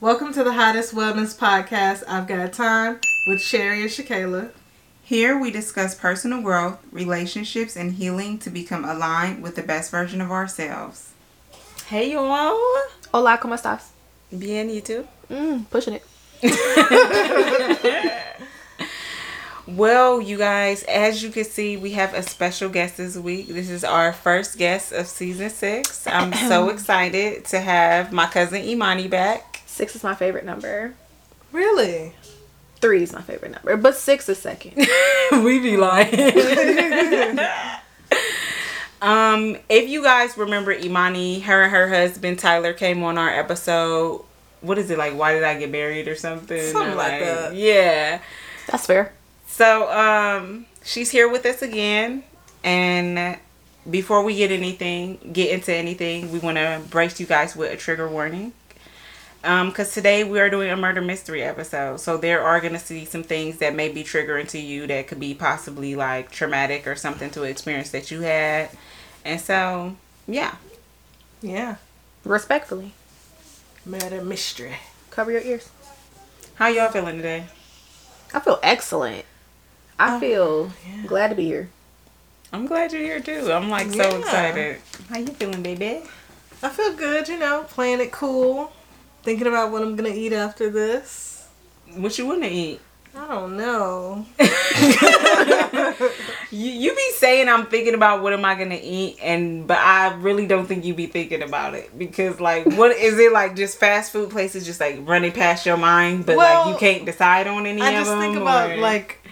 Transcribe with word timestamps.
Welcome 0.00 0.32
to 0.32 0.42
the 0.42 0.54
Hottest 0.54 0.94
Wellness 0.94 1.36
Podcast. 1.36 2.04
I've 2.08 2.26
got 2.26 2.54
time 2.54 3.00
with 3.26 3.42
Cherry 3.42 3.82
and 3.82 3.90
Shakayla. 3.90 4.50
Here 5.02 5.38
we 5.38 5.50
discuss 5.50 5.94
personal 5.94 6.40
growth, 6.40 6.78
relationships, 6.90 7.76
and 7.76 7.92
healing 7.92 8.38
to 8.38 8.48
become 8.48 8.86
aligned 8.86 9.42
with 9.42 9.56
the 9.56 9.62
best 9.62 9.90
version 9.90 10.22
of 10.22 10.30
ourselves. 10.30 11.12
Hey 11.86 12.12
y'all. 12.12 12.58
Hola, 13.12 13.38
¿cómo 13.38 13.54
estás? 13.54 13.88
Bien, 14.32 14.70
you 14.70 14.80
too? 14.80 15.06
Mm, 15.30 15.68
pushing 15.68 16.00
it. 16.00 16.02
Well, 19.66 20.20
you 20.20 20.36
guys, 20.36 20.82
as 20.84 21.22
you 21.22 21.30
can 21.30 21.44
see, 21.44 21.76
we 21.76 21.92
have 21.92 22.12
a 22.12 22.24
special 22.24 22.68
guest 22.70 22.96
this 22.96 23.16
week. 23.16 23.46
This 23.46 23.70
is 23.70 23.84
our 23.84 24.12
first 24.12 24.58
guest 24.58 24.90
of 24.90 25.06
season 25.06 25.48
six. 25.48 26.08
I'm 26.08 26.32
so 26.32 26.68
excited 26.70 27.44
to 27.46 27.60
have 27.60 28.12
my 28.12 28.26
cousin 28.26 28.62
Emani 28.62 29.08
back. 29.08 29.49
Six 29.80 29.96
is 29.96 30.04
my 30.04 30.14
favorite 30.14 30.44
number. 30.44 30.92
Really? 31.52 32.12
Three 32.82 33.02
is 33.02 33.14
my 33.14 33.22
favorite 33.22 33.52
number, 33.52 33.78
but 33.78 33.96
six 33.96 34.28
is 34.28 34.36
second. 34.36 34.76
we 35.42 35.58
be 35.58 35.78
lying. 35.78 36.10
um, 39.00 39.56
if 39.70 39.88
you 39.88 40.02
guys 40.02 40.36
remember 40.36 40.78
Emani, 40.78 41.40
her 41.44 41.62
and 41.62 41.72
her 41.72 41.88
husband 41.88 42.38
Tyler 42.38 42.74
came 42.74 43.02
on 43.02 43.16
our 43.16 43.30
episode. 43.30 44.22
What 44.60 44.76
is 44.76 44.90
it 44.90 44.98
like? 44.98 45.14
Why 45.14 45.32
did 45.32 45.44
I 45.44 45.58
get 45.58 45.70
married 45.70 46.08
or 46.08 46.14
something? 46.14 46.60
Something 46.60 46.92
Or, 46.92 46.96
like 46.96 47.20
that. 47.20 47.54
Yeah. 47.54 48.20
That's 48.66 48.84
fair. 48.84 49.14
So, 49.46 49.90
um, 49.90 50.66
she's 50.84 51.10
here 51.10 51.26
with 51.26 51.46
us 51.46 51.62
again, 51.62 52.22
and 52.62 53.38
before 53.88 54.22
we 54.24 54.36
get 54.36 54.50
anything, 54.50 55.30
get 55.32 55.48
into 55.52 55.72
anything, 55.74 56.30
we 56.32 56.38
want 56.38 56.58
to 56.58 56.82
brace 56.90 57.18
you 57.18 57.24
guys 57.24 57.56
with 57.56 57.72
a 57.72 57.78
trigger 57.78 58.06
warning. 58.06 58.52
Um, 59.42 59.70
because 59.70 59.92
today 59.94 60.22
we 60.22 60.38
are 60.38 60.50
doing 60.50 60.70
a 60.70 60.76
murder 60.76 61.00
mystery 61.00 61.42
episode, 61.42 61.98
so 62.00 62.18
there 62.18 62.42
are 62.42 62.60
gonna 62.60 62.78
see 62.78 63.06
some 63.06 63.22
things 63.22 63.56
that 63.58 63.74
may 63.74 63.88
be 63.88 64.04
triggering 64.04 64.46
to 64.50 64.58
you 64.58 64.86
that 64.88 65.06
could 65.08 65.18
be 65.18 65.32
possibly 65.32 65.94
like 65.96 66.30
traumatic 66.30 66.86
or 66.86 66.94
something 66.94 67.30
to 67.30 67.44
an 67.44 67.50
experience 67.50 67.88
that 67.90 68.10
you 68.10 68.20
had, 68.20 68.68
and 69.24 69.40
so 69.40 69.96
yeah, 70.28 70.56
Yeah. 71.40 71.76
Respectfully, 72.22 72.92
Murder 73.86 74.22
mystery. 74.22 74.76
cover 75.10 75.30
your 75.32 75.40
ears. 75.40 75.70
how 76.56 76.66
y'all 76.68 76.90
feeling 76.90 77.16
today? 77.16 77.46
I 78.34 78.40
feel 78.40 78.58
excellent. 78.62 79.24
I 79.98 80.20
feel 80.20 80.70
glad 81.06 81.28
to 81.28 81.34
be 81.34 81.46
here. 81.46 81.70
I'm 82.52 82.66
glad 82.66 82.92
you're 82.92 83.00
here 83.00 83.20
too. 83.20 83.50
I'm 83.50 83.70
like 83.70 83.88
so 83.90 83.96
Yeah. 84.10 84.18
excited. 84.18 84.80
How 85.08 85.18
you 85.18 85.28
feeling, 85.28 85.62
baby? 85.62 86.02
I 86.62 86.68
feel 86.68 86.92
good, 86.92 87.26
you 87.28 87.38
know, 87.38 87.64
playing 87.70 88.00
it 88.00 88.12
cool. 88.12 88.70
Thinking 89.22 89.46
about 89.46 89.70
what 89.70 89.82
I'm 89.82 89.96
gonna 89.96 90.08
eat 90.10 90.32
after 90.32 90.70
this. 90.70 91.46
What 91.94 92.16
you 92.18 92.26
wanna 92.26 92.46
eat? 92.46 92.80
I 93.16 93.26
don't 93.26 93.56
know. 93.56 94.24
You 96.52 96.68
you 96.72 96.94
be 96.96 97.10
saying 97.16 97.48
I'm 97.48 97.66
thinking 97.66 97.94
about 97.94 98.22
what 98.22 98.32
am 98.32 98.44
I 98.44 98.56
gonna 98.56 98.78
eat, 98.82 99.18
and 99.22 99.68
but 99.68 99.78
I 99.78 100.12
really 100.14 100.46
don't 100.48 100.66
think 100.66 100.84
you 100.84 100.94
be 100.94 101.06
thinking 101.06 101.42
about 101.42 101.74
it 101.74 101.96
because 101.96 102.40
like 102.40 102.66
what 102.66 102.96
is 102.96 103.18
it 103.20 103.30
like? 103.32 103.54
Just 103.54 103.78
fast 103.78 104.10
food 104.10 104.30
places 104.30 104.66
just 104.66 104.80
like 104.80 104.98
running 105.06 105.30
past 105.30 105.64
your 105.64 105.76
mind, 105.76 106.26
but 106.26 106.36
like 106.36 106.66
you 106.66 106.76
can't 106.78 107.06
decide 107.06 107.46
on 107.46 107.66
any 107.66 107.80
I 107.82 107.90
of 107.90 107.98
just 108.00 108.10
them. 108.10 108.18
think 108.20 108.36
about 108.36 108.72
or- 108.72 108.76
like 108.78 109.24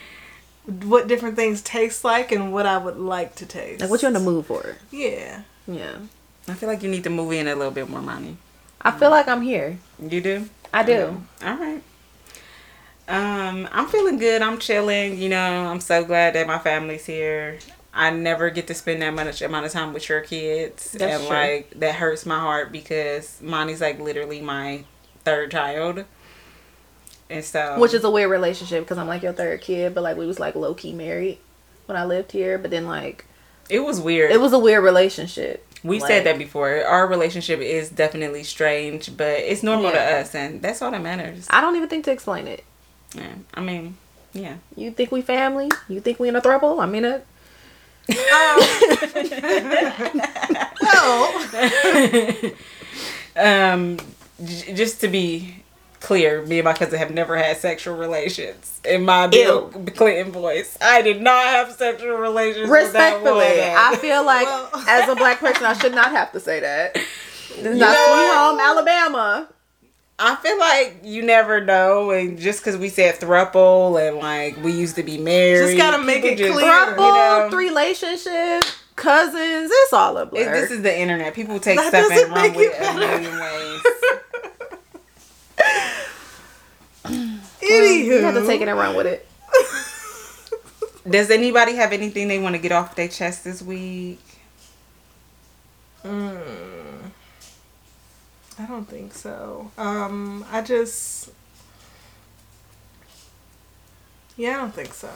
what 0.85 1.09
different 1.09 1.35
things 1.35 1.61
taste 1.63 2.05
like 2.05 2.31
and 2.31 2.53
what 2.53 2.67
I 2.67 2.79
would 2.79 2.99
like 2.99 3.35
to 3.37 3.47
taste. 3.47 3.81
Like, 3.81 3.91
what 3.91 4.01
you 4.03 4.09
in 4.09 4.15
the 4.15 4.21
mood 4.21 4.47
for? 4.47 4.77
Yeah. 4.93 5.43
Yeah. 5.67 5.97
I 6.47 6.55
feel 6.55 6.69
like 6.69 6.83
you 6.85 6.89
need 6.91 7.03
to 7.05 7.11
move 7.11 7.33
in 7.33 7.49
a 7.49 7.57
little 7.57 7.73
bit 7.73 7.89
more 7.89 8.03
money. 8.03 8.37
I 8.81 8.91
feel 8.93 9.11
like 9.11 9.29
I'm 9.29 9.43
here. 9.43 9.79
You 10.01 10.21
do? 10.21 10.49
I 10.73 10.83
do. 10.83 11.23
All 11.45 11.57
right. 11.57 11.83
Um, 13.09 13.69
I'm 13.73 13.89
feeling 13.89 14.19
good. 14.19 14.43
I'm 14.43 14.59
chilling. 14.59 15.19
You 15.19 15.31
know, 15.31 15.67
I'm 15.67 15.81
so 15.81 16.05
glad 16.05 16.35
that 16.35 16.47
my 16.47 16.59
family's 16.59 17.07
here. 17.07 17.59
I 17.95 18.11
never 18.11 18.51
get 18.51 18.67
to 18.69 18.75
spend 18.75 19.03
that 19.03 19.15
much 19.15 19.41
amount 19.43 19.67
of 19.67 19.73
time 19.73 19.93
with 19.93 20.09
your 20.09 20.21
kids, 20.21 20.93
That's 20.93 21.15
and 21.15 21.27
true. 21.27 21.37
like 21.37 21.71
that 21.81 21.97
hurts 21.97 22.27
my 22.27 22.39
heart 22.39 22.71
because 22.71 23.41
Monty's 23.41 23.81
like 23.81 23.99
literally 23.99 24.41
my 24.41 24.85
third 25.25 25.51
child, 25.51 26.05
and 27.29 27.45
so 27.45 27.81
Which 27.81 27.95
is 27.95 28.05
a 28.05 28.11
weird 28.11 28.31
relationship 28.31 28.85
because 28.85 28.99
I'm 28.99 29.09
like 29.09 29.23
your 29.23 29.33
third 29.33 29.63
kid, 29.63 29.95
but 29.95 30.03
like 30.05 30.17
we 30.17 30.27
was 30.27 30.39
like 30.39 30.55
low 30.55 30.75
key 30.75 30.93
married 30.93 31.39
when 31.87 31.97
I 31.97 32.05
lived 32.05 32.31
here. 32.31 32.57
But 32.59 32.71
then 32.71 32.87
like 32.87 33.25
it 33.69 33.81
was 33.81 34.01
weird. 34.01 34.31
it 34.31 34.41
was 34.41 34.53
a 34.53 34.59
weird 34.59 34.85
relationship. 34.85 35.67
We 35.85 36.01
like- 36.01 36.09
said 36.09 36.25
that 36.27 36.39
before. 36.39 36.85
Our 36.85 37.07
relationship 37.07 37.61
is 37.61 37.91
definitely 37.91 38.43
strange, 38.45 39.17
but 39.17 39.39
it's 39.39 39.63
normal 39.63 39.91
to 39.93 40.01
us, 40.01 40.35
and 40.35 40.61
that's 40.63 40.83
all 40.83 40.91
that 40.91 41.03
matters. 41.03 41.47
I 41.51 41.61
don't 41.61 41.77
even 41.77 41.89
think 41.89 42.05
to 42.07 42.11
explain 42.13 42.47
it. 42.47 42.65
Yeah, 43.15 43.35
I 43.55 43.61
mean, 43.61 43.97
yeah. 44.33 44.57
You 44.77 44.91
think 44.91 45.13
we 45.13 45.23
family? 45.23 45.71
You 45.89 46.01
think 46.01 46.19
we 46.19 46.29
in 46.29 46.37
a 46.37 46.41
throuple? 46.41 46.81
I 46.83 46.87
mean 46.87 47.05
it. 47.05 47.27
Well, 50.81 51.33
um, 53.37 53.99
j- 54.45 54.73
just 54.75 55.01
to 55.03 55.09
be 55.09 55.63
clear, 56.01 56.43
me 56.43 56.59
and 56.59 56.65
my 56.65 56.73
cousin 56.75 56.99
have 56.99 57.11
never 57.11 57.37
had 57.37 57.57
sexual 57.57 57.97
relations. 57.97 58.81
In 58.85 59.05
my 59.05 59.27
Bill 59.27 59.69
Clinton 59.69 60.33
voice, 60.33 60.77
I 60.81 61.03
did 61.03 61.21
not 61.21 61.45
have 61.45 61.73
sexual 61.73 62.17
relations. 62.17 62.69
Respectfully. 62.71 63.63
I 63.63 63.97
feel 64.01 64.25
like 64.25 64.47
Well- 64.47 64.71
as 64.89 65.09
a 65.09 65.15
black 65.17 65.41
person, 65.41 65.65
I 65.65 65.73
should 65.75 65.95
not 65.95 66.11
have 66.13 66.33
to 66.33 66.41
say 66.41 66.61
that. 66.61 66.97
You 67.57 67.75
not 67.75 67.97
Sweet? 67.97 68.35
Home 68.37 68.61
Alabama. 68.61 69.49
I 70.21 70.37
feel 70.37 70.59
like 70.59 70.99
you 71.03 71.23
never 71.23 71.65
know, 71.65 72.11
and 72.11 72.39
just 72.39 72.61
because 72.61 72.77
we 72.77 72.89
said 72.89 73.17
thruple 73.17 73.99
and 74.07 74.19
like 74.19 74.63
we 74.63 74.71
used 74.73 74.95
to 74.97 75.03
be 75.03 75.17
married, 75.19 75.77
Just 75.77 75.77
gotta 75.79 76.03
make 76.05 76.25
it 76.25 76.37
clear. 76.37 76.53
Throuple, 76.53 76.91
you 76.91 76.97
know, 76.97 77.49
three 77.51 77.69
relationship, 77.69 78.63
cousins. 78.97 79.71
It's 79.73 79.93
all 79.93 80.19
a 80.19 80.27
blur. 80.27 80.41
it- 80.43 80.53
this 80.61 80.71
is 80.71 80.83
the 80.83 80.97
internet. 80.97 81.35
People 81.35 81.59
take 81.59 81.79
That 81.79 81.89
stuff 81.89 82.11
and 82.13 82.33
run 82.33 82.55
with 82.55 82.73
it 82.73 82.81
a 82.81 82.95
million 82.95 83.39
ways. 83.41 83.81
anywho. 87.71 88.05
you 88.05 88.23
have 88.23 88.35
to 88.35 88.47
take 88.47 88.61
it 88.61 88.69
and 88.69 88.79
run 88.79 88.97
with 88.97 89.07
it. 89.07 89.29
Does 91.11 91.31
anybody 91.31 91.77
have 91.77 91.93
anything 91.93 92.29
they 92.29 92.39
want 92.39 92.55
to 92.55 92.61
get 92.61 92.73
off 92.73 92.95
their 92.95 93.09
chest 93.09 93.45
this 93.45 93.63
week? 93.63 94.21
Mm, 96.05 97.11
I 98.59 98.67
don't 98.67 98.89
think 98.89 99.15
so. 99.15 99.71
Um, 99.79 100.45
I 100.51 100.63
just. 100.63 101.31
Yeah, 104.37 104.51
I 104.51 104.57
don't 104.59 104.75
think 104.75 104.95
so. 104.95 105.11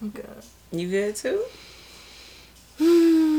I'm 0.00 0.10
good. 0.10 0.42
You 0.72 0.88
good 0.88 1.16
too? 1.16 1.44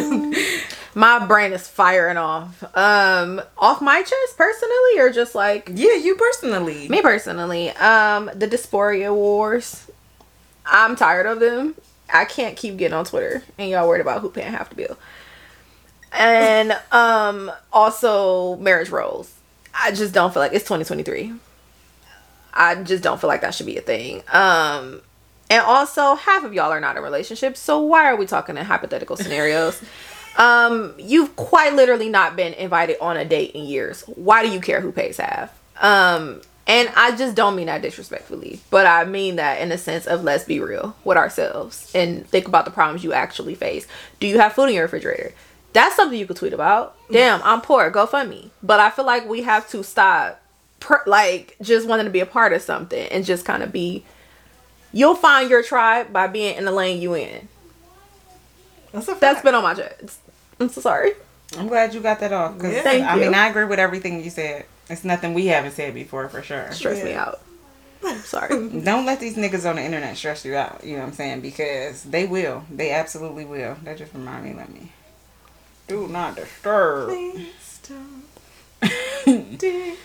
My 0.94 1.24
brain 1.24 1.52
is 1.52 1.68
firing 1.68 2.16
off. 2.16 2.64
Um, 2.76 3.40
off 3.56 3.80
my 3.80 4.02
chest 4.02 4.36
personally, 4.36 4.98
or 4.98 5.10
just 5.10 5.34
like 5.34 5.70
Yeah, 5.72 5.94
you 5.94 6.16
personally. 6.16 6.88
me 6.88 7.02
personally. 7.02 7.70
Um, 7.70 8.30
the 8.34 8.48
dysphoria 8.48 9.14
wars. 9.14 9.88
I'm 10.66 10.96
tired 10.96 11.26
of 11.26 11.40
them. 11.40 11.74
I 12.12 12.24
can't 12.24 12.56
keep 12.56 12.78
getting 12.78 12.94
on 12.96 13.04
Twitter 13.04 13.42
and 13.58 13.70
y'all 13.70 13.86
worried 13.86 14.00
about 14.00 14.22
who 14.22 14.30
paying 14.30 14.50
half 14.50 14.70
the 14.70 14.74
bill. 14.76 14.98
And 16.12 16.72
um, 16.92 17.52
also 17.72 18.56
marriage 18.56 18.88
roles. 18.90 19.32
I 19.74 19.92
just 19.92 20.12
don't 20.12 20.32
feel 20.32 20.42
like 20.42 20.52
it's 20.52 20.64
2023. 20.64 21.34
I 22.54 22.74
just 22.82 23.02
don't 23.04 23.20
feel 23.20 23.28
like 23.28 23.42
that 23.42 23.54
should 23.54 23.66
be 23.66 23.76
a 23.76 23.82
thing. 23.82 24.22
Um, 24.32 25.00
and 25.50 25.62
also 25.62 26.14
half 26.14 26.44
of 26.44 26.52
y'all 26.52 26.70
are 26.70 26.80
not 26.80 26.96
in 26.96 27.02
relationships, 27.02 27.60
so 27.60 27.80
why 27.80 28.06
are 28.06 28.16
we 28.16 28.26
talking 28.26 28.56
in 28.56 28.64
hypothetical 28.64 29.16
scenarios? 29.16 29.80
Um, 30.38 30.94
you've 30.98 31.34
quite 31.34 31.74
literally 31.74 32.08
not 32.08 32.36
been 32.36 32.54
invited 32.54 32.98
on 33.00 33.16
a 33.16 33.24
date 33.24 33.56
in 33.56 33.64
years. 33.64 34.02
Why 34.02 34.44
do 34.44 34.52
you 34.52 34.60
care 34.60 34.80
who 34.80 34.92
pays 34.92 35.16
half? 35.16 35.52
Um, 35.80 36.42
and 36.68 36.90
I 36.94 37.16
just 37.16 37.34
don't 37.34 37.56
mean 37.56 37.66
that 37.66 37.82
disrespectfully, 37.82 38.60
but 38.70 38.86
I 38.86 39.04
mean 39.04 39.36
that 39.36 39.60
in 39.60 39.70
the 39.70 39.78
sense 39.78 40.06
of 40.06 40.22
let's 40.22 40.44
be 40.44 40.60
real 40.60 40.94
with 41.02 41.16
ourselves 41.16 41.90
and 41.94 42.26
think 42.28 42.46
about 42.46 42.66
the 42.66 42.70
problems 42.70 43.02
you 43.02 43.12
actually 43.12 43.54
face. 43.54 43.86
Do 44.20 44.28
you 44.28 44.38
have 44.38 44.52
food 44.52 44.68
in 44.68 44.74
your 44.74 44.84
refrigerator? 44.84 45.32
That's 45.72 45.96
something 45.96 46.18
you 46.18 46.26
could 46.26 46.36
tweet 46.36 46.52
about. 46.52 46.96
Damn, 47.10 47.42
I'm 47.42 47.60
poor. 47.60 47.90
Go 47.90 48.06
fund 48.06 48.30
me. 48.30 48.50
But 48.62 48.80
I 48.80 48.90
feel 48.90 49.06
like 49.06 49.28
we 49.28 49.42
have 49.42 49.68
to 49.70 49.82
stop, 49.82 50.40
per, 50.78 51.02
like, 51.06 51.56
just 51.62 51.86
wanting 51.88 52.06
to 52.06 52.10
be 52.10 52.20
a 52.20 52.26
part 52.26 52.52
of 52.52 52.62
something 52.62 53.06
and 53.08 53.24
just 53.24 53.44
kind 53.44 53.62
of 53.62 53.72
be. 53.72 54.04
You'll 54.92 55.14
find 55.14 55.50
your 55.50 55.62
tribe 55.62 56.12
by 56.12 56.26
being 56.26 56.56
in 56.56 56.64
the 56.64 56.72
lane 56.72 57.00
you 57.00 57.14
in. 57.14 57.48
That's 58.92 59.06
a 59.06 59.10
fact. 59.12 59.20
That's 59.20 59.42
been 59.42 59.54
on 59.54 59.62
my 59.62 59.74
chest. 59.74 60.20
I'm 60.58 60.68
so 60.68 60.80
sorry. 60.80 61.12
I'm 61.58 61.68
glad 61.68 61.94
you 61.94 62.00
got 62.00 62.20
that 62.20 62.32
off. 62.32 62.56
Yeah. 62.62 62.82
Thank 62.82 63.04
I 63.04 63.16
mean. 63.16 63.34
I 63.34 63.48
agree 63.48 63.64
with 63.64 63.78
everything 63.78 64.22
you 64.24 64.30
said. 64.30 64.64
It's 64.90 65.04
nothing 65.04 65.34
we 65.34 65.46
haven't 65.46 65.72
said 65.72 65.92
before 65.94 66.28
for 66.28 66.42
sure. 66.42 66.70
Stress 66.72 67.04
me 67.04 67.10
Yeah. 67.10 67.24
out. 67.26 67.40
I'm 68.04 68.18
sorry. 68.22 68.48
Don't 68.80 69.04
let 69.06 69.20
these 69.20 69.36
niggas 69.36 69.68
on 69.68 69.76
the 69.76 69.82
internet 69.82 70.16
stress 70.16 70.44
you 70.44 70.54
out. 70.54 70.82
You 70.84 70.94
know 70.94 71.00
what 71.00 71.08
I'm 71.08 71.12
saying? 71.14 71.40
Because 71.42 72.04
they 72.04 72.26
will. 72.26 72.64
They 72.70 72.90
absolutely 72.92 73.44
will. 73.44 73.76
That 73.84 73.98
just 73.98 74.14
remind 74.14 74.44
me. 74.44 74.54
Let 74.54 74.72
me. 74.72 74.92
Do 75.86 76.06
not 76.08 76.36
disturb. 76.36 77.08
Please 77.10 77.80
don't. 77.88 78.24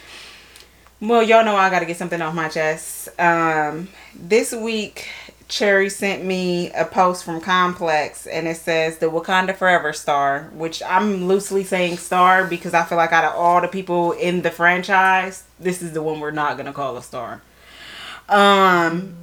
Well, 1.04 1.22
y'all 1.22 1.44
know 1.44 1.58
I 1.58 1.70
got 1.70 1.80
to 1.80 1.86
get 1.86 1.98
something 1.98 2.22
off 2.22 2.34
my 2.34 2.48
chest. 2.48 3.10
Um, 3.20 3.90
this 4.16 4.54
week, 4.54 5.10
Cherry 5.50 5.90
sent 5.90 6.24
me 6.24 6.72
a 6.72 6.86
post 6.86 7.26
from 7.26 7.42
Complex, 7.42 8.26
and 8.26 8.48
it 8.48 8.56
says 8.56 9.00
the 9.00 9.08
Wakanda 9.08 9.54
Forever 9.54 9.92
star, 9.92 10.50
which 10.54 10.82
I'm 10.82 11.26
loosely 11.28 11.66
saying 11.66 11.98
star 11.98 12.48
because 12.48 12.74
I 12.74 12.86
feel 12.86 12.98
like 12.98 13.12
out 13.12 13.26
of 13.26 13.36
all 13.36 13.60
the 13.60 13.68
people 13.68 14.14
in 14.14 14.44
the 14.44 14.50
franchise, 14.50 15.44
this 15.60 15.82
is 15.82 15.92
the 15.92 16.02
one 16.02 16.22
we're 16.22 16.32
not 16.32 16.56
gonna 16.56 16.72
call 16.72 16.96
a 16.96 17.04
star. 17.04 17.42
Um, 18.30 19.14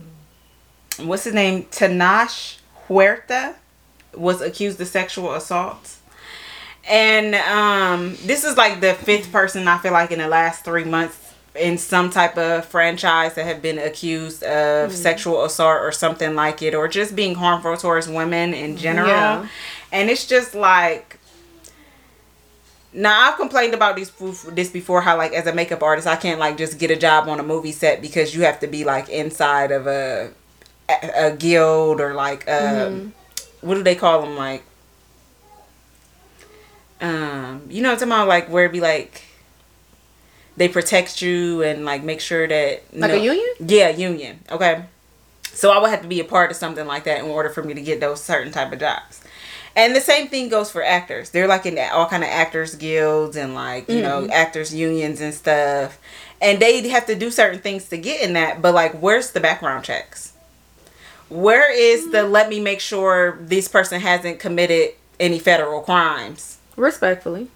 what's 0.99 1.25
his 1.25 1.33
name? 1.33 1.63
Tenoch 1.71 2.59
Huerta 2.89 3.55
was 4.15 4.43
accused 4.43 4.79
of 4.83 4.87
sexual 4.87 5.33
assault. 5.33 5.97
And 6.87 7.35
um, 7.37 8.17
this 8.25 8.45
is 8.45 8.59
like 8.59 8.81
the 8.81 8.93
fifth 8.93 9.33
person 9.33 9.67
I 9.67 9.79
feel 9.79 9.93
like 9.93 10.11
in 10.11 10.19
the 10.19 10.29
last 10.29 10.63
three 10.63 10.85
months 10.85 11.20
in 11.55 11.79
some 11.79 12.11
type 12.11 12.39
of 12.39 12.65
franchise 12.65 13.35
that 13.35 13.45
have 13.45 13.61
been 13.61 13.79
accused 13.79 14.43
of 14.43 14.93
sexual 14.93 15.45
assault 15.45 15.81
or 15.81 15.93
something 15.93 16.35
like 16.35 16.63
it, 16.63 16.75
or 16.75 16.89
just 16.89 17.17
being 17.17 17.35
harmful 17.35 17.77
towards 17.77 18.09
women 18.09 18.55
in 18.55 18.77
general. 18.77 19.09
Yeah. 19.09 19.49
And 19.93 20.11
it's 20.11 20.27
just 20.27 20.55
like. 20.55 21.19
Now 22.93 23.29
I've 23.31 23.37
complained 23.37 23.73
about 23.73 23.95
these 23.95 24.11
this 24.49 24.69
before. 24.69 25.01
How 25.01 25.17
like 25.17 25.33
as 25.33 25.47
a 25.47 25.55
makeup 25.55 25.81
artist, 25.81 26.09
I 26.09 26.17
can't 26.17 26.41
like 26.41 26.57
just 26.57 26.77
get 26.79 26.91
a 26.91 26.97
job 26.97 27.29
on 27.29 27.39
a 27.39 27.43
movie 27.45 27.71
set 27.71 28.03
because 28.03 28.35
you 28.35 28.43
have 28.43 28.59
to 28.61 28.67
be 28.67 28.83
like 28.83 29.09
inside 29.09 29.71
of 29.71 29.87
a 29.87 30.33
a, 30.89 31.27
a 31.27 31.37
guild 31.37 32.01
or 32.01 32.15
like 32.15 32.49
um 32.51 33.13
what 33.61 33.75
do 33.75 33.83
they 33.83 33.95
call 33.95 34.23
them 34.23 34.37
like 34.37 34.65
um 37.01 37.63
you 37.69 37.83
know 37.83 37.91
what 37.91 38.03
I'm 38.03 38.09
talking 38.09 38.13
about 38.13 38.29
like 38.29 38.49
where 38.49 38.65
it 38.67 38.73
be 38.73 38.81
like 38.81 39.23
they 40.61 40.69
protect 40.69 41.23
you 41.23 41.63
and 41.63 41.87
like 41.87 42.05
make 42.05 42.21
sure 42.21 42.47
that 42.47 42.83
Like 42.93 43.13
a 43.13 43.19
union? 43.19 43.49
yeah 43.61 43.89
union 43.89 44.41
okay? 44.53 44.85
So 45.43 45.71
I 45.71 45.79
would 45.79 45.89
have 45.89 46.03
to 46.03 46.09
be 46.09 46.21
a 46.21 46.25
part 46.25 46.51
of 46.51 46.57
something 46.59 46.87
like 46.87 47.05
that 47.05 47.21
in 47.21 47.25
order 47.25 47.49
for 47.49 47.63
me 47.63 47.73
to 47.73 47.81
get 47.81 47.99
those 47.99 48.23
certain 48.23 48.53
type 48.53 48.71
of 48.71 48.79
jobs. 48.79 49.23
And 49.75 49.97
the 49.97 50.03
same 50.03 50.29
thing 50.29 50.51
goes 50.51 50.71
for 50.71 50.83
actors. 50.83 51.31
They're 51.31 51.47
like 51.47 51.65
in 51.65 51.79
all 51.93 52.07
kind 52.07 52.23
of 52.23 52.29
actors 52.29 52.75
guilds 52.75 53.37
and 53.37 53.55
like 53.55 53.89
you 53.89 54.03
know 54.03 54.23
mm-hmm. 54.23 54.33
actors 54.33 54.75
unions 54.75 55.23
and 55.23 55.33
stuff. 55.33 55.99
And 56.43 56.61
they 56.61 56.87
have 56.89 57.07
to 57.07 57.15
do 57.15 57.31
certain 57.31 57.61
things 57.61 57.89
to 57.89 57.97
get 57.97 58.21
in 58.21 58.35
that 58.35 58.61
but 58.61 58.75
like 58.75 58.93
where's 59.01 59.31
the 59.31 59.41
background 59.41 59.87
checks? 59.87 60.35
Where 61.31 61.73
is 61.73 62.11
the 62.11 62.19
mm-hmm. 62.19 62.33
let 62.33 62.51
me 62.51 62.61
make 62.61 62.81
sure 62.81 63.39
this 63.41 63.67
person 63.67 63.99
hasn't 64.03 64.41
committed 64.41 64.91
any 65.19 65.39
federal 65.39 65.81
crimes? 65.81 66.59
Respectfully. 66.77 67.49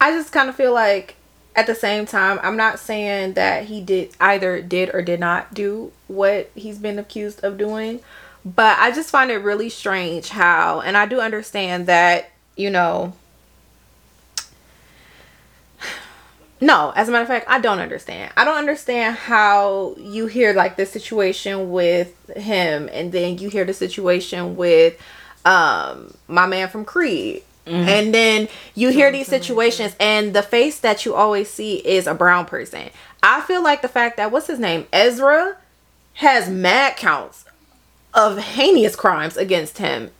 I 0.00 0.10
just 0.10 0.32
kind 0.32 0.48
of 0.48 0.54
feel 0.54 0.74
like 0.74 1.16
at 1.56 1.66
the 1.66 1.74
same 1.74 2.04
time, 2.04 2.38
I'm 2.42 2.56
not 2.56 2.78
saying 2.78 3.32
that 3.32 3.64
he 3.64 3.80
did 3.80 4.10
either 4.20 4.60
did 4.60 4.94
or 4.94 5.00
did 5.00 5.18
not 5.18 5.54
do 5.54 5.90
what 6.06 6.50
he's 6.54 6.78
been 6.78 6.98
accused 6.98 7.42
of 7.42 7.56
doing, 7.56 8.00
but 8.44 8.78
I 8.78 8.90
just 8.92 9.10
find 9.10 9.30
it 9.30 9.38
really 9.38 9.70
strange 9.70 10.28
how, 10.28 10.80
and 10.80 10.96
I 10.96 11.06
do 11.06 11.18
understand 11.18 11.86
that, 11.86 12.30
you 12.56 12.68
know, 12.68 13.14
no, 16.60 16.92
as 16.94 17.08
a 17.08 17.12
matter 17.12 17.22
of 17.22 17.28
fact, 17.28 17.46
I 17.48 17.58
don't 17.58 17.80
understand. 17.80 18.32
I 18.36 18.44
don't 18.44 18.58
understand 18.58 19.16
how 19.16 19.96
you 19.98 20.26
hear 20.26 20.52
like 20.52 20.76
the 20.76 20.84
situation 20.84 21.70
with 21.70 22.14
him 22.36 22.90
and 22.92 23.12
then 23.12 23.38
you 23.38 23.48
hear 23.48 23.64
the 23.64 23.74
situation 23.74 24.56
with 24.56 25.00
um 25.46 26.12
my 26.28 26.44
man 26.44 26.68
from 26.68 26.84
Creed. 26.84 27.42
Mm-hmm. 27.66 27.88
And 27.88 28.14
then 28.14 28.48
you 28.74 28.90
hear 28.90 29.10
these 29.10 29.26
situations 29.26 29.96
and 29.98 30.34
the 30.34 30.42
face 30.42 30.78
that 30.80 31.04
you 31.04 31.14
always 31.14 31.50
see 31.50 31.76
is 31.76 32.06
a 32.06 32.14
brown 32.14 32.46
person. 32.46 32.90
I 33.22 33.40
feel 33.40 33.62
like 33.62 33.82
the 33.82 33.88
fact 33.88 34.16
that 34.18 34.30
what's 34.30 34.46
his 34.46 34.60
name? 34.60 34.86
Ezra 34.92 35.56
has 36.14 36.48
mad 36.48 36.96
counts 36.96 37.44
of 38.14 38.38
heinous 38.38 38.94
crimes 38.94 39.36
against 39.36 39.78
him 39.78 40.10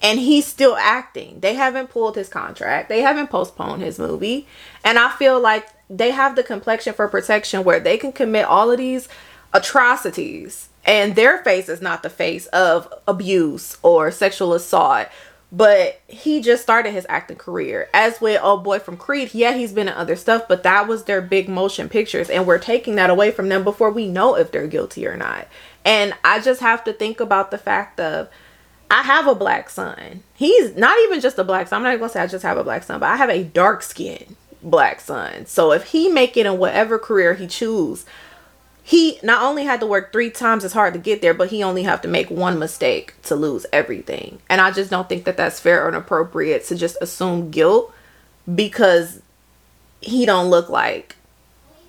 and 0.00 0.18
he's 0.18 0.46
still 0.46 0.76
acting. 0.76 1.40
They 1.40 1.54
haven't 1.54 1.90
pulled 1.90 2.16
his 2.16 2.28
contract. 2.28 2.88
They 2.88 3.02
haven't 3.02 3.30
postponed 3.30 3.82
his 3.82 3.98
movie. 3.98 4.46
And 4.84 4.98
I 4.98 5.10
feel 5.10 5.40
like 5.40 5.68
they 5.90 6.10
have 6.10 6.36
the 6.36 6.42
complexion 6.42 6.94
for 6.94 7.08
protection 7.08 7.64
where 7.64 7.80
they 7.80 7.98
can 7.98 8.12
commit 8.12 8.46
all 8.46 8.70
of 8.70 8.78
these 8.78 9.08
atrocities 9.52 10.68
and 10.84 11.14
their 11.14 11.38
face 11.44 11.68
is 11.68 11.80
not 11.80 12.02
the 12.02 12.10
face 12.10 12.46
of 12.46 12.92
abuse 13.06 13.78
or 13.82 14.10
sexual 14.10 14.54
assault. 14.54 15.08
But 15.54 16.00
he 16.08 16.40
just 16.40 16.62
started 16.62 16.92
his 16.92 17.04
acting 17.10 17.36
career. 17.36 17.90
As 17.92 18.22
with 18.22 18.40
old 18.42 18.64
boy 18.64 18.78
from 18.78 18.96
Creed, 18.96 19.34
yeah, 19.34 19.52
he's 19.52 19.72
been 19.72 19.86
in 19.86 19.92
other 19.92 20.16
stuff, 20.16 20.48
but 20.48 20.62
that 20.62 20.88
was 20.88 21.04
their 21.04 21.20
big 21.20 21.46
motion 21.46 21.90
pictures, 21.90 22.30
and 22.30 22.46
we're 22.46 22.58
taking 22.58 22.94
that 22.94 23.10
away 23.10 23.30
from 23.30 23.50
them 23.50 23.62
before 23.62 23.90
we 23.90 24.08
know 24.08 24.34
if 24.34 24.50
they're 24.50 24.66
guilty 24.66 25.06
or 25.06 25.14
not. 25.14 25.46
And 25.84 26.14
I 26.24 26.40
just 26.40 26.62
have 26.62 26.82
to 26.84 26.92
think 26.94 27.20
about 27.20 27.50
the 27.50 27.58
fact 27.58 28.00
of 28.00 28.30
I 28.90 29.02
have 29.02 29.26
a 29.26 29.34
black 29.34 29.68
son. 29.68 30.22
He's 30.34 30.74
not 30.74 30.98
even 31.04 31.20
just 31.20 31.38
a 31.38 31.44
black 31.44 31.68
son. 31.68 31.78
I'm 31.78 31.82
not 31.82 31.98
gonna 31.98 32.12
say 32.12 32.20
I 32.20 32.26
just 32.26 32.44
have 32.44 32.58
a 32.58 32.64
black 32.64 32.82
son, 32.82 33.00
but 33.00 33.10
I 33.10 33.16
have 33.16 33.30
a 33.30 33.44
dark 33.44 33.82
skinned 33.82 34.36
black 34.62 35.00
son. 35.00 35.46
So 35.46 35.72
if 35.72 35.84
he 35.84 36.08
make 36.08 36.36
it 36.36 36.46
in 36.46 36.58
whatever 36.58 36.98
career 36.98 37.34
he 37.34 37.46
choose, 37.46 38.06
he 38.82 39.18
not 39.22 39.42
only 39.42 39.64
had 39.64 39.80
to 39.80 39.86
work 39.86 40.12
three 40.12 40.30
times 40.30 40.64
as 40.64 40.72
hard 40.72 40.92
to 40.94 40.98
get 40.98 41.22
there, 41.22 41.34
but 41.34 41.50
he 41.50 41.62
only 41.62 41.84
have 41.84 42.00
to 42.02 42.08
make 42.08 42.30
one 42.30 42.58
mistake 42.58 43.14
to 43.22 43.36
lose 43.36 43.64
everything. 43.72 44.40
And 44.48 44.60
I 44.60 44.70
just 44.72 44.90
don't 44.90 45.08
think 45.08 45.24
that 45.24 45.36
that's 45.36 45.60
fair 45.60 45.84
or 45.86 45.90
appropriate 45.90 46.64
to 46.66 46.74
just 46.74 46.96
assume 47.00 47.50
guilt 47.50 47.94
because 48.52 49.22
he 50.00 50.26
don't 50.26 50.50
look 50.50 50.68
like 50.68 51.16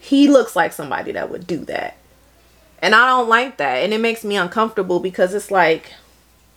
he 0.03 0.27
looks 0.27 0.53
like 0.53 0.73
somebody 0.73 1.13
that 1.13 1.31
would 1.31 1.47
do 1.47 1.59
that. 1.59 1.95
And 2.79 2.93
I 2.93 3.07
don't 3.07 3.29
like 3.29 3.55
that. 3.55 3.77
And 3.77 3.93
it 3.93 4.01
makes 4.01 4.25
me 4.25 4.35
uncomfortable 4.35 4.99
because 4.99 5.33
it's 5.33 5.49
like 5.49 5.93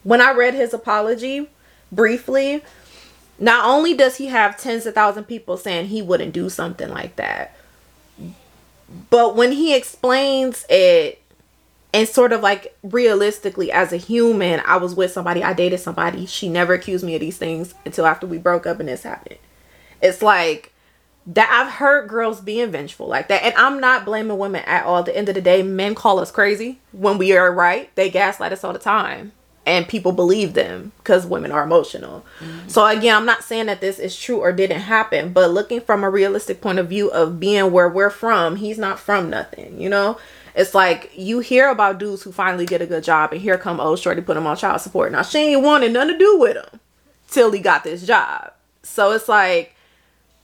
when 0.03 0.21
I 0.21 0.33
read 0.33 0.55
his 0.55 0.75
apology 0.75 1.49
briefly, 1.93 2.65
not 3.39 3.65
only 3.65 3.95
does 3.95 4.17
he 4.17 4.27
have 4.27 4.59
tens 4.59 4.85
of 4.85 4.95
thousand 4.95 5.25
people 5.25 5.57
saying 5.57 5.87
he 5.87 6.03
wouldn't 6.03 6.33
do 6.33 6.51
something 6.51 6.89
like 6.89 7.15
that, 7.17 7.56
but 9.11 9.37
when 9.37 9.53
he 9.53 9.75
explains 9.75 10.65
it 10.69 11.23
and 11.93 12.09
sort 12.09 12.33
of 12.33 12.41
like 12.41 12.77
realistically 12.83 13.73
as 13.73 13.93
a 13.93 13.97
human, 13.97 14.61
I 14.67 14.77
was 14.77 14.95
with 14.95 15.13
somebody, 15.13 15.43
I 15.43 15.53
dated 15.53 15.81
somebody, 15.81 16.27
she 16.27 16.49
never 16.49 16.75
accused 16.75 17.05
me 17.05 17.15
of 17.15 17.21
these 17.21 17.39
things 17.39 17.75
until 17.85 18.07
after 18.07 18.27
we 18.27 18.39
broke 18.39 18.67
up 18.67 18.81
and 18.81 18.89
this 18.89 19.03
happened. 19.03 19.39
It's 20.03 20.23
like 20.23 20.73
that 21.27 21.51
I've 21.51 21.73
heard 21.75 22.09
girls 22.09 22.41
being 22.41 22.71
vengeful 22.71 23.09
like 23.09 23.29
that. 23.29 23.43
And 23.43 23.55
I'm 23.57 23.81
not 23.81 24.05
blaming 24.05 24.39
women 24.39 24.63
at 24.67 24.85
all. 24.85 24.99
At 24.99 25.07
the 25.07 25.17
end 25.17 25.29
of 25.29 25.35
the 25.35 25.41
day, 25.41 25.63
men 25.63 25.95
call 25.95 26.21
us 26.21 26.31
crazy 26.31 26.79
when 26.93 27.19
we 27.19 27.37
are 27.37 27.53
right. 27.53 27.93
They 27.97 28.11
gaslight 28.11 28.53
us 28.53 28.63
all 28.63 28.73
the 28.73 28.79
time. 28.79 29.33
And 29.67 29.89
people 29.89 30.13
believe 30.13 30.55
them 30.55 30.93
because 30.99 31.27
women 31.27 31.51
are 31.51 31.65
emotional. 31.65 32.25
Mm-hmm. 32.39 32.69
So 32.69 32.87
again, 32.87 33.17
I'm 33.17 33.27
not 33.27 33.43
saying 33.43 33.67
that 33.67 33.81
this 33.81 33.99
is 33.99 34.17
true 34.17 34.39
or 34.39 34.53
didn't 34.53 34.83
happen, 34.83 35.33
but 35.33 35.51
looking 35.51 35.81
from 35.81 36.05
a 36.05 36.09
realistic 36.09 36.61
point 36.61 36.79
of 36.79 36.89
view 36.89 37.11
of 37.11 37.41
being 37.41 37.73
where 37.73 37.89
we're 37.89 38.11
from, 38.11 38.57
he's 38.57 38.79
not 38.79 39.01
from 39.01 39.29
nothing, 39.29 39.81
you 39.81 39.89
know? 39.89 40.19
It's 40.55 40.73
like 40.73 41.11
you 41.15 41.41
hear 41.41 41.69
about 41.69 41.99
dudes 41.99 42.23
who 42.23 42.31
finally 42.31 42.65
get 42.65 42.81
a 42.81 42.87
good 42.87 43.05
job, 43.05 43.33
and 43.33 43.43
here 43.43 43.59
come 43.59 43.79
old 43.79 43.99
shorty 43.99 44.23
put 44.23 44.37
him 44.37 44.47
on 44.47 44.57
child 44.57 44.81
support. 44.81 45.13
Now 45.13 45.23
she 45.23 45.39
ain't 45.39 45.63
wanted 45.63 45.93
nothing 45.93 46.15
to 46.15 46.19
do 46.19 46.39
with 46.39 46.57
him 46.57 46.81
till 47.29 47.51
he 47.51 47.59
got 47.59 47.85
this 47.85 48.07
job. 48.07 48.53
So 48.83 49.11
it's 49.11 49.29
like 49.29 49.75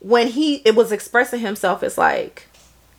when 0.00 0.28
he 0.28 0.56
it 0.64 0.74
was 0.74 0.92
expressing 0.92 1.40
himself, 1.40 1.82
it's 1.82 1.96
like 1.96 2.48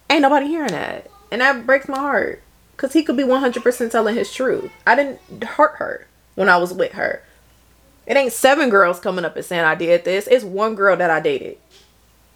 ain't 0.10 0.22
nobody 0.22 0.48
hearing 0.48 0.72
that, 0.72 1.12
and 1.32 1.42
that 1.42 1.68
breaks 1.68 1.88
my 1.88 2.00
heart 2.00 2.42
because 2.76 2.94
he 2.94 3.04
could 3.04 3.18
be 3.18 3.24
100% 3.24 3.92
telling 3.92 4.16
his 4.16 4.34
truth. 4.34 4.72
I 4.88 4.96
didn't 4.96 5.44
hurt 5.44 5.76
her 5.76 6.08
when 6.36 6.50
I 6.50 6.58
was 6.58 6.74
with 6.74 6.94
her. 6.94 7.24
It 8.06 8.18
ain't 8.18 8.34
seven 8.34 8.70
girls 8.70 9.00
coming 9.00 9.26
up 9.26 9.36
and 9.36 9.46
saying 9.46 9.64
I 9.64 9.76
did 9.76 10.04
this. 10.04 10.28
It's 10.28 10.44
one 10.44 10.76
girl 10.76 10.98
that 10.98 11.10
I 11.10 11.20
dated 11.20 11.58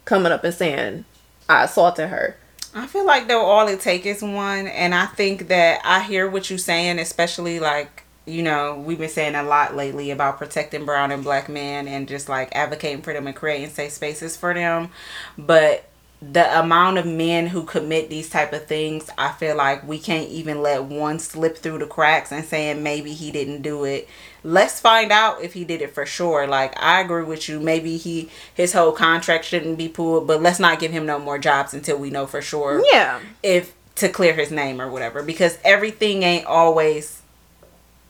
coming 0.04 0.32
up 0.32 0.42
and 0.44 0.54
saying 0.54 1.04
I 1.48 1.64
assaulted 1.64 2.08
her. 2.08 2.36
I 2.74 2.86
feel 2.86 3.04
like 3.06 3.28
though 3.28 3.44
all 3.44 3.68
it 3.68 3.80
take 3.80 4.06
is 4.06 4.22
one, 4.22 4.66
and 4.66 4.94
I 4.94 5.06
think 5.06 5.48
that 5.48 5.80
I 5.84 6.02
hear 6.02 6.28
what 6.28 6.50
you're 6.50 6.58
saying, 6.58 6.98
especially 6.98 7.60
like 7.60 8.04
you 8.26 8.42
know 8.42 8.82
we've 8.84 8.98
been 8.98 9.08
saying 9.08 9.34
a 9.34 9.42
lot 9.42 9.74
lately 9.74 10.10
about 10.10 10.38
protecting 10.38 10.84
brown 10.84 11.10
and 11.10 11.24
black 11.24 11.48
men 11.48 11.88
and 11.88 12.06
just 12.06 12.28
like 12.28 12.54
advocating 12.54 13.02
for 13.02 13.12
them 13.12 13.26
and 13.26 13.34
creating 13.34 13.70
safe 13.70 13.92
spaces 13.92 14.36
for 14.36 14.52
them, 14.52 14.90
but 15.36 15.87
the 16.20 16.58
amount 16.58 16.98
of 16.98 17.06
men 17.06 17.46
who 17.46 17.62
commit 17.62 18.10
these 18.10 18.28
type 18.28 18.52
of 18.52 18.66
things, 18.66 19.08
I 19.16 19.30
feel 19.32 19.56
like 19.56 19.86
we 19.86 19.98
can't 19.98 20.28
even 20.30 20.62
let 20.62 20.82
one 20.84 21.20
slip 21.20 21.58
through 21.58 21.78
the 21.78 21.86
cracks 21.86 22.32
and 22.32 22.44
saying 22.44 22.82
maybe 22.82 23.12
he 23.12 23.30
didn't 23.30 23.62
do 23.62 23.84
it. 23.84 24.08
Let's 24.42 24.80
find 24.80 25.12
out 25.12 25.42
if 25.42 25.52
he 25.52 25.64
did 25.64 25.80
it 25.80 25.94
for 25.94 26.04
sure. 26.06 26.46
Like 26.46 26.80
I 26.82 27.00
agree 27.00 27.22
with 27.22 27.48
you. 27.48 27.60
Maybe 27.60 27.96
he 27.96 28.30
his 28.52 28.72
whole 28.72 28.92
contract 28.92 29.44
shouldn't 29.44 29.78
be 29.78 29.88
pulled, 29.88 30.26
but 30.26 30.42
let's 30.42 30.58
not 30.58 30.80
give 30.80 30.90
him 30.90 31.06
no 31.06 31.18
more 31.20 31.38
jobs 31.38 31.72
until 31.72 31.98
we 31.98 32.10
know 32.10 32.26
for 32.26 32.42
sure 32.42 32.82
Yeah. 32.92 33.20
if 33.42 33.74
to 33.96 34.08
clear 34.08 34.32
his 34.34 34.50
name 34.52 34.80
or 34.80 34.88
whatever 34.90 35.22
because 35.24 35.58
everything 35.64 36.22
ain't 36.22 36.46
always 36.46 37.20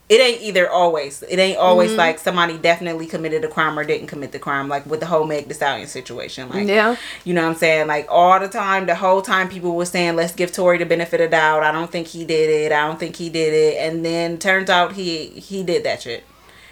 it 0.09 0.19
ain't 0.19 0.41
either 0.41 0.67
always. 0.69 1.21
It 1.21 1.37
ain't 1.37 1.59
always 1.59 1.91
Mm-hmm. 1.91 1.99
like 1.99 2.17
somebody 2.19 2.57
definitely 2.57 3.05
committed 3.05 3.45
a 3.45 3.47
crime 3.47 3.77
or 3.77 3.83
didn't 3.83 4.07
commit 4.07 4.31
the 4.31 4.39
crime. 4.39 4.67
Like 4.67 4.85
with 4.87 4.99
the 5.01 5.05
whole 5.05 5.23
Meg 5.25 5.47
Thee 5.47 5.53
Stallion 5.53 5.87
situation. 5.87 6.49
Like 6.49 6.67
Yeah. 6.67 6.95
you 7.23 7.35
know 7.35 7.43
what 7.43 7.49
I'm 7.49 7.55
saying? 7.55 7.85
Like 7.87 8.07
all 8.09 8.39
the 8.39 8.47
time, 8.49 8.87
the 8.87 8.95
whole 8.95 9.21
time 9.21 9.49
people 9.49 9.75
were 9.75 9.85
saying, 9.85 10.15
let's 10.15 10.33
give 10.33 10.51
Tory 10.51 10.79
the 10.79 10.85
benefit 10.87 11.21
of 11.21 11.29
doubt. 11.29 11.61
I 11.63 11.71
don't 11.71 11.91
think 11.91 12.07
he 12.07 12.25
did 12.25 12.49
it. 12.49 12.71
I 12.71 12.87
don't 12.87 12.99
think 12.99 13.15
he 13.17 13.29
did 13.29 13.53
it. 13.53 13.77
And 13.77 14.03
then 14.03 14.39
turns 14.39 14.69
out 14.69 14.93
he 14.93 15.27
he 15.27 15.61
did 15.63 15.83
that 15.83 16.01
shit. 16.01 16.23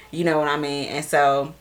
You 0.10 0.24
know 0.24 0.40
what 0.40 0.48
I 0.48 0.58
mean? 0.58 0.90
And 0.90 1.06
so 1.06 1.54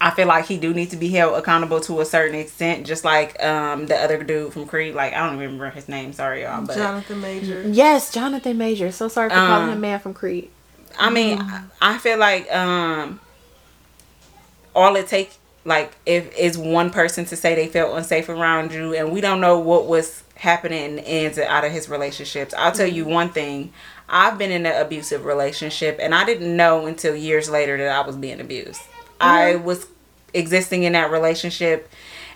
I 0.00 0.10
feel 0.10 0.28
like 0.28 0.44
he 0.44 0.58
do 0.58 0.74
need 0.74 0.90
to 0.90 0.96
be 0.96 1.08
held 1.08 1.38
accountable 1.38 1.80
to 1.80 2.00
a 2.02 2.04
certain 2.04 2.38
extent, 2.38 2.86
just 2.86 3.02
like 3.02 3.42
um 3.42 3.86
the 3.86 3.96
other 3.96 4.22
dude 4.22 4.52
from 4.52 4.66
Creed. 4.66 4.94
Like 4.94 5.14
I 5.14 5.26
don't 5.26 5.38
remember 5.38 5.70
his 5.70 5.88
name. 5.88 6.12
Sorry 6.12 6.42
y'all, 6.42 6.64
but 6.64 6.76
Jonathan 6.76 7.20
Major. 7.20 7.62
Yes, 7.66 8.12
Jonathan 8.12 8.56
Major. 8.58 8.92
So 8.92 9.08
sorry 9.08 9.30
for 9.30 9.34
calling 9.36 9.64
Um, 9.68 9.72
him 9.72 9.80
man 9.80 9.98
from 9.98 10.14
Creed. 10.14 10.50
I 10.98 11.10
mean, 11.10 11.38
I- 11.40 11.62
I 11.80 11.98
feel 11.98 12.18
like 12.18 12.52
um 12.54 13.20
all 14.74 14.96
it 14.96 15.06
take 15.08 15.32
like 15.64 15.92
if 16.06 16.32
is 16.36 16.56
one 16.56 16.90
person 16.90 17.24
to 17.26 17.36
say 17.36 17.54
they 17.54 17.66
felt 17.66 17.96
unsafe 17.96 18.28
around 18.28 18.72
you, 18.72 18.94
and 18.94 19.10
we 19.12 19.20
don't 19.20 19.40
know 19.40 19.58
what 19.58 19.86
was 19.86 20.22
happening 20.36 20.98
in 20.98 21.32
the 21.32 21.42
and 21.42 21.50
out 21.50 21.64
of 21.64 21.72
his 21.72 21.88
relationships. 21.88 22.54
I'll 22.56 22.72
tell 22.72 22.86
you 22.86 23.04
one 23.04 23.30
thing. 23.30 23.72
I've 24.08 24.38
been 24.38 24.52
in 24.52 24.64
an 24.66 24.80
abusive 24.80 25.24
relationship, 25.24 25.98
and 26.00 26.14
I 26.14 26.24
didn't 26.24 26.56
know 26.56 26.86
until 26.86 27.16
years 27.16 27.50
later 27.50 27.76
that 27.78 27.88
I 27.90 28.06
was 28.06 28.14
being 28.16 28.40
abused. 28.40 28.80
I 29.20 29.56
was 29.56 29.86
existing 30.34 30.84
in 30.84 30.92
that 30.92 31.10
relationship, 31.10 31.88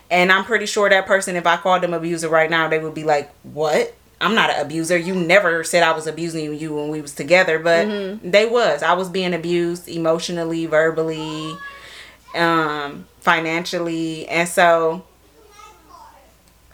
and 0.09 0.29
I'm 0.31 0.43
pretty 0.43 0.65
sure 0.65 0.89
that 0.89 1.05
person, 1.05 1.37
if 1.37 1.45
I 1.47 1.55
called 1.55 1.83
them 1.83 1.93
abuser 1.93 2.27
right 2.27 2.49
now, 2.49 2.67
they 2.67 2.79
would 2.79 2.93
be 2.95 3.03
like, 3.05 3.31
"What? 3.43 3.93
I'm 4.21 4.35
not 4.35 4.51
an 4.51 4.61
abuser. 4.65 4.97
You 4.97 5.15
never 5.15 5.63
said 5.63 5.83
I 5.83 5.91
was 5.93 6.07
abusing 6.07 6.53
you 6.55 6.75
when 6.75 6.89
we 6.89 7.01
was 7.01 7.13
together, 7.13 7.59
but 7.59 7.87
they 8.23 8.45
was. 8.45 8.83
I 8.83 8.93
was 8.93 9.09
being 9.09 9.33
abused 9.33 9.89
emotionally, 9.89 10.65
verbally, 10.67 11.55
um, 12.35 13.05
financially, 13.19 14.27
and 14.27 14.47
so 14.47 15.03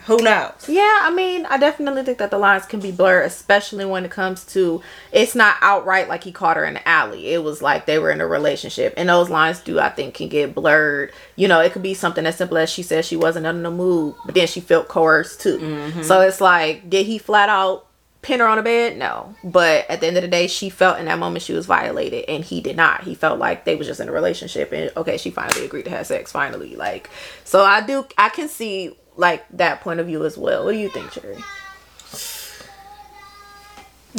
who 0.07 0.23
knows? 0.23 0.69
Yeah, 0.69 0.99
I 1.01 1.11
mean, 1.13 1.45
I 1.47 1.57
definitely 1.57 2.01
think 2.03 2.17
that 2.19 2.31
the 2.31 2.37
lines 2.37 2.65
can 2.65 2.79
be 2.79 2.91
blurred, 2.91 3.25
especially 3.25 3.83
when 3.83 4.05
it 4.05 4.11
comes 4.11 4.45
to 4.53 4.81
it's 5.11 5.35
not 5.35 5.57
outright 5.59 6.07
like 6.07 6.23
he 6.23 6.31
caught 6.31 6.55
her 6.55 6.63
in 6.63 6.75
the 6.75 6.87
alley. 6.87 7.27
It 7.27 7.43
was 7.43 7.61
like 7.61 7.85
they 7.85 7.99
were 7.99 8.09
in 8.09 8.21
a 8.21 8.27
relationship, 8.27 8.93
and 8.95 9.09
those 9.09 9.29
lines 9.29 9.59
do 9.59 9.79
I 9.79 9.89
think 9.89 10.13
can 10.15 10.29
get 10.29 10.55
blurred. 10.55 11.11
You 11.35 11.49
know, 11.49 11.59
it 11.59 11.73
could 11.73 11.83
be 11.83 11.93
something 11.93 12.25
as 12.25 12.37
simple 12.37 12.57
as 12.57 12.69
she 12.69 12.83
said 12.83 13.03
she 13.03 13.17
wasn't 13.17 13.45
in 13.45 13.63
the 13.63 13.69
mood, 13.69 14.15
but 14.25 14.33
then 14.33 14.47
she 14.47 14.61
felt 14.61 14.87
coerced 14.87 15.41
too. 15.41 15.57
Mm-hmm. 15.57 16.01
So 16.03 16.21
it's 16.21 16.39
like, 16.39 16.89
did 16.89 17.05
he 17.05 17.17
flat 17.17 17.49
out 17.49 17.85
pin 18.21 18.39
her 18.39 18.47
on 18.47 18.57
the 18.57 18.63
bed? 18.63 18.97
No, 18.97 19.35
but 19.43 19.89
at 19.89 19.99
the 19.99 20.07
end 20.07 20.15
of 20.15 20.23
the 20.23 20.29
day, 20.29 20.47
she 20.47 20.69
felt 20.69 20.99
in 20.99 21.05
that 21.05 21.19
moment 21.19 21.43
she 21.43 21.51
was 21.51 21.65
violated, 21.65 22.23
and 22.29 22.45
he 22.45 22.61
did 22.61 22.77
not. 22.77 23.03
He 23.03 23.13
felt 23.13 23.39
like 23.39 23.65
they 23.65 23.75
was 23.75 23.87
just 23.87 23.99
in 23.99 24.07
a 24.07 24.13
relationship, 24.13 24.71
and 24.71 24.89
okay, 24.95 25.17
she 25.17 25.31
finally 25.31 25.65
agreed 25.65 25.83
to 25.83 25.91
have 25.91 26.07
sex. 26.07 26.31
Finally, 26.31 26.77
like, 26.77 27.09
so 27.43 27.63
I 27.63 27.81
do, 27.81 28.05
I 28.17 28.29
can 28.29 28.47
see 28.47 28.95
like 29.17 29.45
that 29.49 29.81
point 29.81 29.99
of 29.99 30.07
view 30.07 30.25
as 30.25 30.37
well. 30.37 30.63
What 30.63 30.71
do 30.71 30.77
you 30.77 30.89
think, 30.89 31.11
Cherry? 31.11 31.37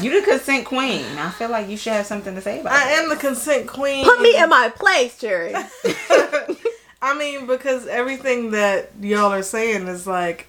You 0.01 0.21
the 0.21 0.27
consent 0.27 0.65
queen. 0.65 1.05
I 1.19 1.31
feel 1.31 1.51
like 1.51 1.69
you 1.69 1.77
should 1.77 1.93
have 1.93 2.07
something 2.07 2.35
to 2.35 2.41
say 2.41 2.61
about 2.61 2.73
I 2.73 2.93
it. 2.93 2.99
I 2.99 3.03
am 3.03 3.09
the 3.09 3.17
consent 3.17 3.67
queen. 3.67 4.05
Put 4.05 4.21
me 4.21 4.37
in 4.37 4.49
my 4.49 4.69
place, 4.69 5.19
Cherry. 5.19 5.55
I 7.03 7.17
mean, 7.17 7.47
because 7.47 7.87
everything 7.87 8.51
that 8.53 8.91
y'all 9.01 9.33
are 9.33 9.43
saying 9.43 9.87
is 9.89 10.07
like, 10.07 10.47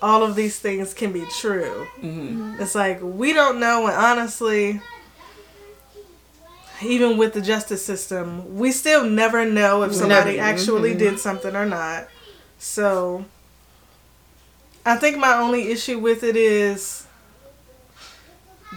all 0.00 0.22
of 0.22 0.36
these 0.36 0.58
things 0.58 0.94
can 0.94 1.12
be 1.12 1.24
true. 1.26 1.86
Mm-hmm. 1.98 2.56
It's 2.60 2.74
like 2.74 3.00
we 3.02 3.32
don't 3.32 3.58
know, 3.58 3.86
and 3.86 3.96
honestly, 3.96 4.80
even 6.82 7.16
with 7.16 7.32
the 7.32 7.40
justice 7.40 7.84
system, 7.84 8.56
we 8.56 8.72
still 8.72 9.04
never 9.04 9.44
know 9.44 9.82
if 9.82 9.94
somebody 9.94 10.36
Never. 10.36 10.48
actually 10.48 10.94
did 10.94 11.18
something 11.18 11.56
or 11.56 11.66
not. 11.66 12.08
So, 12.58 13.24
I 14.86 14.94
think 14.94 15.18
my 15.18 15.34
only 15.34 15.72
issue 15.72 15.98
with 15.98 16.22
it 16.22 16.36
is 16.36 17.08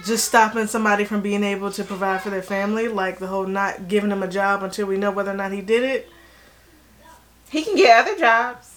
just 0.04 0.24
stopping 0.24 0.66
somebody 0.66 1.04
from 1.04 1.20
being 1.20 1.44
able 1.44 1.70
to 1.70 1.84
provide 1.84 2.20
for 2.20 2.30
their 2.30 2.42
family, 2.42 2.88
like 2.88 3.20
the 3.20 3.28
whole 3.28 3.46
not 3.46 3.86
giving 3.86 4.10
him 4.10 4.24
a 4.24 4.28
job 4.28 4.64
until 4.64 4.86
we 4.86 4.96
know 4.96 5.12
whether 5.12 5.30
or 5.30 5.36
not 5.36 5.52
he 5.52 5.60
did 5.60 5.84
it. 5.84 6.08
He 7.48 7.62
can 7.62 7.76
get 7.76 8.04
other 8.04 8.18
jobs. 8.18 8.76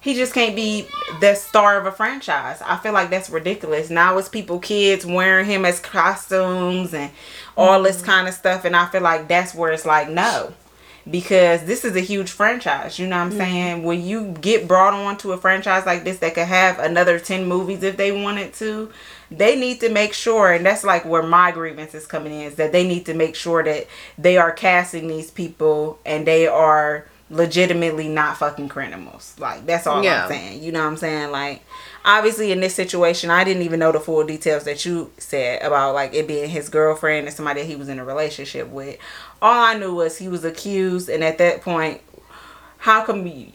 He 0.00 0.14
just 0.14 0.32
can't 0.32 0.54
be 0.54 0.86
the 1.20 1.34
star 1.34 1.76
of 1.76 1.86
a 1.86 1.92
franchise. 1.92 2.62
I 2.64 2.76
feel 2.76 2.92
like 2.92 3.10
that's 3.10 3.28
ridiculous. 3.28 3.90
Now 3.90 4.16
it's 4.18 4.28
people, 4.28 4.60
kids 4.60 5.04
wearing 5.04 5.46
him 5.46 5.64
as 5.64 5.80
costumes 5.80 6.94
and 6.94 7.10
all 7.56 7.82
this 7.82 7.96
mm-hmm. 7.96 8.06
kind 8.06 8.28
of 8.28 8.34
stuff. 8.34 8.64
And 8.64 8.76
I 8.76 8.86
feel 8.86 9.02
like 9.02 9.26
that's 9.26 9.56
where 9.56 9.72
it's 9.72 9.86
like, 9.86 10.08
no. 10.08 10.54
Because 11.10 11.64
this 11.64 11.84
is 11.84 11.96
a 11.96 12.00
huge 12.00 12.30
franchise. 12.30 12.98
You 12.98 13.08
know 13.08 13.16
what 13.16 13.22
I'm 13.22 13.30
mm-hmm. 13.30 13.38
saying? 13.38 13.82
When 13.82 14.04
you 14.04 14.36
get 14.40 14.68
brought 14.68 14.94
on 14.94 15.16
to 15.18 15.32
a 15.32 15.38
franchise 15.38 15.84
like 15.84 16.04
this 16.04 16.18
that 16.18 16.34
could 16.34 16.46
have 16.46 16.78
another 16.78 17.18
10 17.18 17.46
movies 17.46 17.82
if 17.82 17.96
they 17.96 18.12
wanted 18.12 18.54
to, 18.54 18.90
they 19.30 19.56
need 19.56 19.80
to 19.80 19.88
make 19.88 20.12
sure, 20.12 20.52
and 20.52 20.64
that's 20.64 20.84
like 20.84 21.04
where 21.04 21.22
my 21.22 21.50
grievance 21.50 21.94
is 21.94 22.06
coming 22.06 22.32
in, 22.32 22.42
is 22.42 22.54
that 22.56 22.72
they 22.72 22.86
need 22.86 23.06
to 23.06 23.14
make 23.14 23.34
sure 23.34 23.62
that 23.64 23.86
they 24.16 24.36
are 24.36 24.52
casting 24.52 25.08
these 25.08 25.30
people 25.30 25.98
and 26.04 26.26
they 26.26 26.46
are 26.46 27.06
legitimately 27.30 28.08
not 28.08 28.36
fucking 28.36 28.68
criminals. 28.68 29.34
Like 29.38 29.66
that's 29.66 29.86
all 29.86 30.04
Yeah. 30.04 30.24
I'm 30.24 30.28
saying. 30.28 30.62
You 30.62 30.70
know 30.70 30.80
what 30.80 30.88
I'm 30.88 30.96
saying? 30.98 31.30
Like 31.32 31.62
obviously 32.04 32.50
in 32.52 32.60
this 32.60 32.74
situation 32.74 33.30
I 33.30 33.44
didn't 33.44 33.62
even 33.62 33.78
know 33.80 33.92
the 33.92 34.00
full 34.00 34.24
details 34.24 34.64
that 34.64 34.84
you 34.84 35.10
said 35.18 35.62
about 35.62 35.94
like 35.94 36.14
it 36.14 36.26
being 36.26 36.48
his 36.50 36.68
girlfriend 36.68 37.26
and 37.26 37.34
somebody 37.36 37.60
that 37.62 37.66
he 37.66 37.76
was 37.76 37.88
in 37.88 37.98
a 37.98 38.04
relationship 38.04 38.68
with. 38.68 38.98
All 39.40 39.62
I 39.64 39.78
knew 39.78 39.94
was 39.94 40.18
he 40.18 40.28
was 40.28 40.44
accused 40.44 41.08
and 41.08 41.22
at 41.22 41.38
that 41.38 41.62
point 41.62 42.00
how 42.78 43.04
come 43.04 43.24
y- 43.24 43.52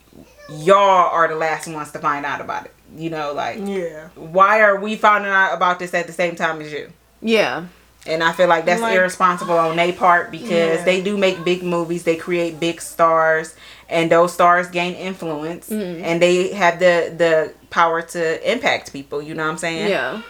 y'all 0.49 1.09
are 1.11 1.27
the 1.27 1.35
last 1.35 1.67
ones 1.67 1.91
to 1.91 1.99
find 1.99 2.25
out 2.25 2.39
about 2.41 2.65
it? 2.65 2.73
You 2.95 3.09
know, 3.09 3.33
like 3.33 3.59
Yeah. 3.61 4.07
why 4.15 4.61
are 4.61 4.79
we 4.79 4.95
finding 4.95 5.29
out 5.31 5.53
about 5.53 5.79
this 5.79 5.93
at 5.93 6.07
the 6.07 6.13
same 6.13 6.35
time 6.35 6.61
as 6.61 6.71
you? 6.71 6.91
yeah. 7.21 7.65
And 8.07 8.23
I 8.23 8.31
feel 8.31 8.47
like 8.47 8.65
that's 8.65 8.81
Like- 8.81 8.95
irresponsible 8.95 9.57
on 9.57 9.75
their 9.75 9.93
part 9.93 10.31
because 10.31 10.49
Yeah. 10.79 10.83
they 10.83 11.01
do 11.01 11.17
make 11.17 11.43
big 11.43 11.61
movies, 11.63 12.03
they 12.03 12.15
create 12.15 12.59
big 12.59 12.81
stars, 12.81 13.53
and 13.89 14.09
those 14.11 14.33
stars 14.33 14.67
gain 14.67 14.95
influence, 14.95 15.69
mm-hmm. 15.69 16.03
and 16.03 16.21
they 16.21 16.49
have 16.53 16.79
the 16.79 17.13
the 17.15 17.53
power 17.69 18.01
to 18.01 18.51
impact 18.51 18.93
people. 18.93 19.21
You 19.21 19.33
know 19.35 19.43
what 19.43 19.51
I'm 19.51 19.57
saying? 19.57 19.89
Yeah. 19.89 20.21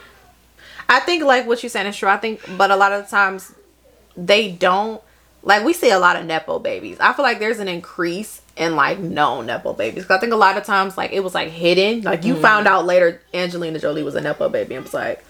I 0.89 1.00
think 1.01 1.24
like 1.24 1.46
what 1.48 1.62
you're 1.63 1.69
saying 1.69 1.88
is 1.88 1.98
true. 1.98 2.10
I 2.10 2.17
think, 2.17 2.39
but 2.57 2.72
a 2.72 2.75
lot 2.75 2.91
of 2.91 3.03
the 3.03 3.10
times 3.10 3.51
they 4.15 4.51
don't. 4.51 5.01
Like 5.43 5.63
we 5.63 5.74
see 5.74 5.91
a 5.91 6.00
lot 6.00 6.15
of 6.15 6.25
nepo 6.25 6.60
babies. 6.60 6.98
I 7.00 7.13
feel 7.13 7.24
like 7.24 7.39
there's 7.39 7.60
an 7.60 7.67
increase 7.67 8.41
in 8.57 8.75
like 8.75 9.00
known 9.00 9.46
nepo 9.46 9.74
babies. 9.74 10.05
'Cause 10.05 10.17
I 10.17 10.19
think 10.19 10.34
a 10.34 10.38
lot 10.38 10.57
of 10.57 10.63
times 10.65 10.98
like 10.98 11.12
it 11.13 11.24
was 11.24 11.36
like 11.36 11.50
hidden. 11.50 12.01
Like 12.01 12.24
you 12.25 12.34
mm-hmm. 12.34 12.41
found 12.41 12.67
out 12.67 12.86
later 12.86 13.22
Angelina 13.34 13.79
Jolie 13.79 14.03
was 14.03 14.15
a 14.15 14.22
nepo 14.22 14.50
baby 14.50 14.75
and 14.75 14.84
was 14.84 14.93
like, 14.93 15.24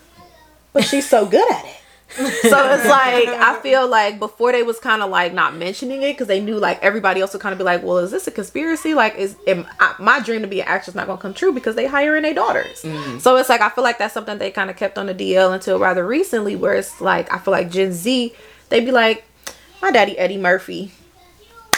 but 0.74 0.86
she's 0.86 1.08
so 1.08 1.25
good 1.25 1.50
at 1.51 1.66
it. 1.66 1.75
so 2.16 2.24
it's 2.24 2.88
like 2.88 3.28
I 3.28 3.60
feel 3.62 3.88
like 3.88 4.18
before 4.18 4.54
they 4.54 4.64
was 4.64 4.80
kind 4.80 5.02
of 5.02 5.10
like 5.10 5.34
not 5.34 5.56
mentioning 5.56 6.02
it 6.04 6.14
because 6.14 6.28
they 6.28 6.40
knew 6.40 6.58
like 6.58 6.82
everybody 6.82 7.20
else 7.20 7.34
would 7.34 7.42
kind 7.42 7.52
of 7.52 7.58
be 7.60 7.66
like, 7.66 7.84
well, 7.84 7.98
is 7.98 8.12
this 8.12 8.28
a 8.28 8.32
conspiracy? 8.32 8.94
Like, 8.94 9.16
is 9.16 9.36
am, 9.46 9.68
I, 9.80 9.94
my 10.00 10.22
dream 10.22 10.42
to 10.42 10.48
be 10.48 10.62
an 10.62 10.68
actress 10.68 10.96
not 10.96 11.08
gonna 11.08 11.22
come 11.22 11.34
true 11.34 11.52
because 11.52 11.76
they 11.76 11.86
hiring 11.86 12.24
their 12.24 12.34
daughters? 12.34 12.82
Mm. 12.84 13.20
So 13.20 13.36
it's 13.36 13.50
like 13.50 13.62
I 13.62 13.70
feel 13.70 13.84
like 13.84 13.98
that's 13.98 14.14
something 14.14 14.38
they 14.38 14.52
kind 14.52 14.70
of 14.70 14.78
kept 14.78 14.98
on 14.98 15.08
the 15.08 15.14
DL 15.14 15.54
until 15.54 15.80
rather 15.80 16.08
recently, 16.08 16.56
where 16.56 16.76
it's 16.76 17.02
like 17.02 17.32
I 17.34 17.40
feel 17.40 17.52
like 17.52 17.70
Gen 17.70 17.92
Z, 17.92 18.34
they'd 18.70 18.86
be 18.86 18.92
like, 18.92 19.26
my 19.82 19.92
daddy 19.92 20.18
Eddie 20.18 20.38
Murphy, 20.38 20.94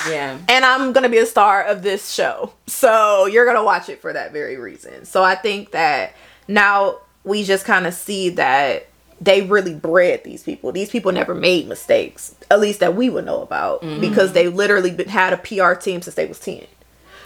Yeah. 0.07 0.37
and 0.47 0.63
I'm 0.63 0.93
gonna 0.93 1.09
be 1.09 1.17
a 1.17 1.25
star 1.25 1.63
of 1.63 1.81
this 1.81 2.11
show. 2.11 2.53
So 2.67 3.25
you're 3.25 3.45
gonna 3.45 3.63
watch 3.63 3.89
it 3.89 3.99
for 3.99 4.13
that 4.13 4.31
very 4.31 4.57
reason. 4.57 5.05
So 5.05 5.23
I 5.23 5.33
think 5.33 5.71
that 5.71 6.13
now 6.47 6.97
we 7.23 7.43
just 7.43 7.65
kind 7.65 7.87
of 7.87 7.93
see 7.95 8.29
that 8.29 8.88
they 9.21 9.41
really 9.41 9.73
bred 9.73 10.23
these 10.23 10.43
people. 10.43 10.71
These 10.71 10.89
people 10.89 11.11
never 11.11 11.35
made 11.35 11.67
mistakes, 11.67 12.35
at 12.49 12.59
least 12.59 12.79
that 12.79 12.95
we 12.95 13.09
would 13.09 13.25
know 13.25 13.41
about, 13.41 13.81
mm-hmm. 13.81 13.99
because 13.99 14.33
they 14.33 14.47
literally 14.47 14.91
been, 14.91 15.09
had 15.09 15.33
a 15.33 15.37
PR 15.37 15.73
team 15.73 16.01
since 16.01 16.15
they 16.15 16.25
was 16.25 16.39
ten. 16.39 16.65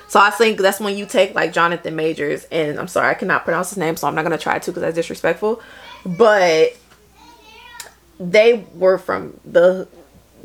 So 0.08 0.20
I 0.20 0.30
think 0.30 0.60
that's 0.60 0.80
when 0.80 0.98
you 0.98 1.06
take 1.06 1.34
like 1.34 1.54
Jonathan 1.54 1.96
Majors, 1.96 2.46
and 2.52 2.80
I'm 2.80 2.88
sorry 2.88 3.10
I 3.10 3.14
cannot 3.14 3.46
pronounce 3.46 3.70
his 3.70 3.78
name, 3.78 3.96
so 3.98 4.08
I'm 4.08 4.16
not 4.16 4.24
gonna 4.24 4.38
try 4.38 4.60
to 4.60 4.72
because 4.72 4.82
that's 4.82 4.96
disrespectful. 4.96 5.62
But 6.06 6.78
they 8.20 8.66
were 8.76 8.98
from 8.98 9.40
the 9.46 9.88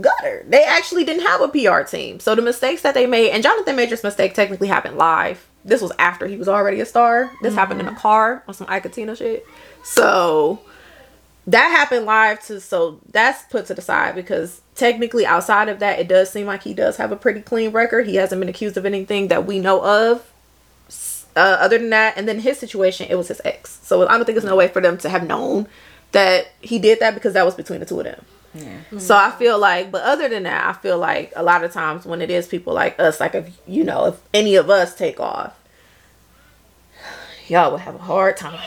gutter. 0.00 0.44
They 0.48 0.64
actually 0.64 1.04
didn't 1.04 1.26
have 1.26 1.40
a 1.40 1.48
PR 1.48 1.82
team. 1.82 2.20
So 2.20 2.34
the 2.34 2.42
mistakes 2.42 2.82
that 2.82 2.94
they 2.94 3.06
made, 3.06 3.30
and 3.30 3.42
Jonathan 3.42 3.76
Major's 3.76 4.04
mistake 4.04 4.34
technically 4.34 4.68
happened 4.68 4.96
live. 4.96 5.46
This 5.64 5.82
was 5.82 5.92
after 5.98 6.26
he 6.26 6.36
was 6.36 6.48
already 6.48 6.80
a 6.80 6.86
star. 6.86 7.30
This 7.42 7.54
happened 7.54 7.80
in 7.80 7.86
a 7.86 7.90
mm-hmm. 7.90 7.98
car 7.98 8.42
on 8.46 8.54
some 8.54 8.66
Ike 8.70 8.86
and 8.86 8.94
Tina 8.94 9.16
shit. 9.16 9.46
So 9.84 10.60
that 11.48 11.70
happened 11.70 12.04
live 12.04 12.44
to 12.44 12.60
so 12.60 13.00
that's 13.10 13.42
put 13.44 13.64
to 13.66 13.74
the 13.74 13.80
side 13.80 14.14
because 14.14 14.60
technically 14.74 15.24
outside 15.24 15.70
of 15.70 15.78
that 15.78 15.98
it 15.98 16.06
does 16.06 16.28
seem 16.30 16.46
like 16.46 16.62
he 16.62 16.74
does 16.74 16.98
have 16.98 17.10
a 17.10 17.16
pretty 17.16 17.40
clean 17.40 17.72
record. 17.72 18.06
He 18.06 18.16
hasn't 18.16 18.38
been 18.38 18.50
accused 18.50 18.76
of 18.76 18.84
anything 18.84 19.28
that 19.28 19.46
we 19.46 19.58
know 19.58 19.82
of. 19.82 20.30
Uh, 21.36 21.56
other 21.60 21.78
than 21.78 21.90
that, 21.90 22.14
and 22.16 22.26
then 22.26 22.40
his 22.40 22.58
situation, 22.58 23.06
it 23.08 23.14
was 23.14 23.28
his 23.28 23.40
ex. 23.44 23.78
So 23.84 24.08
I 24.08 24.16
don't 24.16 24.24
think 24.24 24.34
there's 24.34 24.44
no 24.44 24.56
way 24.56 24.66
for 24.66 24.82
them 24.82 24.98
to 24.98 25.08
have 25.08 25.24
known 25.24 25.68
that 26.10 26.48
he 26.60 26.80
did 26.80 26.98
that 26.98 27.14
because 27.14 27.34
that 27.34 27.44
was 27.44 27.54
between 27.54 27.78
the 27.80 27.86
two 27.86 28.00
of 28.00 28.04
them. 28.04 28.24
Yeah. 28.54 28.98
So 28.98 29.14
I 29.14 29.30
feel 29.30 29.56
like, 29.56 29.92
but 29.92 30.02
other 30.02 30.28
than 30.28 30.42
that, 30.42 30.66
I 30.66 30.72
feel 30.72 30.98
like 30.98 31.32
a 31.36 31.42
lot 31.44 31.62
of 31.62 31.72
times 31.72 32.04
when 32.04 32.20
it 32.20 32.30
is 32.30 32.48
people 32.48 32.74
like 32.74 32.98
us, 32.98 33.20
like 33.20 33.36
if 33.36 33.56
you 33.66 33.84
know, 33.84 34.06
if 34.06 34.20
any 34.34 34.56
of 34.56 34.68
us 34.68 34.96
take 34.96 35.20
off, 35.20 35.56
y'all 37.46 37.70
would 37.70 37.82
have 37.82 37.94
a 37.94 37.98
hard 37.98 38.36
time. 38.36 38.60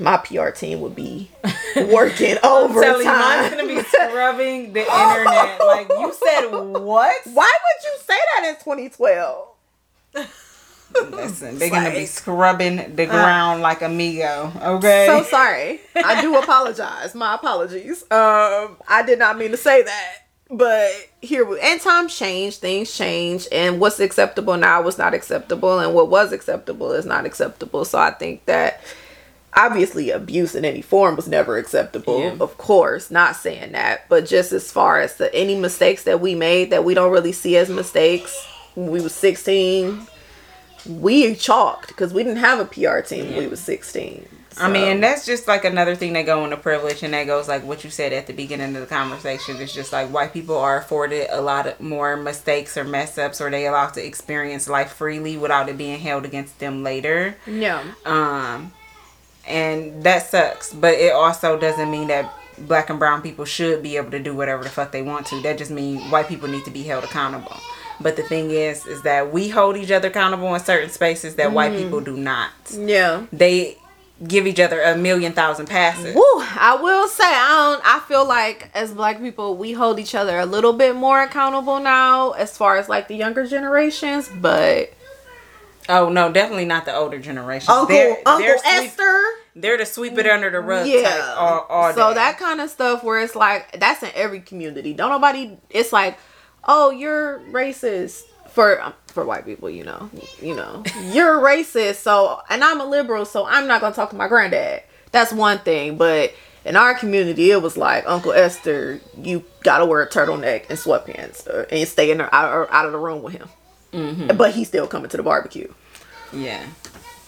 My 0.00 0.16
PR 0.16 0.50
team 0.50 0.80
would 0.80 0.96
be 0.96 1.30
working 1.76 2.36
I'm 2.42 2.72
telling 2.72 3.06
you, 3.06 3.12
mine's 3.12 3.54
gonna 3.54 3.68
be 3.68 3.82
scrubbing 3.82 4.72
the 4.72 4.80
internet. 4.80 5.60
Like 5.60 5.88
you 5.88 6.12
said, 6.12 6.46
what? 6.50 7.16
Why 7.32 7.52
would 7.62 7.84
you 7.84 7.96
say 8.04 8.18
that 8.36 8.48
in 8.48 8.54
2012? 8.56 9.48
Listen, 11.10 11.58
they're 11.58 11.70
gonna 11.70 11.90
be 11.90 12.06
scrubbing 12.06 12.94
the 12.94 13.06
ground 13.06 13.62
like 13.62 13.82
amigo. 13.82 14.52
Okay. 14.62 15.06
So 15.06 15.22
sorry. 15.24 15.80
I 15.96 16.20
do 16.20 16.36
apologize. 16.38 17.14
My 17.14 17.34
apologies. 17.34 18.02
Um, 18.10 18.76
I 18.86 19.02
did 19.04 19.18
not 19.18 19.38
mean 19.38 19.50
to 19.50 19.56
say 19.56 19.82
that. 19.82 20.24
But 20.50 20.92
here, 21.20 21.44
we, 21.44 21.58
and 21.58 21.80
times 21.80 22.16
change, 22.16 22.58
things 22.58 22.94
change, 22.94 23.48
and 23.50 23.80
what's 23.80 23.98
acceptable 23.98 24.56
now 24.56 24.82
was 24.82 24.98
not 24.98 25.14
acceptable, 25.14 25.78
and 25.78 25.94
what 25.94 26.10
was 26.10 26.32
acceptable 26.32 26.92
is 26.92 27.06
not 27.06 27.24
acceptable. 27.24 27.84
So 27.86 27.98
I 27.98 28.10
think 28.10 28.44
that 28.44 28.80
obviously 29.56 30.10
abuse 30.10 30.54
in 30.54 30.64
any 30.64 30.82
form 30.82 31.16
was 31.16 31.28
never 31.28 31.56
acceptable. 31.56 32.20
Yeah. 32.20 32.36
Of 32.40 32.58
course, 32.58 33.10
not 33.10 33.36
saying 33.36 33.72
that, 33.72 34.08
but 34.08 34.26
just 34.26 34.52
as 34.52 34.70
far 34.70 35.00
as 35.00 35.16
the 35.16 35.34
any 35.34 35.56
mistakes 35.56 36.04
that 36.04 36.20
we 36.20 36.34
made 36.34 36.70
that 36.70 36.84
we 36.84 36.94
don't 36.94 37.12
really 37.12 37.32
see 37.32 37.56
as 37.56 37.68
mistakes, 37.68 38.46
when 38.74 38.90
we 38.90 39.00
was 39.00 39.14
sixteen, 39.14 40.06
we 40.88 41.34
chalked 41.34 41.88
because 41.88 42.12
we 42.12 42.22
didn't 42.22 42.38
have 42.38 42.58
a 42.60 42.64
PR 42.64 43.00
team 43.00 43.26
when 43.30 43.38
we 43.38 43.46
was 43.46 43.60
sixteen. 43.60 44.28
I 44.56 44.70
mean, 44.70 45.00
that's 45.00 45.26
just 45.26 45.48
like 45.48 45.64
another 45.64 45.96
thing 45.96 46.12
that 46.12 46.26
go 46.26 46.44
into 46.44 46.56
privilege, 46.56 47.02
and 47.02 47.12
that 47.12 47.24
goes 47.24 47.48
like 47.48 47.64
what 47.64 47.82
you 47.82 47.90
said 47.90 48.12
at 48.12 48.28
the 48.28 48.32
beginning 48.32 48.76
of 48.76 48.82
the 48.82 48.86
conversation. 48.86 49.56
It's 49.56 49.74
just 49.74 49.92
like 49.92 50.10
white 50.10 50.32
people 50.32 50.56
are 50.56 50.78
afforded 50.78 51.26
a 51.30 51.40
lot 51.40 51.66
of 51.66 51.80
more 51.80 52.16
mistakes 52.16 52.76
or 52.76 52.84
mess 52.84 53.18
ups, 53.18 53.40
or 53.40 53.50
they 53.50 53.66
allowed 53.66 53.94
to 53.94 54.06
experience 54.06 54.68
life 54.68 54.92
freely 54.92 55.36
without 55.36 55.68
it 55.68 55.76
being 55.76 55.98
held 55.98 56.24
against 56.24 56.60
them 56.60 56.84
later. 56.84 57.36
yeah. 57.48 57.82
Um, 58.04 58.72
and 59.46 60.02
that 60.02 60.26
sucks, 60.26 60.72
but 60.72 60.94
it 60.94 61.12
also 61.12 61.58
doesn't 61.58 61.90
mean 61.90 62.08
that 62.08 62.32
black 62.58 62.90
and 62.90 62.98
brown 62.98 63.22
people 63.22 63.44
should 63.44 63.82
be 63.82 63.96
able 63.96 64.10
to 64.10 64.20
do 64.20 64.34
whatever 64.34 64.62
the 64.62 64.70
fuck 64.70 64.92
they 64.92 65.02
want 65.02 65.26
to. 65.26 65.40
That 65.42 65.58
just 65.58 65.70
means 65.70 66.02
white 66.10 66.28
people 66.28 66.48
need 66.48 66.64
to 66.64 66.70
be 66.70 66.82
held 66.82 67.04
accountable. 67.04 67.56
But 68.00 68.16
the 68.16 68.22
thing 68.22 68.50
is, 68.50 68.86
is 68.86 69.02
that 69.02 69.32
we 69.32 69.48
hold 69.48 69.76
each 69.76 69.90
other 69.90 70.08
accountable 70.08 70.52
in 70.54 70.60
certain 70.60 70.90
spaces 70.90 71.36
that 71.36 71.52
white 71.52 71.76
people 71.76 72.00
mm-hmm. 72.00 72.16
do 72.16 72.20
not. 72.20 72.50
Yeah. 72.72 73.26
They 73.32 73.78
give 74.26 74.46
each 74.46 74.60
other 74.60 74.80
a 74.80 74.96
million 74.96 75.32
thousand 75.32 75.66
passes. 75.66 76.14
Woo, 76.14 76.22
I 76.24 76.78
will 76.80 77.08
say 77.08 77.24
I 77.24 77.48
don't 77.48 77.82
I 77.84 78.00
feel 78.06 78.26
like 78.26 78.70
as 78.74 78.92
black 78.92 79.18
people 79.18 79.56
we 79.56 79.72
hold 79.72 79.98
each 79.98 80.14
other 80.14 80.38
a 80.38 80.46
little 80.46 80.72
bit 80.72 80.94
more 80.94 81.22
accountable 81.22 81.80
now 81.80 82.30
as 82.32 82.56
far 82.56 82.76
as 82.76 82.88
like 82.88 83.08
the 83.08 83.16
younger 83.16 83.46
generations, 83.46 84.30
but 84.40 84.92
Oh 85.88 86.08
no, 86.08 86.32
definitely 86.32 86.64
not 86.64 86.84
the 86.84 86.94
older 86.94 87.18
generation. 87.18 87.70
Uncle 87.70 87.88
They're- 87.88 88.16
Uncle 88.24 88.38
they're 88.46 88.58
sweep- 88.58 88.74
Esther 88.90 89.20
They're 89.56 89.76
to 89.76 89.86
sweep 89.86 90.16
it 90.18 90.26
under 90.26 90.50
the 90.50 90.60
rug 90.60 90.86
yeah. 90.86 91.02
type 91.02 91.36
all, 91.36 91.66
all 91.68 91.92
so 91.92 92.08
day. 92.10 92.14
that 92.14 92.38
kind 92.38 92.60
of 92.60 92.70
stuff 92.70 93.04
where 93.04 93.20
it's 93.20 93.34
like 93.36 93.78
that's 93.78 94.02
in 94.02 94.10
every 94.14 94.40
community. 94.40 94.94
Don't 94.94 95.10
nobody 95.10 95.56
it's 95.70 95.92
like, 95.92 96.18
"Oh, 96.64 96.90
you're 96.90 97.40
racist." 97.50 98.22
For 98.50 98.92
for 99.08 99.24
white 99.24 99.44
people, 99.44 99.68
you 99.68 99.82
know. 99.82 100.08
You 100.40 100.54
know. 100.54 100.84
You're 101.12 101.40
racist, 101.40 101.96
so 101.96 102.40
and 102.48 102.62
I'm 102.62 102.80
a 102.80 102.84
liberal, 102.84 103.24
so 103.24 103.44
I'm 103.44 103.66
not 103.66 103.80
going 103.80 103.92
to 103.92 103.96
talk 103.96 104.10
to 104.10 104.16
my 104.16 104.28
granddad. 104.28 104.84
That's 105.10 105.32
one 105.32 105.58
thing, 105.58 105.96
but 105.96 106.32
in 106.64 106.76
our 106.76 106.94
community, 106.94 107.50
it 107.50 107.60
was 107.60 107.76
like 107.76 108.04
Uncle 108.06 108.32
Esther, 108.32 109.00
you 109.20 109.42
gotta 109.64 109.84
wear 109.84 110.02
a 110.02 110.08
turtleneck 110.08 110.70
and 110.70 110.78
sweatpants, 110.78 111.48
uh, 111.48 111.66
and 111.68 111.86
stay 111.88 112.12
in 112.12 112.18
the, 112.18 112.32
out, 112.32 112.68
out 112.70 112.86
of 112.86 112.92
the 112.92 112.98
room 112.98 113.24
with 113.24 113.34
him. 113.34 113.48
Mm-hmm. 113.94 114.36
But 114.36 114.54
he's 114.54 114.68
still 114.68 114.86
coming 114.86 115.08
to 115.10 115.16
the 115.16 115.22
barbecue. 115.22 115.72
Yeah. 116.32 116.66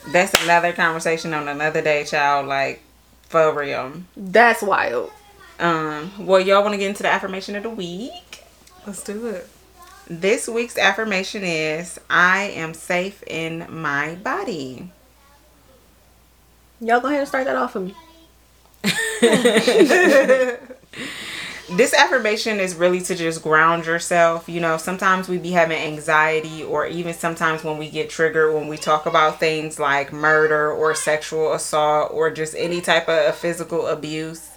That's 0.09 0.33
another 0.43 0.73
conversation 0.73 1.33
on 1.33 1.47
another 1.47 1.81
day, 1.81 2.03
child. 2.03 2.47
Like, 2.47 2.81
for 3.29 3.57
real. 3.57 3.93
That's 4.15 4.61
wild. 4.61 5.11
Um, 5.59 6.11
well, 6.25 6.41
y'all 6.41 6.61
want 6.61 6.73
to 6.73 6.77
get 6.77 6.89
into 6.89 7.03
the 7.03 7.09
affirmation 7.09 7.55
of 7.55 7.63
the 7.63 7.69
week? 7.69 8.43
Let's 8.85 9.01
do 9.03 9.27
it. 9.27 9.47
This 10.09 10.47
week's 10.47 10.77
affirmation 10.77 11.43
is 11.43 11.99
I 12.09 12.43
am 12.43 12.73
safe 12.73 13.23
in 13.23 13.65
my 13.69 14.15
body. 14.15 14.91
Y'all 16.79 16.99
go 16.99 17.07
ahead 17.07 17.19
and 17.19 17.27
start 17.27 17.45
that 17.45 17.55
off 17.55 17.73
for 17.73 17.79
me. 17.79 17.95
This 21.69 21.93
affirmation 21.93 22.61
is 22.61 22.75
really 22.75 23.01
to 23.01 23.15
just 23.15 23.43
ground 23.43 23.85
yourself. 23.85 24.47
You 24.47 24.61
know, 24.61 24.77
sometimes 24.77 25.27
we 25.27 25.37
be 25.37 25.51
having 25.51 25.77
anxiety, 25.77 26.63
or 26.63 26.87
even 26.87 27.13
sometimes 27.13 27.61
when 27.61 27.77
we 27.77 27.89
get 27.89 28.09
triggered 28.09 28.53
when 28.53 28.69
we 28.69 28.77
talk 28.77 29.05
about 29.05 29.41
things 29.41 29.77
like 29.77 30.13
murder 30.13 30.71
or 30.71 30.95
sexual 30.95 31.51
assault 31.51 32.11
or 32.13 32.31
just 32.31 32.55
any 32.57 32.79
type 32.79 33.09
of 33.09 33.35
physical 33.35 33.87
abuse. 33.87 34.49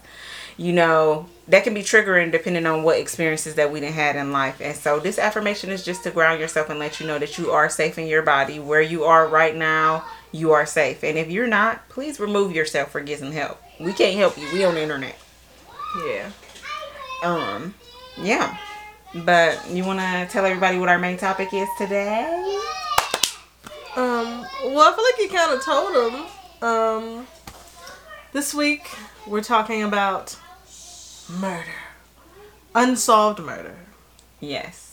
You 0.57 0.73
know, 0.73 1.27
that 1.49 1.65
can 1.65 1.75
be 1.75 1.83
triggering 1.83 2.31
depending 2.31 2.67
on 2.67 2.85
what 2.85 2.99
experiences 2.99 3.57
that 3.57 3.73
we 3.73 3.81
done 3.81 3.93
had 3.93 4.15
in 4.15 4.31
life. 4.31 4.61
And 4.61 4.77
so, 4.77 5.01
this 5.01 5.19
affirmation 5.19 5.71
is 5.71 5.85
just 5.85 6.05
to 6.05 6.13
ground 6.13 6.39
yourself 6.39 6.71
and 6.71 6.79
let 6.79 7.01
you 7.01 7.09
know 7.09 7.19
that 7.19 7.39
you 7.39 7.51
are 7.51 7.69
safe 7.69 7.99
in 7.99 8.07
your 8.07 8.23
body. 8.23 8.61
Where 8.61 8.83
you 8.83 9.03
are 9.03 9.27
right 9.27 9.57
now, 9.57 10.05
you 10.31 10.53
are 10.53 10.67
safe. 10.67 11.03
And 11.03 11.19
if 11.19 11.29
you're 11.29 11.49
not, 11.49 11.89
please 11.89 12.21
remove 12.21 12.55
yourself 12.55 12.95
or 12.95 13.01
get 13.01 13.19
some 13.19 13.33
help. 13.33 13.61
We 13.81 13.93
can't 13.95 14.17
help 14.17 14.39
you. 14.39 14.47
We 14.53 14.65
on 14.65 14.75
the 14.75 14.83
internet. 14.83 15.19
Yeah. 16.07 16.31
Um, 17.23 17.75
yeah. 18.17 18.57
But 19.15 19.69
you 19.71 19.85
want 19.85 19.99
to 19.99 20.27
tell 20.31 20.47
everybody 20.47 20.79
what 20.79 20.89
our 20.89 20.99
main 20.99 21.17
topic 21.17 21.53
is 21.53 21.69
today? 21.77 22.61
Um, 23.97 24.47
well, 24.65 24.93
I 24.93 24.95
feel 24.95 25.05
like 25.05 25.19
you 25.19 25.29
kind 25.37 25.53
of 25.53 25.65
told 25.65 25.95
them. 25.95 26.27
Um, 26.63 27.27
this 28.33 28.55
week 28.55 28.89
we're 29.27 29.43
talking 29.43 29.83
about 29.83 30.37
murder, 31.41 31.65
unsolved 32.75 33.41
murder. 33.41 33.77
Yes. 34.39 34.90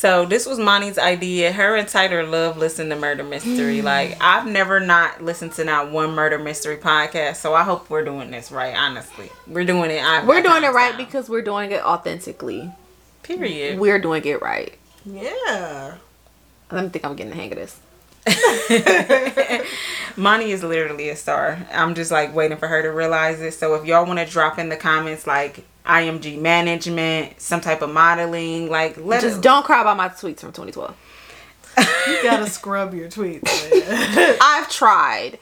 So 0.00 0.24
this 0.24 0.46
was 0.46 0.58
Monty's 0.58 0.96
idea. 0.96 1.52
Her 1.52 1.76
and 1.76 1.86
Tyler 1.86 2.22
love 2.26 2.56
listening 2.56 2.88
to 2.88 2.96
murder 2.96 3.22
mystery. 3.22 3.80
Mm. 3.80 3.84
like 3.84 4.16
I've 4.18 4.46
never 4.46 4.80
not 4.80 5.22
listened 5.22 5.52
to 5.52 5.64
not 5.64 5.90
one 5.90 6.14
murder 6.14 6.38
mystery 6.38 6.78
podcast. 6.78 7.36
So 7.36 7.52
I 7.52 7.64
hope 7.64 7.90
we're 7.90 8.02
doing 8.02 8.30
this 8.30 8.50
right. 8.50 8.74
Honestly, 8.74 9.28
we're 9.46 9.66
doing 9.66 9.90
it. 9.90 10.02
I've 10.02 10.26
We're 10.26 10.40
doing 10.40 10.64
it 10.64 10.72
right 10.72 10.96
down. 10.96 11.04
because 11.04 11.28
we're 11.28 11.42
doing 11.42 11.70
it 11.72 11.84
authentically. 11.84 12.72
period. 13.22 13.78
We're 13.78 13.98
doing 13.98 14.24
it 14.24 14.40
right. 14.40 14.72
Yeah. 15.04 15.96
Let 16.70 16.84
me 16.84 16.88
think 16.88 17.04
I'm 17.04 17.14
getting 17.14 17.32
the 17.32 17.36
hang 17.36 17.52
of 17.52 17.58
this. 17.58 17.78
Monty 20.16 20.52
is 20.52 20.62
literally 20.62 21.08
a 21.08 21.16
star. 21.16 21.58
I'm 21.72 21.94
just 21.94 22.10
like 22.10 22.34
waiting 22.34 22.58
for 22.58 22.68
her 22.68 22.82
to 22.82 22.88
realize 22.88 23.40
it. 23.40 23.52
So 23.54 23.74
if 23.74 23.84
y'all 23.86 24.06
want 24.06 24.18
to 24.18 24.26
drop 24.26 24.58
in 24.58 24.68
the 24.68 24.76
comments 24.76 25.26
like 25.26 25.64
IMG 25.86 26.40
management, 26.40 27.40
some 27.40 27.60
type 27.60 27.82
of 27.82 27.90
modeling, 27.90 28.68
like 28.68 28.96
let 28.98 29.22
Just 29.22 29.36
us 29.36 29.42
don't 29.42 29.64
cry 29.64 29.80
about 29.80 29.96
my 29.96 30.08
tweets 30.08 30.40
from 30.40 30.52
2012. 30.52 30.96
You 32.08 32.22
gotta 32.22 32.46
scrub 32.50 32.94
your 32.94 33.08
tweets. 33.08 33.42
I've 34.40 34.68
tried. 34.70 35.38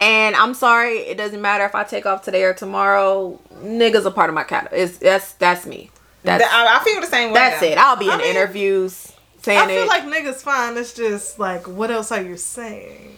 And 0.00 0.36
I'm 0.36 0.52
sorry, 0.52 0.98
it 0.98 1.16
doesn't 1.16 1.40
matter 1.40 1.64
if 1.64 1.74
I 1.74 1.84
take 1.84 2.04
off 2.04 2.22
today 2.22 2.42
or 2.44 2.52
tomorrow. 2.52 3.40
Niggas 3.62 4.04
a 4.04 4.10
part 4.10 4.28
of 4.28 4.34
my 4.34 4.44
cat. 4.44 4.68
It's 4.72 4.98
that's 4.98 5.32
that's 5.34 5.64
me. 5.66 5.90
That's 6.22 6.44
I, 6.44 6.78
I 6.80 6.84
feel 6.84 7.00
the 7.00 7.06
same 7.06 7.28
way. 7.28 7.34
that's 7.34 7.60
though. 7.60 7.66
it. 7.68 7.78
I'll 7.78 7.96
be 7.96 8.10
I 8.10 8.14
in 8.14 8.18
mean, 8.18 8.28
interviews 8.36 9.12
saying 9.46 9.58
I 9.58 9.66
feel 9.66 9.82
it. 9.84 9.88
like 9.88 10.02
niggas 10.04 10.42
fine. 10.42 10.76
It's 10.76 10.92
just 10.92 11.38
like, 11.38 11.68
what 11.68 11.90
else 11.90 12.10
are 12.12 12.20
you 12.20 12.36
saying? 12.36 13.14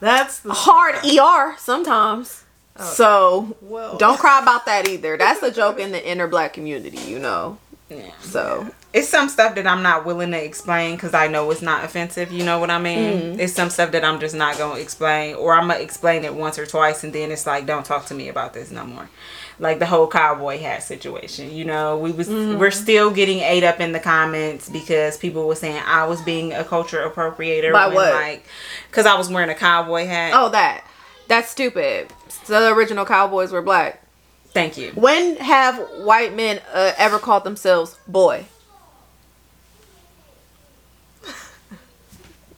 That's 0.00 0.40
the 0.40 0.52
hard 0.52 0.96
ER 1.04 1.56
sometimes. 1.58 2.44
So 2.78 3.56
Well, 3.60 3.96
don't 3.98 4.18
cry 4.18 4.40
about 4.40 4.66
that 4.66 4.88
either. 4.94 5.16
That's 5.16 5.42
a 5.42 5.50
joke 5.50 5.78
in 5.78 5.92
the 5.92 6.08
inner 6.08 6.26
black 6.26 6.52
community, 6.52 6.98
you 6.98 7.18
know. 7.18 7.58
Yeah. 7.88 8.10
So 8.20 8.68
It's 8.92 9.08
some 9.08 9.28
stuff 9.28 9.54
that 9.56 9.66
I'm 9.66 9.82
not 9.82 10.04
willing 10.06 10.30
to 10.32 10.42
explain 10.42 10.96
because 10.96 11.14
I 11.14 11.28
know 11.28 11.50
it's 11.50 11.62
not 11.62 11.84
offensive. 11.84 12.32
You 12.32 12.44
know 12.44 12.58
what 12.58 12.70
I 12.70 12.78
mean? 12.78 13.20
Mm-hmm. 13.20 13.40
It's 13.40 13.52
some 13.52 13.70
stuff 13.70 13.92
that 13.92 14.04
I'm 14.04 14.20
just 14.20 14.34
not 14.34 14.56
gonna 14.56 14.80
explain, 14.80 15.34
or 15.36 15.54
I'm 15.54 15.68
gonna 15.68 15.80
explain 15.80 16.24
it 16.24 16.34
once 16.34 16.58
or 16.58 16.66
twice, 16.66 17.04
and 17.04 17.12
then 17.12 17.30
it's 17.30 17.46
like, 17.46 17.66
don't 17.66 17.84
talk 17.84 18.06
to 18.06 18.14
me 18.14 18.28
about 18.28 18.54
this 18.54 18.70
no 18.70 18.84
more. 18.84 19.08
Like 19.60 19.78
the 19.78 19.86
whole 19.86 20.08
cowboy 20.08 20.58
hat 20.58 20.82
situation. 20.82 21.52
You 21.52 21.64
know, 21.64 21.96
we 21.96 22.10
was 22.10 22.28
Mm-hmm. 22.28 22.58
we're 22.58 22.70
still 22.72 23.10
getting 23.10 23.38
ate 23.40 23.62
up 23.62 23.78
in 23.80 23.92
the 23.92 24.00
comments 24.00 24.68
because 24.68 25.16
people 25.16 25.46
were 25.46 25.54
saying 25.54 25.80
I 25.86 26.06
was 26.06 26.20
being 26.22 26.52
a 26.52 26.64
culture 26.64 27.08
appropriator. 27.08 27.72
By 27.72 27.86
when, 27.86 27.94
what? 27.96 28.14
Like, 28.14 28.44
because 28.90 29.06
I 29.06 29.14
was 29.16 29.28
wearing 29.30 29.50
a 29.50 29.54
cowboy 29.54 30.06
hat. 30.06 30.32
oh 30.34 30.48
that 30.50 30.84
that's 31.28 31.50
stupid. 31.50 32.12
So 32.44 32.60
the 32.60 32.74
original 32.74 33.04
cowboys 33.04 33.52
were 33.52 33.62
black. 33.62 34.02
thank 34.48 34.76
you. 34.76 34.90
When 34.94 35.36
have 35.36 35.78
white 35.98 36.34
men 36.34 36.60
uh, 36.72 36.92
ever 36.98 37.18
called 37.20 37.44
themselves 37.44 37.96
boy? 38.08 38.46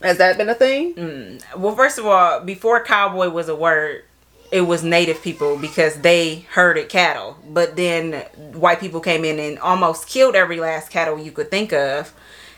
Has 0.03 0.19
that 0.19 0.37
been 0.37 0.49
a 0.49 0.55
thing? 0.55 0.95
Mm. 0.95 1.57
Well, 1.59 1.75
first 1.75 1.99
of 1.99 2.07
all, 2.07 2.41
before 2.41 2.83
cowboy 2.85 3.29
was 3.31 3.49
a 3.49 3.57
word, 3.57 4.05
it 4.51 4.63
was 4.63 4.83
native 4.85 5.23
people 5.23 5.57
because 5.57 6.01
they 6.01 6.47
herded 6.51 6.89
cattle. 6.89 7.37
But 7.49 7.77
then 7.77 8.23
white 8.53 8.81
people 8.81 9.01
came 9.01 9.25
in 9.25 9.39
and 9.39 9.59
almost 9.59 10.09
killed 10.09 10.35
every 10.37 10.61
last 10.61 10.91
cattle 10.91 11.19
you 11.19 11.33
could 11.33 11.51
think 11.51 11.73
of. 11.73 12.15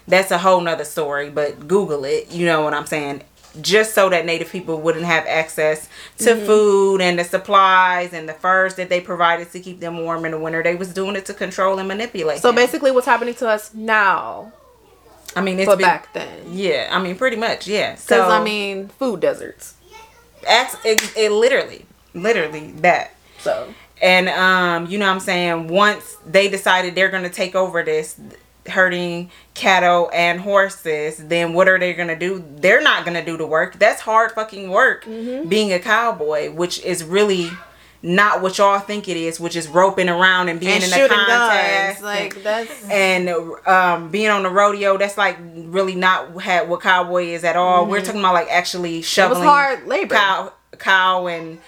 That's 0.07 0.31
a 0.31 0.39
whole 0.39 0.61
nother 0.61 0.85
story, 0.85 1.29
but 1.31 1.69
Google 1.69 2.05
it. 2.05 2.31
You 2.31 2.47
know 2.47 2.63
what 2.63 2.75
I'm 2.75 2.87
saying? 2.87 3.23
Just 3.61 3.95
so 3.95 4.09
that 4.11 4.25
native 4.25 4.51
people 4.51 4.81
wouldn't 4.81 5.05
have 5.05 5.27
access 5.27 5.89
to 6.19 6.25
Mm-hmm. 6.35 6.47
food 6.47 7.01
and 7.01 7.19
the 7.19 7.25
supplies 7.25 8.13
and 8.13 8.29
the 8.29 8.33
furs 8.35 8.75
that 8.77 8.89
they 8.89 9.01
provided 9.01 9.51
to 9.53 9.61
keep 9.61 9.81
them 9.81 9.99
warm 9.99 10.25
in 10.25 10.33
the 10.33 10.39
winter. 10.39 10.63
They 10.63 10.77
was 10.77 10.93
doing 10.95 11.17
it 11.17 11.27
to 11.27 11.35
control 11.35 11.79
and 11.79 11.89
manipulate. 11.89 12.41
So 12.41 12.49
them. 12.49 12.57
basically, 12.57 12.91
what's 12.91 13.07
happening 13.07 13.35
to 13.37 13.49
us 13.49 13.75
now, 13.75 14.53
I 15.35 15.41
mean, 15.41 15.59
it's 15.59 15.67
but 15.67 15.79
been, 15.79 15.87
back 15.87 16.13
then? 16.13 16.29
Yeah, 16.53 16.89
I 16.91 17.03
mean, 17.03 17.17
pretty 17.17 17.37
much, 17.37 17.67
yeah. 17.67 17.93
Because 17.93 18.05
So 18.05 18.29
I 18.29 18.43
mean, 18.43 18.89
food 18.89 19.21
deserts. 19.21 19.75
Acts, 20.49 20.77
it, 20.85 21.13
it 21.17 21.31
literally, 21.33 21.85
literally 22.15 22.73
that. 22.81 23.15
So 23.39 23.73
And 24.01 24.29
um, 24.29 24.87
you 24.91 24.99
know 24.99 25.07
what 25.07 25.13
I'm 25.15 25.21
saying? 25.21 25.69
Once 25.69 26.17
they 26.27 26.49
decided 26.49 26.95
they're 26.95 27.11
gonna 27.11 27.29
take 27.31 27.55
over 27.55 27.83
this 27.83 28.19
herding 28.69 29.31
cattle 29.55 30.11
and 30.13 30.41
horses, 30.41 31.17
then 31.29 31.53
what 31.55 31.69
are 31.69 31.79
they 31.79 31.95
gonna 31.95 32.19
do? 32.19 32.45
They're 32.57 32.83
not 32.83 33.05
gonna 33.05 33.25
do 33.25 33.37
the 33.37 33.47
work. 33.47 33.79
That's 33.79 34.01
hard 34.03 34.33
fucking 34.33 34.71
work 34.71 35.05
Mm-hmm. 35.05 35.49
being 35.49 35.73
a 35.73 35.79
cowboy, 35.79 36.51
which 36.51 36.81
is 36.85 37.03
really 37.05 37.51
not 38.03 38.43
what 38.43 38.59
y'all 38.59 38.79
think 38.79 39.09
it 39.09 39.17
is, 39.17 39.41
which 39.41 39.57
is 39.57 39.67
roping 39.69 40.09
around 40.09 40.49
and 40.49 40.61
being 40.61 40.73
and 40.73 40.85
in 40.85 40.91
the 40.91 41.09
contest. 41.09 42.01
guns, 42.01 42.03
like 42.03 42.43
that's 42.43 42.89
and 42.89 43.29
um, 43.67 44.11
being 44.11 44.29
on 44.31 44.43
the 44.45 44.51
rodeo, 44.51 44.97
that's 44.97 45.19
like 45.19 45.37
really 45.41 45.95
not 45.97 46.41
ha- 46.41 46.65
what 46.65 46.81
cowboy 46.81 47.25
is 47.25 47.43
at 47.45 47.57
all. 47.57 47.87
We're 47.87 48.01
talking 48.01 48.21
about 48.21 48.35
like 48.35 48.49
actually 48.51 48.79
Mm-hmm. 48.79 48.95
it 48.95 48.99
was 48.99 49.07
shoveling 49.07 49.43
hard 49.43 49.87
labor. 49.87 50.15
cow, 50.15 50.53
cow 50.79 51.27
and 51.27 51.59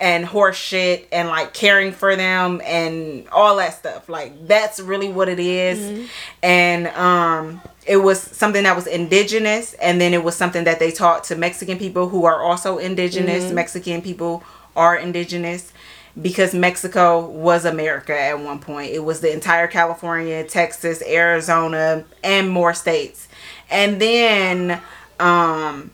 and 0.00 0.24
horse 0.24 0.56
shit 0.56 1.06
and 1.12 1.28
like 1.28 1.54
caring 1.54 1.92
for 1.92 2.16
them 2.16 2.60
and 2.64 3.28
all 3.28 3.56
that 3.56 3.74
stuff. 3.74 4.08
Like 4.08 4.48
that's 4.48 4.80
really 4.80 5.08
what 5.10 5.28
it 5.28 5.38
is. 5.38 5.78
Mm-hmm. 5.78 6.06
And 6.42 6.86
um, 6.88 7.60
it 7.86 7.98
was 7.98 8.20
something 8.20 8.64
that 8.64 8.74
was 8.74 8.86
indigenous, 8.86 9.74
and 9.74 10.00
then 10.00 10.14
it 10.14 10.24
was 10.24 10.34
something 10.34 10.64
that 10.64 10.78
they 10.78 10.90
taught 10.90 11.24
to 11.24 11.36
Mexican 11.36 11.78
people 11.78 12.08
who 12.08 12.24
are 12.24 12.40
also 12.42 12.78
indigenous. 12.78 13.44
Mm-hmm. 13.44 13.54
Mexican 13.54 14.02
people 14.02 14.42
are 14.78 14.96
indigenous 14.96 15.72
because 16.20 16.54
Mexico 16.54 17.28
was 17.28 17.64
America 17.64 18.18
at 18.18 18.40
one 18.40 18.58
point. 18.60 18.92
It 18.92 19.04
was 19.04 19.20
the 19.20 19.32
entire 19.32 19.66
California, 19.68 20.44
Texas, 20.44 21.02
Arizona, 21.06 22.04
and 22.24 22.50
more 22.50 22.74
states. 22.74 23.28
And 23.70 24.00
then 24.00 24.80
um 25.20 25.90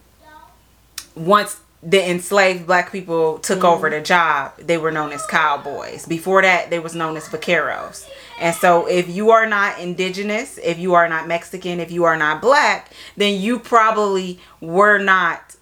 once 1.17 1.61
the 1.83 2.11
enslaved 2.11 2.67
black 2.67 2.91
people 2.91 3.39
took 3.41 3.63
over 3.63 3.91
the 3.91 4.01
job, 4.01 4.57
they 4.59 4.79
were 4.79 4.91
known 4.91 5.13
as 5.13 5.27
cowboys. 5.27 6.07
Before 6.07 6.41
that, 6.43 6.71
they 6.71 6.79
was 6.79 6.95
known 6.95 7.17
as 7.17 7.29
vaqueros. 7.29 8.09
And 8.41 8.57
so 8.57 8.87
if 8.87 9.09
you 9.09 9.31
are 9.31 9.47
not 9.47 9.79
indigenous, 9.79 10.59
if 10.59 10.79
you 10.79 10.95
are 10.95 11.09
not 11.09 11.29
Mexican, 11.29 11.81
if 11.81 11.91
you 11.93 12.05
are 12.05 12.17
not 12.17 12.41
black, 12.41 12.91
then 13.17 13.41
you 13.41 13.59
probably 13.59 14.41
were 14.63 14.99
not 14.99 15.57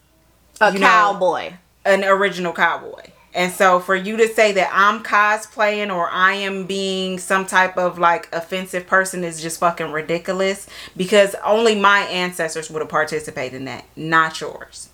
a 0.61 0.73
you 0.73 0.79
know, 0.79 0.87
cowboy. 0.87 1.55
an 1.85 2.05
original 2.05 2.53
cowboy. 2.53 3.03
And 3.35 3.51
so 3.51 3.81
for 3.81 3.95
you 3.97 4.17
to 4.19 4.29
say 4.29 4.53
that 4.53 4.71
I'm 4.73 5.03
cosplaying 5.03 5.95
or 5.95 6.09
I 6.11 6.35
am 6.35 6.67
being 6.67 7.19
some 7.19 7.47
type 7.47 7.79
of 7.79 7.99
like 7.99 8.29
offensive 8.33 8.87
person 8.87 9.25
is 9.25 9.41
just 9.41 9.59
fucking 9.61 9.91
ridiculous 9.91 10.69
because 10.97 11.35
only 11.45 11.75
my 11.81 12.01
ancestors 12.01 12.69
would 12.71 12.81
have 12.81 12.91
participated 12.91 13.55
in 13.55 13.65
that, 13.65 13.87
not 13.97 14.39
yours. 14.41 14.91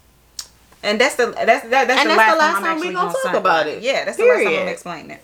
And 0.84 1.00
that's 1.00 1.16
the 1.16 1.26
that's 1.32 1.68
that, 1.68 1.88
that's 1.88 2.02
the 2.02 2.08
that's 2.08 2.16
last, 2.18 2.32
the 2.32 2.38
last 2.38 2.54
time, 2.54 2.62
time 2.62 2.80
we 2.80 2.92
gonna 2.92 3.12
gonna 3.12 3.18
talk 3.24 3.34
about 3.34 3.66
it. 3.66 3.82
Yeah, 3.82 4.04
that's 4.04 4.16
the 4.16 4.22
last 4.24 4.34
time 4.34 4.38
I'm 4.38 4.44
Period. 4.44 4.58
gonna 4.60 4.70
explain 4.70 5.10
it. 5.10 5.22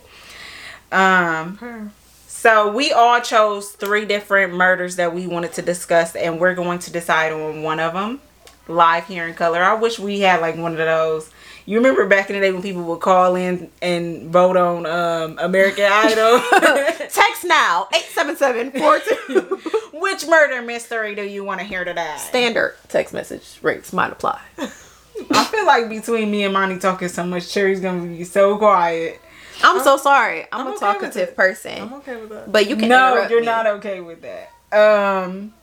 Um 0.91 1.57
Her. 1.57 1.89
so 2.27 2.71
we 2.73 2.91
all 2.91 3.21
chose 3.21 3.69
three 3.69 4.03
different 4.05 4.53
murders 4.53 4.97
that 4.97 5.15
we 5.15 5.25
wanted 5.25 5.53
to 5.53 5.61
discuss, 5.61 6.15
and 6.17 6.39
we're 6.39 6.55
going 6.55 6.79
to 6.79 6.91
decide 6.91 7.31
on 7.31 7.63
one 7.63 7.79
of 7.79 7.93
them 7.93 8.19
live 8.67 9.07
here 9.07 9.25
in 9.25 9.33
color. 9.33 9.63
I 9.63 9.75
wish 9.75 9.99
we 9.99 10.19
had 10.19 10.41
like 10.41 10.57
one 10.57 10.73
of 10.73 10.77
those. 10.77 11.31
You 11.67 11.77
remember 11.77 12.05
back 12.05 12.29
in 12.29 12.35
the 12.35 12.41
day 12.41 12.51
when 12.51 12.61
people 12.61 12.83
would 12.83 12.99
call 12.99 13.35
in 13.35 13.71
and 13.81 14.29
vote 14.29 14.55
on 14.55 14.85
um, 14.85 15.39
American 15.39 15.85
Idol? 15.85 16.39
Text 17.09 17.43
now 17.43 17.87
877-42. 17.91 19.91
Which 19.99 20.27
murder 20.27 20.61
mystery 20.61 21.15
do 21.15 21.23
you 21.23 21.43
want 21.43 21.61
to 21.61 21.65
hear 21.65 21.83
today? 21.83 22.13
Standard 22.19 22.75
text 22.89 23.15
message 23.15 23.57
rates 23.63 23.91
might 23.93 24.11
apply. 24.11 24.39
I 24.59 25.43
feel 25.45 25.65
like 25.65 25.89
between 25.89 26.29
me 26.29 26.43
and 26.43 26.53
Monty 26.53 26.77
talking 26.77 27.07
so 27.07 27.25
much, 27.25 27.51
Cherry's 27.51 27.79
gonna 27.79 28.05
be 28.05 28.23
so 28.25 28.59
quiet. 28.59 29.19
I'm 29.63 29.81
so 29.81 29.97
sorry. 29.97 30.43
I'm, 30.51 30.61
I'm 30.61 30.67
a 30.67 30.69
okay 30.71 30.79
talkative 30.79 31.35
person. 31.35 31.81
I'm 31.81 31.93
okay 31.93 32.17
with 32.17 32.29
that. 32.29 32.51
But 32.51 32.69
you 32.69 32.75
can 32.75 32.89
no, 32.89 33.25
you're 33.27 33.39
me. 33.39 33.45
not 33.45 33.65
okay 33.65 34.01
with 34.01 34.21
that. 34.21 34.51
Um, 34.77 35.53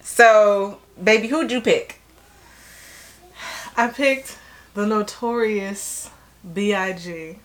so 0.00 0.80
baby, 1.02 1.28
who'd 1.28 1.52
you 1.52 1.60
pick? 1.60 2.00
I 3.76 3.88
picked 3.88 4.38
the 4.74 4.86
notorious 4.86 6.10
B.I.G., 6.54 7.36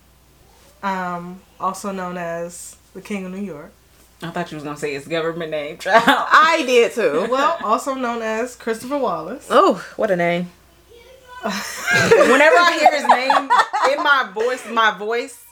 um, 0.83 1.41
also 1.59 1.91
known 1.91 2.17
as 2.17 2.75
the 2.93 3.01
King 3.01 3.25
of 3.25 3.31
New 3.31 3.41
York. 3.43 3.71
I 4.21 4.31
thought 4.31 4.51
you 4.51 4.55
was 4.55 4.63
gonna 4.63 4.77
say 4.77 4.93
his 4.93 5.07
government 5.07 5.51
name, 5.51 5.77
child. 5.77 6.03
I 6.07 6.63
did 6.65 6.91
too. 6.93 7.27
Well, 7.31 7.57
also 7.63 7.93
known 7.93 8.21
as 8.23 8.55
Christopher 8.55 8.97
Wallace. 8.97 9.47
oh, 9.49 9.85
what 9.95 10.09
a 10.09 10.15
name. 10.15 10.49
Whenever 11.43 12.55
I 12.55 12.77
hear 12.79 12.91
his 12.99 13.07
name 13.07 13.97
in 13.97 14.03
my 14.03 14.29
voice, 14.33 14.67
my 14.71 14.97
voice, 14.97 15.45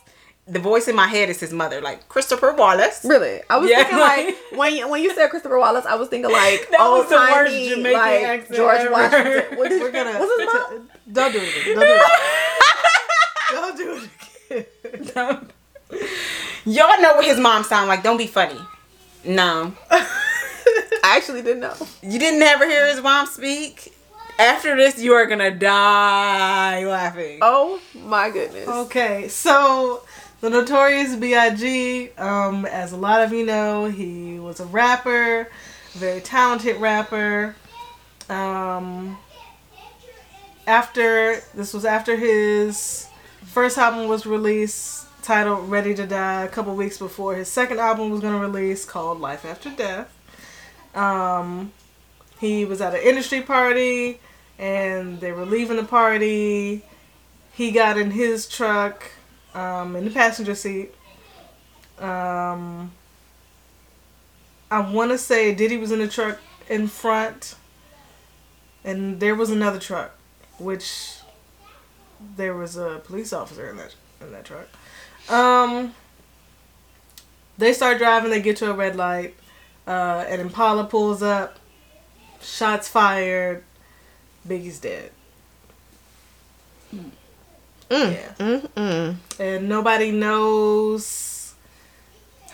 the 0.47 0.57
voice 0.59 0.87
in 0.87 0.95
my 0.95 1.07
head 1.07 1.29
is 1.29 1.39
his 1.39 1.53
mother, 1.53 1.79
like 1.79 2.09
Christopher 2.09 2.53
Wallace. 2.53 3.01
Really? 3.05 3.41
I 3.49 3.57
was 3.57 3.69
Yeah, 3.69 3.83
thinking 3.83 3.99
like- 3.99 4.25
like 4.25 4.57
when 4.59 4.75
you, 4.75 4.89
when 4.89 5.03
you 5.03 5.13
said 5.13 5.29
Christopher 5.29 5.59
Wallace, 5.59 5.85
I 5.85 5.95
was 5.95 6.09
thinking 6.09 6.31
like 6.31 6.67
old 6.79 7.01
was 7.05 7.09
the 7.09 7.15
worst 7.15 7.51
timey 7.51 7.93
like 7.93 8.51
George 8.51 8.79
ever. 8.79 8.91
Washington. 8.91 9.57
What 9.57 9.71
is, 9.71 9.81
We're 9.81 9.91
gonna 9.91 10.19
what's 10.19 10.41
his 10.41 10.53
mom? 10.53 10.89
Don't 11.11 11.31
do 11.31 11.39
it. 11.41 11.61
again. 11.61 11.75
Don't 13.51 13.77
do 13.77 14.01
it. 14.49 14.73
Don't 15.13 15.51
do 15.89 15.97
it 15.99 16.01
again. 16.01 16.11
Y'all 16.65 17.01
know 17.01 17.15
what 17.15 17.25
his 17.25 17.39
mom 17.39 17.63
sound 17.63 17.87
like. 17.87 18.01
Don't 18.03 18.17
be 18.17 18.27
funny. 18.27 18.59
No, 19.23 19.73
I 19.91 20.07
actually 21.03 21.41
didn't 21.41 21.61
know. 21.61 21.73
you 22.03 22.19
didn't 22.19 22.41
ever 22.41 22.67
hear 22.67 22.87
his 22.87 23.01
mom 23.01 23.27
speak. 23.27 23.91
After 24.37 24.75
this, 24.75 24.99
you 25.01 25.13
are 25.13 25.25
gonna 25.27 25.51
die 25.51 26.85
laughing. 26.85 27.39
Oh 27.41 27.79
my 27.93 28.29
goodness. 28.29 28.67
Okay, 28.67 29.27
so 29.29 30.03
the 30.41 30.49
Notorious 30.49 31.15
B.I.G., 31.15 32.11
um, 32.17 32.65
as 32.65 32.91
a 32.91 32.97
lot 32.97 33.21
of 33.23 33.31
you 33.31 33.45
know, 33.45 33.85
he 33.85 34.37
was 34.39 34.59
a 34.59 34.65
rapper, 34.65 35.49
very 35.93 36.19
talented 36.21 36.77
rapper. 36.81 37.55
Um, 38.29 39.17
after 40.67 41.41
this 41.53 41.73
was 41.73 41.85
after 41.85 42.15
his 42.15 43.07
first 43.43 43.77
album 43.77 44.07
was 44.07 44.25
released, 44.25 45.05
titled 45.21 45.69
"Ready 45.69 45.93
to 45.95 46.05
Die," 46.05 46.43
a 46.43 46.47
couple 46.47 46.75
weeks 46.75 46.97
before 46.97 47.35
his 47.35 47.47
second 47.47 47.79
album 47.79 48.09
was 48.09 48.21
going 48.21 48.33
to 48.33 48.39
release, 48.39 48.85
called 48.85 49.19
"Life 49.19 49.45
After 49.45 49.69
Death." 49.69 50.11
Um, 50.95 51.71
he 52.39 52.65
was 52.65 52.81
at 52.81 52.93
an 52.93 53.01
industry 53.01 53.41
party, 53.41 54.19
and 54.57 55.19
they 55.19 55.31
were 55.31 55.45
leaving 55.45 55.77
the 55.77 55.83
party 55.83 56.83
he 57.53 57.71
got 57.71 57.97
in 57.97 58.11
his 58.11 58.47
truck 58.47 59.11
um, 59.53 59.95
in 59.95 60.05
the 60.05 60.11
passenger 60.11 60.55
seat. 60.55 60.93
Um, 61.99 62.91
I 64.69 64.79
want 64.79 65.11
to 65.11 65.17
say 65.17 65.55
Diddy 65.55 65.77
was 65.77 65.91
in 65.91 65.99
the 65.99 66.07
truck 66.07 66.39
in 66.69 66.87
front, 66.87 67.55
and 68.83 69.19
there 69.19 69.35
was 69.35 69.49
another 69.49 69.79
truck, 69.79 70.14
which 70.57 71.17
there 72.37 72.53
was 72.53 72.77
a 72.77 73.01
police 73.05 73.33
officer 73.33 73.69
in 73.69 73.77
that 73.77 73.95
in 74.21 74.31
that 74.31 74.45
truck. 74.45 74.67
Um, 75.29 75.93
they 77.57 77.73
start 77.73 77.97
driving. 77.97 78.31
They 78.31 78.41
get 78.41 78.57
to 78.57 78.69
a 78.71 78.73
red 78.73 78.95
light. 78.95 79.35
Uh, 79.87 80.25
an 80.27 80.39
Impala 80.39 80.85
pulls 80.85 81.21
up. 81.21 81.57
Shots 82.41 82.87
fired. 82.87 83.63
Biggie's 84.47 84.79
dead. 84.79 85.11
Mm, 86.93 87.11
Yeah. 87.89 88.33
mm, 88.39 88.67
mm. 88.75 89.15
and 89.39 89.69
nobody 89.69 90.11
knows 90.11 91.53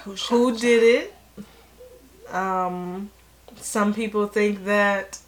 Who, 0.03 0.13
who 0.15 0.57
did 0.57 0.83
it. 2.27 2.33
Um, 2.33 3.11
some 3.57 3.93
people 3.93 4.27
think 4.27 4.65
that 4.65 5.19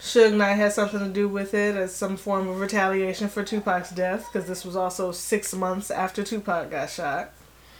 Suge 0.00 0.34
Knight 0.34 0.54
had 0.54 0.72
something 0.72 1.00
to 1.00 1.08
do 1.08 1.28
with 1.28 1.54
it 1.54 1.76
as 1.76 1.94
some 1.94 2.16
form 2.16 2.48
of 2.48 2.60
retaliation 2.60 3.28
for 3.28 3.42
Tupac's 3.42 3.90
death, 3.90 4.26
because 4.26 4.48
this 4.48 4.64
was 4.64 4.76
also 4.76 5.10
six 5.12 5.52
months 5.54 5.90
after 5.90 6.22
Tupac 6.22 6.70
got 6.70 6.88
shot. 6.88 7.32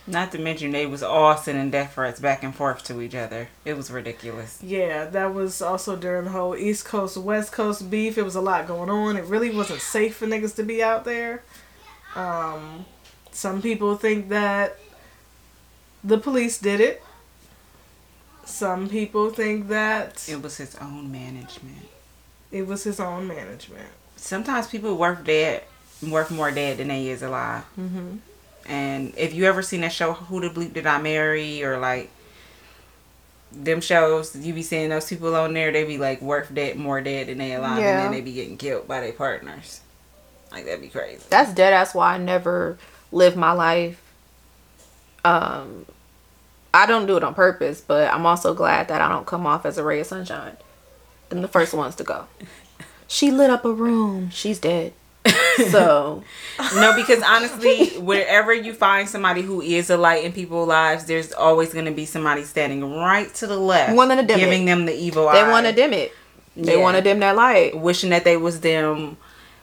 Not 0.07 0.33
to 0.33 0.38
mention 0.38 0.70
they 0.70 0.87
was 0.87 1.02
all 1.02 1.37
sending 1.37 1.70
death 1.70 1.94
threats 1.94 2.18
back 2.18 2.42
and 2.42 2.54
forth 2.54 2.83
to 2.85 3.02
each 3.02 3.14
other. 3.14 3.48
It 3.64 3.76
was 3.76 3.90
ridiculous. 3.90 4.59
Yeah, 4.62 5.04
that 5.04 5.35
was 5.35 5.61
also 5.61 5.96
during 5.96 6.24
the 6.24 6.31
whole 6.31 6.57
East 6.57 6.87
Coast 6.87 7.18
West 7.18 7.52
Coast 7.52 7.90
beef. 7.90 8.16
It 8.16 8.22
was 8.22 8.35
a 8.35 8.40
lot 8.40 8.66
going 8.66 8.88
on. 8.88 9.18
It 9.18 9.24
really 9.24 9.54
wasn't 9.54 9.81
safe 9.81 10.16
for 10.16 10.26
niggas 10.26 10.57
to 10.57 10.62
be 10.62 10.83
out 10.83 11.04
there. 11.04 11.42
Um, 12.14 12.87
some 13.33 13.61
people 13.61 13.96
think 13.96 14.31
that 14.31 14.78
the 16.02 16.18
police 16.18 16.59
did 16.59 16.81
it. 16.81 17.02
Some 18.46 18.88
people 18.88 19.28
think 19.28 19.68
that 19.68 20.26
It 20.26 20.42
was 20.42 20.57
his 20.57 20.74
own 20.76 21.12
management. 21.12 21.88
It 22.50 22.66
was 22.66 22.84
his 22.84 23.00
own 23.00 23.26
management. 23.26 23.88
Sometimes 24.16 24.66
people 24.66 24.96
worth 24.96 25.24
dead, 25.24 25.62
worth 26.06 26.30
more 26.30 26.50
dead 26.50 26.78
than 26.78 26.88
they 26.88 27.08
is 27.08 27.22
alive. 27.22 27.64
Mm-hmm. 27.78 28.16
And 28.66 29.14
if 29.16 29.34
you 29.34 29.44
ever 29.44 29.62
seen 29.62 29.80
that 29.82 29.92
show, 29.92 30.12
Who 30.12 30.40
the 30.40 30.48
Bleep 30.50 30.72
Did 30.74 30.87
I 30.87 31.00
Marry, 31.00 31.62
or 31.64 31.78
like 31.78 32.11
them 33.52 33.80
shows, 33.80 34.37
you 34.37 34.52
be 34.52 34.62
seeing 34.62 34.90
those 34.90 35.08
people 35.08 35.34
on 35.34 35.54
there, 35.54 35.72
they 35.72 35.84
be 35.84 35.96
like 35.98 36.20
worth 36.20 36.52
dead, 36.54 36.76
more 36.76 37.00
dead 37.00 37.28
than 37.28 37.38
they 37.38 37.54
alive, 37.54 37.78
Yeah. 37.78 37.90
and 37.90 38.04
then 38.04 38.12
they 38.12 38.20
be 38.20 38.32
getting 38.32 38.56
killed 38.58 38.87
by 38.87 39.00
their 39.00 39.12
partners. 39.12 39.80
Like 40.50 40.64
that'd 40.64 40.80
be 40.80 40.88
crazy. 40.88 41.24
That's 41.30 41.52
dead. 41.54 41.72
That's 41.72 41.94
why 41.94 42.14
I 42.14 42.18
never 42.18 42.78
live 43.12 43.37
my 43.37 43.52
life. 43.52 44.02
Um, 45.24 45.87
I 46.72 46.87
don't 46.87 47.06
do 47.06 47.16
it 47.16 47.24
on 47.24 47.34
purpose, 47.34 47.80
but 47.80 48.12
I'm 48.12 48.26
also 48.26 48.54
glad 48.54 48.88
that 48.88 49.00
I 49.00 49.08
don't 49.08 49.26
come 49.26 49.46
off 49.46 49.64
as 49.66 49.78
a 49.78 49.82
ray 49.84 50.00
of 50.00 50.06
sunshine. 50.06 50.56
I'm 51.31 51.43
the 51.43 51.49
first 51.49 51.75
ones 51.75 51.95
to 51.97 52.05
go. 52.05 52.27
She 53.07 53.31
lit 53.31 53.51
up 53.51 53.64
a 53.64 53.73
room. 53.73 54.31
She's 54.31 54.59
dead. 54.59 54.93
So 55.71 56.23
No, 56.77 56.95
because 56.95 57.23
honestly, 57.23 57.88
wherever 57.99 58.53
you 58.53 58.73
find 58.75 59.09
somebody 59.09 59.43
who 59.43 59.61
is 59.61 59.91
a 59.91 59.97
light 59.97 60.25
in 60.25 60.33
people's 60.33 60.69
lives, 60.69 61.05
there's 61.07 61.33
always 61.33 61.73
going 61.73 61.85
to 61.85 61.91
be 61.91 62.07
somebody 62.07 62.45
standing 62.45 62.95
right 62.97 63.33
to 63.35 63.47
the 63.47 63.59
left, 63.59 63.95
Wanting 63.97 64.19
to 64.19 64.23
dim 64.25 64.38
giving 64.41 64.62
it. 64.62 64.67
them 64.67 64.87
the 64.87 64.95
evil 64.95 65.29
they 65.31 65.43
eye, 65.43 65.51
want 65.51 65.67
to 65.67 65.73
dim 65.73 65.93
it. 65.93 66.12
They 66.57 66.77
Yeah. 66.77 66.83
want 66.83 66.97
to 66.97 67.03
dim 67.03 67.19
that 67.21 67.37
light. 67.37 67.77
wishing 67.79 68.11
that 68.11 68.25
they 68.25 68.37
was 68.37 68.61
them, 68.61 69.17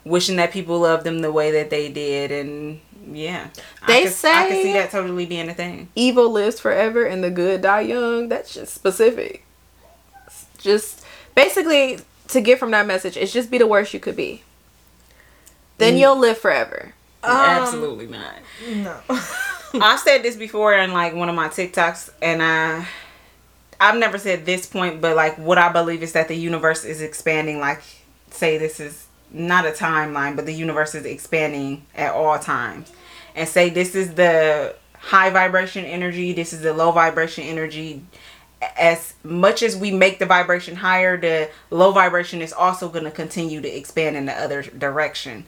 wishing 0.03 0.35
that 0.37 0.51
people 0.51 0.79
loved 0.79 1.03
them 1.03 1.19
the 1.19 1.31
way 1.31 1.51
that 1.51 1.69
they 1.69 1.89
did, 1.89 2.31
and 2.31 2.79
yeah, 3.11 3.47
They 3.87 3.99
I 3.99 4.07
could, 4.07 4.25
I 4.25 4.47
can 4.47 4.61
see 4.63 4.73
that 4.73 4.91
totally 4.91 5.25
being 5.25 5.49
a 5.49 5.53
thing. 5.53 5.89
Evil 5.95 6.29
lives 6.31 6.59
forever 6.59 7.05
and 7.05 7.23
the 7.23 7.29
good 7.31 7.61
die 7.61 7.81
young. 7.81 8.29
That's 8.29 8.53
just 8.53 8.73
specific. 8.73 9.45
It's 10.27 10.45
just 10.57 11.04
basically 11.35 11.99
to 12.29 12.41
get 12.41 12.57
from 12.57 12.71
that 12.71 12.87
message, 12.87 13.17
it's 13.17 13.31
just 13.31 13.51
be 13.51 13.57
the 13.57 13.67
worst 13.67 13.93
you 13.93 13.99
could 13.99 14.15
be. 14.15 14.41
Then 15.77 15.95
mm. 15.95 15.99
you'll 15.99 16.17
live 16.17 16.37
forever. 16.37 16.93
Um, 17.23 17.35
Absolutely 17.35 18.07
not. 18.07 18.35
No. 18.67 18.99
I've 19.81 19.99
said 19.99 20.23
this 20.23 20.35
before 20.35 20.73
in 20.73 20.93
like 20.93 21.13
one 21.13 21.29
of 21.29 21.35
my 21.35 21.49
TikToks, 21.49 22.11
and 22.21 22.41
I, 22.41 22.87
I've 23.79 23.97
never 23.97 24.17
said 24.17 24.45
this 24.45 24.65
point, 24.65 25.01
but 25.01 25.15
like 25.15 25.37
what 25.37 25.57
I 25.57 25.71
believe 25.71 26.01
is 26.01 26.13
that 26.13 26.27
the 26.27 26.35
universe 26.35 26.85
is 26.85 27.01
expanding. 27.01 27.59
Like, 27.59 27.81
say 28.31 28.57
this 28.57 28.79
is 28.79 29.07
not 29.31 29.65
a 29.65 29.71
timeline, 29.71 30.35
but 30.35 30.45
the 30.45 30.53
universe 30.53 30.95
is 30.95 31.05
expanding 31.05 31.85
at 31.95 32.13
all 32.13 32.39
times, 32.39 32.91
and 33.35 33.49
say 33.49 33.69
this 33.69 33.95
is 33.95 34.13
the 34.13 34.75
high 34.97 35.29
vibration 35.29 35.85
energy, 35.85 36.33
this 36.33 36.53
is 36.53 36.61
the 36.61 36.73
low 36.73 36.91
vibration 36.91 37.43
energy. 37.43 38.01
As 38.77 39.13
much 39.23 39.63
as 39.63 39.75
we 39.75 39.91
make 39.91 40.19
the 40.19 40.25
vibration 40.25 40.75
higher, 40.75 41.17
the 41.17 41.49
low 41.69 41.91
vibration 41.91 42.41
is 42.41 42.53
also 42.53 42.89
going 42.89 43.05
to 43.05 43.11
continue 43.11 43.61
to 43.61 43.67
expand 43.67 44.15
in 44.15 44.25
the 44.25 44.33
other 44.33 44.63
direction. 44.63 45.45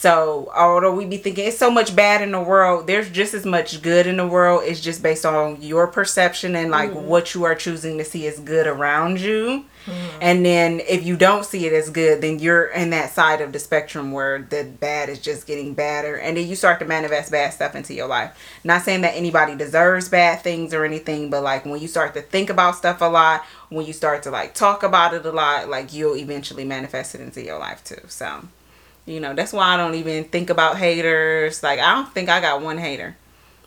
So, 0.00 0.50
although 0.56 0.94
we 0.94 1.04
be 1.04 1.18
thinking 1.18 1.46
it's 1.46 1.58
so 1.58 1.70
much 1.70 1.94
bad 1.94 2.22
in 2.22 2.30
the 2.30 2.40
world, 2.40 2.86
there's 2.86 3.10
just 3.10 3.34
as 3.34 3.44
much 3.44 3.82
good 3.82 4.06
in 4.06 4.16
the 4.16 4.26
world. 4.26 4.62
It's 4.64 4.80
just 4.80 5.02
based 5.02 5.26
on 5.26 5.60
your 5.60 5.88
perception 5.88 6.56
and 6.56 6.70
like 6.70 6.88
mm-hmm. 6.90 7.06
what 7.06 7.34
you 7.34 7.44
are 7.44 7.54
choosing 7.54 7.98
to 7.98 8.04
see 8.06 8.26
as 8.26 8.40
good 8.40 8.66
around 8.66 9.20
you. 9.20 9.66
Mm-hmm. 9.84 10.18
And 10.22 10.46
then 10.46 10.80
if 10.88 11.04
you 11.04 11.18
don't 11.18 11.44
see 11.44 11.66
it 11.66 11.74
as 11.74 11.90
good, 11.90 12.22
then 12.22 12.38
you're 12.38 12.68
in 12.68 12.88
that 12.90 13.10
side 13.10 13.42
of 13.42 13.52
the 13.52 13.58
spectrum 13.58 14.12
where 14.12 14.40
the 14.40 14.64
bad 14.64 15.10
is 15.10 15.20
just 15.20 15.46
getting 15.46 15.74
badder. 15.74 16.16
And 16.16 16.34
then 16.38 16.48
you 16.48 16.56
start 16.56 16.78
to 16.78 16.86
manifest 16.86 17.30
bad 17.30 17.52
stuff 17.52 17.74
into 17.74 17.92
your 17.92 18.08
life. 18.08 18.34
Not 18.64 18.80
saying 18.80 19.02
that 19.02 19.14
anybody 19.14 19.54
deserves 19.54 20.08
bad 20.08 20.40
things 20.40 20.72
or 20.72 20.86
anything, 20.86 21.28
but 21.28 21.42
like 21.42 21.66
when 21.66 21.78
you 21.78 21.88
start 21.88 22.14
to 22.14 22.22
think 22.22 22.48
about 22.48 22.76
stuff 22.76 23.02
a 23.02 23.04
lot, 23.04 23.44
when 23.68 23.84
you 23.84 23.92
start 23.92 24.22
to 24.22 24.30
like 24.30 24.54
talk 24.54 24.82
about 24.82 25.12
it 25.12 25.26
a 25.26 25.30
lot, 25.30 25.68
like 25.68 25.92
you'll 25.92 26.16
eventually 26.16 26.64
manifest 26.64 27.14
it 27.14 27.20
into 27.20 27.44
your 27.44 27.58
life 27.58 27.84
too. 27.84 28.00
So. 28.06 28.48
You 29.10 29.18
know, 29.18 29.34
that's 29.34 29.52
why 29.52 29.74
I 29.74 29.76
don't 29.76 29.96
even 29.96 30.24
think 30.24 30.50
about 30.50 30.76
haters. 30.78 31.62
Like 31.62 31.80
I 31.80 31.94
don't 31.94 32.12
think 32.14 32.28
I 32.28 32.40
got 32.40 32.62
one 32.62 32.78
hater. 32.78 33.16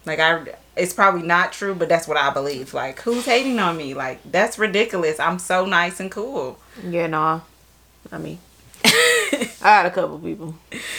Like 0.06 0.20
I 0.20 0.46
it's 0.76 0.94
probably 0.94 1.24
not 1.24 1.52
true, 1.52 1.76
but 1.76 1.90
that's 1.90 2.08
what 2.08 2.18
I 2.18 2.32
believe. 2.32 2.74
Like 2.74 3.02
who's 3.02 3.26
hating 3.26 3.60
on 3.60 3.76
me? 3.78 3.94
Like 3.94 4.20
that's 4.32 4.58
ridiculous. 4.58 5.20
I'm 5.20 5.40
so 5.40 5.66
nice 5.66 6.00
and 6.00 6.10
cool. 6.10 6.60
Yeah, 6.88 7.08
nah. 7.08 7.42
I 8.12 8.18
mean, 8.18 8.40
I 8.86 9.50
had 9.62 9.86
a 9.86 9.92
couple 9.92 10.20
people, 10.20 10.56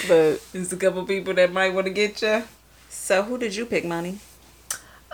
but 0.08 0.40
There's 0.52 0.72
a 0.72 0.76
couple 0.76 1.04
people 1.04 1.34
that 1.34 1.52
might 1.52 1.72
want 1.74 1.86
to 1.86 1.92
get 1.92 2.20
you. 2.22 2.44
So 2.88 3.22
who 3.22 3.38
did 3.38 3.54
you 3.56 3.66
pick, 3.66 3.84
Money? 3.84 4.18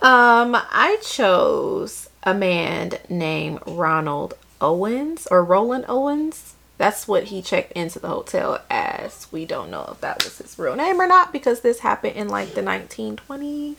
um, 0.02 0.56
I 0.56 0.98
chose 1.02 2.08
a 2.22 2.32
man 2.34 2.92
named 3.08 3.60
Ronald 3.66 4.34
Owens 4.60 5.26
or 5.30 5.44
Roland 5.44 5.84
Owens. 5.88 6.54
That's 6.80 7.06
what 7.06 7.24
he 7.24 7.42
checked 7.42 7.72
into 7.72 7.98
the 7.98 8.08
hotel 8.08 8.58
as. 8.70 9.26
We 9.30 9.44
don't 9.44 9.70
know 9.70 9.86
if 9.92 10.00
that 10.00 10.24
was 10.24 10.38
his 10.38 10.58
real 10.58 10.74
name 10.74 10.98
or 10.98 11.06
not 11.06 11.30
because 11.30 11.60
this 11.60 11.80
happened 11.80 12.16
in 12.16 12.28
like 12.28 12.54
the 12.54 12.62
1920s, 12.62 13.76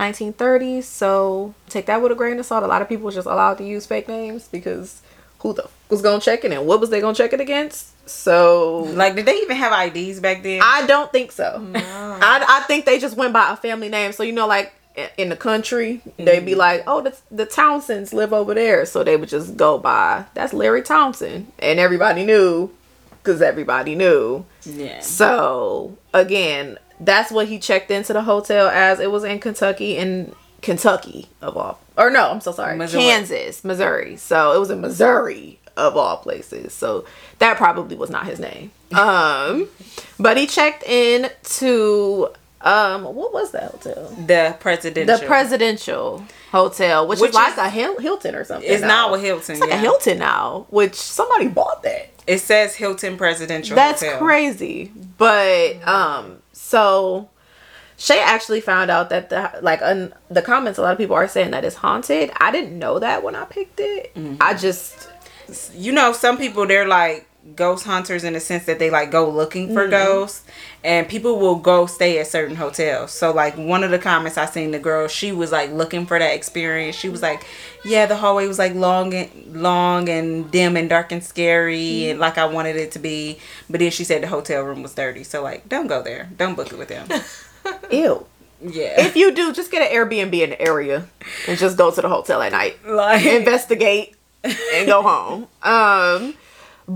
1930s. 0.00 0.82
So 0.82 1.54
take 1.68 1.86
that 1.86 2.02
with 2.02 2.10
a 2.10 2.16
grain 2.16 2.40
of 2.40 2.44
salt. 2.44 2.64
A 2.64 2.66
lot 2.66 2.82
of 2.82 2.88
people 2.88 3.04
was 3.04 3.14
just 3.14 3.26
allowed 3.28 3.58
to 3.58 3.64
use 3.64 3.86
fake 3.86 4.08
names 4.08 4.48
because 4.48 5.02
who 5.38 5.52
the 5.54 5.62
f- 5.62 5.72
was 5.88 6.02
gonna 6.02 6.20
check 6.20 6.44
it 6.44 6.50
and 6.50 6.66
what 6.66 6.80
was 6.80 6.90
they 6.90 7.00
gonna 7.00 7.14
check 7.14 7.32
it 7.32 7.40
against? 7.40 8.08
So 8.08 8.88
Like 8.92 9.14
did 9.14 9.24
they 9.26 9.36
even 9.36 9.56
have 9.56 9.72
IDs 9.96 10.18
back 10.18 10.42
then? 10.42 10.62
I 10.64 10.84
don't 10.86 11.12
think 11.12 11.30
so. 11.30 11.64
I, 11.76 12.44
I 12.48 12.64
think 12.66 12.86
they 12.86 12.98
just 12.98 13.16
went 13.16 13.32
by 13.32 13.52
a 13.52 13.56
family 13.56 13.88
name. 13.88 14.10
So 14.10 14.24
you 14.24 14.32
know, 14.32 14.48
like 14.48 14.72
in 15.16 15.28
the 15.30 15.36
country, 15.36 16.00
they'd 16.18 16.44
be 16.44 16.54
like, 16.54 16.84
"Oh, 16.86 17.00
the 17.00 17.16
the 17.30 17.46
Townsends 17.46 18.12
live 18.12 18.32
over 18.32 18.54
there," 18.54 18.84
so 18.86 19.02
they 19.02 19.16
would 19.16 19.28
just 19.28 19.56
go 19.56 19.78
by 19.78 20.24
that's 20.34 20.52
Larry 20.52 20.82
Townsend, 20.82 21.50
and 21.58 21.78
everybody 21.78 22.24
knew 22.24 22.70
because 23.22 23.40
everybody 23.40 23.94
knew. 23.94 24.44
yeah. 24.64 25.00
So 25.00 25.96
again, 26.12 26.78
that's 27.00 27.30
what 27.30 27.48
he 27.48 27.58
checked 27.58 27.90
into 27.90 28.12
the 28.12 28.22
hotel 28.22 28.68
as. 28.68 29.00
It 29.00 29.10
was 29.10 29.24
in 29.24 29.38
Kentucky, 29.40 29.96
in 29.96 30.34
Kentucky 30.60 31.28
of 31.40 31.56
all, 31.56 31.78
or 31.96 32.10
no, 32.10 32.30
I'm 32.30 32.40
so 32.40 32.52
sorry, 32.52 32.76
Missouri. 32.76 33.02
Kansas, 33.02 33.64
Missouri. 33.64 34.16
So 34.16 34.52
it 34.52 34.58
was 34.58 34.70
in 34.70 34.80
Missouri 34.80 35.58
of 35.76 35.96
all 35.96 36.18
places. 36.18 36.74
So 36.74 37.06
that 37.38 37.56
probably 37.56 37.96
was 37.96 38.10
not 38.10 38.26
his 38.26 38.38
name. 38.38 38.70
Um, 38.92 39.68
but 40.20 40.36
he 40.36 40.46
checked 40.46 40.82
in 40.84 41.30
to 41.44 42.28
um, 42.62 43.04
what 43.04 43.32
was 43.32 43.50
that 43.52 43.70
hotel? 43.72 44.08
The 44.26 44.56
presidential. 44.60 45.18
The 45.18 45.26
presidential 45.26 46.24
hotel, 46.50 47.06
which, 47.08 47.20
Which 47.20 47.30
is 47.30 47.34
like 47.34 47.52
is- 47.52 47.58
a 47.58 47.70
Hil- 47.70 47.98
Hilton 47.98 48.34
or 48.34 48.44
something. 48.44 48.70
It's 48.70 48.82
now. 48.82 48.88
not 48.88 49.12
with 49.12 49.22
Hilton. 49.22 49.52
It's 49.54 49.60
like 49.60 49.70
yeah. 49.70 49.76
a 49.76 49.80
Hilton 49.80 50.18
now, 50.18 50.66
which 50.70 50.94
somebody 50.94 51.48
bought 51.48 51.82
that. 51.82 52.10
It 52.26 52.38
says 52.38 52.76
Hilton 52.76 53.16
Presidential 53.16 53.74
That's 53.74 54.02
Hotel. 54.02 54.18
crazy. 54.18 54.92
But 55.18 55.86
um 55.86 56.38
so 56.52 57.28
Shay 57.96 58.20
actually 58.20 58.60
found 58.60 58.90
out 58.90 59.10
that 59.10 59.30
the 59.30 59.50
like 59.60 59.82
un, 59.82 60.14
the 60.30 60.42
comments 60.42 60.78
a 60.78 60.82
lot 60.82 60.92
of 60.92 60.98
people 60.98 61.16
are 61.16 61.26
saying 61.26 61.50
that 61.50 61.64
it's 61.64 61.76
haunted. 61.76 62.30
I 62.38 62.52
didn't 62.52 62.78
know 62.78 62.98
that 63.00 63.24
when 63.24 63.34
I 63.34 63.44
picked 63.44 63.80
it. 63.80 64.14
Mm-hmm. 64.14 64.36
I 64.40 64.54
just 64.54 65.08
you 65.74 65.90
know, 65.92 66.12
some 66.12 66.38
people 66.38 66.66
they're 66.66 66.86
like 66.86 67.26
ghost 67.56 67.84
hunters 67.84 68.24
in 68.24 68.32
the 68.32 68.40
sense 68.40 68.66
that 68.66 68.78
they 68.78 68.90
like 68.90 69.10
go 69.10 69.28
looking 69.28 69.72
for 69.74 69.82
mm-hmm. 69.82 69.90
ghosts, 69.90 70.44
and 70.84 71.08
people 71.08 71.38
will 71.38 71.56
go 71.56 71.86
stay 71.86 72.18
at 72.18 72.26
certain 72.26 72.56
hotels. 72.56 73.12
So 73.12 73.32
like 73.32 73.56
one 73.56 73.84
of 73.84 73.90
the 73.90 73.98
comments 73.98 74.38
I 74.38 74.46
seen 74.46 74.70
the 74.70 74.78
girl, 74.78 75.08
she 75.08 75.32
was 75.32 75.52
like 75.52 75.70
looking 75.72 76.06
for 76.06 76.18
that 76.18 76.34
experience. 76.34 76.96
She 76.96 77.08
was 77.08 77.20
mm-hmm. 77.20 77.34
like, 77.34 77.46
"Yeah, 77.84 78.06
the 78.06 78.16
hallway 78.16 78.46
was 78.46 78.58
like 78.58 78.74
long 78.74 79.12
and 79.14 79.60
long 79.60 80.08
and 80.08 80.50
dim 80.50 80.76
and 80.76 80.88
dark 80.88 81.12
and 81.12 81.22
scary, 81.22 81.78
mm-hmm. 81.78 82.10
and 82.12 82.20
like 82.20 82.38
I 82.38 82.46
wanted 82.46 82.76
it 82.76 82.92
to 82.92 82.98
be." 82.98 83.38
But 83.68 83.80
then 83.80 83.90
she 83.90 84.04
said 84.04 84.22
the 84.22 84.28
hotel 84.28 84.62
room 84.62 84.82
was 84.82 84.94
dirty. 84.94 85.24
So 85.24 85.42
like, 85.42 85.68
don't 85.68 85.86
go 85.86 86.02
there. 86.02 86.30
Don't 86.36 86.54
book 86.54 86.72
it 86.72 86.78
with 86.78 86.88
them. 86.88 87.08
ew. 87.90 88.26
Yeah, 88.64 89.00
If 89.00 89.16
you 89.16 89.32
do, 89.32 89.52
just 89.52 89.72
get 89.72 89.82
an 89.82 89.92
Airbnb 89.92 90.40
in 90.40 90.50
the 90.50 90.62
area 90.62 91.08
and 91.48 91.58
just 91.58 91.76
go 91.76 91.90
to 91.90 92.00
the 92.00 92.08
hotel 92.08 92.40
at 92.42 92.52
night. 92.52 92.78
like 92.86 93.24
investigate 93.26 94.14
and 94.44 94.86
go 94.86 95.02
home. 95.02 95.48
Um, 95.64 96.34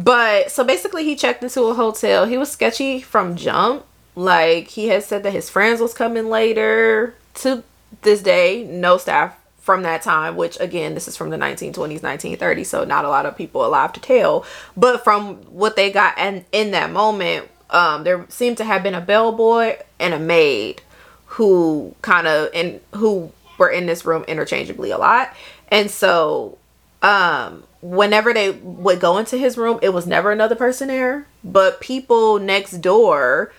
but 0.05 0.51
so 0.51 0.63
basically, 0.63 1.05
he 1.05 1.17
checked 1.17 1.43
into 1.43 1.63
a 1.65 1.75
hotel. 1.75 2.27
He 2.27 2.37
was 2.37 2.51
sketchy 2.51 3.01
from 3.01 3.37
jump. 3.37 3.85
Like 4.15 4.69
he 4.69 4.89
had 4.89 5.03
said 5.03 5.23
that 5.23 5.33
his 5.33 5.49
friends 5.49 5.81
was 5.81 5.95
coming 5.95 6.29
later. 6.29 7.15
To 7.35 7.63
this 8.03 8.23
day, 8.23 8.65
no 8.65 8.97
staff 8.99 9.39
from 9.59 9.83
that 9.83 10.03
time. 10.03 10.37
Which 10.37 10.59
again, 10.61 10.95
this 10.95 11.09
is 11.09 11.17
from 11.17 11.31
the 11.31 11.37
1920s, 11.37 12.01
1930s. 12.01 12.67
So 12.67 12.85
not 12.85 13.05
a 13.05 13.09
lot 13.09 13.27
of 13.27 13.37
people 13.37 13.65
alive 13.65 13.93
to 13.95 14.01
tell. 14.01 14.45
But 14.77 15.03
from 15.03 15.37
what 15.45 15.77
they 15.77 15.91
got 15.91 16.15
and 16.19 16.45
in 16.53 16.73
that 16.73 16.91
moment, 16.91 17.49
um, 17.71 18.05
there 18.05 18.27
seemed 18.29 18.59
to 18.59 18.65
have 18.65 18.83
been 18.83 18.95
a 18.95 19.01
bellboy 19.01 19.77
and 19.99 20.13
a 20.13 20.19
maid 20.19 20.83
who 21.27 21.95
kind 22.03 22.27
of 22.27 22.51
and 22.55 22.81
who 22.95 23.33
were 23.59 23.71
in 23.71 23.87
this 23.87 24.05
room 24.05 24.25
interchangeably 24.29 24.91
a 24.91 24.99
lot. 24.99 25.35
And 25.69 25.91
so 25.91 26.59
um 27.03 27.63
whenever 27.87 28.35
they 28.35 28.51
would 28.51 28.99
go 28.99 29.17
into 29.19 29.37
his 29.37 29.57
room, 29.57 29.79
it 29.81 29.91
was 29.91 30.07
never 30.07 30.33
another 30.33 30.57
person 30.57 30.89
there, 30.89 31.27
but 31.45 31.81
people 31.81 32.41
next 32.41 32.79
door 32.79 33.53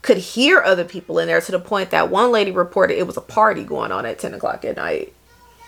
could 0.00 0.16
hear 0.16 0.62
other 0.62 0.84
people 0.84 1.18
in 1.18 1.26
there 1.26 1.40
to 1.40 1.52
the 1.52 1.58
point 1.58 1.90
that 1.90 2.10
one 2.10 2.32
lady 2.32 2.50
reported 2.50 2.96
it 2.96 3.06
was 3.06 3.18
a 3.18 3.22
party 3.22 3.64
going 3.64 3.92
on 3.92 4.06
at 4.06 4.18
10 4.18 4.32
o'clock 4.32 4.64
at 4.64 4.76
night. 4.76 5.12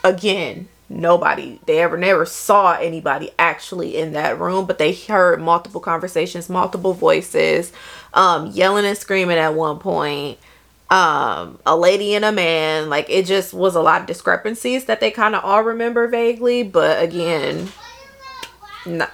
Again, 0.03 0.69
nobody, 0.89 1.61
they 1.67 1.81
ever 1.81 1.99
never 1.99 2.25
saw 2.25 2.73
anybody 2.73 3.33
actually 3.39 3.99
in 3.99 4.15
that 4.15 4.39
room, 4.39 4.65
but 4.65 4.79
they 4.79 4.95
heard 4.95 5.41
multiple 5.41 5.81
conversations, 5.81 6.49
multiple 6.49 6.95
voices, 6.95 7.71
um, 8.15 8.47
yelling 8.47 8.87
and 8.87 8.97
screaming 8.97 9.37
at 9.37 9.55
one 9.55 9.79
point. 9.79 10.39
Um, 10.89 11.61
a 11.67 11.77
lady 11.77 12.15
and 12.15 12.25
a 12.25 12.33
man, 12.33 12.89
like 12.89 13.09
it 13.11 13.27
just 13.27 13.53
was 13.53 13.77
a 13.77 13.83
lot 13.83 14.01
of 14.01 14.07
discrepancies 14.09 14.87
that 14.87 15.01
they 15.01 15.11
kind 15.11 15.37
of 15.37 15.45
all 15.45 15.63
remember 15.63 16.09
vaguely, 16.09 16.63
but 16.63 17.01
again, 17.01 17.69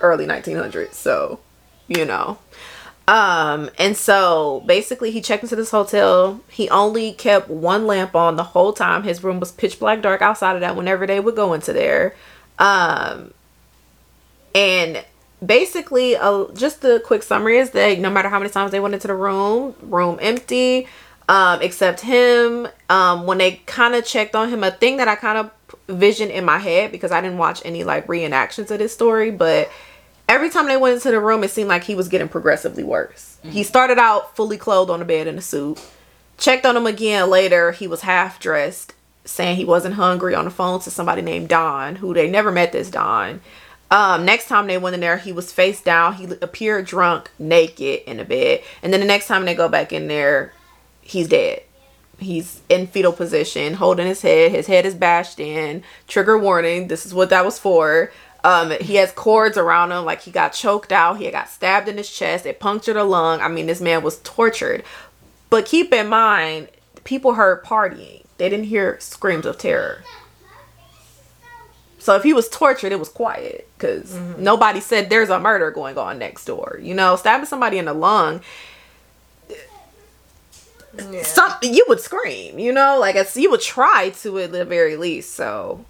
early 0.01 0.27
1900s, 0.27 0.95
so 0.95 1.41
you 1.89 2.05
know. 2.05 2.39
Um, 3.09 3.71
and 3.79 3.97
so 3.97 4.65
basically 4.67 5.13
he 5.13 5.21
checked 5.21 5.45
into 5.45 5.55
this 5.55 5.71
hotel. 5.71 6.41
He 6.51 6.69
only 6.71 7.13
kept 7.13 7.49
one 7.49 7.87
lamp 7.87 8.17
on 8.17 8.37
the 8.37 8.43
whole 8.43 8.73
time. 8.73 9.05
His 9.05 9.23
room 9.23 9.39
was 9.39 9.53
pitch 9.53 9.79
black 9.79 10.03
dark 10.03 10.23
outside 10.23 10.57
of 10.57 10.61
that 10.61 10.75
whenever 10.75 11.07
they 11.07 11.21
would 11.21 11.37
go 11.37 11.53
into 11.53 11.73
there. 11.73 12.17
Um, 12.59 13.33
and 14.55 15.05
basically, 15.45 16.17
uh, 16.17 16.47
just 16.55 16.81
the 16.81 17.01
quick 17.05 17.23
summary 17.23 17.59
is 17.59 17.71
that 17.71 17.99
no 18.01 18.11
matter 18.11 18.29
how 18.29 18.39
many 18.39 18.51
times 18.51 18.73
they 18.73 18.81
went 18.81 18.95
into 18.95 19.07
the 19.07 19.15
room, 19.15 19.75
room 19.83 20.19
empty, 20.21 20.89
um, 21.29 21.63
except 21.63 22.01
him. 22.01 22.69
Um, 22.89 23.27
when 23.27 23.39
they 23.39 23.63
kind 23.67 23.95
of 23.95 24.05
checked 24.05 24.35
on 24.35 24.49
him, 24.49 24.63
a 24.63 24.71
thing 24.71 24.99
that 24.99 25.09
I 25.09 25.17
kind 25.17 25.39
of 25.39 25.51
visioned 25.89 26.31
in 26.31 26.45
my 26.45 26.59
head 26.59 26.93
because 26.93 27.13
I 27.13 27.21
didn't 27.21 27.39
watch 27.39 27.63
any 27.65 27.85
like 27.85 28.07
reenactions 28.07 28.71
of 28.71 28.79
this 28.79 28.93
story, 28.93 29.31
but 29.31 29.71
every 30.29 30.51
time 30.51 30.67
they 30.67 30.77
went 30.77 30.95
into 30.97 31.11
the 31.11 31.21
room, 31.21 31.45
it 31.45 31.51
seemed 31.51 31.69
like 31.69 31.85
he 31.85 31.95
was 31.95 32.09
getting 32.09 32.29
progressively 32.29 32.85
worse. 32.85 33.39
He 33.43 33.63
started 33.63 33.99
out 33.99 34.35
fully 34.35 34.57
clothed 34.57 34.91
on 34.91 34.99
the 34.99 35.05
bed 35.05 35.27
in 35.27 35.39
a 35.39 35.43
suit. 35.43 35.81
Checked 36.39 36.67
on 36.67 36.77
him 36.77 36.87
again 36.87 37.31
later. 37.31 37.73
He 37.73 37.87
was 37.87 38.03
half 38.03 38.41
dressed, 38.41 38.93
saying 39.25 39.57
he 39.57 39.65
wasn't 39.65 39.95
hungry 39.95 40.35
on 40.35 40.45
the 40.45 40.51
phone 40.51 40.81
to 40.81 40.91
somebody 40.91 41.23
named 41.23 41.49
Don, 41.49 41.97
who 41.97 42.13
they 42.13 42.29
never 42.29 42.51
met 42.51 42.73
this 42.73 42.91
Don. 42.91 43.41
Um, 43.91 44.25
next 44.25 44.49
time 44.49 44.67
they 44.67 44.79
went 44.79 44.95
in 44.95 45.01
there, 45.01 45.17
he 45.17 45.33
was 45.33 45.53
face 45.53 45.81
down. 45.81 46.15
He 46.15 46.25
appeared 46.43 46.87
drunk, 46.87 47.31
naked 47.39 48.03
in 48.07 48.17
the 48.17 48.25
bed. 48.25 48.63
And 48.83 48.93
then 48.93 49.01
the 49.01 49.07
next 49.07 49.29
time 49.29 49.45
they 49.45 49.55
go 49.55 49.69
back 49.69 49.93
in 49.93 50.09
there, 50.09 50.53
he's 51.07 51.29
dead. 51.29 51.63
He's 52.19 52.63
in 52.69 52.87
fetal 52.87 53.13
position, 53.13 53.75
holding 53.75 54.07
his 54.07 54.23
head. 54.23 54.51
His 54.51 54.67
head 54.67 54.87
is 54.87 54.95
bashed 54.95 55.39
in. 55.39 55.83
Trigger 56.09 56.39
warning. 56.39 56.89
This 56.89 57.05
is 57.05 57.13
what 57.13 57.31
that 57.31 57.45
was 57.45 57.59
for. 57.59 58.11
Um, 58.43 58.73
he 58.81 58.95
has 58.97 59.13
cords 59.13 59.59
around 59.59 59.93
him, 59.93 60.05
like 60.05 60.23
he 60.23 60.31
got 60.31 60.53
choked 60.53 60.93
out. 60.93 61.19
He 61.19 61.31
got 61.31 61.49
stabbed 61.49 61.89
in 61.89 61.97
his 61.97 62.11
chest. 62.11 62.47
It 62.47 62.61
punctured 62.61 62.97
a 62.97 63.05
lung. 63.05 63.41
I 63.41 63.49
mean, 63.49 63.67
this 63.67 63.81
man 63.81 64.03
was 64.03 64.19
tortured. 64.23 64.85
But 65.51 65.67
keep 65.67 65.93
in 65.93 66.09
mind, 66.09 66.69
people 67.05 67.35
heard 67.35 67.65
partying. 67.65 68.25
They 68.39 68.49
didn't 68.49 68.67
hear 68.67 68.99
screams 69.01 69.47
of 69.47 69.59
terror. 69.59 70.03
So 71.99 72.15
if 72.15 72.23
he 72.23 72.33
was 72.33 72.49
tortured, 72.49 72.93
it 72.93 73.01
was 73.01 73.09
quiet 73.09 73.69
because 73.77 74.15
nobody 74.39 74.79
said 74.81 75.11
there's 75.11 75.29
a 75.29 75.41
murder 75.41 75.73
going 75.73 75.99
on 75.99 76.19
next 76.21 76.45
door. 76.45 76.79
You 76.81 76.95
know, 76.95 77.17
stabbing 77.17 77.47
somebody 77.47 77.79
in 77.79 77.87
the 77.87 77.95
lung, 77.95 78.43
Yeah. 80.99 81.23
something 81.23 81.73
you 81.75 81.85
would 81.89 82.01
scream. 82.01 82.59
You 82.59 82.73
know, 82.73 82.99
like 82.99 83.17
it's, 83.17 83.37
you 83.37 83.51
would 83.51 83.61
try 83.61 84.11
to 84.23 84.39
at 84.41 84.53
the 84.53 84.65
very 84.65 84.97
least. 84.97 85.35
So 85.35 85.85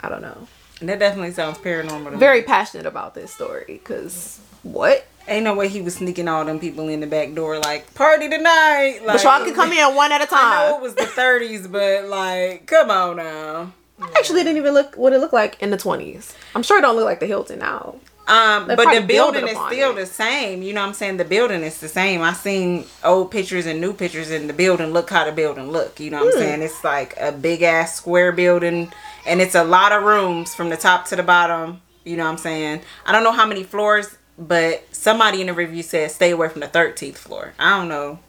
I 0.00 0.08
don't 0.08 0.22
know. 0.22 0.48
That 0.80 0.98
definitely 0.98 1.32
sounds 1.32 1.58
paranormal. 1.58 2.04
To 2.06 2.10
me. 2.12 2.16
Very 2.16 2.42
passionate 2.42 2.86
about 2.86 3.14
this 3.14 3.32
story 3.32 3.64
because 3.82 4.40
what? 4.62 5.06
Ain't 5.28 5.44
no 5.44 5.54
way 5.54 5.68
he 5.68 5.82
was 5.82 5.96
sneaking 5.96 6.26
all 6.26 6.44
them 6.44 6.58
people 6.58 6.88
in 6.88 7.00
the 7.00 7.06
back 7.06 7.34
door 7.34 7.58
like 7.58 7.92
party 7.94 8.28
tonight. 8.28 9.00
Like, 9.04 9.16
But 9.16 9.22
y'all 9.22 9.44
can 9.44 9.54
come 9.54 9.72
in 9.72 9.94
one 9.94 10.10
at 10.10 10.22
a 10.22 10.26
I 10.34 10.68
know 10.70 10.76
it 10.78 10.82
was 10.82 10.94
the 10.94 11.02
30s, 11.02 11.70
but 11.70 12.06
like, 12.08 12.66
come 12.66 12.90
on 12.90 13.16
now. 13.16 13.72
I 14.00 14.08
actually 14.16 14.42
didn't 14.42 14.56
even 14.56 14.72
look 14.72 14.96
what 14.96 15.12
it 15.12 15.18
looked 15.18 15.34
like 15.34 15.60
in 15.62 15.70
the 15.70 15.76
twenties. 15.76 16.34
I'm 16.54 16.62
sure 16.62 16.78
it 16.78 16.80
don't 16.82 16.96
look 16.96 17.04
like 17.04 17.20
the 17.20 17.26
Hilton 17.26 17.58
now. 17.58 17.96
Um, 18.30 18.66
but 18.68 18.76
the 18.94 19.00
building 19.00 19.48
is 19.48 19.56
still 19.56 19.90
it. 19.90 19.96
the 19.96 20.06
same. 20.06 20.62
You 20.62 20.72
know 20.72 20.82
what 20.82 20.88
I'm 20.88 20.94
saying? 20.94 21.16
The 21.16 21.24
building 21.24 21.62
is 21.62 21.80
the 21.80 21.88
same. 21.88 22.22
I 22.22 22.32
seen 22.32 22.84
old 23.02 23.30
pictures 23.32 23.66
and 23.66 23.80
new 23.80 23.92
pictures 23.92 24.30
in 24.30 24.46
the 24.46 24.52
building. 24.52 24.92
Look 24.92 25.10
how 25.10 25.24
the 25.24 25.32
building 25.32 25.70
look. 25.72 25.98
You 25.98 26.10
know 26.10 26.24
what 26.24 26.34
Hmm. 26.34 26.40
I'm 26.40 26.44
saying? 26.46 26.62
It's 26.62 26.84
like 26.84 27.16
a 27.18 27.32
big 27.32 27.62
ass 27.62 27.96
square 27.96 28.30
building, 28.30 28.92
and 29.26 29.40
it's 29.40 29.54
a 29.56 29.64
lot 29.64 29.90
of 29.92 30.04
rooms 30.04 30.54
from 30.54 30.68
the 30.70 30.76
top 30.76 31.06
to 31.08 31.16
the 31.16 31.24
bottom. 31.24 31.80
You 32.04 32.16
know 32.16 32.24
what 32.24 32.30
I'm 32.30 32.38
saying? 32.38 32.82
I 33.04 33.10
don't 33.12 33.24
know 33.24 33.32
how 33.32 33.46
many 33.46 33.64
floors, 33.64 34.16
but 34.38 34.84
somebody 34.92 35.40
in 35.40 35.48
the 35.48 35.52
review 35.54 35.82
said 35.82 36.10
stay 36.12 36.30
away 36.30 36.48
from 36.48 36.60
the 36.60 36.68
13th 36.68 37.16
floor. 37.16 37.52
I 37.58 37.78
don't 37.78 37.88
know 37.88 38.20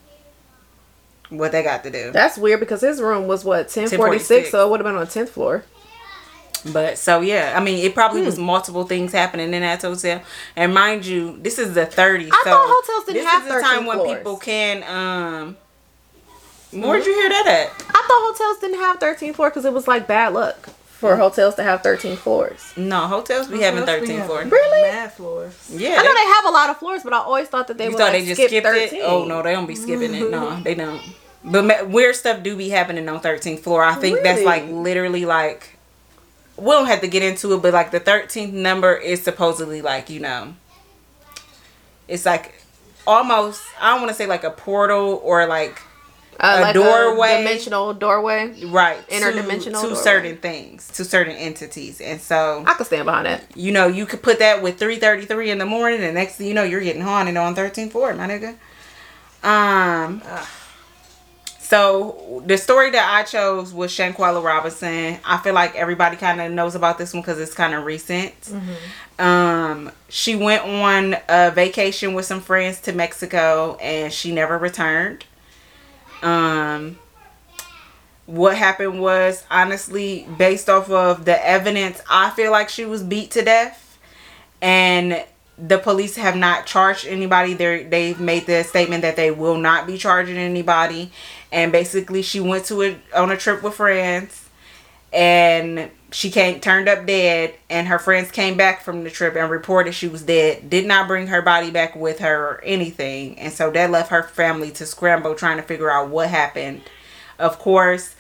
what 1.30 1.52
they 1.52 1.64
got 1.64 1.84
to 1.84 1.90
do. 1.92 2.12
That's 2.12 2.38
weird 2.38 2.60
because 2.60 2.82
his 2.82 3.02
room 3.02 3.28
was 3.28 3.46
what 3.46 3.68
1046, 3.68 4.00
1046. 4.00 4.52
so 4.52 4.66
it 4.66 4.70
would 4.72 4.80
have 4.80 4.86
been 4.86 4.96
on 4.96 5.06
the 5.06 5.12
tenth 5.12 5.30
floor. 5.30 5.64
But 6.66 6.98
so 6.98 7.22
yeah, 7.22 7.54
I 7.56 7.60
mean, 7.64 7.84
it 7.86 7.94
probably 7.96 8.22
Hmm. 8.22 8.28
was 8.28 8.38
multiple 8.38 8.86
things 8.86 9.12
happening 9.12 9.54
in 9.54 9.62
that 9.62 9.82
hotel. 9.82 10.22
And 10.56 10.74
mind 10.74 11.06
you, 11.06 11.38
this 11.42 11.58
is 11.58 11.74
the 11.74 11.86
30s. 11.86 12.30
I 12.32 12.42
so 12.44 12.50
thought 12.52 12.68
hotels 12.84 13.06
didn't 13.06 13.24
this 13.24 13.32
have 13.34 13.44
is 13.48 13.54
the 13.54 13.60
time 13.62 13.72
13 13.86 13.86
when 13.88 13.98
floors. 13.98 14.18
people 14.18 14.38
can. 14.38 14.84
um 14.84 15.58
Where'd 16.74 17.06
you 17.06 17.14
hear 17.14 17.30
that 17.30 17.48
at? 17.48 17.68
I 17.90 18.02
thought 18.08 18.34
hotels 18.38 18.60
didn't 18.60 18.80
have 18.80 18.98
13 19.00 19.34
floors 19.34 19.52
because 19.52 19.66
it 19.66 19.74
was 19.74 19.88
like 19.90 20.08
bad 20.08 20.34
luck 20.34 20.70
for 20.88 21.18
hotels 21.18 21.56
to 21.56 21.64
have 21.64 21.82
13 21.84 22.16
floors. 22.16 22.72
No, 22.78 23.08
hotels 23.08 23.48
be 23.48 23.60
having 23.60 23.84
13 23.86 24.24
floors. 24.24 24.50
Really? 24.50 24.82
Mad 24.84 25.12
floors. 25.12 25.54
Yeah, 25.70 25.90
I 26.00 26.04
know 26.04 26.14
they- 26.14 26.14
they 26.22 26.26
have 26.28 26.46
a 26.46 26.52
lot 26.52 26.70
of 26.70 26.78
floors, 26.78 27.02
but 27.04 27.12
I 27.12 27.18
always 27.18 27.48
thought 27.50 27.68
that 27.68 27.78
they 27.78 27.86
you 27.86 27.90
would 27.90 27.98
thought 27.98 28.14
like 28.14 28.22
they 28.22 28.28
just 28.28 28.40
skip 28.40 28.50
skipped 28.50 28.68
13. 28.68 29.02
it? 29.02 29.04
Oh 29.04 29.26
no, 29.26 29.42
they 29.42 29.52
don't 29.52 29.66
be 29.66 29.76
skipping 29.76 30.14
it. 30.14 30.30
No, 30.30 30.62
they 30.64 30.76
don't. 30.76 31.02
But 31.44 31.90
weird 31.90 32.16
stuff 32.16 32.42
do 32.44 32.56
be 32.56 32.70
happening 32.70 33.10
on 33.10 33.20
13th 33.20 33.62
floor. 33.62 33.84
I 33.84 33.96
think 33.96 34.22
that's 34.22 34.44
like 34.44 34.64
literally 34.70 35.26
like 35.26 35.71
we 36.58 36.66
don't 36.72 36.86
have 36.88 37.02
to 37.02 37.08
get 37.08 37.24
into 37.24 37.54
it, 37.54 37.62
but 37.62 37.74
like 37.74 37.92
the 37.92 38.00
13th 38.00 38.52
number 38.54 38.94
is 38.96 39.22
supposedly 39.24 39.82
like 39.82 40.10
you 40.10 40.20
know, 40.20 40.54
it's 42.08 42.26
like 42.26 42.56
almost 43.08 43.62
I 43.80 43.92
don't 43.92 44.02
want 44.02 44.10
to 44.10 44.16
say 44.16 44.26
like 44.28 44.44
a 44.44 44.52
portal 44.52 45.20
or 45.24 45.46
like 45.48 45.82
Uh, 46.40 46.56
a 46.58 46.62
like 46.62 46.74
doorway. 46.74 47.38
dimensional 47.38 47.94
doorway. 47.94 48.64
right 48.66 49.08
Interdimensional 49.10 49.82
to, 49.82 49.90
to 49.90 49.96
certain 49.96 50.38
things 50.38 50.88
to 50.98 51.06
certain 51.06 51.36
entities, 51.36 52.00
and 52.02 52.20
so 52.22 52.64
I 52.68 52.74
could 52.76 52.86
stand 52.88 53.06
behind 53.06 53.26
that. 53.28 53.44
you 53.56 53.72
know, 53.72 53.88
you 53.88 54.06
could 54.06 54.22
put 54.22 54.40
that 54.40 54.62
with 54.62 54.80
3:33 54.80 55.50
in 55.52 55.58
the 55.58 55.66
morning, 55.66 56.02
and 56.04 56.14
next 56.16 56.36
thing 56.36 56.48
you 56.48 56.54
know, 56.54 56.64
you're 56.64 56.82
getting 56.82 57.02
haunted 57.02 57.38
on 57.38 57.56
13th 57.56 57.92
floor, 57.92 58.14
my 58.14 58.28
nigga. 58.28 58.56
Um. 59.44 60.22
So 61.72 62.44
the 62.46 62.58
story 62.58 62.90
that 62.90 63.14
I 63.14 63.24
chose 63.24 63.74
was 63.74 63.94
Shanquella 63.94 64.44
Robinson. 64.44 65.18
I 65.24 65.38
feel 65.38 65.54
like 65.54 65.74
everybody 65.74 66.18
kind 66.18 66.42
of 66.42 66.52
knows 66.52 66.76
about 66.76 66.98
this 66.98 67.14
one 67.14 67.22
because 67.22 67.40
it's 67.40 67.54
kind 67.54 67.74
of 67.74 67.86
recent. 67.86 68.34
Um, 69.18 69.90
she 70.10 70.36
went 70.36 70.66
on 70.66 71.16
a 71.30 71.50
vacation 71.52 72.14
with 72.14 72.26
some 72.26 72.42
friends 72.42 72.82
to 72.82 72.92
Mexico, 72.92 73.76
and 73.76 74.12
she 74.12 74.34
never 74.34 74.58
returned. 74.58 75.24
Um, 76.22 77.00
what 78.26 78.58
happened 78.58 79.00
was 79.02 79.46
honestly 79.50 80.28
based 80.38 80.70
off 80.70 80.90
of 80.90 81.26
the 81.26 81.46
evidence 81.46 82.02
i 82.10 82.30
feel 82.30 82.50
like 82.50 82.70
she 82.70 82.86
was 82.86 83.04
beat 83.04 83.32
to 83.32 83.42
death 83.42 84.00
and 84.62 85.26
the 85.58 85.78
police 85.78 86.16
have 86.16 86.36
not 86.36 86.66
charged 86.66 87.06
anybody 87.06 87.54
they 87.54 87.84
they've 87.84 88.22
made 88.22 88.46
the 88.46 88.64
statement 88.64 89.02
that 89.02 89.16
they 89.16 89.32
will 89.32 89.58
not 89.58 89.86
be 89.86 89.98
charging 89.98 90.38
anybody 90.38 91.12
and 91.52 91.72
basically 91.72 92.22
she 92.22 92.40
went 92.40 92.66
to 92.66 92.82
a 92.84 92.98
on 93.16 93.32
a 93.32 93.38
trip 93.38 93.62
with 93.62 93.76
friends 93.76 94.50
and 95.14 95.92
she 96.12 96.32
came 96.32 96.60
turned 96.60 96.88
up 96.88 97.06
dead 97.06 97.54
and 97.70 97.88
her 97.88 98.00
friends 98.00 98.32
came 98.32 98.56
back 98.56 98.82
from 98.82 99.04
the 99.04 99.10
trip 99.10 99.36
and 99.36 99.50
reported 99.50 99.94
she 99.94 100.08
was 100.08 100.24
dead. 100.24 100.70
Did 100.70 100.86
not 100.86 101.08
bring 101.08 101.28
her 101.28 101.42
body 101.42 101.72
back 101.72 101.96
with 101.96 102.20
her 102.20 102.50
or 102.50 102.62
anything. 102.64 103.38
And 103.40 103.52
so 103.52 103.72
that 103.72 103.92
left 103.92 104.10
her 104.12 104.24
family 104.24 104.72
to 104.72 104.86
scramble 104.86 105.36
trying 105.36 105.58
to 105.58 105.64
figure 105.64 105.92
out 105.92 106.10
what 106.10 106.30
happened. 106.30 106.82
Of 107.40 107.60
course 107.60 108.16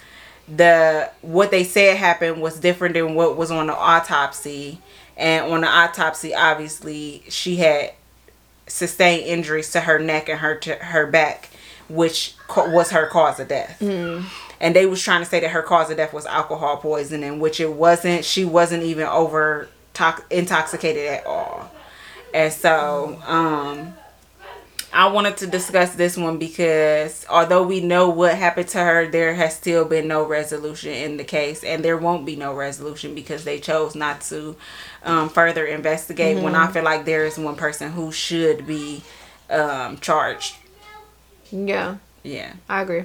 the 0.48 1.10
what 1.22 1.52
they 1.52 1.64
said 1.64 1.96
happened 1.96 2.42
was 2.42 2.60
different 2.60 2.96
than 2.96 3.16
what 3.16 3.38
was 3.38 3.52
on 3.52 3.68
the 3.68 3.76
autopsy. 3.76 4.80
And 5.16 5.52
on 5.52 5.62
the 5.62 5.68
autopsy 5.68 6.36
obviously 6.36 7.24
she 7.30 7.58
had 7.58 7.94
sustained 8.68 9.26
injuries 9.26 9.72
to 9.72 9.82
her 9.82 10.00
neck 10.00 10.28
and 10.28 10.40
her 10.40 10.56
to 10.56 10.76
her 10.76 11.08
back 11.08 11.51
which 11.94 12.36
was 12.58 12.92
her 12.92 13.08
cause 13.08 13.40
of 13.40 13.48
death 13.48 13.82
and 14.60 14.76
they 14.76 14.86
was 14.86 15.02
trying 15.02 15.22
to 15.22 15.26
say 15.26 15.40
that 15.40 15.50
her 15.52 15.62
cause 15.62 15.90
of 15.90 15.98
death 15.98 16.14
was 16.14 16.26
alcohol 16.26 16.78
poisoning 16.78 17.40
which 17.40 17.60
it 17.60 17.72
wasn't 17.74 18.24
she 18.26 18.46
wasn't 18.46 18.84
even 18.84 19.06
over 19.08 19.68
tox- 19.94 20.24
intoxicated 20.30 21.06
at 21.06 21.26
all 21.26 21.72
and 22.34 22.52
so 22.54 23.22
um 23.26 23.94
I 24.94 25.08
wanted 25.08 25.38
to 25.38 25.48
discuss 25.48 25.96
this 25.96 26.18
one 26.18 26.38
because 26.38 27.26
although 27.30 27.64
we 27.64 27.80
know 27.80 28.10
what 28.10 28.36
happened 28.36 28.68
to 28.70 28.80
her, 28.80 29.08
there 29.08 29.34
has 29.34 29.56
still 29.56 29.86
been 29.86 30.06
no 30.10 30.26
resolution 30.26 30.92
in 30.92 31.16
the 31.16 31.24
case, 31.24 31.64
and 31.64 31.82
there 31.84 31.96
won't 31.96 32.26
be 32.26 32.36
no 32.36 32.54
resolution 32.54 33.16
because 33.16 33.46
they 33.46 33.58
chose 33.60 33.96
not 33.96 34.20
to 34.24 34.58
um, 35.04 35.30
further 35.30 35.66
investigate. 35.66 36.44
When 36.44 36.56
I 36.56 36.68
feel 36.74 36.84
like 36.84 37.06
there 37.06 37.26
is 37.26 37.38
one 37.38 37.56
person 37.56 37.94
who 37.94 38.12
should 38.12 38.68
be 38.68 39.02
um, 39.50 39.98
charged. 40.00 40.56
Yeah, 41.52 41.98
Yeah. 42.24 42.54
I 42.70 42.82
agree. 42.82 43.04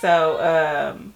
So, 0.00 0.40
um, 0.40 1.14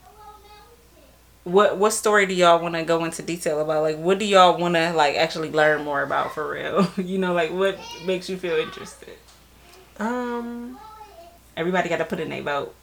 what 1.45 1.77
what 1.79 1.93
story 1.93 2.27
do 2.27 2.35
y'all 2.35 2.61
want 2.61 2.75
to 2.75 2.83
go 2.83 3.05
into 3.05 3.23
detail 3.23 3.61
about? 3.61 3.83
Like, 3.83 3.99
what 3.99 4.19
do 4.19 4.25
y'all 4.25 4.59
want 4.59 4.75
to 4.75 4.93
like 4.93 5.17
actually 5.17 5.51
learn 5.51 5.85
more 5.85 6.03
about 6.03 6.35
for 6.35 6.51
real? 6.51 6.91
you 6.97 7.19
know, 7.19 7.33
like 7.35 7.51
what 7.53 7.79
makes 8.07 8.29
you 8.29 8.37
feel 8.37 8.57
interested? 8.57 9.17
Um, 9.99 10.79
Everybody 11.57 11.89
got 11.89 11.99
to 11.99 12.05
put 12.05 12.19
in 12.21 12.31
their 12.31 12.43
vote. 12.43 12.75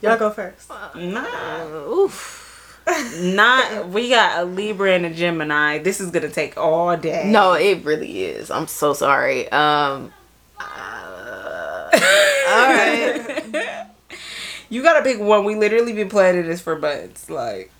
y'all 0.00 0.16
go 0.18 0.30
first. 0.30 0.70
Nah, 0.94 1.66
Oof. 1.88 2.38
not. 3.20 3.88
We 3.88 4.08
got 4.08 4.40
a 4.40 4.44
Libra 4.44 4.92
and 4.92 5.06
a 5.06 5.10
Gemini. 5.14 5.78
This 5.78 6.00
is 6.00 6.10
gonna 6.10 6.28
take 6.30 6.56
all 6.56 6.96
day. 6.96 7.24
No, 7.30 7.54
it 7.54 7.84
really 7.84 8.24
is. 8.24 8.50
I'm 8.50 8.66
so 8.66 8.92
sorry. 8.92 9.50
Um. 9.50 10.12
Uh, 10.62 11.90
all 12.48 12.68
right. 12.68 13.86
you 14.70 14.82
gotta 14.82 15.02
pick 15.02 15.20
one. 15.20 15.44
We 15.44 15.54
literally 15.54 15.92
been 15.92 16.08
planning 16.08 16.46
this 16.46 16.60
for 16.60 16.78
months. 16.78 17.28
Like, 17.28 17.70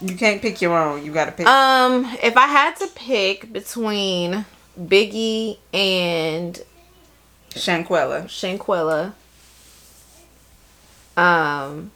you 0.00 0.16
can't 0.16 0.42
pick 0.42 0.60
your 0.60 0.76
own. 0.76 1.04
You 1.04 1.12
gotta 1.12 1.32
pick. 1.32 1.46
Um, 1.46 2.04
if 2.22 2.36
I 2.36 2.46
had 2.46 2.76
to 2.76 2.88
pick 2.94 3.52
between 3.52 4.44
Biggie 4.78 5.58
and 5.72 6.60
Shanquella. 7.50 8.24
Shanquella, 8.24 9.12
um, 11.16 11.90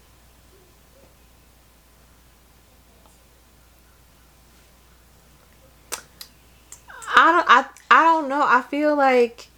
I 7.17 7.33
don't. 7.33 7.47
I 7.49 7.65
I 7.91 8.03
don't 8.05 8.29
know. 8.29 8.43
I 8.45 8.63
feel 8.63 8.95
like. 8.95 9.49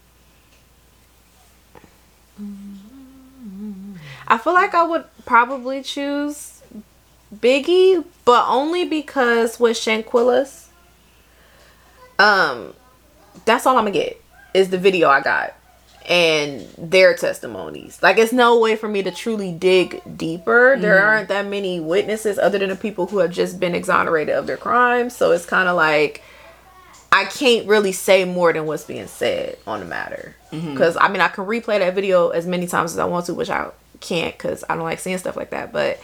I 4.26 4.38
feel 4.38 4.54
like 4.54 4.74
I 4.74 4.84
would 4.84 5.04
probably 5.24 5.82
choose 5.82 6.62
Biggie, 7.34 8.04
but 8.24 8.46
only 8.48 8.84
because 8.84 9.58
with 9.58 9.76
Shanquella's, 9.76 10.70
um, 12.18 12.74
that's 13.44 13.66
all 13.66 13.76
I'm 13.76 13.84
gonna 13.84 13.92
get 13.92 14.22
is 14.54 14.70
the 14.70 14.78
video 14.78 15.08
I 15.08 15.20
got 15.20 15.54
and 16.08 16.66
their 16.78 17.14
testimonies. 17.14 18.02
Like 18.02 18.16
it's 18.18 18.32
no 18.32 18.58
way 18.58 18.76
for 18.76 18.88
me 18.88 19.02
to 19.02 19.10
truly 19.10 19.52
dig 19.52 20.00
deeper. 20.16 20.76
There 20.78 21.02
aren't 21.02 21.28
that 21.28 21.46
many 21.46 21.80
witnesses 21.80 22.38
other 22.38 22.58
than 22.58 22.70
the 22.70 22.76
people 22.76 23.06
who 23.06 23.18
have 23.18 23.30
just 23.30 23.60
been 23.60 23.74
exonerated 23.74 24.34
of 24.34 24.46
their 24.46 24.56
crimes. 24.56 25.14
So 25.14 25.32
it's 25.32 25.44
kind 25.44 25.68
of 25.68 25.76
like 25.76 26.22
I 27.10 27.24
can't 27.24 27.66
really 27.66 27.92
say 27.92 28.24
more 28.24 28.52
than 28.52 28.66
what's 28.66 28.84
being 28.84 29.06
said 29.06 29.58
on 29.66 29.80
the 29.80 29.86
matter. 29.86 30.34
Mm-hmm. 30.52 30.72
Because 30.72 30.96
I 30.96 31.08
mean, 31.08 31.20
I 31.20 31.28
can 31.28 31.46
replay 31.46 31.78
that 31.78 31.94
video 31.94 32.28
as 32.28 32.46
many 32.46 32.66
times 32.66 32.92
as 32.92 32.98
I 32.98 33.04
want 33.04 33.26
to, 33.26 33.34
which 33.34 33.50
I 33.50 33.70
can't 34.00 34.36
because 34.36 34.64
I 34.68 34.74
don't 34.74 34.84
like 34.84 34.98
seeing 34.98 35.18
stuff 35.18 35.36
like 35.36 35.50
that. 35.50 35.72
But 35.72 36.00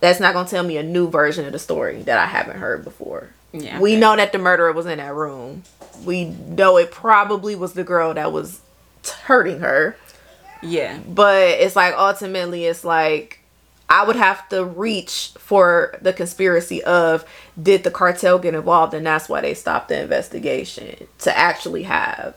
that's 0.00 0.20
not 0.20 0.34
gonna 0.34 0.48
tell 0.48 0.64
me 0.64 0.76
a 0.76 0.82
new 0.82 1.08
version 1.08 1.44
of 1.44 1.52
the 1.52 1.58
story 1.58 2.02
that 2.02 2.18
I 2.18 2.26
haven't 2.26 2.58
heard 2.58 2.84
before. 2.84 3.30
Yeah. 3.52 3.80
We 3.80 3.96
know 3.96 4.16
that 4.16 4.32
the 4.32 4.38
murderer 4.38 4.72
was 4.72 4.86
in 4.86 4.98
that 4.98 5.14
room. 5.14 5.64
We 6.04 6.26
know 6.26 6.76
it 6.76 6.90
probably 6.90 7.54
was 7.54 7.72
the 7.72 7.84
girl 7.84 8.14
that 8.14 8.32
was 8.32 8.60
hurting 9.24 9.60
her. 9.60 9.96
Yeah. 10.62 10.98
But 11.06 11.48
it's 11.48 11.76
like 11.76 11.94
ultimately, 11.94 12.64
it's 12.66 12.84
like 12.84 13.37
I 13.90 14.04
would 14.04 14.16
have 14.16 14.48
to 14.50 14.64
reach 14.64 15.32
for 15.38 15.98
the 16.02 16.12
conspiracy 16.12 16.82
of 16.84 17.24
did 17.60 17.84
the 17.84 17.90
cartel 17.90 18.38
get 18.38 18.54
involved, 18.54 18.92
and 18.94 19.06
that's 19.06 19.28
why 19.28 19.40
they 19.40 19.54
stopped 19.54 19.88
the 19.88 20.00
investigation 20.00 21.06
to 21.20 21.36
actually 21.36 21.84
have 21.84 22.34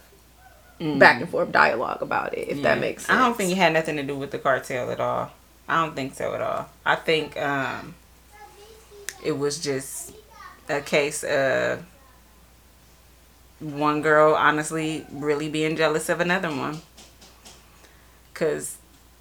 back 0.80 1.22
and 1.22 1.30
forth 1.30 1.52
dialogue 1.52 2.02
about 2.02 2.34
it. 2.38 2.50
If 2.50 2.62
that 2.64 2.80
makes 2.80 3.06
sense. 3.06 3.20
I 3.20 3.24
don't 3.24 3.38
think 3.38 3.52
it 3.52 3.58
had 3.58 3.74
nothing 3.74 3.98
to 3.98 4.04
do 4.04 4.18
with 4.18 4.32
the 4.32 4.40
cartel 4.40 4.90
at 4.90 5.00
all. 5.00 5.32
I 5.68 5.86
don't 5.86 5.96
think 5.96 6.16
so 6.16 6.34
at 6.34 6.42
all. 6.42 6.70
I 6.86 6.96
think 6.96 7.38
um, 7.38 7.96
it 9.24 9.34
was 9.34 9.60
just 9.60 10.14
a 10.70 10.82
case 10.82 11.24
of 11.24 11.86
one 13.60 14.02
girl 14.02 14.34
honestly 14.34 15.06
really 15.12 15.50
being 15.50 15.76
jealous 15.76 16.10
of 16.10 16.20
another 16.20 16.50
one. 16.50 16.82
Cause 18.34 18.78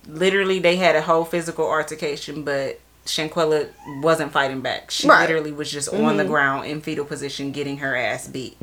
literally 0.08 0.58
they 0.58 0.76
had 0.76 0.96
a 0.96 1.02
whole 1.02 1.24
physical 1.24 1.66
altercation, 1.66 2.44
but 2.44 2.80
Shanquella 3.06 3.68
wasn't 4.02 4.32
fighting 4.32 4.60
back. 4.60 4.90
She 4.90 5.08
Right. 5.08 5.22
literally 5.22 5.52
was 5.52 5.70
just 5.70 5.88
on 5.88 6.16
the 6.16 6.22
mm-hmm. 6.22 6.32
ground 6.32 6.66
in 6.66 6.80
fetal 6.80 7.04
position, 7.04 7.52
getting 7.52 7.78
her 7.78 7.96
ass 7.96 8.28
beat. 8.28 8.56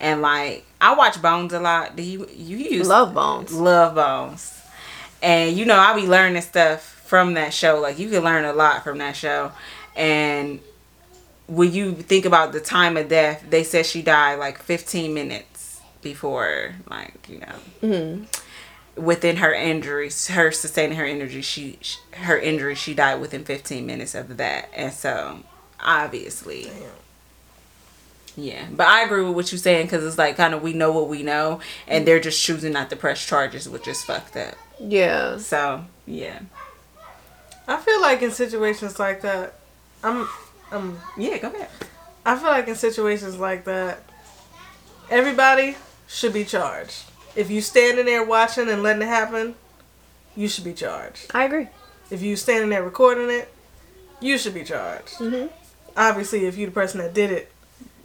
And 0.00 0.22
like 0.22 0.66
I 0.80 0.94
watch 0.94 1.20
Bones 1.22 1.52
a 1.52 1.60
lot. 1.60 1.96
Do 1.96 2.02
you 2.02 2.28
you 2.34 2.56
use 2.58 2.88
love 2.88 3.14
bones. 3.14 3.52
Love 3.52 3.94
Bones. 3.94 4.60
And 5.22 5.56
you 5.56 5.64
know, 5.64 5.76
I 5.76 5.94
be 5.94 6.06
learning 6.06 6.42
stuff 6.42 6.82
from 6.82 7.34
that 7.34 7.54
show. 7.54 7.80
Like 7.80 7.98
you 7.98 8.10
can 8.10 8.22
learn 8.22 8.44
a 8.44 8.52
lot 8.52 8.84
from 8.84 8.98
that 8.98 9.16
show. 9.16 9.52
And 9.94 10.60
when 11.46 11.72
you 11.72 11.94
think 11.94 12.24
about 12.24 12.52
the 12.52 12.60
time 12.60 12.96
of 12.96 13.08
death, 13.08 13.44
they 13.48 13.64
said 13.64 13.86
she 13.86 14.02
died 14.02 14.38
like 14.38 14.58
15 14.58 15.14
minutes 15.14 15.80
before, 16.02 16.74
like 16.90 17.26
you 17.28 17.38
know, 17.38 17.54
mm-hmm. 17.82 18.24
Within 18.96 19.36
her 19.36 19.52
injuries, 19.52 20.28
her 20.28 20.50
sustaining 20.50 20.96
her 20.96 21.04
injury, 21.06 21.42
she, 21.42 21.78
sh 21.80 21.98
her 22.12 22.38
injury, 22.38 22.74
she 22.74 22.94
died 22.94 23.20
within 23.20 23.44
15 23.44 23.84
minutes 23.84 24.14
of 24.14 24.36
that. 24.38 24.68
And 24.74 24.92
so, 24.92 25.40
obviously. 25.80 26.70
Yeah, 28.36 28.66
but 28.70 28.86
I 28.86 29.02
agree 29.02 29.22
with 29.22 29.34
what 29.34 29.50
you're 29.50 29.58
saying 29.58 29.86
because 29.86 30.04
it's 30.04 30.18
like 30.18 30.36
kind 30.36 30.52
of 30.52 30.62
we 30.62 30.74
know 30.74 30.92
what 30.92 31.08
we 31.08 31.22
know, 31.22 31.60
and 31.88 32.06
they're 32.06 32.20
just 32.20 32.42
choosing 32.42 32.72
not 32.74 32.90
to 32.90 32.96
press 32.96 33.24
charges, 33.24 33.66
which 33.66 33.88
is 33.88 34.02
fucked 34.04 34.36
up. 34.36 34.54
Yeah. 34.78 35.38
So 35.38 35.86
yeah, 36.04 36.40
I 37.66 37.78
feel 37.78 38.00
like 38.00 38.20
in 38.20 38.30
situations 38.30 38.98
like 38.98 39.22
that, 39.22 39.54
I'm, 40.04 40.28
I'm, 40.70 41.00
yeah, 41.16 41.38
go 41.38 41.48
ahead. 41.48 41.68
I 42.26 42.36
feel 42.36 42.48
like 42.48 42.68
in 42.68 42.74
situations 42.74 43.38
like 43.38 43.64
that, 43.64 44.02
everybody 45.08 45.76
should 46.06 46.32
be 46.32 46.44
charged. 46.44 47.04
If 47.36 47.50
you 47.50 47.60
standing 47.60 48.06
there 48.06 48.24
watching 48.24 48.68
and 48.68 48.82
letting 48.82 49.02
it 49.02 49.06
happen, 49.08 49.54
you 50.34 50.48
should 50.48 50.64
be 50.64 50.72
charged. 50.72 51.30
I 51.34 51.44
agree. 51.44 51.68
If 52.10 52.22
you 52.22 52.34
standing 52.36 52.70
there 52.70 52.82
recording 52.82 53.30
it, 53.30 53.52
you 54.20 54.38
should 54.38 54.54
be 54.54 54.64
charged. 54.64 55.14
Mhm. 55.18 55.50
Obviously, 55.96 56.46
if 56.46 56.56
you 56.56 56.66
the 56.66 56.72
person 56.72 56.98
that 57.00 57.12
did 57.14 57.30
it, 57.30 57.52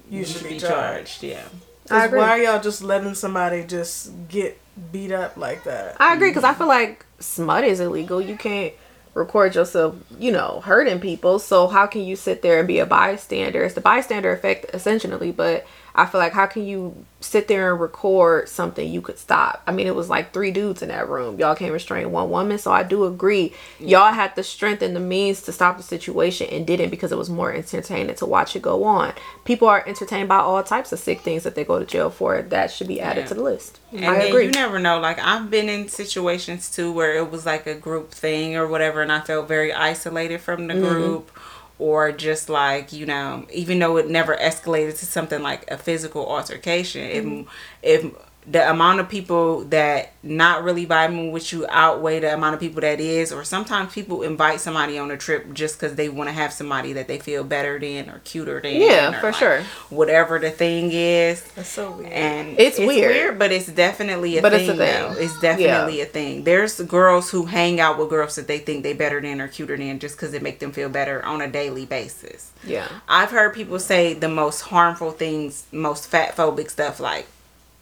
you, 0.10 0.26
should, 0.26 0.44
be, 0.44 0.60
charged. 0.60 1.24
Yeah, 1.24 1.44
I 1.90 1.90
'Cause 1.90 2.06
agree. 2.08 2.20
Why 2.20 2.30
are 2.30 2.38
y'all 2.44 2.62
just 2.62 2.82
letting 2.82 3.16
somebody 3.16 3.64
just 3.64 4.12
get 4.28 4.60
beat 4.92 5.12
up 5.14 5.38
like 5.38 5.64
that? 5.64 5.96
I 6.00 6.14
agree 6.16 6.30
because 6.30 6.44
I 6.44 6.54
feel 6.54 6.68
like 6.68 7.06
smut 7.20 7.64
is 7.64 7.80
illegal. 7.80 8.22
You 8.22 8.36
can't 8.36 8.74
record 9.14 9.56
yourself, 9.56 9.96
you 10.20 10.32
know, 10.32 10.62
hurting 10.64 11.00
people. 11.00 11.40
So 11.40 11.68
how 11.68 11.86
can 11.88 12.02
you 12.04 12.16
sit 12.16 12.42
there 12.42 12.60
and 12.60 12.68
be 12.68 12.80
a 12.80 12.86
bystander? 12.86 13.64
It's 13.64 13.76
the 13.76 13.82
bystander 13.82 14.32
effect 14.32 14.68
essentially, 14.74 15.32
but 15.32 15.66
I 15.94 16.06
feel 16.06 16.22
like 16.22 16.32
how 16.32 16.46
can 16.46 16.64
you 16.66 17.06
sit 17.20 17.50
there 17.50 17.74
and 17.74 17.82
record 17.82 18.48
something 18.48 18.90
you 18.90 19.02
could 19.02 19.20
stop? 19.20 19.62
I 19.68 19.74
mean, 19.74 19.88
it 19.88 19.94
was 19.96 20.10
like 20.10 20.32
three 20.32 20.52
dudes 20.52 20.82
in 20.82 20.88
that 20.88 21.10
room. 21.10 21.38
Y'all 21.38 21.54
can't 21.54 21.74
restrain 21.74 22.14
one 22.14 22.30
woman. 22.30 22.58
So 22.60 22.72
I 22.72 22.84
do 22.84 23.04
agree. 23.04 23.52
Y'all 23.78 24.14
had 24.14 24.34
the 24.38 24.44
strength 24.44 24.82
and 24.82 24.96
the 24.96 25.02
means 25.02 25.42
to 25.42 25.52
stop 25.52 25.76
the 25.76 25.84
situation 25.84 26.48
and 26.50 26.66
didn't 26.66 26.92
because 26.92 27.12
it 27.12 27.18
was 27.18 27.30
more 27.30 27.52
entertaining 27.52 28.16
to 28.16 28.26
watch 28.26 28.56
it 28.56 28.62
go 28.62 28.86
on. 28.86 29.12
People 29.44 29.68
are 29.68 29.84
entertained 29.86 30.30
by 30.30 30.38
all 30.38 30.64
types 30.64 30.94
of 30.94 31.00
sick 31.00 31.20
things 31.20 31.44
that 31.44 31.56
they 31.56 31.66
go 31.66 31.78
to 31.78 31.86
jail 31.86 32.10
for. 32.10 32.42
That 32.42 32.72
should 32.72 32.88
be 32.88 33.02
added 33.02 33.22
Yeah. 33.24 33.28
to 33.28 33.34
the 33.34 33.44
list. 33.44 33.80
and 33.92 34.06
I 34.06 34.16
agree. 34.20 34.46
you 34.46 34.52
never 34.52 34.80
know. 34.80 34.98
Like 35.02 35.20
I've 35.20 35.50
been 35.50 35.68
in 35.68 35.90
situations 35.90 36.72
too 36.72 36.94
where 36.94 37.18
it 37.18 37.30
was 37.30 37.46
like 37.46 37.68
a 37.68 37.76
group 37.76 38.12
thing 38.12 38.56
or 38.56 38.66
whatever, 38.66 39.01
and 39.02 39.12
I 39.12 39.22
felt 39.22 39.48
very 39.48 39.74
isolated 39.74 40.42
from 40.42 40.68
the 40.68 40.74
mm-hmm. 40.74 40.84
group. 40.84 41.32
Or 41.80 42.12
just 42.12 42.48
like 42.48 42.94
you 42.94 43.08
know, 43.08 43.48
even 43.52 43.80
though 43.80 43.98
it 43.98 44.08
never 44.08 44.38
escalated 44.38 45.00
to 45.00 45.06
something 45.08 45.42
like 45.42 45.70
a 45.72 45.80
physical 45.80 46.28
altercation, 46.28 47.02
if 47.02 47.26
mm-hmm. 47.26 47.50
if 47.82 48.06
the 48.48 48.68
amount 48.72 49.00
of 49.00 49.08
people 49.08 49.64
that 49.66 50.14
not 50.24 50.64
really 50.64 50.86
vibing 50.86 51.32
with 51.32 51.52
you 51.54 51.66
outweigh 51.70 52.20
the 52.20 52.34
amount 52.34 52.56
of 52.56 52.60
people 52.60 52.82
that 52.82 53.00
is, 53.00 53.32
or 53.32 53.44
sometimes 53.44 53.94
people 53.94 54.24
invite 54.24 54.60
somebody 54.60 54.98
on 54.98 55.12
a 55.12 55.18
trip 55.18 55.54
just 55.54 55.80
because 55.80 55.96
they 55.96 56.10
want 56.10 56.28
to 56.28 56.34
have 56.34 56.52
somebody 56.52 56.94
that 56.94 57.08
they 57.08 57.20
feel 57.20 57.44
better 57.44 57.78
than 57.80 58.10
or 58.10 58.20
cuter 58.24 58.60
than. 58.60 58.76
Yeah, 58.76 59.10
or 59.10 59.20
for 59.20 59.26
like 59.28 59.36
sure. 59.36 59.62
Whatever 59.90 60.40
the 60.40 60.50
thing 60.50 60.90
is, 60.92 61.44
That's 61.54 61.70
so 61.70 61.92
weird. 61.92 62.12
and 62.12 62.60
It's 62.60 62.80
weird. 62.80 63.38
but 63.38 63.52
it's 63.52 63.68
definitely 63.68 64.38
a 64.40 64.42
But 64.42 64.54
it's 64.54 64.64
thing. 64.66 64.80
a 64.80 64.86
thing. 64.86 65.02
Though. 65.14 65.20
It's 65.22 65.40
definitely 65.40 66.02
a 66.02 66.06
thing. 66.06 66.44
There's 66.44 66.82
girls 66.82 67.30
who 67.30 67.46
hang 67.46 67.80
out 67.80 68.00
with 68.00 68.10
girls 68.10 68.36
that 68.38 68.48
they 68.48 68.58
think 68.58 68.82
they 68.84 68.94
better 68.94 69.22
than 69.22 69.40
or 69.40 69.48
cuter 69.48 69.78
than 69.78 70.00
just 70.00 70.16
because 70.18 70.34
it 70.34 70.42
make 70.42 70.58
them 70.60 70.72
feel 70.72 70.90
better 70.90 71.24
on 71.24 71.42
a 71.42 71.48
daily 71.48 71.86
basis. 71.86 72.52
yeah. 72.64 72.88
I've 73.08 73.30
heard 73.32 73.54
people 73.54 73.78
say 73.80 74.14
the 74.16 74.30
most 74.30 74.62
harmful 74.62 75.12
things, 75.12 75.66
most 75.72 76.08
fat 76.08 76.36
phobic 76.36 76.70
stuff 76.72 77.00
like 77.00 77.28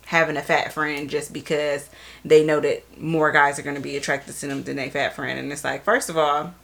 having 0.09 0.35
a 0.37 0.41
fat 0.41 0.73
friend 0.73 1.07
just 1.07 1.31
because 1.31 1.87
they 2.25 2.43
know 2.43 2.59
that 2.59 2.83
more 2.99 3.31
guys 3.31 3.59
are 3.59 3.61
going 3.61 3.75
to 3.75 3.81
be 3.81 3.95
attracted 3.95 4.33
to 4.33 4.47
them 4.47 4.63
than 4.63 4.75
they 4.75 4.89
fat 4.89 5.15
friend. 5.15 5.37
And 5.37 5.51
it's 5.51 5.63
like, 5.63 5.83
first 5.83 6.09
of 6.09 6.17
all, 6.17 6.55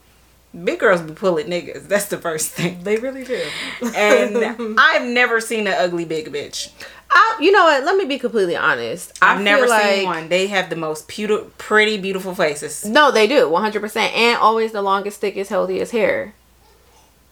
big 0.64 0.80
girls 0.80 1.02
be 1.02 1.14
pulling 1.14 1.46
niggas. 1.46 1.84
That's 1.88 2.08
the 2.08 2.18
first 2.18 2.54
thing. 2.54 2.82
They 2.82 2.98
really 2.98 3.24
do. 3.24 3.44
And 3.96 4.76
I've 4.80 5.08
never 5.08 5.40
seen 5.40 5.68
an 5.68 5.76
ugly 5.78 6.06
big 6.06 6.34
bitch. 6.34 6.72
I, 7.12 7.38
you 7.40 7.52
know 7.52 7.66
what? 7.66 7.84
Let 7.84 7.98
me 7.98 8.06
be 8.06 8.18
completely 8.18 8.56
honest. 8.56 9.16
I've 9.22 9.44
never 9.44 9.68
feel 9.68 9.78
seen 9.80 10.06
one. 10.06 10.28
They 10.30 10.48
have 10.48 10.72
the 10.72 10.76
most 10.76 11.08
puti- 11.08 11.48
pretty, 11.60 11.98
beautiful 12.00 12.34
faces. 12.34 12.84
No, 12.84 13.12
they 13.12 13.28
do, 13.28 13.48
one 13.48 13.62
hundred 13.62 13.82
percent, 13.82 14.12
and 14.16 14.40
always 14.40 14.72
the 14.72 14.82
longest, 14.82 15.22
thickest, 15.22 15.52
healthiest 15.52 15.92
hair. 15.92 16.34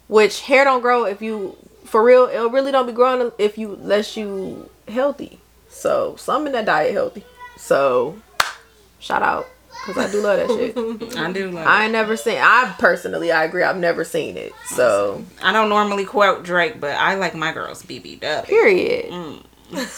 Which 0.08 0.42
hair 0.42 0.64
don't 0.64 0.82
grow 0.82 1.06
if 1.06 1.24
you, 1.24 1.58
for 1.86 2.04
real, 2.04 2.28
it 2.28 2.52
really 2.52 2.72
don't 2.72 2.86
be 2.86 2.94
growing 2.94 3.32
if 3.40 3.58
you 3.58 3.74
unless 3.74 4.16
you 4.16 4.70
healthy. 4.88 5.40
So 5.74 6.16
some 6.16 6.46
in 6.48 6.54
that 6.54 6.66
diet 6.66 6.94
healthy. 6.94 7.26
So 7.58 8.18
shout 9.00 9.22
out 9.22 9.48
because 9.86 10.08
I 10.08 10.12
do 10.12 10.22
love 10.22 10.38
that 10.38 10.48
shit. 10.48 11.18
I 11.18 11.32
do 11.32 11.52
love. 11.52 11.68
I 11.68 11.84
ain't 11.84 11.92
never 11.92 12.16
seen. 12.16 12.38
I 12.40 12.74
personally, 12.80 13.32
I 13.32 13.44
agree. 13.44 13.64
I've 13.64 13.78
never 13.78 14.04
seen 14.04 14.38
it. 14.38 14.54
So 14.68 15.24
I 15.42 15.52
don't 15.52 15.70
normally 15.70 16.06
quote 16.06 16.44
Drake, 16.44 16.80
but 16.80 16.92
I 16.92 17.16
like 17.16 17.36
my 17.36 17.52
girls 17.52 17.84
BBW. 17.84 18.46
period. 18.46 19.12
Mm. 19.12 19.46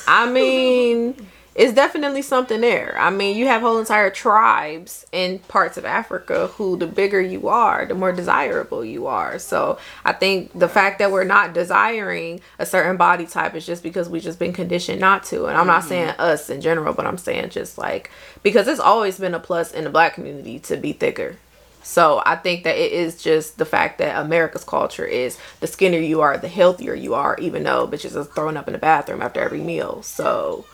I 0.08 0.30
mean, 0.30 1.28
it's 1.56 1.74
definitely 1.74 2.22
something 2.22 2.60
there. 2.60 2.98
I 3.00 3.10
mean, 3.10 3.38
you 3.38 3.48
have 3.48 3.62
whole 3.62 3.80
entire 3.80 4.10
tribes 4.10 5.06
in 5.14 5.40
parts 5.40 5.78
of 5.78 5.86
Africa 5.86 6.48
who 6.48 6.76
the 6.76 6.86
bigger 6.86 7.22
you 7.22 7.48
are, 7.48 7.86
the 7.86 7.96
more 7.96 8.12
desirable 8.12 8.84
you 8.84 9.08
are. 9.08 9.40
So 9.40 9.80
I 10.04 10.12
think 10.12 10.52
the 10.54 10.68
fact 10.68 11.00
that 11.00 11.12
we're 11.12 11.24
not 11.24 11.54
desiring 11.54 12.42
a 12.60 12.66
certain 12.66 12.98
body 12.98 13.26
type 13.26 13.56
is 13.56 13.66
just 13.66 13.84
because 13.84 14.10
we've 14.10 14.22
just 14.22 14.38
been 14.38 14.52
conditioned 14.52 15.00
not 15.00 15.24
to. 15.26 15.46
And 15.46 15.58
I'm 15.58 15.66
not 15.66 15.80
mm-hmm. 15.80 15.90
saying 15.90 16.10
us 16.20 16.50
in 16.50 16.60
general, 16.60 16.94
but 16.94 17.08
I'm 17.08 17.18
saying 17.18 17.52
just 17.52 17.78
like 17.78 18.12
because 18.44 18.68
it's 18.68 18.82
always 18.82 19.18
been 19.18 19.34
a 19.34 19.40
plus 19.40 19.72
in 19.72 19.86
the 19.86 19.90
black 19.90 20.14
community 20.14 20.60
to 20.60 20.76
be 20.76 20.92
thicker. 20.92 21.38
So 21.84 22.22
I 22.26 22.36
think 22.36 22.64
that 22.66 22.76
it 22.76 22.92
is 22.92 23.22
just 23.24 23.60
the 23.60 23.66
fact 23.66 24.00
that 24.00 24.20
America's 24.20 24.64
culture 24.64 25.06
is 25.06 25.38
the 25.62 25.68
skinnier 25.68 26.02
you 26.02 26.20
are, 26.20 26.38
the 26.38 26.48
healthier 26.48 26.96
you 26.96 27.14
are, 27.14 27.38
even 27.40 27.64
though 27.64 27.88
bitches 27.88 28.16
are 28.16 28.26
throwing 28.26 28.58
up 28.58 28.68
in 28.68 28.74
the 28.74 28.80
bathroom 28.80 29.22
after 29.22 29.40
every 29.40 29.62
meal. 29.62 30.02
So 30.02 30.66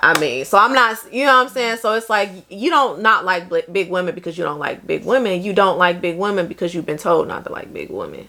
I 0.00 0.18
mean, 0.20 0.44
so 0.44 0.58
I'm 0.58 0.72
not, 0.72 0.96
you 1.12 1.26
know 1.26 1.34
what 1.38 1.46
I'm 1.46 1.52
saying? 1.52 1.78
So 1.78 1.94
it's 1.94 2.08
like 2.08 2.30
you 2.48 2.70
don't 2.70 3.02
not 3.02 3.24
like 3.24 3.48
big 3.72 3.90
women 3.90 4.14
because 4.14 4.38
you 4.38 4.44
don't 4.44 4.58
like 4.58 4.86
big 4.86 5.04
women. 5.04 5.42
You 5.42 5.52
don't 5.52 5.78
like 5.78 6.00
big 6.00 6.16
women 6.18 6.46
because 6.46 6.74
you've 6.74 6.86
been 6.86 6.98
told 6.98 7.26
not 7.28 7.44
to 7.44 7.52
like 7.52 7.72
big 7.72 7.90
women. 7.90 8.28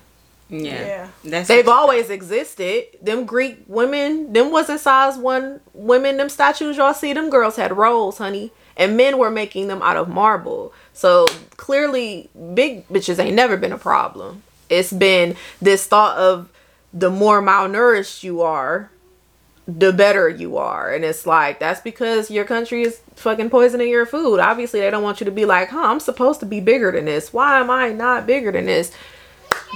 Yeah, 0.52 0.86
Yeah. 0.86 1.08
that's 1.24 1.48
They've 1.48 1.66
what 1.68 1.74
you- 1.74 1.80
always 1.80 2.10
existed. 2.10 2.86
Them 3.04 3.26
Greek 3.26 3.60
women, 3.68 4.34
them 4.34 4.52
wasn't 4.52 4.80
size 4.80 5.16
one 5.16 5.60
women. 5.74 6.18
Them 6.18 6.28
statues 6.30 6.78
y'all 6.78 6.96
see, 6.96 7.14
them 7.14 7.30
girls 7.30 7.56
had 7.56 7.78
rolls, 7.78 8.18
honey, 8.18 8.52
and 8.76 8.98
men 8.98 9.20
were 9.20 9.30
making 9.30 9.68
them 9.68 9.82
out 9.84 9.96
of 9.96 10.10
marble. 10.10 10.74
So 10.94 11.28
clearly, 11.58 12.32
big 12.56 12.88
bitches 12.88 13.20
ain't 13.20 13.36
never 13.36 13.58
been 13.58 13.72
a 13.72 13.78
problem. 13.78 14.42
It's 14.70 14.92
been 14.92 15.36
this 15.62 15.86
thought 15.86 16.18
of 16.18 16.50
the 16.94 17.12
more 17.12 17.44
malnourished 17.44 18.24
you 18.24 18.42
are, 18.42 18.90
the 19.78 19.94
better 19.94 20.28
you 20.28 20.58
are. 20.58 20.92
And 20.92 21.06
it's 21.06 21.26
like, 21.26 21.60
that's 21.60 21.82
because 21.82 22.32
your 22.32 22.46
country 22.46 22.82
is 22.82 23.02
fucking 23.16 23.50
poisoning 23.50 23.90
your 23.90 24.06
food. 24.06 24.40
Obviously, 24.40 24.80
they 24.80 24.90
don't 24.90 25.04
want 25.04 25.20
you 25.20 25.26
to 25.26 25.32
be 25.32 25.46
like, 25.46 25.70
huh, 25.70 25.84
I'm 25.84 26.00
supposed 26.00 26.40
to 26.40 26.46
be 26.46 26.60
bigger 26.60 26.92
than 26.92 27.06
this. 27.06 27.32
Why 27.32 27.60
am 27.60 27.70
I 27.70 27.92
not 27.92 28.26
bigger 28.26 28.52
than 28.52 28.66
this? 28.66 28.92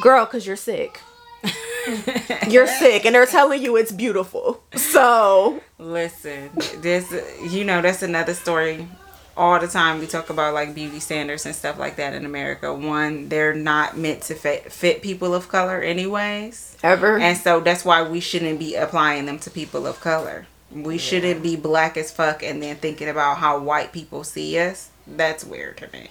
Girl, 0.02 0.26
because 0.26 0.48
you're 0.48 0.56
sick. 0.56 1.00
you're 2.50 2.68
sick, 2.68 3.06
and 3.06 3.14
they're 3.14 3.26
telling 3.26 3.62
you 3.62 3.76
it's 3.76 3.92
beautiful. 3.92 4.64
So, 4.76 5.62
Listen, 5.78 6.50
this 6.78 7.14
you 7.52 7.66
know 7.66 7.82
that's 7.82 8.02
another 8.02 8.34
story. 8.34 8.88
All 9.36 9.60
the 9.60 9.68
time 9.68 10.00
we 10.00 10.06
talk 10.06 10.30
about 10.30 10.54
like 10.54 10.76
beauty 10.76 11.00
standards 11.00 11.46
and 11.48 11.56
stuff 11.56 11.80
like 11.80 11.96
that 11.96 12.14
in 12.14 12.24
America. 12.26 12.72
One, 12.74 13.30
they're 13.30 13.56
not 13.56 13.98
meant 13.98 14.22
to 14.24 14.36
fit, 14.36 14.72
fit 14.72 15.02
people 15.02 15.34
of 15.34 15.48
color, 15.50 15.82
anyways, 15.82 16.78
ever. 16.84 17.18
and 17.18 17.36
so 17.38 17.60
that's 17.60 17.84
why 17.84 18.04
we 18.08 18.20
shouldn't 18.20 18.60
be 18.60 18.76
applying 18.76 19.26
them 19.26 19.40
to 19.40 19.50
people 19.50 19.88
of 19.88 20.00
color. 20.00 20.46
We 20.72 20.98
shouldn't 21.00 21.42
be 21.42 21.56
black 21.56 21.98
as 21.98 22.12
fuck 22.12 22.44
and 22.44 22.62
then 22.62 22.76
thinking 22.76 23.08
about 23.10 23.38
how 23.38 23.60
white 23.60 23.92
people 23.92 24.24
see 24.24 24.58
us. 24.60 24.90
That's 25.08 25.44
weird 25.44 25.78
to 25.78 25.90
me. 25.94 26.08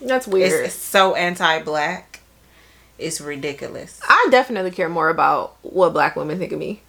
That's 0.00 0.26
It's, 0.26 0.32
weird. 0.32 0.64
it's 0.66 0.74
so 0.74 1.14
anti-black. 1.14 2.20
It's 2.98 3.20
ridiculous. 3.20 4.00
I 4.08 4.28
definitely 4.30 4.70
care 4.70 4.88
more 4.90 5.08
about 5.08 5.56
what 5.62 5.94
black 5.94 6.14
women 6.16 6.38
think 6.38 6.52
of 6.52 6.58
me. 6.58 6.82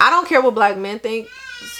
I 0.00 0.10
don't 0.10 0.26
care 0.28 0.40
what 0.42 0.54
black 0.54 0.76
men 0.78 0.98
think 0.98 1.28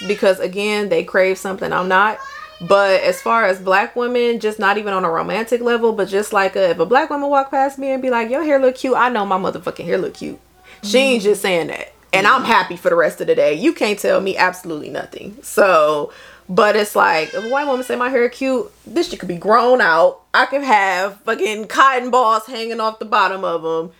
because 0.07 0.39
again, 0.39 0.89
they 0.89 1.03
crave 1.03 1.37
something 1.39 1.71
I'm 1.73 1.87
not. 1.87 2.19
But 2.59 3.01
as 3.01 3.21
far 3.21 3.45
as 3.45 3.59
black 3.59 3.95
women, 3.95 4.39
just 4.39 4.57
not 4.57 4.77
even 4.77 4.93
on 4.93 5.05
a 5.05 5.11
romantic 5.11 5.61
level, 5.61 5.93
but 5.93 6.07
just 6.07 6.33
like 6.33 6.55
a, 6.55 6.71
if 6.71 6.79
a 6.79 6.85
black 6.85 7.09
woman 7.09 7.29
walk 7.29 7.51
past 7.51 7.77
me 7.77 7.91
and 7.91 8.01
be 8.01 8.09
like, 8.09 8.29
"Your 8.29 8.43
hair 8.43 8.59
look 8.59 8.75
cute," 8.75 8.97
I 8.97 9.09
know 9.09 9.25
my 9.25 9.37
motherfucking 9.37 9.85
hair 9.85 9.97
look 9.97 10.15
cute. 10.15 10.39
She 10.83 10.97
ain't 10.97 11.23
just 11.23 11.41
saying 11.41 11.67
that, 11.67 11.93
and 12.13 12.25
I'm 12.25 12.41
mm-hmm. 12.41 12.51
happy 12.51 12.75
for 12.75 12.89
the 12.89 12.95
rest 12.95 13.21
of 13.21 13.27
the 13.27 13.35
day. 13.35 13.53
You 13.53 13.73
can't 13.73 13.99
tell 13.99 14.21
me 14.21 14.37
absolutely 14.37 14.89
nothing. 14.89 15.37
So, 15.43 16.11
but 16.49 16.75
it's 16.75 16.95
like 16.95 17.33
if 17.33 17.45
a 17.45 17.49
white 17.49 17.67
woman 17.67 17.83
say 17.83 17.95
my 17.95 18.09
hair 18.09 18.27
cute, 18.27 18.71
this 18.87 19.09
shit 19.09 19.19
could 19.19 19.29
be 19.29 19.37
grown 19.37 19.79
out. 19.79 20.21
I 20.33 20.47
could 20.47 20.63
have 20.63 21.19
fucking 21.21 21.67
cotton 21.67 22.09
balls 22.09 22.47
hanging 22.47 22.79
off 22.79 22.97
the 22.97 23.05
bottom 23.05 23.43
of 23.43 23.61
them. 23.61 23.91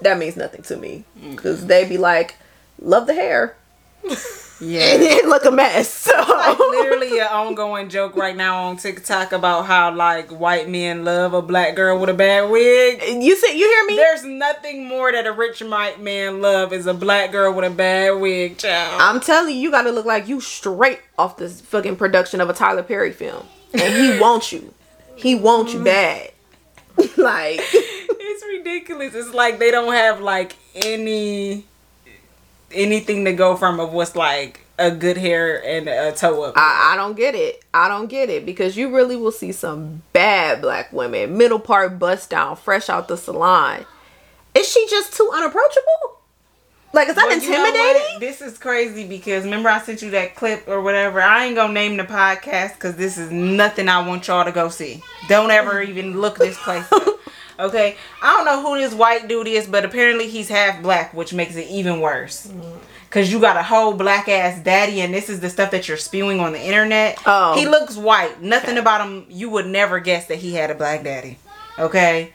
That 0.00 0.18
means 0.18 0.36
nothing 0.36 0.62
to 0.62 0.76
me 0.76 1.04
mm. 1.20 1.36
because 1.36 1.66
they 1.66 1.88
be 1.88 1.98
like, 1.98 2.34
"Love 2.80 3.06
the 3.06 3.14
hair," 3.14 3.56
and 4.62 5.02
Yeah. 5.02 5.18
it 5.18 5.26
look 5.26 5.44
a 5.44 5.50
mess. 5.50 6.08
So 6.12 6.18
like 6.18 6.58
literally 6.58 7.18
an 7.20 7.28
ongoing 7.28 7.88
joke 7.88 8.16
right 8.16 8.36
now 8.36 8.64
on 8.64 8.76
TikTok 8.76 9.32
about 9.32 9.66
how 9.66 9.94
like 9.94 10.30
white 10.30 10.68
men 10.68 11.04
love 11.04 11.32
a 11.32 11.40
black 11.40 11.74
girl 11.74 11.98
with 11.98 12.10
a 12.10 12.14
bad 12.14 12.50
wig. 12.50 13.02
you 13.22 13.36
see, 13.36 13.58
you 13.58 13.66
hear 13.66 13.86
me? 13.86 13.96
There's 13.96 14.24
nothing 14.24 14.86
more 14.86 15.10
that 15.12 15.26
a 15.26 15.32
rich 15.32 15.60
white 15.60 16.00
man 16.00 16.40
love 16.42 16.72
is 16.72 16.86
a 16.86 16.94
black 16.94 17.32
girl 17.32 17.52
with 17.52 17.64
a 17.64 17.74
bad 17.74 18.20
wig, 18.20 18.58
child. 18.58 19.00
I'm 19.00 19.20
telling 19.20 19.54
you, 19.54 19.60
you 19.60 19.70
gotta 19.70 19.90
look 19.90 20.06
like 20.06 20.28
you 20.28 20.40
straight 20.40 21.00
off 21.18 21.36
this 21.36 21.60
fucking 21.60 21.96
production 21.96 22.40
of 22.40 22.50
a 22.50 22.52
Tyler 22.52 22.82
Perry 22.82 23.12
film, 23.12 23.46
and 23.72 23.94
he 23.94 24.18
wants 24.20 24.52
you. 24.52 24.74
He 25.16 25.34
wants 25.34 25.72
you 25.72 25.80
mm-hmm. 25.80 25.84
bad. 25.84 26.32
like 27.16 27.60
it's 27.62 28.44
ridiculous. 28.44 29.14
It's 29.14 29.32
like 29.32 29.58
they 29.58 29.70
don't 29.70 29.92
have 29.92 30.20
like 30.20 30.56
any 30.74 31.64
anything 32.74 33.24
to 33.24 33.32
go 33.32 33.56
from 33.56 33.80
of 33.80 33.92
what's 33.92 34.16
like 34.16 34.60
a 34.78 34.90
good 34.90 35.16
hair 35.16 35.64
and 35.64 35.88
a 35.88 36.12
toe 36.12 36.42
up. 36.42 36.54
I, 36.56 36.92
I 36.92 36.96
don't 36.96 37.16
get 37.16 37.34
it. 37.34 37.64
I 37.72 37.88
don't 37.88 38.08
get 38.08 38.30
it 38.30 38.44
because 38.44 38.76
you 38.76 38.94
really 38.94 39.16
will 39.16 39.32
see 39.32 39.52
some 39.52 40.02
bad 40.12 40.60
black 40.60 40.92
women, 40.92 41.36
middle 41.36 41.60
part 41.60 41.98
bust 41.98 42.30
down, 42.30 42.56
fresh 42.56 42.88
out 42.88 43.08
the 43.08 43.16
salon. 43.16 43.84
Is 44.54 44.68
she 44.70 44.86
just 44.88 45.14
too 45.14 45.30
unapproachable? 45.34 46.18
Like, 46.94 47.08
is 47.08 47.14
that 47.14 47.26
Well, 47.26 47.38
you 47.38 47.50
know 47.50 47.64
intimidating? 47.64 48.20
This 48.20 48.42
is 48.42 48.58
crazy 48.58 49.06
because 49.06 49.44
remember 49.44 49.70
I 49.70 49.80
sent 49.80 50.02
you 50.02 50.10
that 50.10 50.34
clip 50.34 50.68
or 50.68 50.82
whatever. 50.82 51.22
I 51.22 51.46
ain't 51.46 51.56
gonna 51.56 51.72
name 51.72 51.96
the 51.96 52.04
podcast 52.04 52.74
because 52.74 52.96
this 52.96 53.16
is 53.16 53.30
nothing 53.30 53.88
I 53.88 54.06
want 54.06 54.28
y'all 54.28 54.44
to 54.44 54.52
go 54.52 54.68
see. 54.68 55.02
Don't 55.28 55.50
ever 55.50 55.80
even 55.80 56.20
look 56.20 56.36
this 56.38 56.58
place 56.58 56.90
up. 56.92 57.02
Okay, 57.62 57.96
I 58.20 58.36
don't 58.36 58.44
know 58.44 58.60
who 58.60 58.76
this 58.76 58.92
white 58.92 59.28
dude 59.28 59.46
is, 59.46 59.68
but 59.68 59.84
apparently 59.84 60.28
he's 60.28 60.48
half 60.48 60.82
black, 60.82 61.14
which 61.14 61.32
makes 61.32 61.54
it 61.54 61.68
even 61.68 62.00
worse. 62.00 62.52
Cause 63.10 63.30
you 63.30 63.40
got 63.40 63.56
a 63.56 63.62
whole 63.62 63.92
black 63.92 64.28
ass 64.28 64.60
daddy, 64.62 65.00
and 65.00 65.14
this 65.14 65.28
is 65.28 65.40
the 65.40 65.48
stuff 65.48 65.70
that 65.70 65.86
you're 65.86 65.96
spewing 65.98 66.40
on 66.40 66.52
the 66.52 66.60
internet. 66.60 67.18
Oh. 67.24 67.54
he 67.54 67.66
looks 67.66 67.96
white. 67.96 68.40
Nothing 68.42 68.78
about 68.78 69.06
him. 69.06 69.26
You 69.28 69.48
would 69.50 69.66
never 69.66 70.00
guess 70.00 70.26
that 70.26 70.38
he 70.38 70.54
had 70.54 70.70
a 70.70 70.74
black 70.74 71.04
daddy. 71.04 71.38
Okay, 71.78 72.32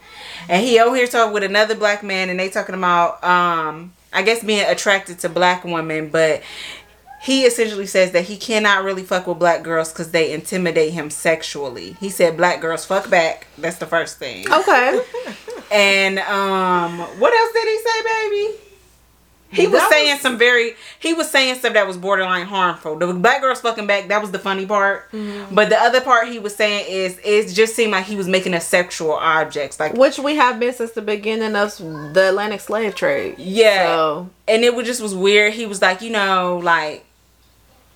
and 0.47 0.63
he 0.63 0.79
over 0.79 0.95
here 0.95 1.07
talking 1.07 1.33
with 1.33 1.43
another 1.43 1.75
black 1.75 2.03
man, 2.03 2.29
and 2.29 2.39
they 2.39 2.49
talking 2.49 2.75
about 2.75 3.23
um, 3.23 3.91
I 4.13 4.21
guess 4.21 4.43
being 4.43 4.65
attracted 4.65 5.19
to 5.19 5.29
black 5.29 5.63
women, 5.63 6.09
but 6.09 6.41
he 7.21 7.45
essentially 7.45 7.85
says 7.87 8.11
that 8.11 8.25
he 8.25 8.37
cannot 8.37 8.83
really 8.83 9.03
fuck 9.03 9.27
with 9.27 9.39
black 9.39 9.63
girls 9.63 9.91
because 9.91 10.11
they 10.11 10.31
intimidate 10.33 10.93
him 10.93 11.09
sexually. 11.09 11.95
He 11.99 12.09
said 12.09 12.37
black 12.37 12.61
girls 12.61 12.85
fuck 12.85 13.09
back. 13.09 13.47
That's 13.57 13.77
the 13.77 13.85
first 13.87 14.17
thing. 14.19 14.51
Okay. 14.51 15.01
And 15.69 16.19
um, 16.19 16.99
what 17.19 17.33
else 17.33 17.51
did 17.53 17.67
he 17.67 17.77
say, 17.79 18.03
baby? 18.03 18.57
He 19.49 19.65
was 19.65 19.79
That 19.79 19.89
saying 19.91 20.17
some 20.17 20.37
very 20.37 20.73
he 20.99 21.13
was 21.13 21.29
saying 21.29 21.55
stuff 21.55 21.73
that 21.73 21.87
was 21.87 21.95
borderline 21.95 22.45
harmful. 22.45 22.97
The 22.97 23.13
black 23.13 23.41
girls 23.41 23.61
fucking 23.61 23.87
back, 23.87 24.09
that 24.09 24.21
was 24.21 24.31
the 24.31 24.39
funny 24.39 24.65
part. 24.65 25.09
Mm-hmm. 25.11 25.55
But 25.55 25.69
the 25.69 25.77
other 25.77 26.01
part 26.01 26.27
he 26.27 26.37
was 26.37 26.53
saying 26.53 26.85
is 26.89 27.17
it 27.23 27.53
just 27.53 27.73
seemed 27.73 27.93
like 27.93 28.05
he 28.05 28.17
was 28.17 28.27
making 28.27 28.53
us 28.53 28.67
sexual 28.67 29.13
objects. 29.13 29.79
Like 29.79 29.93
Which 29.93 30.19
we 30.19 30.35
have 30.35 30.59
been 30.59 30.73
since 30.73 30.91
the 30.91 31.01
beginning 31.01 31.55
of 31.55 31.77
the 32.13 32.29
Atlantic 32.29 32.59
slave 32.59 32.93
trade. 32.93 33.35
Yeah. 33.39 33.85
So, 33.85 34.29
and 34.49 34.63
it 34.63 34.75
was 34.75 34.85
just 34.85 35.01
was 35.01 35.15
weird. 35.15 35.53
He 35.53 35.65
was 35.65 35.81
like, 35.81 36.01
you 36.01 36.09
know, 36.09 36.59
like 36.61 37.05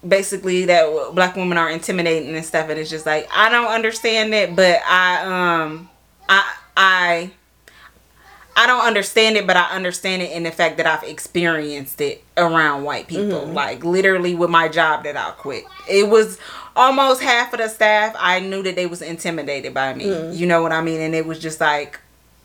basically 0.07 0.65
that 0.65 1.11
black 1.13 1.35
women 1.35 1.57
are 1.57 1.69
intimidating 1.69 2.35
and 2.35 2.45
stuff 2.45 2.69
and 2.69 2.79
it's 2.79 2.89
just 2.89 3.05
like 3.05 3.29
I 3.33 3.49
don't 3.49 3.71
understand 3.71 4.33
it, 4.33 4.55
but 4.55 4.81
I 4.85 5.61
um 5.63 5.89
I 6.27 6.55
I 6.75 7.31
I 8.55 8.67
don't 8.67 8.85
understand 8.85 9.37
it, 9.37 9.47
but 9.47 9.55
I 9.55 9.69
understand 9.69 10.21
it 10.21 10.31
in 10.31 10.43
the 10.43 10.51
fact 10.51 10.77
that 10.77 10.85
I've 10.85 11.03
experienced 11.03 12.01
it 12.01 12.23
around 12.35 12.83
white 12.83 13.07
people. 13.07 13.41
Mm-hmm. 13.41 13.53
Like 13.53 13.83
literally 13.83 14.35
with 14.35 14.49
my 14.49 14.67
job 14.67 15.03
that 15.05 15.15
I 15.15 15.31
quit. 15.31 15.63
It 15.89 16.09
was 16.09 16.37
almost 16.75 17.21
half 17.21 17.53
of 17.53 17.59
the 17.59 17.67
staff 17.69 18.15
I 18.17 18.39
knew 18.39 18.61
that 18.63 18.75
they 18.75 18.87
was 18.87 19.01
intimidated 19.01 19.73
by 19.73 19.93
me. 19.93 20.05
Mm. 20.05 20.37
You 20.37 20.47
know 20.47 20.61
what 20.61 20.71
I 20.71 20.81
mean? 20.81 21.01
And 21.01 21.15
it 21.15 21.25
was 21.25 21.39
just 21.39 21.61
like 21.61 21.99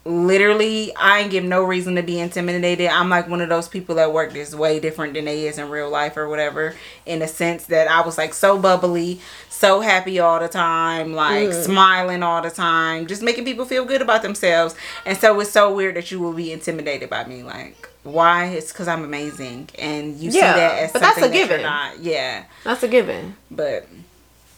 literally 0.07 0.95
I 0.97 1.21
ain't 1.21 1.31
give 1.31 1.45
no 1.45 1.65
reason 1.65 1.97
to 1.97 2.03
be 2.03 2.19
intimidated. 2.21 2.89
I'm 2.89 3.09
like 3.09 3.29
one 3.29 3.41
of 3.41 3.49
those 3.49 3.69
people 3.69 3.97
that 3.97 4.13
work 4.13 4.33
this 4.33 4.55
way 4.55 4.79
different 4.79 5.15
than 5.15 5.25
they 5.25 5.47
is 5.47 5.59
in 5.59 5.69
real 5.69 5.91
life 5.91 6.17
or 6.17 6.29
whatever. 6.29 6.75
In 7.05 7.23
a 7.23 7.29
sense 7.29 7.67
that 7.67 7.89
I 7.89 8.03
was 8.03 8.17
like 8.17 8.33
so 8.33 8.59
bubbly, 8.59 9.21
so 9.51 9.81
happy 9.81 10.21
all 10.21 10.39
the 10.39 10.49
time, 10.49 11.13
like 11.13 11.49
mm. 11.49 11.65
smiling 11.65 12.23
all 12.23 12.41
the 12.43 12.51
time, 12.51 13.07
just 13.07 13.23
making 13.23 13.45
people 13.45 13.65
feel 13.65 13.85
good 13.85 14.03
about 14.03 14.23
themselves. 14.23 14.75
And 15.05 15.19
so 15.19 15.39
it's 15.41 15.51
so 15.51 15.75
weird 15.75 15.97
that 15.97 16.11
you 16.11 16.21
will 16.21 16.33
be 16.33 16.53
intimidated 16.53 17.11
by 17.11 17.25
me. 17.25 17.43
Like 17.43 17.89
why? 18.07 18.47
It's 18.47 18.73
because 18.73 18.87
I'm 18.87 19.03
amazing, 19.03 19.69
and 19.79 20.17
you 20.17 20.31
see 20.31 20.41
that 20.41 20.79
as 20.79 20.93
but 20.93 21.03
that's 21.03 21.17
a 21.17 21.21
something 21.21 21.33
that 21.33 21.39
you're 21.39 21.49
given. 21.49 21.63
not. 21.63 21.99
Yeah, 21.99 22.45
That's 22.63 22.83
a 22.85 22.89
given. 22.89 23.37
but 23.51 23.89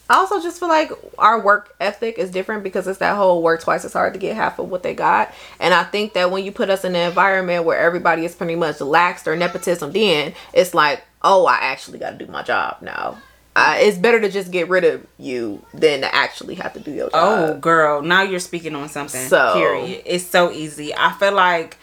I 0.09 0.15
also 0.15 0.41
just 0.41 0.59
feel 0.59 0.69
like 0.69 0.91
our 1.19 1.39
work 1.39 1.75
ethic 1.79 2.17
is 2.17 2.31
different 2.31 2.63
because 2.63 2.87
it's 2.87 2.97
that 2.99 3.15
whole 3.15 3.43
work 3.43 3.61
twice 3.61 3.85
as 3.85 3.93
hard 3.93 4.13
to 4.13 4.19
get 4.19 4.35
half 4.35 4.57
of 4.57 4.69
what 4.69 4.81
they 4.81 4.95
got. 4.95 5.31
And 5.59 5.71
I 5.73 5.83
think 5.83 6.13
that 6.13 6.31
when 6.31 6.43
you 6.43 6.51
put 6.51 6.69
us 6.71 6.83
in 6.83 6.95
an 6.95 7.07
environment 7.07 7.63
where 7.65 7.77
everybody 7.77 8.25
is 8.25 8.33
pretty 8.35 8.55
much 8.55 8.77
laxed 8.79 9.27
or 9.27 9.35
nepotism, 9.35 9.91
then 9.91 10.33
it's 10.51 10.73
like, 10.73 11.03
oh, 11.21 11.45
I 11.45 11.55
actually 11.57 11.99
got 11.99 12.17
to 12.17 12.25
do 12.25 12.31
my 12.31 12.41
job 12.41 12.77
now. 12.81 13.17
Uh, 13.55 13.75
it's 13.77 13.97
better 13.97 14.19
to 14.21 14.29
just 14.29 14.51
get 14.51 14.69
rid 14.69 14.83
of 14.85 15.05
you 15.17 15.63
than 15.73 16.01
to 16.01 16.15
actually 16.15 16.55
have 16.55 16.73
to 16.73 16.79
do 16.79 16.91
your 16.91 17.09
job. 17.09 17.13
Oh, 17.13 17.57
girl, 17.59 18.01
now 18.01 18.21
you're 18.23 18.39
speaking 18.39 18.73
on 18.75 18.89
something. 18.89 19.27
So- 19.27 19.53
period. 19.53 20.01
It's 20.05 20.25
so 20.25 20.49
easy. 20.51 20.95
I 20.95 21.11
feel 21.13 21.33
like 21.33 21.77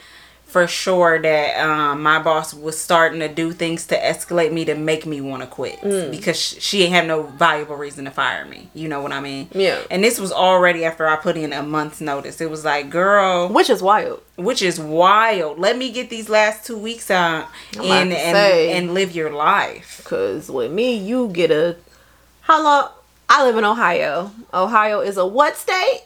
for 0.46 0.66
sure 0.68 1.20
that 1.20 1.58
um, 1.60 2.02
my 2.02 2.22
boss 2.22 2.54
was 2.54 2.78
starting 2.78 3.18
to 3.20 3.28
do 3.28 3.52
things 3.52 3.84
to 3.88 3.98
escalate 3.98 4.52
me 4.52 4.64
to 4.64 4.74
make 4.76 5.04
me 5.04 5.20
want 5.20 5.42
to 5.42 5.46
quit 5.46 5.78
Mm. 5.80 6.10
because 6.12 6.38
sh- 6.40 6.54
she 6.62 6.82
ain't 6.84 6.94
have 6.94 7.04
no 7.06 7.24
valuable 7.24 7.74
reason 7.76 8.04
to 8.06 8.10
fire 8.12 8.44
me. 8.46 8.68
You 8.72 8.88
know 8.88 9.02
what 9.02 9.10
I 9.12 9.20
mean? 9.20 9.48
Yeah. 9.52 9.80
And 9.90 10.02
this 10.04 10.18
was 10.20 10.30
already 10.32 10.84
after 10.84 11.06
I 11.08 11.16
put 11.16 11.36
in 11.36 11.52
a 11.52 11.62
month's 11.62 12.00
notice. 12.00 12.40
It 12.40 12.48
was 12.48 12.64
like, 12.64 12.88
girl, 12.90 13.48
which 13.48 13.68
is 13.68 13.82
wild. 13.82 14.22
which 14.36 14.62
is 14.62 14.78
wild. 14.78 15.58
Let 15.58 15.76
me 15.76 15.90
get 15.90 16.10
these 16.10 16.28
last 16.28 16.64
two 16.64 16.78
weeks 16.78 17.10
out 17.10 17.48
I'm 17.78 17.82
and 17.84 18.12
and, 18.12 18.36
and 18.36 18.94
live 18.94 19.14
your 19.14 19.32
life. 19.32 20.00
Cause 20.04 20.48
with 20.48 20.70
me, 20.70 20.96
you 20.96 21.28
get 21.28 21.50
a 21.50 21.76
how 22.42 22.62
long? 22.62 22.90
I 23.28 23.44
live 23.44 23.56
in 23.56 23.64
Ohio. 23.64 24.30
Ohio 24.54 25.00
is 25.00 25.16
a 25.16 25.26
what 25.26 25.56
state? 25.56 26.02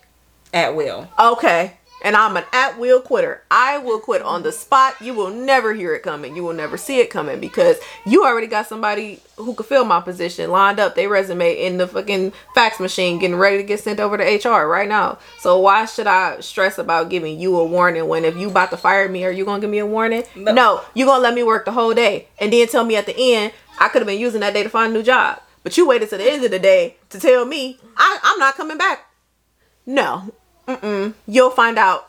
At 0.55 0.74
will. 0.74 1.07
Okay. 1.18 1.74
And 2.03 2.17
I'm 2.17 2.37
an 2.37 2.45
at 2.53 2.79
will 2.79 3.01
quitter. 3.01 3.43
I 3.51 3.79
will 3.79 4.01
quit 4.01 4.23
on 4.23 4.43
the 4.43 4.53
spot. 4.53 5.01
You 5.01 5.15
will 5.15 5.31
never 5.31 5.75
hear 5.75 5.95
it 5.95 6.03
coming. 6.03 6.35
You 6.35 6.45
will 6.45 6.55
never 6.55 6.77
see 6.77 6.99
it 6.99 7.11
coming 7.11 7.41
because 7.41 7.77
you 8.07 8.25
already 8.25 8.47
got 8.47 8.67
somebody 8.67 9.21
who 9.37 9.55
could 9.55 9.67
fill 9.67 9.85
my 9.85 10.01
position 10.01 10.51
lined 10.51 10.81
up, 10.81 10.95
their 10.95 11.09
resume 11.09 11.53
in 11.53 11.77
the 11.77 11.87
fucking 11.87 12.33
fax 12.55 12.81
machine, 12.81 13.19
getting 13.19 13.37
ready 13.37 13.59
to 13.59 13.63
get 13.63 13.81
sent 13.81 14.01
over 14.01 14.17
to 14.17 14.25
HR 14.25 14.67
right 14.67 14.89
now. 14.89 15.19
So 15.39 15.59
why 15.59 15.87
should 15.87 16.07
I 16.07 16.41
stress 16.41 16.79
about 16.79 17.11
giving 17.11 17.39
you 17.39 17.57
a 17.59 17.65
warning 17.65 18.07
when 18.09 18.25
if 18.25 18.37
you 18.37 18.51
about 18.51 18.71
to 18.71 18.77
fire 18.77 19.09
me, 19.09 19.25
are 19.25 19.31
you 19.31 19.45
gonna 19.45 19.61
give 19.61 19.71
me 19.71 19.79
a 19.79 19.87
warning? 19.87 20.25
No. 20.35 20.53
No, 20.53 20.81
you 20.95 21.07
gonna 21.07 21.23
let 21.23 21.35
me 21.35 21.43
work 21.43 21.65
the 21.65 21.73
whole 21.73 21.95
day 21.95 22.29
and 22.39 22.53
then 22.53 22.67
tell 22.69 22.85
me 22.85 22.97
at 22.97 23.07
the 23.07 23.17
end 23.17 23.53
I 23.79 23.89
could 23.89 24.03
have 24.03 24.07
been 24.07 24.21
using 24.21 24.41
that 24.41 24.55
day 24.55 24.63
to 24.63 24.69
find 24.69 24.93
a 24.93 24.95
new 24.95 25.03
job. 25.03 25.41
But 25.63 25.77
you 25.77 25.87
waited 25.87 26.09
to 26.11 26.17
the 26.17 26.31
end 26.31 26.45
of 26.45 26.51
the 26.51 26.59
day 26.59 26.97
to 27.11 27.21
tell 27.21 27.45
me 27.45 27.79
I, 27.97 28.19
I'm 28.23 28.39
not 28.39 28.57
coming 28.57 28.79
back. 28.79 29.07
No, 29.87 30.33
Mm-mm. 30.77 31.14
You'll 31.27 31.51
find 31.51 31.79
out 31.79 32.09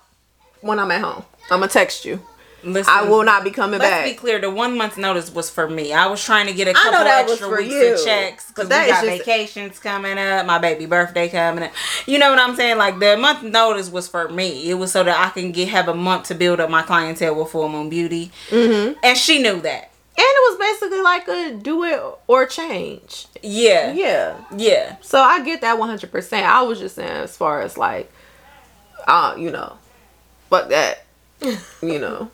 when 0.62 0.80
I'm 0.80 0.92
at 0.92 1.02
home. 1.02 1.24
I'm 1.50 1.60
gonna 1.60 1.68
text 1.68 2.06
you. 2.06 2.22
Listen, 2.64 2.94
I 2.94 3.10
will 3.10 3.24
not 3.24 3.44
be 3.44 3.50
coming 3.50 3.80
back. 3.80 4.06
Let's 4.06 4.12
be 4.12 4.16
clear. 4.16 4.40
The 4.40 4.50
one 4.50 4.78
month 4.78 4.98
notice 4.98 5.34
was 5.34 5.50
for 5.50 5.68
me. 5.68 5.94
I 5.94 6.06
was 6.06 6.24
trying 6.24 6.46
to 6.46 6.54
get 6.54 6.68
a 6.68 6.74
couple 6.74 6.92
know 6.92 7.04
that 7.04 7.24
was 7.26 7.42
extra 7.42 7.58
weeks 7.58 7.74
you, 7.74 7.94
of 7.96 8.06
checks 8.06 8.48
because 8.50 8.66
we 8.66 8.76
got 8.76 9.04
vacations 9.04 9.80
coming 9.80 10.18
up. 10.20 10.46
My 10.46 10.60
baby 10.60 10.86
birthday 10.86 11.28
coming 11.28 11.64
up. 11.64 11.72
You 12.06 12.20
know 12.20 12.30
what 12.30 12.40
I'm 12.40 12.56
saying? 12.56 12.78
Like 12.78 13.00
the 13.00 13.18
month 13.18 13.44
notice 13.44 13.90
was 13.90 14.08
for 14.08 14.30
me. 14.30 14.70
It 14.70 14.76
was 14.76 14.92
so 14.92 15.04
that 15.04 15.20
I 15.20 15.30
can 15.32 15.52
get 15.52 15.70
have 15.70 15.88
a 15.88 15.96
month 15.96 16.28
to 16.28 16.36
build 16.36 16.60
up 16.60 16.70
my 16.70 16.84
clientele 16.84 17.36
with 17.36 17.50
Full 17.50 17.68
Moon 17.68 17.90
Beauty, 17.90 18.32
mm-hmm. 18.50 18.94
and 19.04 19.18
she 19.18 19.42
knew 19.42 19.60
that. 19.62 19.92
and 20.18 20.18
it 20.18 20.52
was 20.52 20.60
basically 20.60 21.02
like 21.02 21.28
a 21.28 21.56
do 21.56 21.84
it 21.84 22.00
or 22.28 22.46
change. 22.46 23.26
Yeah, 23.42 23.92
Yeah. 23.94 24.38
yeah. 24.56 24.98
So 25.02 25.20
I 25.20 25.44
get 25.44 25.62
that 25.62 25.80
100%. 25.80 26.44
I 26.44 26.62
was 26.62 26.78
just 26.80 26.96
saying 26.96 27.10
as 27.10 27.36
far 27.36 27.62
as 27.62 27.76
like, 27.76 28.12
uh, 29.08 29.36
you 29.38 29.52
know, 29.52 29.78
fuck 30.50 30.70
that. 30.70 31.06
You 31.82 32.00
know. 32.00 32.30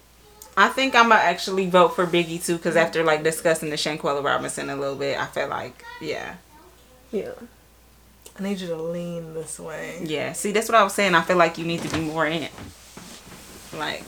I 0.59 0.69
think 0.69 0.95
I'm 0.95 1.09
gonna 1.09 1.21
actually 1.21 1.69
vote 1.69 1.95
for 1.95 2.05
Biggie 2.07 2.43
too 2.43 2.57
because 2.57 2.75
after 2.75 3.03
like 3.03 3.23
discussing 3.23 3.69
the 3.69 3.75
Shanquella 3.77 4.23
Robinson 4.23 4.69
a 4.69 4.75
little 4.75 4.95
bit, 4.95 5.17
I 5.19 5.25
felt 5.27 5.49
like 5.51 5.83
yeah, 6.01 6.35
Yeah. 7.11 7.31
I 8.39 8.43
need 8.43 8.59
you 8.59 8.67
to 8.67 8.75
lean 8.75 9.33
this 9.33 9.59
way. 9.59 9.99
yeah. 10.03 10.33
See, 10.33 10.51
that's 10.51 10.67
what 10.67 10.75
I 10.75 10.83
was 10.83 10.93
saying. 10.93 11.15
I 11.15 11.21
feel 11.21 11.37
like 11.37 11.57
you 11.57 11.65
need 11.65 11.81
to 11.83 11.89
be 11.95 12.01
more 12.01 12.25
in. 12.27 12.49
Like, 13.77 14.03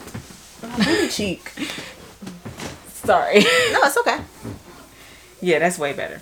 Booty 0.61 1.07
cheek. 1.09 1.49
sorry. 2.93 3.39
No, 3.71 3.79
it's 3.83 3.97
okay. 3.97 4.19
Yeah, 5.41 5.59
that's 5.59 5.77
way 5.79 5.93
better. 5.93 6.21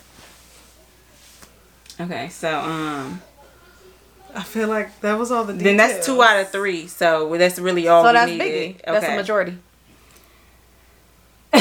Okay, 2.00 2.30
so 2.30 2.60
um 2.60 3.22
I 4.38 4.44
feel 4.44 4.68
like 4.68 5.02
that 5.02 5.18
was 5.18 5.32
all 5.32 5.44
the 5.46 5.54
details. 5.54 5.64
then 5.64 5.78
that's 5.78 6.06
two 6.06 6.22
out 6.22 6.40
of 6.40 6.52
three, 6.52 6.86
so 6.88 7.36
that's 7.38 7.58
really 7.58 7.88
all 7.88 8.04
So 8.04 8.10
we 8.10 8.14
that's 8.14 8.32
needed. 8.32 8.78
Biggie. 8.78 8.82
That's 8.86 9.06
a 9.08 9.16
majority. 9.16 9.58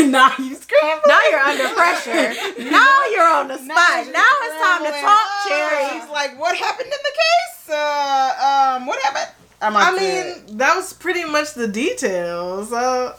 now 0.00 0.32
you 0.38 0.54
scream. 0.54 0.98
Now 1.06 1.20
you're 1.30 1.40
under 1.40 1.68
pressure. 1.74 2.34
now 2.70 3.00
you're 3.10 3.28
on 3.28 3.48
the 3.48 3.56
spot. 3.56 4.06
Now 4.12 4.32
it's 4.42 4.62
time 4.62 4.84
to 4.84 5.00
talk, 5.00 5.26
Cherry. 5.48 6.00
He's 6.00 6.10
like, 6.10 6.38
what 6.38 6.56
happened 6.56 6.86
in 6.86 6.90
the 6.90 7.12
case? 7.22 7.70
Uh, 7.70 8.74
um, 8.76 8.86
what 8.86 9.00
happened? 9.02 9.34
I'm 9.62 9.76
I 9.76 9.90
like, 9.90 10.00
mean, 10.46 10.58
that 10.58 10.76
was 10.76 10.92
pretty 10.92 11.24
much 11.24 11.54
the 11.54 11.66
details. 11.68 12.72
Uh, 12.72 13.16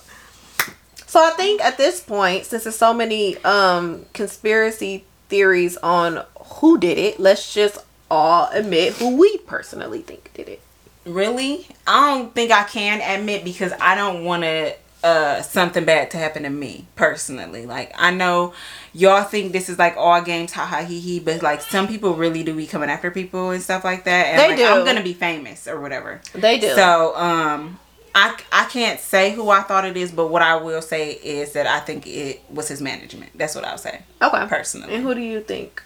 So 1.07 1.19
I 1.25 1.31
think 1.31 1.61
at 1.61 1.77
this 1.77 1.99
point, 2.01 2.45
since 2.45 2.63
there's 2.65 2.75
so 2.77 2.93
many 2.93 3.37
um 3.43 4.05
conspiracy 4.13 5.05
theories 5.29 5.77
on 5.77 6.23
who 6.59 6.77
did 6.77 6.97
it, 6.97 7.19
let's 7.19 7.53
just 7.53 7.79
all 8.11 8.49
admit 8.51 8.93
who 8.93 9.17
we 9.17 9.37
personally 9.39 10.01
think 10.01 10.31
did 10.33 10.49
it. 10.49 10.61
really? 11.05 11.67
I 11.87 12.09
don't 12.17 12.33
think 12.35 12.51
I 12.51 12.63
can 12.63 13.01
admit 13.01 13.43
because 13.43 13.73
I 13.79 13.95
don't 13.95 14.23
want 14.25 14.43
to 14.43 14.75
uh 15.01 15.41
something 15.41 15.85
bad 15.85 16.11
to 16.11 16.17
happen 16.17 16.43
to 16.43 16.49
me 16.49 16.85
personally. 16.97 17.65
Like 17.65 17.93
I 17.97 18.11
know 18.11 18.53
y'all 18.93 19.23
think 19.23 19.53
this 19.53 19.69
is 19.69 19.79
like 19.79 19.95
all 19.95 20.21
games, 20.21 20.51
ha 20.51 20.65
ha 20.65 20.83
he 20.83 20.99
he, 20.99 21.19
but 21.21 21.41
like 21.41 21.61
some 21.61 21.87
people 21.87 22.15
really 22.15 22.43
do 22.43 22.53
be 22.53 22.67
coming 22.67 22.89
after 22.89 23.09
people 23.09 23.51
and 23.51 23.61
stuff 23.63 23.83
like 23.85 24.03
that. 24.03 24.25
And 24.27 24.39
They 24.39 24.47
like, 24.49 24.57
do. 24.57 24.65
I'm 24.65 24.85
gonna 24.85 25.03
be 25.03 25.13
famous 25.13 25.67
or 25.67 25.79
whatever. 25.79 26.21
They 26.33 26.59
do. 26.59 26.73
So 26.75 27.15
um. 27.15 27.79
I, 28.15 28.35
I 28.51 28.65
can't 28.65 28.99
say 28.99 29.31
who 29.33 29.51
I 29.51 29.61
thought 29.61 29.85
it 29.85 29.95
is, 29.95 30.11
but 30.11 30.27
what 30.29 30.41
I 30.41 30.55
will 30.55 30.81
say 30.81 31.11
is 31.11 31.53
that 31.53 31.67
I 31.67 31.79
think 31.79 32.07
it 32.07 32.41
was 32.49 32.67
his 32.67 32.81
management. 32.81 33.31
That's 33.37 33.53
what 33.53 33.63
I'll 33.63 33.77
say. 33.77 34.01
okay. 34.19 34.47
Personally. 34.47 34.95
And 34.95 35.03
who 35.03 35.13
do 35.13 35.21
you 35.21 35.41
think? 35.41 35.83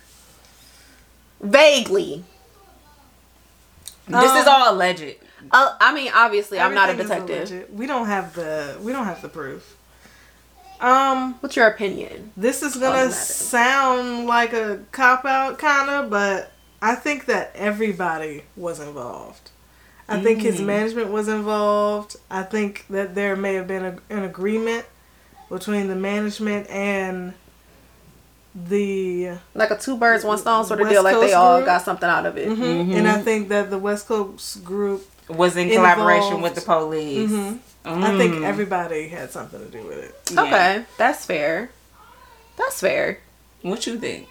Vaguely. 1.43 2.23
This 4.07 4.31
is 4.35 4.47
Um, 4.47 4.53
all 4.53 4.73
alleged. 4.73 5.15
Uh, 5.51 5.75
I 5.79 5.93
mean, 5.93 6.11
obviously, 6.15 6.59
I'm 6.59 6.73
not 6.73 6.89
a 6.89 6.95
detective. 6.95 7.67
We 7.71 7.85
don't 7.85 8.07
have 8.07 8.33
the 8.33 8.77
we 8.81 8.91
don't 8.91 9.05
have 9.05 9.21
the 9.21 9.29
proof. 9.29 9.75
Um, 10.79 11.35
What's 11.39 11.55
your 11.55 11.67
opinion? 11.67 12.31
this 12.35 12.61
is 12.63 12.75
gonna 12.75 13.11
sound 13.11 14.25
like 14.25 14.51
a 14.53 14.79
cop 14.91 15.23
out 15.25 15.57
kind 15.57 15.89
of, 15.89 16.09
but 16.09 16.51
I 16.81 16.95
think 16.95 17.25
that 17.25 17.51
everybody 17.55 18.43
was 18.57 18.79
involved. 18.79 19.51
I 20.09 20.21
think 20.21 20.41
his 20.41 20.59
Mm. 20.59 20.65
management 20.65 21.11
was 21.11 21.29
involved. 21.29 22.17
I 22.29 22.43
think 22.43 22.85
that 22.89 23.15
there 23.15 23.37
may 23.37 23.53
have 23.53 23.67
been 23.67 23.85
a, 23.85 23.97
an 24.13 24.23
agreement 24.23 24.85
between 25.49 25.87
the 25.87 25.95
management 25.95 26.69
and 26.69 27.33
the 28.55 29.31
Like 29.55 29.71
a 29.71 29.77
two 29.77 29.97
birds, 29.97 30.23
one 30.23 30.37
stone 30.37 30.63
sort 30.65 30.79
of 30.81 30.85
West 30.85 30.93
deal. 30.93 31.03
Like 31.03 31.15
they 31.15 31.21
Coast 31.21 31.33
all 31.33 31.57
group? 31.57 31.65
got 31.65 31.81
something 31.83 32.09
out 32.09 32.25
of 32.25 32.37
it. 32.37 32.47
Mhm. 32.49 32.95
and 32.95 33.07
I 33.07 33.17
think 33.21 33.49
that 33.49 33.69
the 33.69 33.77
West 33.79 34.07
Coast 34.07 34.63
group. 34.63 35.09
Was 35.29 35.55
in 35.55 35.69
collaboration 35.69 36.41
with 36.41 36.53
the 36.55 36.61
police. 36.61 37.31
Mhm. 37.31 37.59
I 37.85 38.17
think 38.17 38.35
Mm. 38.35 38.43
everybody 38.43 39.07
had 39.07 39.31
something 39.31 39.59
to 39.59 39.65
do 39.65 39.81
with 39.87 39.97
it. 39.97 40.15
Yeah. 40.31 40.41
Okay, 40.43 40.85
that's 40.97 41.25
fair. 41.25 41.69
That's 42.57 42.79
fair. 42.81 43.19
What 43.61 43.87
you 43.87 43.97
think? 43.97 44.27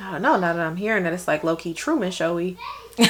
I 0.00 0.12
don't 0.12 0.22
know. 0.22 0.36
Now 0.38 0.52
that 0.52 0.64
I'm 0.64 0.76
hearing 0.76 1.02
that 1.04 1.12
it's 1.12 1.26
like 1.26 1.42
low 1.42 1.56
key 1.56 1.74
Truman 1.74 2.10
Showy. 2.12 2.56
um, 2.98 3.06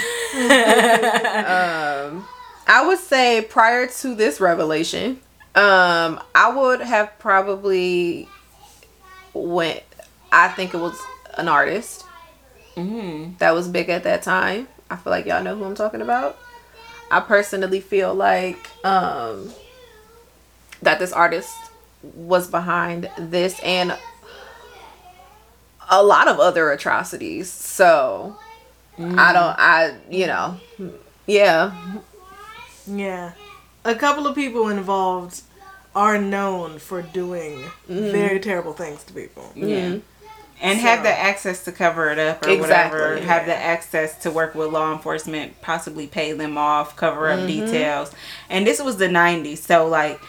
I 2.66 2.84
would 2.86 2.98
say 2.98 3.42
prior 3.42 3.86
to 3.86 4.14
this 4.14 4.40
revelation, 4.40 5.20
um, 5.54 6.20
I 6.34 6.52
would 6.54 6.80
have 6.80 7.18
probably 7.18 8.28
went. 9.44 9.82
I 10.32 10.48
think 10.48 10.74
it 10.74 10.78
was 10.78 10.98
an 11.38 11.48
artist 11.48 12.04
Mm. 12.76 13.38
that 13.38 13.54
was 13.54 13.68
big 13.68 13.88
at 13.88 14.02
that 14.04 14.22
time. 14.22 14.68
I 14.90 14.96
feel 14.96 15.10
like 15.10 15.24
y'all 15.24 15.42
know 15.42 15.56
who 15.56 15.64
I'm 15.64 15.74
talking 15.74 16.02
about. 16.02 16.38
I 17.10 17.20
personally 17.20 17.80
feel 17.80 18.12
like 18.14 18.58
um, 18.84 19.50
that 20.82 20.98
this 20.98 21.10
artist 21.12 21.54
was 22.02 22.48
behind 22.50 23.08
this 23.18 23.58
and 23.60 23.96
a 25.88 26.02
lot 26.02 26.28
of 26.28 26.38
other 26.38 26.70
atrocities. 26.70 27.50
So 27.50 28.36
I 28.98 29.32
don't. 29.32 29.56
I 29.58 29.94
you 30.10 30.26
know, 30.26 30.60
yeah. 31.26 31.72
Yeah. 32.86 33.32
A 33.84 33.94
couple 33.94 34.26
of 34.26 34.34
people 34.34 34.68
involved 34.68 35.42
are 35.96 36.18
known 36.18 36.78
for 36.78 37.00
doing 37.00 37.58
mm-hmm. 37.88 38.12
very 38.12 38.38
terrible 38.38 38.74
things 38.74 39.02
to 39.04 39.14
people. 39.14 39.50
Yeah. 39.56 39.96
And 40.60 40.78
have 40.78 41.02
the 41.02 41.10
access 41.10 41.64
to 41.64 41.72
cover 41.72 42.10
it 42.10 42.18
up 42.18 42.46
or 42.46 42.50
Exactly, 42.50 43.00
whatever. 43.00 43.26
Have 43.26 43.46
the 43.46 43.54
access 43.54 44.16
to 44.22 44.30
work 44.30 44.54
with 44.54 44.72
law 44.72 44.92
enforcement, 44.92 45.60
possibly 45.60 46.06
pay 46.06 46.32
them 46.32 46.56
off, 46.56 46.96
cover 46.96 47.28
up 47.28 47.46
details. 47.46 48.12
And 48.48 48.66
this 48.66 48.80
was 48.80 48.96
the 48.96 49.08
90s. 49.08 49.58
So, 49.58 49.86
like, 49.86 50.20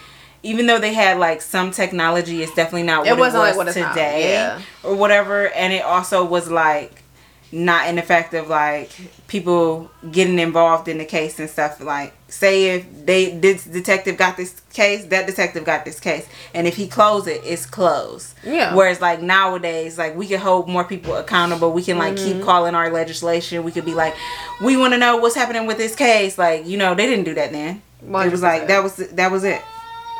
even 0.43 0.67
though 0.67 0.79
they 0.79 0.93
had 0.93 1.17
like 1.17 1.41
some 1.41 1.71
technology, 1.71 2.43
it's 2.43 2.53
definitely 2.53 2.83
not 2.83 2.99
what 2.99 3.07
It 3.07 3.13
it, 3.13 3.19
wasn't 3.19 3.43
was 3.43 3.49
like 3.49 3.57
what 3.57 3.67
it's 3.67 3.75
today 3.75 4.33
yeah. 4.33 4.61
or 4.83 4.95
whatever. 4.95 5.49
And 5.49 5.71
it 5.71 5.83
also 5.83 6.25
was 6.25 6.49
like 6.49 7.03
not 7.51 7.87
an 7.87 7.97
effect 7.97 8.33
of 8.33 8.49
like 8.49 8.91
people 9.27 9.91
getting 10.11 10.39
involved 10.39 10.87
in 10.87 10.97
the 10.97 11.05
case 11.05 11.39
and 11.39 11.49
stuff. 11.49 11.79
Like, 11.81 12.13
say 12.29 12.75
if 12.75 13.05
they 13.05 13.31
this 13.37 13.63
detective 13.63 14.17
got 14.17 14.35
this 14.37 14.59
case, 14.73 15.05
that 15.05 15.27
detective 15.27 15.63
got 15.63 15.85
this 15.85 15.99
case, 15.99 16.27
and 16.53 16.67
if 16.67 16.75
he 16.75 16.87
closed 16.87 17.27
it, 17.27 17.41
it's 17.43 17.65
closed. 17.65 18.33
Yeah. 18.43 18.75
Whereas 18.75 18.99
like 19.01 19.21
nowadays, 19.21 19.97
like 19.97 20.15
we 20.15 20.27
can 20.27 20.39
hold 20.39 20.67
more 20.67 20.83
people 20.83 21.15
accountable. 21.15 21.71
We 21.71 21.83
can 21.83 21.97
like 21.97 22.15
Mm-hmm. 22.15 22.39
keep 22.39 22.43
calling 22.43 22.75
our 22.75 22.89
legislation. 22.89 23.63
We 23.63 23.71
could 23.71 23.85
be 23.85 23.93
like, 23.93 24.15
we 24.61 24.75
want 24.77 24.93
to 24.93 24.97
know 24.97 25.17
what's 25.17 25.35
happening 25.35 25.65
with 25.67 25.77
this 25.77 25.95
case. 25.95 26.37
Like 26.37 26.65
you 26.67 26.77
know, 26.77 26.95
they 26.95 27.05
didn't 27.05 27.25
do 27.25 27.33
that 27.35 27.51
then. 27.51 27.81
It 28.01 28.31
was 28.31 28.41
like 28.41 28.67
that 28.67 28.83
was 28.83 28.95
that 28.97 29.31
was 29.31 29.43
it. 29.43 29.61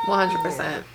One 0.05 0.27
hundred 0.27 0.41
percent. 0.43 0.85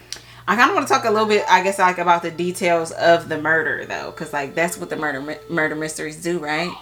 I 0.48 0.56
kind 0.56 0.70
of 0.70 0.74
want 0.74 0.88
to 0.88 0.92
talk 0.92 1.04
a 1.04 1.10
little 1.10 1.28
bit, 1.28 1.44
I 1.48 1.62
guess, 1.62 1.78
like 1.78 1.98
about 1.98 2.22
the 2.22 2.30
details 2.32 2.90
of 2.90 3.28
the 3.28 3.40
murder, 3.40 3.84
though, 3.86 4.10
because 4.10 4.32
like 4.32 4.56
that's 4.56 4.76
what 4.76 4.90
the 4.90 4.96
murder 4.96 5.38
murder 5.48 5.76
mysteries 5.76 6.20
do, 6.20 6.38
right? 6.40 6.72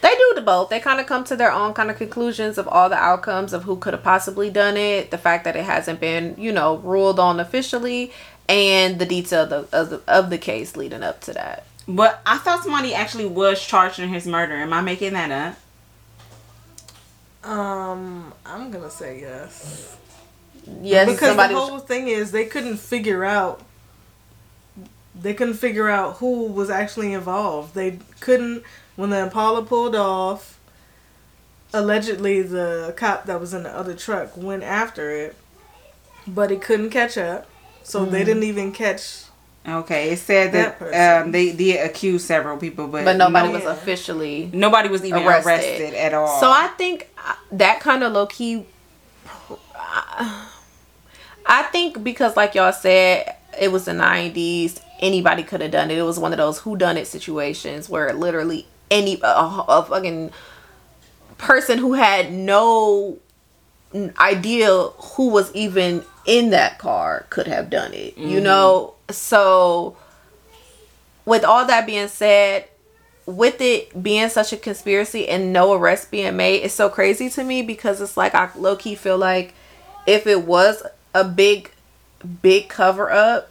They 0.00 0.14
do 0.14 0.32
the 0.34 0.40
both. 0.40 0.70
They 0.70 0.80
kind 0.80 1.00
of 1.00 1.06
come 1.06 1.24
to 1.24 1.36
their 1.36 1.52
own 1.52 1.74
kind 1.74 1.90
of 1.90 1.98
conclusions 1.98 2.56
of 2.58 2.66
all 2.68 2.88
the 2.88 2.96
outcomes 2.96 3.52
of 3.52 3.64
who 3.64 3.76
could 3.76 3.92
have 3.92 4.02
possibly 4.02 4.50
done 4.50 4.76
it, 4.76 5.10
the 5.10 5.18
fact 5.18 5.44
that 5.44 5.56
it 5.56 5.64
hasn't 5.64 6.00
been, 6.00 6.34
you 6.38 6.52
know, 6.52 6.78
ruled 6.78 7.20
on 7.20 7.38
officially, 7.38 8.12
and 8.48 8.98
the 8.98 9.06
detail 9.06 9.42
of 9.42 9.50
the, 9.70 9.78
of 9.78 9.90
the, 9.90 10.02
of 10.08 10.30
the 10.30 10.38
case 10.38 10.76
leading 10.76 11.02
up 11.02 11.20
to 11.22 11.32
that. 11.34 11.66
But 11.86 12.20
I 12.24 12.38
thought 12.38 12.62
somebody 12.62 12.94
actually 12.94 13.26
was 13.26 13.64
charged 13.64 13.98
in 13.98 14.08
his 14.08 14.26
murder. 14.26 14.54
Am 14.54 14.72
I 14.72 14.80
making 14.80 15.12
that 15.14 15.30
up? 15.30 15.58
Um, 17.50 18.32
I'm 18.44 18.70
gonna 18.70 18.90
say 18.90 19.20
yes. 19.20 19.96
Yes, 20.82 21.10
because 21.10 21.28
somebody. 21.28 21.54
the 21.54 21.60
was- 21.60 21.68
whole 21.68 21.78
thing 21.80 22.08
is 22.08 22.32
they 22.32 22.44
couldn't 22.44 22.76
figure 22.76 23.24
out 23.24 23.62
they 25.14 25.34
couldn't 25.34 25.54
figure 25.54 25.88
out 25.88 26.16
who 26.18 26.44
was 26.46 26.70
actually 26.70 27.12
involved. 27.12 27.74
They 27.74 27.98
couldn't 28.20 28.62
when 29.00 29.10
the 29.10 29.18
Impala 29.18 29.62
pulled 29.64 29.96
off. 29.96 30.58
Allegedly, 31.72 32.42
the 32.42 32.92
cop 32.96 33.26
that 33.26 33.40
was 33.40 33.54
in 33.54 33.62
the 33.62 33.70
other 33.70 33.94
truck 33.94 34.36
went 34.36 34.62
after 34.64 35.08
it, 35.10 35.36
but 36.26 36.50
he 36.50 36.56
couldn't 36.56 36.90
catch 36.90 37.16
up, 37.16 37.46
so 37.84 38.04
Mm. 38.04 38.10
they 38.10 38.24
didn't 38.24 38.42
even 38.42 38.72
catch. 38.72 39.22
Okay, 39.68 40.10
it 40.10 40.18
said 40.18 40.50
That 40.52 40.80
that, 40.80 41.22
um, 41.22 41.30
they 41.32 41.52
did 41.52 41.84
accuse 41.88 42.24
several 42.24 42.56
people, 42.56 42.88
but 42.88 43.04
but 43.04 43.16
nobody 43.16 43.48
no- 43.48 43.54
was 43.54 43.64
officially 43.66 44.50
nobody 44.52 44.88
was 44.88 45.04
even 45.04 45.22
arrested. 45.22 45.50
arrested, 45.50 45.94
at 45.94 46.12
all. 46.12 46.40
So 46.40 46.50
I 46.50 46.68
think 46.76 47.08
uh, 47.24 47.34
that 47.52 47.78
kind 47.80 48.02
of 48.02 48.12
low 48.12 48.26
key. 48.26 48.66
I 51.46 51.62
think 51.72 52.02
because, 52.02 52.36
like 52.36 52.54
y'all 52.54 52.72
said, 52.72 53.36
it 53.60 53.70
was 53.70 53.84
the 53.84 53.92
'90s. 53.92 54.80
Anybody 55.00 55.42
could 55.42 55.60
have 55.60 55.70
done 55.70 55.90
it. 55.90 55.98
It 55.98 56.02
was 56.02 56.18
one 56.18 56.32
of 56.32 56.38
those 56.38 56.58
who 56.58 56.76
done 56.76 56.96
it 56.96 57.06
situations 57.06 57.88
where 57.88 58.12
literally 58.12 58.66
any 58.90 59.20
a, 59.22 59.26
a 59.26 59.86
fucking 59.88 60.30
person 61.38 61.78
who 61.78 61.94
had 61.94 62.32
no 62.32 63.18
idea 64.18 64.68
who 64.84 65.30
was 65.30 65.52
even 65.54 66.04
in 66.26 66.50
that 66.50 66.78
car 66.78 67.26
could 67.30 67.46
have 67.46 67.70
done 67.70 67.92
it. 67.92 68.16
You 68.16 68.36
mm-hmm. 68.36 68.44
know, 68.44 68.94
so 69.10 69.96
with 71.24 71.44
all 71.44 71.66
that 71.66 71.86
being 71.86 72.08
said, 72.08 72.68
with 73.26 73.60
it 73.60 74.02
being 74.02 74.28
such 74.28 74.52
a 74.52 74.56
conspiracy 74.56 75.28
and 75.28 75.52
no 75.52 75.72
arrest 75.72 76.10
being 76.10 76.36
made, 76.36 76.58
it's 76.58 76.74
so 76.74 76.88
crazy 76.88 77.28
to 77.30 77.44
me 77.44 77.62
because 77.62 78.00
it's 78.00 78.16
like 78.16 78.34
I 78.34 78.50
low 78.56 78.76
key 78.76 78.94
feel 78.94 79.18
like 79.18 79.54
if 80.06 80.26
it 80.26 80.44
was 80.44 80.82
a 81.14 81.24
big, 81.24 81.70
big 82.42 82.68
cover 82.68 83.10
up, 83.10 83.50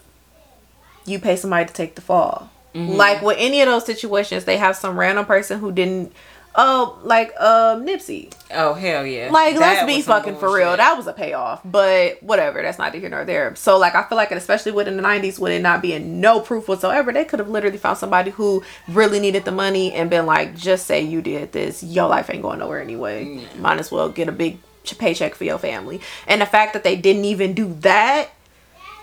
you 1.06 1.20
pay 1.20 1.36
somebody 1.36 1.66
to 1.66 1.74
take 1.74 1.96
the 1.96 2.02
fall. 2.02 2.52
Mm-hmm. 2.74 2.94
Like 2.94 3.22
with 3.22 3.38
any 3.40 3.62
of 3.62 3.68
those 3.68 3.86
situations, 3.86 4.46
they 4.46 4.58
have 4.58 4.76
some 4.76 4.98
random 5.00 5.26
person 5.26 5.60
who 5.60 5.72
didn't. 5.72 6.14
Oh, 6.56 6.98
like 7.04 7.30
um 7.40 7.86
Nipsey. 7.86 8.34
oh 8.52 8.74
hell 8.74 9.06
yeah! 9.06 9.30
Like, 9.32 9.54
That 9.54 9.86
let's 9.86 9.86
be 9.86 10.02
fucking 10.02 10.38
for 10.38 10.54
real. 10.54 10.76
That 10.76 10.98
was 10.98 11.06
a 11.06 11.14
payoff, 11.14 11.62
but 11.64 12.22
whatever. 12.24 12.62
That's 12.62 12.80
neither 12.80 12.98
here 12.98 13.08
nor 13.08 13.24
there. 13.24 13.56
So, 13.56 13.78
like, 13.78 13.94
I 13.94 14.04
feel 14.04 14.18
like, 14.18 14.32
especially 14.32 14.72
within 14.72 14.98
the 14.98 15.04
'90s, 15.04 15.38
with 15.40 15.52
it 15.52 15.62
not 15.62 15.82
being 15.82 16.20
no 16.20 16.40
proof 16.40 16.68
whatsoever, 16.68 17.14
they 17.14 17.24
could 17.24 17.38
have 17.40 17.50
literally 17.50 17.78
found 17.78 18.00
somebody 18.00 18.32
who 18.32 18.64
really 18.88 19.20
needed 19.20 19.46
the 19.46 19.52
money 19.52 19.94
and 19.94 20.10
been 20.10 20.26
like, 20.26 20.56
"Just 20.58 20.88
say 20.88 21.02
you 21.02 21.22
did 21.22 21.52
this. 21.52 21.84
Your 21.84 22.10
life 22.10 22.30
ain't 22.32 22.42
going 22.42 22.60
nowhere 22.60 22.82
anyway. 22.82 23.26
Mm. 23.26 23.60
Might 23.60 23.78
as 23.80 23.92
well 23.92 24.10
get 24.10 24.28
a 24.28 24.32
big 24.34 24.58
paycheck 24.98 25.36
for 25.36 25.44
your 25.44 25.60
family." 25.60 26.02
And 26.28 26.42
the 26.42 26.48
fact 26.48 26.74
that 26.74 26.84
they 26.84 26.96
didn't 26.96 27.26
even 27.26 27.54
do 27.54 27.74
that, 27.82 28.30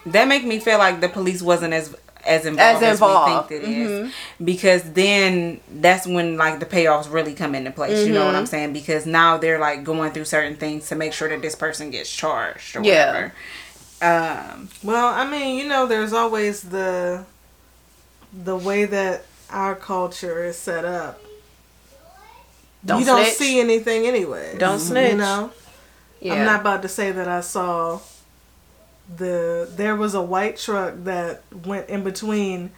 that 0.05 0.27
make 0.27 0.45
me 0.45 0.59
feel 0.59 0.79
like 0.79 1.01
the 1.01 1.09
police 1.09 1.43
wasn't 1.43 1.75
as 1.75 1.95
as 2.27 2.45
involved 2.47 2.83
as, 2.83 2.93
involved. 3.01 3.51
we 3.51 3.59
think 3.59 3.65
it 3.65 3.69
is. 3.71 4.13
because 4.45 4.83
then 4.93 5.61
that's 5.81 6.07
when 6.07 6.37
like 6.37 6.61
the 6.61 6.67
payoffs 6.67 7.11
really 7.11 7.35
come 7.35 7.55
into 7.55 7.71
place 7.71 8.07
you 8.07 8.13
know 8.13 8.25
what 8.27 8.35
i'm 8.35 8.47
saying 8.47 8.73
because 8.73 9.07
now 9.07 9.37
they're 9.37 9.59
like 9.59 9.85
going 9.85 10.11
through 10.13 10.25
certain 10.25 10.57
things 10.57 10.89
to 10.89 10.95
make 10.95 11.13
sure 11.13 11.29
that 11.29 11.41
this 11.43 11.55
person 11.55 11.91
gets 11.91 12.11
charged 12.15 12.77
or 12.77 12.83
Yeah. 12.83 13.07
whatever 13.13 13.33
um 14.03 14.69
Well, 14.83 15.07
I 15.07 15.25
mean, 15.27 15.57
you 15.57 15.67
know, 15.69 15.87
there's 15.87 16.13
always 16.13 16.61
the 16.63 17.25
the 18.33 18.55
way 18.57 18.85
that 18.85 19.25
our 19.51 19.75
culture 19.75 20.45
is 20.45 20.59
set 20.59 20.85
up. 20.85 21.19
Don't 22.85 23.01
you 23.01 23.07
don't 23.07 23.27
see 23.27 23.59
anything 23.59 24.07
anyway. 24.07 24.57
Don't 24.59 24.79
snitch. 24.81 25.13
You 25.13 25.19
know. 25.19 25.51
yeah, 26.21 26.35
I'm 26.35 26.45
not 26.45 26.61
about 26.61 26.83
to 26.83 26.89
say 26.89 27.11
that 27.11 27.27
I 27.27 27.41
saw 27.41 28.01
the 29.15 29.69
there 29.77 29.95
was 29.97 30.15
a 30.15 30.23
white 30.23 30.57
truck 30.57 30.95
that 31.05 31.43
went 31.65 31.89
in 31.89 32.03
between 32.03 32.71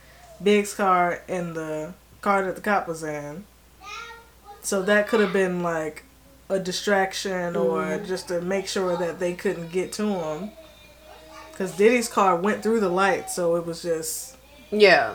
Big's 0.43 0.74
car 0.74 1.22
and 1.29 1.55
the 1.55 1.95
car 2.20 2.45
that 2.45 2.55
the 2.55 2.61
cop 2.61 2.87
was 2.87 3.03
in. 3.03 3.45
So 4.62 4.83
that 4.83 5.09
could 5.09 5.20
have 5.20 5.33
been 5.33 5.62
like 5.62 6.05
a 6.49 6.59
distraction 6.59 7.57
or 7.57 7.83
Mm-hmm. 7.83 8.07
just 8.07 8.29
to 8.29 8.41
make 8.41 8.66
sure 8.68 8.97
that 8.97 9.18
they 9.18 9.35
couldn't 9.35 9.72
get 9.72 9.93
to 9.95 10.05
him. 10.07 10.51
Cuz 11.57 11.72
Diddy's 11.72 12.09
car 12.09 12.37
went 12.37 12.62
through 12.62 12.81
the 12.81 12.89
light, 12.89 13.31
so 13.31 13.57
it 13.57 13.66
was 13.66 13.83
just 13.83 14.37
yeah. 14.70 15.14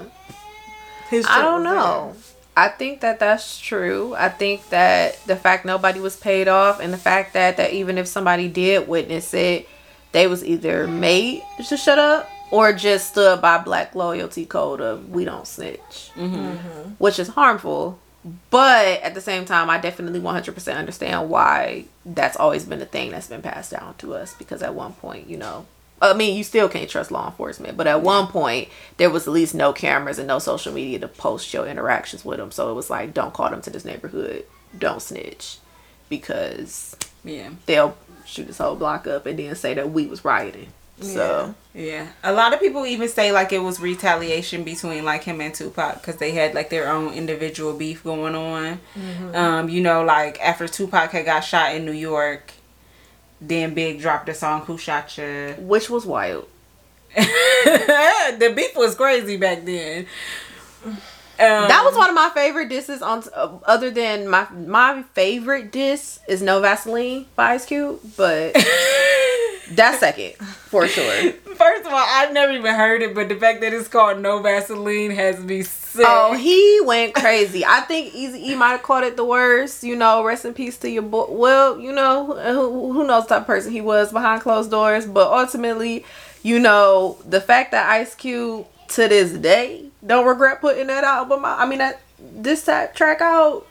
his 1.09 1.25
I 1.27 1.41
don't 1.41 1.63
know. 1.63 2.15
I 2.55 2.69
think 2.69 3.01
that 3.01 3.19
that's 3.19 3.59
true. 3.59 4.13
I 4.15 4.29
think 4.29 4.69
that 4.69 5.17
the 5.25 5.35
fact 5.35 5.65
nobody 5.65 5.99
was 5.99 6.15
paid 6.15 6.47
off 6.47 6.79
and 6.79 6.93
the 6.93 6.97
fact 6.97 7.33
that 7.33 7.57
that 7.57 7.73
even 7.73 7.97
if 7.97 8.07
somebody 8.07 8.47
did 8.47 8.87
witness 8.87 9.33
it, 9.33 9.67
they 10.13 10.27
was 10.27 10.45
either 10.45 10.87
made 10.87 11.43
to 11.67 11.75
shut 11.75 11.99
up 11.99 12.29
or 12.51 12.71
just 12.71 13.09
stood 13.09 13.41
by 13.41 13.57
black 13.57 13.95
loyalty 13.95 14.45
code 14.45 14.79
of 14.79 15.09
we 15.09 15.25
don't 15.25 15.47
snitch, 15.47 16.11
mm-hmm. 16.15 16.35
Mm-hmm. 16.35 16.89
which 16.99 17.19
is 17.19 17.29
harmful. 17.29 17.99
But 18.49 19.01
at 19.01 19.15
the 19.15 19.21
same 19.21 19.43
time, 19.43 19.69
I 19.69 19.79
definitely 19.79 20.21
100% 20.21 20.77
understand 20.77 21.29
why 21.29 21.85
that's 22.05 22.37
always 22.37 22.63
been 22.63 22.81
a 22.81 22.85
thing 22.85 23.11
that's 23.11 23.27
been 23.27 23.41
passed 23.41 23.71
down 23.71 23.95
to 23.95 24.13
us 24.13 24.33
because 24.35 24.61
at 24.61 24.75
one 24.75 24.93
point, 24.93 25.27
you 25.27 25.35
know, 25.35 25.65
I 26.01 26.13
mean, 26.13 26.37
you 26.37 26.43
still 26.43 26.69
can't 26.69 26.89
trust 26.89 27.11
law 27.11 27.27
enforcement, 27.27 27.75
but 27.75 27.87
at 27.87 28.01
one 28.01 28.27
point 28.27 28.69
there 28.97 29.09
was 29.09 29.27
at 29.27 29.33
least 29.33 29.55
no 29.55 29.73
cameras 29.73 30.19
and 30.19 30.27
no 30.27 30.39
social 30.39 30.73
media 30.73 30.99
to 30.99 31.07
post 31.07 31.53
your 31.53 31.65
interactions 31.65 32.23
with 32.23 32.37
them. 32.37 32.51
So 32.51 32.69
it 32.69 32.75
was 32.75 32.89
like, 32.89 33.13
don't 33.13 33.33
call 33.33 33.49
them 33.49 33.61
to 33.63 33.69
this 33.69 33.85
neighborhood, 33.85 34.45
don't 34.77 35.01
snitch, 35.01 35.57
because 36.07 36.95
yeah 37.23 37.49
they'll 37.65 37.95
shoot 38.25 38.47
this 38.47 38.57
whole 38.57 38.75
block 38.75 39.05
up 39.07 39.25
and 39.25 39.37
then 39.37 39.55
say 39.55 39.73
that 39.73 39.91
we 39.91 40.07
was 40.07 40.23
rioting. 40.23 40.67
So 41.01 41.55
yeah 41.73 42.07
a 42.23 42.31
lot 42.31 42.53
of 42.53 42.59
people 42.61 42.85
even 42.85 43.09
say 43.09 43.31
like 43.31 43.51
it 43.51 43.59
was 43.59 43.79
retaliation 43.79 44.63
between 44.63 45.03
like 45.03 45.23
him 45.23 45.41
and 45.41 45.53
tupac 45.53 45.95
because 45.95 46.17
they 46.17 46.31
had 46.31 46.53
like 46.53 46.69
their 46.69 46.89
own 46.89 47.13
individual 47.13 47.73
beef 47.73 48.03
going 48.03 48.35
on 48.35 48.79
um 49.35 49.69
you 49.69 49.81
know 49.81 50.03
like 50.03 50.39
after 50.39 50.67
tupac 50.67 51.11
had 51.11 51.25
got 51.25 51.41
shot 51.41 51.75
in 51.75 51.83
new 51.83 51.91
york 51.91 52.53
then 53.41 53.73
big 53.73 53.99
dropped 53.99 54.27
the 54.27 54.33
song 54.33 54.61
who 54.61 54.77
shot 54.77 55.17
you 55.17 55.55
which 55.59 55.89
was 55.89 56.05
wild. 56.05 56.47
the 57.15 58.53
beef 58.55 58.75
was 58.75 58.95
crazy 58.95 59.37
back 59.37 59.63
then. 59.65 60.07
That 61.37 61.83
was 61.83 61.95
one 61.95 62.09
of 62.09 62.15
my 62.15 62.29
favorite 62.33 62.69
disses 62.69 63.01
on 63.01 63.23
uh, 63.35 63.57
other 63.65 63.89
than 63.89 64.27
my 64.27 64.47
my 64.51 65.03
favorite 65.13 65.71
diss 65.71 66.19
is 66.27 66.41
No 66.41 66.59
Vaseline 66.61 67.25
by 67.35 67.53
Ice 67.53 67.65
Cube, 67.65 67.99
but 68.15 68.53
that's 69.71 69.99
second 69.99 70.33
for 70.35 70.87
sure. 70.87 71.31
First 71.31 71.85
of 71.85 71.93
all, 71.93 72.05
I've 72.07 72.33
never 72.33 72.51
even 72.51 72.73
heard 72.73 73.01
it, 73.01 73.13
but 73.15 73.29
the 73.29 73.35
fact 73.35 73.61
that 73.61 73.73
it's 73.73 73.87
called 73.87 74.19
No 74.19 74.41
Vaseline 74.41 75.11
has 75.11 75.39
me 75.39 75.61
sick. 75.63 76.05
Oh, 76.07 76.35
he 76.35 76.81
went 76.83 77.13
crazy. 77.15 77.63
I 77.65 77.81
think 77.81 78.13
Easy 78.13 78.51
E 78.51 78.55
might 78.55 78.71
have 78.71 78.83
caught 78.83 79.03
it 79.03 79.15
the 79.15 79.25
worst. 79.25 79.83
You 79.83 79.95
know, 79.95 80.23
rest 80.23 80.45
in 80.45 80.53
peace 80.53 80.77
to 80.79 80.89
your 80.89 81.03
boy. 81.03 81.27
Well, 81.29 81.79
you 81.79 81.91
know, 81.91 82.35
who, 82.35 82.93
who 82.93 83.07
knows 83.07 83.27
type 83.27 83.41
of 83.41 83.47
person 83.47 83.71
he 83.71 83.81
was 83.81 84.11
behind 84.11 84.41
closed 84.41 84.71
doors, 84.71 85.05
but 85.05 85.31
ultimately, 85.31 86.05
you 86.41 86.59
know, 86.59 87.17
the 87.25 87.41
fact 87.41 87.71
that 87.71 87.89
Ice 87.89 88.15
Cube 88.15 88.67
to 88.89 89.07
this 89.07 89.31
day 89.33 89.89
don't 90.05 90.25
regret 90.25 90.61
putting 90.61 90.87
that 90.87 91.03
album 91.03 91.45
out. 91.45 91.59
I 91.59 91.65
mean, 91.65 91.79
that 91.79 91.99
this 92.19 92.63
that 92.63 92.95
track 92.95 93.21
out. 93.21 93.65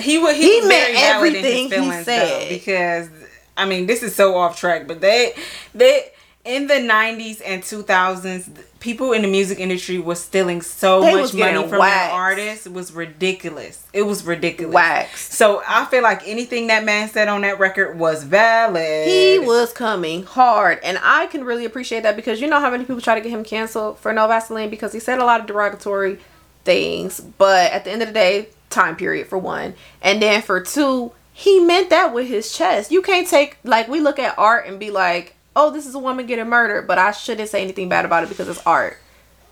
he 0.00 0.18
was 0.18 0.36
he, 0.36 0.60
He 0.60 0.66
meant 0.68 0.70
very 0.86 0.94
valid 0.94 1.26
in 1.28 1.34
his 1.34 1.44
everything 1.44 1.64
he 1.64 1.70
feelings, 1.70 2.06
though, 2.06 2.38
said. 2.38 2.48
because 2.48 3.08
I 3.56 3.66
mean 3.66 3.86
this 3.86 4.02
is 4.02 4.14
so 4.14 4.36
off 4.36 4.58
track, 4.58 4.86
but 4.86 5.00
they 5.00 5.34
they 5.74 6.10
in 6.46 6.66
the 6.68 6.74
90s 6.74 7.42
and 7.44 7.62
2000s 7.62 8.48
people 8.80 9.12
in 9.12 9.22
the 9.22 9.28
music 9.28 9.58
industry 9.58 9.98
was 9.98 10.20
stealing 10.22 10.62
so 10.62 11.00
They 11.00 11.14
much 11.14 11.34
money 11.34 11.68
from 11.68 11.78
waxed. 11.80 11.94
their 12.10 12.10
artists. 12.12 12.66
It 12.66 12.72
was 12.72 12.92
ridiculous. 12.92 13.84
It 13.92 14.02
was 14.02 14.24
ridiculous. 14.24 14.72
Wax 14.74 15.34
so 15.34 15.62
i 15.66 15.84
feel 15.86 16.02
like 16.02 16.26
anything 16.26 16.68
that 16.68 16.84
man 16.84 17.08
said 17.08 17.28
on 17.28 17.40
that 17.42 17.58
record 17.58 17.98
was 17.98 18.22
valid. 18.24 19.08
He 19.08 19.38
was 19.40 19.72
coming 19.72 20.22
hard, 20.24 20.78
and 20.84 20.98
I 21.02 21.26
can 21.26 21.44
really 21.44 21.64
appreciate 21.64 22.02
that 22.04 22.16
because 22.16 22.40
you 22.40 22.46
know 22.48 22.60
how 22.60 22.70
many 22.70 22.84
people 22.84 23.00
try 23.02 23.14
to 23.16 23.20
get 23.20 23.30
him 23.30 23.44
canceled 23.44 23.98
for 23.98 24.12
No 24.12 24.26
Vaseline 24.28 24.70
because 24.70 24.92
he 24.92 25.00
said 25.00 25.18
a 25.18 25.24
lot 25.24 25.40
of 25.40 25.46
derogatory 25.46 26.18
things, 26.64 27.20
but 27.20 27.72
at 27.72 27.84
the 27.84 27.90
end 27.90 28.02
of 28.02 28.08
the 28.08 28.14
day, 28.14 28.48
time 28.70 28.96
period 28.96 29.26
for 29.28 29.38
one, 29.38 29.74
and 30.02 30.20
then 30.22 30.42
for 30.42 30.60
two, 30.60 31.12
he 31.32 31.60
meant 31.60 31.90
that 31.90 32.12
with 32.14 32.26
his 32.28 32.52
chest. 32.52 32.90
You 32.90 33.02
can't 33.02 33.26
take 33.28 33.58
like 33.64 33.88
we 33.88 34.00
look 34.00 34.18
at 34.18 34.38
art 34.38 34.66
and 34.66 34.78
be 34.78 34.90
like, 34.90 35.35
oh, 35.56 35.70
this 35.70 35.86
is 35.86 35.94
a 35.94 35.98
woman 35.98 36.26
getting 36.26 36.48
murdered, 36.48 36.86
but 36.86 36.98
I 36.98 37.10
shouldn't 37.10 37.48
say 37.48 37.62
anything 37.62 37.88
bad 37.88 38.04
about 38.04 38.22
it 38.22 38.28
because 38.28 38.48
it's 38.48 38.64
art. 38.64 38.98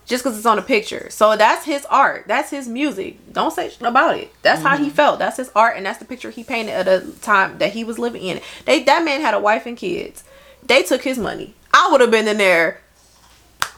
Just 0.04 0.22
because 0.22 0.36
it's 0.36 0.46
on 0.46 0.58
a 0.58 0.62
picture. 0.62 1.08
So 1.08 1.34
that's 1.34 1.64
his 1.64 1.86
art. 1.86 2.26
That's 2.28 2.50
his 2.50 2.68
music. 2.68 3.32
Don't 3.32 3.52
say 3.52 3.70
shit 3.70 3.80
about 3.80 4.18
it. 4.18 4.30
That's 4.42 4.60
how 4.60 4.76
he 4.76 4.90
felt. 4.90 5.18
That's 5.18 5.38
his 5.38 5.50
art 5.56 5.78
and 5.78 5.86
that's 5.86 5.98
the 5.98 6.04
picture 6.04 6.30
he 6.30 6.44
painted 6.44 6.72
at 6.72 6.84
the 6.84 7.10
time 7.22 7.56
that 7.56 7.72
he 7.72 7.84
was 7.84 7.98
living 7.98 8.22
in. 8.22 8.42
They 8.66 8.82
that 8.82 9.02
man 9.02 9.22
had 9.22 9.32
a 9.32 9.40
wife 9.40 9.64
and 9.64 9.78
kids. 9.78 10.22
They 10.62 10.82
took 10.82 11.02
his 11.02 11.18
money. 11.18 11.54
I 11.72 11.88
would 11.90 12.02
have 12.02 12.10
been 12.10 12.28
in 12.28 12.36
there 12.36 12.82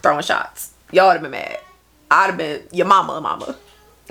throwing 0.02 0.24
shots. 0.24 0.72
Y'all 0.90 1.06
would 1.06 1.12
have 1.12 1.22
been 1.22 1.30
mad. 1.30 1.60
I'd 2.10 2.26
have 2.26 2.36
been 2.36 2.62
your 2.72 2.86
mama, 2.86 3.20
mama. 3.20 3.56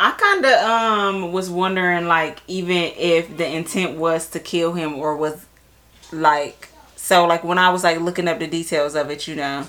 I 0.00 0.12
kind 0.12 0.44
of 0.44 0.52
um 0.62 1.32
was 1.32 1.50
wondering 1.50 2.06
like 2.06 2.40
even 2.46 2.92
if 2.96 3.36
the 3.36 3.46
intent 3.46 3.98
was 3.98 4.28
to 4.30 4.38
kill 4.38 4.72
him 4.72 4.94
or 4.94 5.16
was 5.16 5.47
like 6.12 6.68
so 6.96 7.26
like 7.26 7.44
when 7.44 7.58
I 7.58 7.70
was 7.70 7.84
like 7.84 8.00
looking 8.00 8.28
up 8.28 8.38
the 8.38 8.46
details 8.46 8.94
of 8.94 9.10
it, 9.10 9.26
you 9.28 9.36
know, 9.36 9.66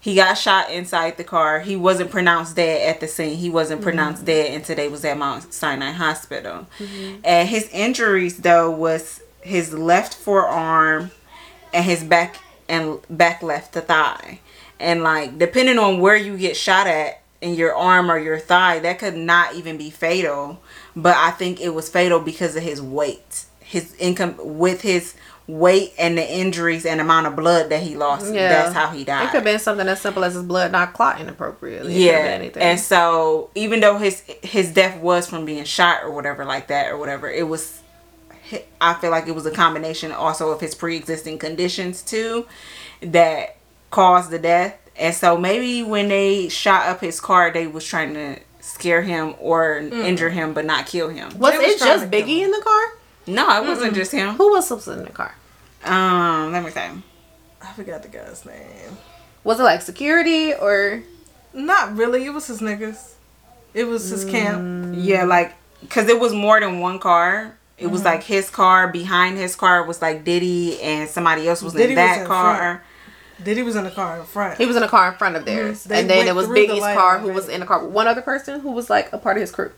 he 0.00 0.16
got 0.16 0.34
shot 0.34 0.70
inside 0.70 1.16
the 1.16 1.22
car. 1.22 1.60
He 1.60 1.76
wasn't 1.76 2.10
pronounced 2.10 2.56
dead 2.56 2.88
at 2.88 3.00
the 3.00 3.06
scene. 3.06 3.36
He 3.36 3.48
wasn't 3.48 3.80
mm-hmm. 3.80 3.84
pronounced 3.84 4.24
dead 4.24 4.52
until 4.52 4.74
they 4.74 4.88
was 4.88 5.04
at 5.04 5.16
Mount 5.16 5.54
Sinai 5.54 5.92
Hospital. 5.92 6.66
Mm-hmm. 6.78 7.20
And 7.24 7.48
his 7.48 7.68
injuries 7.68 8.38
though 8.38 8.70
was 8.70 9.20
his 9.42 9.72
left 9.72 10.14
forearm 10.14 11.12
and 11.72 11.84
his 11.84 12.02
back 12.02 12.40
and 12.68 12.98
back 13.10 13.42
left 13.42 13.74
thigh. 13.74 14.40
And 14.80 15.04
like 15.04 15.38
depending 15.38 15.78
on 15.78 16.00
where 16.00 16.16
you 16.16 16.36
get 16.36 16.56
shot 16.56 16.88
at 16.88 17.22
in 17.40 17.54
your 17.54 17.74
arm 17.74 18.10
or 18.10 18.18
your 18.18 18.38
thigh, 18.38 18.80
that 18.80 18.98
could 18.98 19.16
not 19.16 19.54
even 19.54 19.76
be 19.76 19.90
fatal. 19.90 20.60
But 20.96 21.16
I 21.16 21.30
think 21.30 21.60
it 21.60 21.74
was 21.74 21.88
fatal 21.88 22.18
because 22.18 22.56
of 22.56 22.62
his 22.62 22.82
weight. 22.82 23.44
His 23.60 23.94
income 23.96 24.34
with 24.38 24.82
his 24.82 25.14
weight 25.46 25.92
and 25.98 26.16
the 26.16 26.32
injuries 26.32 26.86
and 26.86 27.00
amount 27.00 27.26
of 27.26 27.36
blood 27.36 27.70
that 27.70 27.82
he 27.82 27.96
lost. 27.96 28.32
That's 28.32 28.74
how 28.74 28.90
he 28.90 29.04
died. 29.04 29.24
It 29.24 29.26
could 29.26 29.36
have 29.36 29.44
been 29.44 29.58
something 29.58 29.88
as 29.88 30.00
simple 30.00 30.24
as 30.24 30.34
his 30.34 30.42
blood 30.42 30.72
not 30.72 30.92
clotting 30.92 31.28
appropriately. 31.28 32.04
Yeah, 32.04 32.12
anything. 32.12 32.62
and 32.62 32.78
so 32.78 33.50
even 33.54 33.80
though 33.80 33.98
his 33.98 34.20
his 34.42 34.72
death 34.72 35.00
was 35.00 35.28
from 35.28 35.44
being 35.44 35.64
shot 35.64 36.02
or 36.04 36.10
whatever 36.10 36.44
like 36.44 36.68
that 36.68 36.90
or 36.90 36.98
whatever, 36.98 37.30
it 37.30 37.48
was. 37.48 37.80
I 38.82 38.92
feel 38.94 39.10
like 39.10 39.28
it 39.28 39.34
was 39.34 39.46
a 39.46 39.50
combination 39.50 40.12
also 40.12 40.50
of 40.50 40.60
his 40.60 40.74
pre-existing 40.74 41.38
conditions 41.38 42.02
too, 42.02 42.46
that 43.00 43.56
caused 43.90 44.30
the 44.30 44.38
death. 44.38 44.76
And 44.94 45.14
so 45.14 45.38
maybe 45.38 45.82
when 45.82 46.08
they 46.08 46.50
shot 46.50 46.86
up 46.86 47.00
his 47.00 47.18
car, 47.18 47.50
they 47.50 47.66
was 47.66 47.86
trying 47.86 48.12
to 48.12 48.40
scare 48.60 49.02
him 49.02 49.34
or 49.38 49.80
mm. 49.80 49.92
injure 50.04 50.28
him, 50.28 50.52
but 50.52 50.66
not 50.66 50.86
kill 50.86 51.08
him. 51.08 51.28
was 51.38 51.54
was 51.54 51.62
it 51.62 51.78
just 51.78 52.10
Biggie 52.10 52.40
in 52.40 52.50
the 52.50 52.60
car? 52.60 52.98
No, 53.26 53.62
it 53.62 53.66
wasn't 53.66 53.94
just 53.94 54.12
him. 54.12 54.34
Who 54.34 54.54
else 54.56 54.70
was 54.70 54.88
in 54.88 55.04
the 55.04 55.10
car? 55.10 55.34
Um, 55.84 56.52
let 56.52 56.64
me 56.64 56.70
think. 56.70 57.02
I 57.62 57.72
forgot 57.72 58.02
the 58.02 58.08
guy's 58.08 58.44
name. 58.44 58.96
Was 59.44 59.60
it 59.60 59.64
like 59.64 59.82
security 59.82 60.54
or 60.54 61.02
Not 61.52 61.96
really. 61.96 62.24
It 62.24 62.30
was 62.30 62.46
his 62.46 62.60
niggas. 62.60 63.12
It 63.74 63.84
was 63.84 64.08
his 64.08 64.24
camp. 64.24 64.94
Yeah, 64.98 65.24
like 65.24 65.54
because 65.80 66.08
it 66.08 66.18
was 66.18 66.32
more 66.32 66.60
than 66.60 66.80
one 66.80 66.98
car. 66.98 67.56
It 67.78 67.84
Mm-hmm. 67.84 67.92
was 67.92 68.04
like 68.04 68.22
his 68.22 68.48
car. 68.50 68.88
Behind 68.88 69.36
his 69.38 69.56
car 69.56 69.84
was 69.84 70.00
like 70.00 70.24
Diddy, 70.24 70.80
and 70.80 71.08
somebody 71.08 71.48
else 71.48 71.62
was 71.62 71.72
Diddy 71.72 71.94
in 71.94 71.98
was 71.98 72.06
that 72.08 72.20
in 72.20 72.26
car. 72.26 72.56
front. 72.56 72.80
Diddy 73.44 73.62
was 73.62 73.74
in 73.76 73.84
the 73.84 73.90
car 73.90 74.18
in 74.20 74.24
front. 74.24 74.56
he 74.58 74.66
was 74.66 74.76
in 74.76 74.82
a 74.84 74.88
car 74.88 75.10
in 75.12 75.18
front 75.18 75.34
of 75.36 75.44
theirs? 75.44 75.84
Mhm. 75.84 75.88
They 75.88 76.00
And 76.00 76.10
then 76.10 76.16
went 76.18 76.28
it 76.28 76.34
was 76.34 76.46
through 76.46 76.54
the 76.54 76.72
Biggie's 76.74 76.80
light 76.80 76.96
car 76.96 77.18
who 77.18 77.24
already. 77.26 77.34
was 77.34 77.48
in 77.48 77.60
the 77.60 77.66
car. 77.66 77.82
with 77.84 77.90
One 77.92 78.06
other 78.06 78.22
person 78.22 78.60
who 78.60 78.70
was 78.70 78.88
like 78.88 79.12
a 79.12 79.18
part 79.18 79.36
of 79.36 79.40
his 79.40 79.50
crew. 79.50 79.72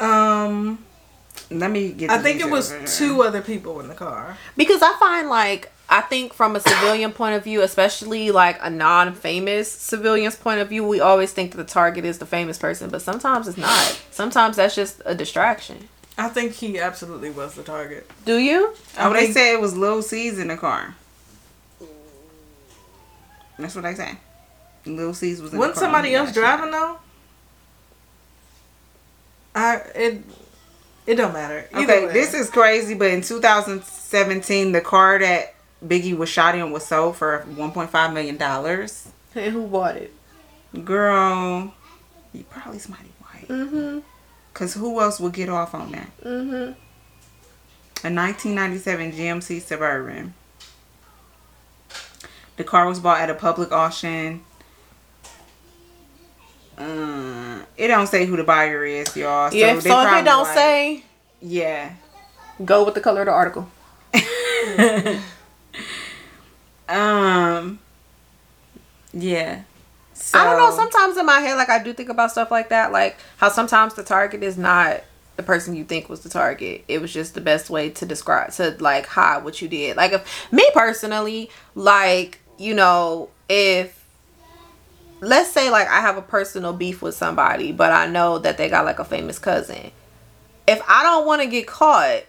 Um, 0.00 0.84
Let 1.50 1.70
me 1.70 1.92
get. 1.92 2.10
I 2.10 2.18
think 2.18 2.40
it 2.40 2.50
was 2.50 2.70
details. 2.70 2.98
two 2.98 3.22
other 3.22 3.40
people 3.40 3.80
in 3.80 3.88
the 3.88 3.94
car. 3.94 4.36
Because 4.56 4.82
I 4.82 4.96
find 4.98 5.28
like 5.28 5.72
I 5.88 6.00
think 6.00 6.34
from 6.34 6.56
a 6.56 6.60
civilian 6.60 7.12
point 7.12 7.36
of 7.36 7.44
view, 7.44 7.62
especially 7.62 8.32
like 8.32 8.58
a 8.60 8.68
non-famous 8.68 9.70
civilian's 9.70 10.34
point 10.34 10.60
of 10.60 10.68
view, 10.68 10.86
we 10.86 11.00
always 11.00 11.32
think 11.32 11.52
that 11.52 11.58
the 11.58 11.64
target 11.64 12.04
is 12.04 12.18
the 12.18 12.26
famous 12.26 12.58
person, 12.58 12.90
but 12.90 13.02
sometimes 13.02 13.46
it's 13.46 13.58
not. 13.58 14.00
Sometimes 14.10 14.56
that's 14.56 14.74
just 14.74 15.00
a 15.04 15.14
distraction. 15.14 15.88
I 16.18 16.28
think 16.28 16.52
he 16.52 16.78
absolutely 16.80 17.30
was 17.30 17.54
the 17.54 17.62
target. 17.62 18.10
Do 18.24 18.38
you? 18.38 18.74
Oh, 18.98 19.12
they 19.12 19.30
say 19.30 19.52
it 19.52 19.60
was 19.60 19.76
Lil 19.76 20.02
Cease 20.02 20.38
in 20.38 20.48
the 20.48 20.56
car. 20.56 20.94
That's 23.58 23.74
what 23.74 23.84
they 23.84 23.94
say. 23.94 24.18
Lil 24.86 25.14
Cease 25.14 25.40
was 25.40 25.52
in 25.52 25.58
Wasn't 25.58 25.74
the 25.74 25.80
car. 25.80 25.86
somebody 25.86 26.14
else 26.14 26.32
driving 26.32 26.70
though? 26.72 26.98
I 29.54 29.76
it 29.94 30.22
it 31.06 31.14
don't 31.14 31.32
matter. 31.32 31.68
Either 31.72 31.92
Okay, 31.92 32.06
way. 32.06 32.12
this 32.12 32.34
is 32.34 32.50
crazy, 32.50 32.94
but 32.94 33.10
in 33.10 33.20
2017, 33.22 34.72
the 34.72 34.80
car 34.80 35.18
that 35.18 35.54
Biggie 35.84 36.16
was 36.16 36.28
shot 36.28 36.54
in 36.54 36.70
was 36.72 36.84
sold 36.86 37.16
for 37.16 37.44
1.5 37.50 38.12
million 38.12 38.36
dollars. 38.36 39.08
And 39.34 39.52
who 39.52 39.66
bought 39.66 39.96
it? 39.96 40.12
Girl, 40.84 41.74
you 42.32 42.44
probably 42.44 42.78
somebody 42.78 43.10
white. 43.20 43.48
Mm-hmm. 43.48 43.98
Cause 44.54 44.74
who 44.74 45.00
else 45.00 45.20
would 45.20 45.34
get 45.34 45.48
off 45.50 45.74
on 45.74 45.92
that? 45.92 46.10
Mm-hmm. 46.24 46.72
A 48.04 48.10
1997 48.10 49.12
GMC 49.12 49.60
Suburban. 49.60 50.34
The 52.56 52.64
car 52.64 52.88
was 52.88 52.98
bought 53.00 53.20
at 53.20 53.28
a 53.28 53.34
public 53.34 53.70
auction. 53.72 54.42
Uh, 56.78 57.60
it 57.76 57.88
don't 57.88 58.06
say 58.06 58.26
who 58.26 58.36
the 58.36 58.44
buyer 58.44 58.84
is, 58.84 59.16
y'all. 59.16 59.50
So 59.50 59.56
yeah, 59.56 59.78
so 59.78 60.00
if 60.02 60.20
it 60.20 60.24
don't 60.24 60.44
like- 60.44 60.54
say, 60.54 61.04
yeah. 61.40 61.92
go 62.64 62.84
with 62.84 62.94
the 62.94 63.00
color 63.00 63.22
of 63.22 63.26
the 63.26 63.32
article. 63.32 63.70
Um. 66.88 67.78
Yeah. 69.12 69.62
So, 70.14 70.38
I 70.38 70.44
don't 70.44 70.58
know. 70.58 70.74
Sometimes 70.74 71.16
in 71.16 71.26
my 71.26 71.40
head, 71.40 71.56
like 71.56 71.68
I 71.68 71.82
do 71.82 71.92
think 71.92 72.08
about 72.08 72.30
stuff 72.30 72.50
like 72.50 72.70
that, 72.70 72.92
like 72.92 73.18
how 73.36 73.48
sometimes 73.48 73.94
the 73.94 74.02
target 74.02 74.42
is 74.42 74.56
not 74.56 75.02
the 75.36 75.42
person 75.42 75.74
you 75.74 75.84
think 75.84 76.08
was 76.08 76.20
the 76.20 76.28
target. 76.28 76.84
It 76.88 77.00
was 77.00 77.12
just 77.12 77.34
the 77.34 77.40
best 77.40 77.68
way 77.68 77.90
to 77.90 78.06
describe 78.06 78.52
to 78.52 78.76
like 78.80 79.06
hide 79.06 79.44
what 79.44 79.60
you 79.60 79.68
did. 79.68 79.96
Like 79.96 80.12
if 80.12 80.52
me 80.52 80.68
personally, 80.72 81.50
like 81.74 82.40
you 82.58 82.74
know, 82.74 83.28
if 83.48 83.95
let's 85.20 85.50
say 85.50 85.70
like 85.70 85.88
I 85.88 86.00
have 86.00 86.16
a 86.16 86.22
personal 86.22 86.72
beef 86.72 87.02
with 87.02 87.14
somebody, 87.14 87.72
but 87.72 87.92
I 87.92 88.06
know 88.06 88.38
that 88.38 88.58
they 88.58 88.68
got 88.68 88.84
like 88.84 88.98
a 88.98 89.04
famous 89.04 89.38
cousin. 89.38 89.90
If 90.66 90.82
I 90.88 91.02
don't 91.02 91.26
want 91.26 91.42
to 91.42 91.48
get 91.48 91.66
caught, 91.66 92.22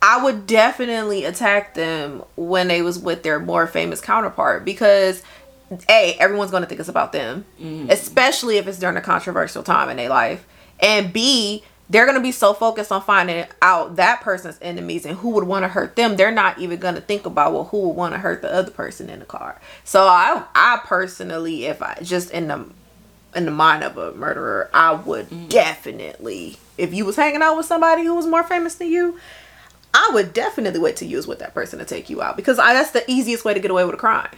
I 0.00 0.22
would 0.22 0.46
definitely 0.46 1.24
attack 1.24 1.74
them 1.74 2.22
when 2.36 2.68
they 2.68 2.82
was 2.82 2.98
with 2.98 3.22
their 3.22 3.40
more 3.40 3.66
famous 3.66 4.00
counterpart 4.00 4.64
because 4.64 5.22
a 5.88 6.16
everyone's 6.18 6.50
gonna 6.50 6.66
think 6.66 6.80
it's 6.80 6.88
about 6.88 7.12
them, 7.12 7.44
mm-hmm. 7.60 7.90
especially 7.90 8.56
if 8.56 8.66
it's 8.66 8.78
during 8.78 8.96
a 8.96 9.00
controversial 9.00 9.62
time 9.62 9.90
in 9.90 9.96
their 9.96 10.08
life, 10.08 10.46
and 10.80 11.12
b 11.12 11.64
they're 11.90 12.06
gonna 12.06 12.20
be 12.20 12.32
so 12.32 12.54
focused 12.54 12.92
on 12.92 13.02
finding 13.02 13.46
out 13.62 13.96
that 13.96 14.20
person's 14.20 14.58
enemies 14.60 15.06
and 15.06 15.16
who 15.18 15.30
would 15.30 15.44
want 15.44 15.64
to 15.64 15.68
hurt 15.68 15.96
them. 15.96 16.16
They're 16.16 16.30
not 16.30 16.58
even 16.58 16.78
gonna 16.78 17.00
think 17.00 17.26
about 17.26 17.52
well 17.52 17.64
who 17.64 17.88
would 17.88 17.96
want 17.96 18.14
to 18.14 18.18
hurt 18.18 18.42
the 18.42 18.52
other 18.52 18.70
person 18.70 19.08
in 19.08 19.20
the 19.20 19.24
car. 19.24 19.60
So 19.84 20.04
I 20.04 20.44
I 20.54 20.80
personally, 20.84 21.66
if 21.66 21.82
I 21.82 21.98
just 22.02 22.30
in 22.30 22.48
the 22.48 22.66
in 23.34 23.44
the 23.44 23.50
mind 23.50 23.84
of 23.84 23.96
a 23.96 24.12
murderer, 24.12 24.70
I 24.72 24.92
would 24.92 25.26
mm-hmm. 25.26 25.48
definitely, 25.48 26.56
if 26.76 26.92
you 26.94 27.04
was 27.04 27.16
hanging 27.16 27.42
out 27.42 27.56
with 27.56 27.66
somebody 27.66 28.04
who 28.04 28.14
was 28.14 28.26
more 28.26 28.42
famous 28.42 28.74
than 28.76 28.88
you, 28.88 29.18
I 29.94 30.10
would 30.12 30.32
definitely 30.32 30.80
wait 30.80 30.96
to 30.96 31.06
use 31.06 31.26
with 31.26 31.38
that 31.38 31.54
person 31.54 31.78
to 31.78 31.84
take 31.84 32.10
you 32.10 32.22
out 32.22 32.36
because 32.36 32.58
I, 32.58 32.74
that's 32.74 32.90
the 32.90 33.08
easiest 33.10 33.44
way 33.44 33.54
to 33.54 33.60
get 33.60 33.70
away 33.70 33.84
with 33.84 33.94
a 33.94 33.98
crime. 33.98 34.30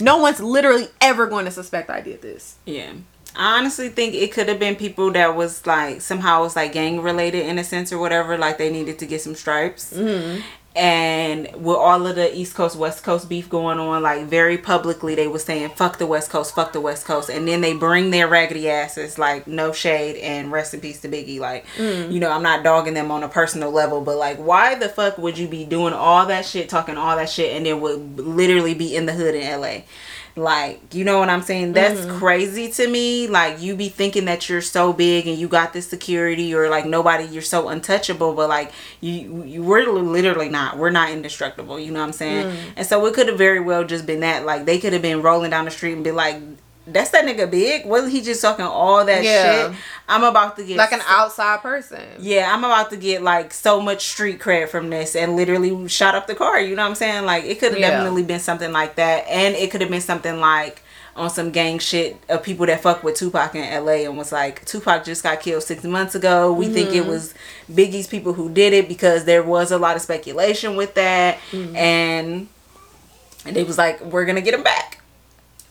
No 0.00 0.18
one's 0.18 0.40
literally 0.40 0.88
ever 1.00 1.26
going 1.26 1.44
to 1.46 1.50
suspect 1.50 1.90
I 1.90 2.00
did 2.00 2.22
this. 2.22 2.56
Yeah. 2.64 2.92
I 3.38 3.58
honestly 3.58 3.88
think 3.88 4.14
it 4.14 4.32
could 4.32 4.48
have 4.48 4.58
been 4.58 4.74
people 4.74 5.12
that 5.12 5.36
was 5.36 5.64
like 5.64 6.00
somehow 6.00 6.42
was 6.42 6.56
like 6.56 6.72
gang 6.72 7.00
related 7.00 7.46
in 7.46 7.58
a 7.58 7.64
sense 7.64 7.92
or 7.92 7.98
whatever. 7.98 8.36
Like 8.36 8.58
they 8.58 8.70
needed 8.70 8.98
to 8.98 9.06
get 9.06 9.20
some 9.22 9.36
stripes. 9.36 9.94
Mm-hmm. 9.94 10.40
And 10.76 11.48
with 11.56 11.76
all 11.76 12.06
of 12.06 12.14
the 12.14 12.36
East 12.36 12.54
Coast 12.54 12.76
West 12.76 13.02
Coast 13.02 13.28
beef 13.28 13.48
going 13.48 13.80
on, 13.80 14.02
like 14.02 14.26
very 14.26 14.58
publicly, 14.58 15.16
they 15.16 15.26
were 15.26 15.38
saying 15.40 15.70
"fuck 15.70 15.98
the 15.98 16.06
West 16.06 16.30
Coast, 16.30 16.54
fuck 16.54 16.72
the 16.72 16.80
West 16.80 17.04
Coast," 17.04 17.30
and 17.30 17.48
then 17.48 17.62
they 17.62 17.74
bring 17.74 18.10
their 18.10 18.28
raggedy 18.28 18.68
asses, 18.70 19.18
like 19.18 19.48
no 19.48 19.72
shade 19.72 20.16
and 20.16 20.52
rest 20.52 20.74
in 20.74 20.80
peace 20.80 21.00
to 21.00 21.08
Biggie. 21.08 21.40
Like, 21.40 21.64
Mm. 21.78 22.12
you 22.12 22.20
know, 22.20 22.30
I'm 22.30 22.42
not 22.44 22.62
dogging 22.62 22.94
them 22.94 23.10
on 23.10 23.24
a 23.24 23.28
personal 23.28 23.72
level, 23.72 24.02
but 24.02 24.18
like, 24.18 24.36
why 24.36 24.76
the 24.76 24.88
fuck 24.88 25.18
would 25.18 25.36
you 25.36 25.48
be 25.48 25.64
doing 25.64 25.94
all 25.94 26.26
that 26.26 26.44
shit, 26.44 26.68
talking 26.68 26.96
all 26.96 27.16
that 27.16 27.30
shit, 27.30 27.56
and 27.56 27.66
then 27.66 27.80
would 27.80 28.18
literally 28.20 28.74
be 28.74 28.94
in 28.94 29.06
the 29.06 29.14
hood 29.14 29.34
in 29.34 29.60
LA? 29.60 29.82
Like, 30.38 30.94
you 30.94 31.04
know 31.04 31.18
what 31.18 31.28
I'm 31.28 31.42
saying? 31.42 31.72
That's 31.72 32.00
Mm-hmm. 32.00 32.18
crazy 32.18 32.70
to 32.72 32.88
me. 32.88 33.26
Like, 33.28 33.60
you 33.60 33.76
be 33.76 33.88
thinking 33.88 34.24
that 34.26 34.48
you're 34.48 34.60
so 34.62 34.92
big 34.92 35.26
and 35.26 35.36
you 35.38 35.48
got 35.48 35.72
this 35.72 35.88
security, 35.88 36.54
or 36.54 36.68
like 36.68 36.86
nobody, 36.86 37.24
you're 37.24 37.42
so 37.42 37.68
untouchable, 37.68 38.34
but 38.34 38.48
like 38.48 38.72
you, 39.00 39.44
you 39.44 39.62
we're 39.62 39.86
literally 39.90 40.48
not. 40.48 40.78
We're 40.78 40.90
not 40.90 41.10
indestructible. 41.10 41.78
You 41.78 41.92
know 41.92 42.00
what 42.00 42.06
I'm 42.06 42.12
saying? 42.12 42.46
Mm. 42.46 42.56
And 42.76 42.86
so 42.86 43.04
it 43.06 43.14
could 43.14 43.28
have 43.28 43.38
very 43.38 43.60
well 43.60 43.84
just 43.84 44.06
been 44.06 44.20
that. 44.20 44.44
Like, 44.46 44.64
they 44.64 44.78
could 44.78 44.92
have 44.92 45.02
been 45.02 45.22
rolling 45.22 45.50
down 45.50 45.64
the 45.66 45.70
street 45.70 45.92
and 45.94 46.04
be 46.04 46.12
like. 46.12 46.40
That's 46.92 47.10
that 47.10 47.24
nigga 47.24 47.50
big. 47.50 47.84
Wasn't 47.86 48.12
he 48.12 48.22
just 48.22 48.40
talking 48.40 48.64
all 48.64 49.04
that 49.04 49.22
Yeah. 49.22 49.68
shit? 49.68 49.76
I'm 50.08 50.24
about 50.24 50.56
to 50.56 50.64
get 50.64 50.76
Like 50.78 50.92
an 50.92 51.00
so- 51.00 51.06
outside 51.08 51.60
person. 51.60 52.00
yeah, 52.18 52.52
I'm 52.52 52.64
about 52.64 52.90
to 52.90 52.96
get 52.96 53.22
like 53.22 53.52
so 53.52 53.80
much 53.80 54.06
street 54.08 54.40
cred 54.40 54.68
from 54.68 54.88
this 54.90 55.14
and 55.14 55.36
literally 55.36 55.86
shot 55.88 56.14
up 56.14 56.26
the 56.26 56.34
car. 56.34 56.58
You 56.60 56.76
know 56.76 56.82
what 56.82 56.88
I'm 56.88 56.94
saying? 56.94 57.24
Like 57.26 57.44
it 57.44 57.60
could 57.60 57.72
have 57.72 57.80
Yeah. 57.80 57.90
definitely 57.90 58.22
been 58.22 58.40
something 58.40 58.72
like 58.72 58.94
that, 58.96 59.26
and 59.28 59.54
it 59.54 59.70
could 59.70 59.80
have 59.82 59.90
been 59.90 60.00
something 60.00 60.40
like 60.40 60.82
on 61.16 61.28
some 61.28 61.50
gang 61.50 61.80
shit 61.80 62.16
of 62.28 62.42
people 62.44 62.64
that 62.66 62.80
fuck 62.80 63.02
with 63.02 63.16
Tupac 63.16 63.54
in 63.56 63.64
LA 63.64 64.04
and 64.04 64.16
was 64.16 64.30
like 64.30 64.64
Tupac 64.64 65.04
just 65.04 65.24
got 65.24 65.40
killed 65.40 65.64
six 65.64 65.82
months 65.82 66.14
ago. 66.14 66.52
We 66.52 66.68
think 66.68 66.90
it 66.90 67.00
mm-hmm. 67.00 67.10
was 67.10 67.34
Biggie's 67.72 68.06
people 68.06 68.32
who 68.34 68.48
did 68.48 68.72
it 68.72 68.88
because 68.88 69.24
there 69.24 69.42
was 69.42 69.72
a 69.72 69.78
lot 69.78 69.96
of 69.96 70.02
speculation 70.02 70.76
with 70.76 70.94
that, 70.94 71.38
and 71.52 72.48
and 73.44 73.56
they 73.56 73.64
was 73.64 73.76
like 73.76 74.00
we're 74.00 74.24
gonna 74.26 74.40
get 74.40 74.54
him 74.54 74.62
back, 74.62 75.00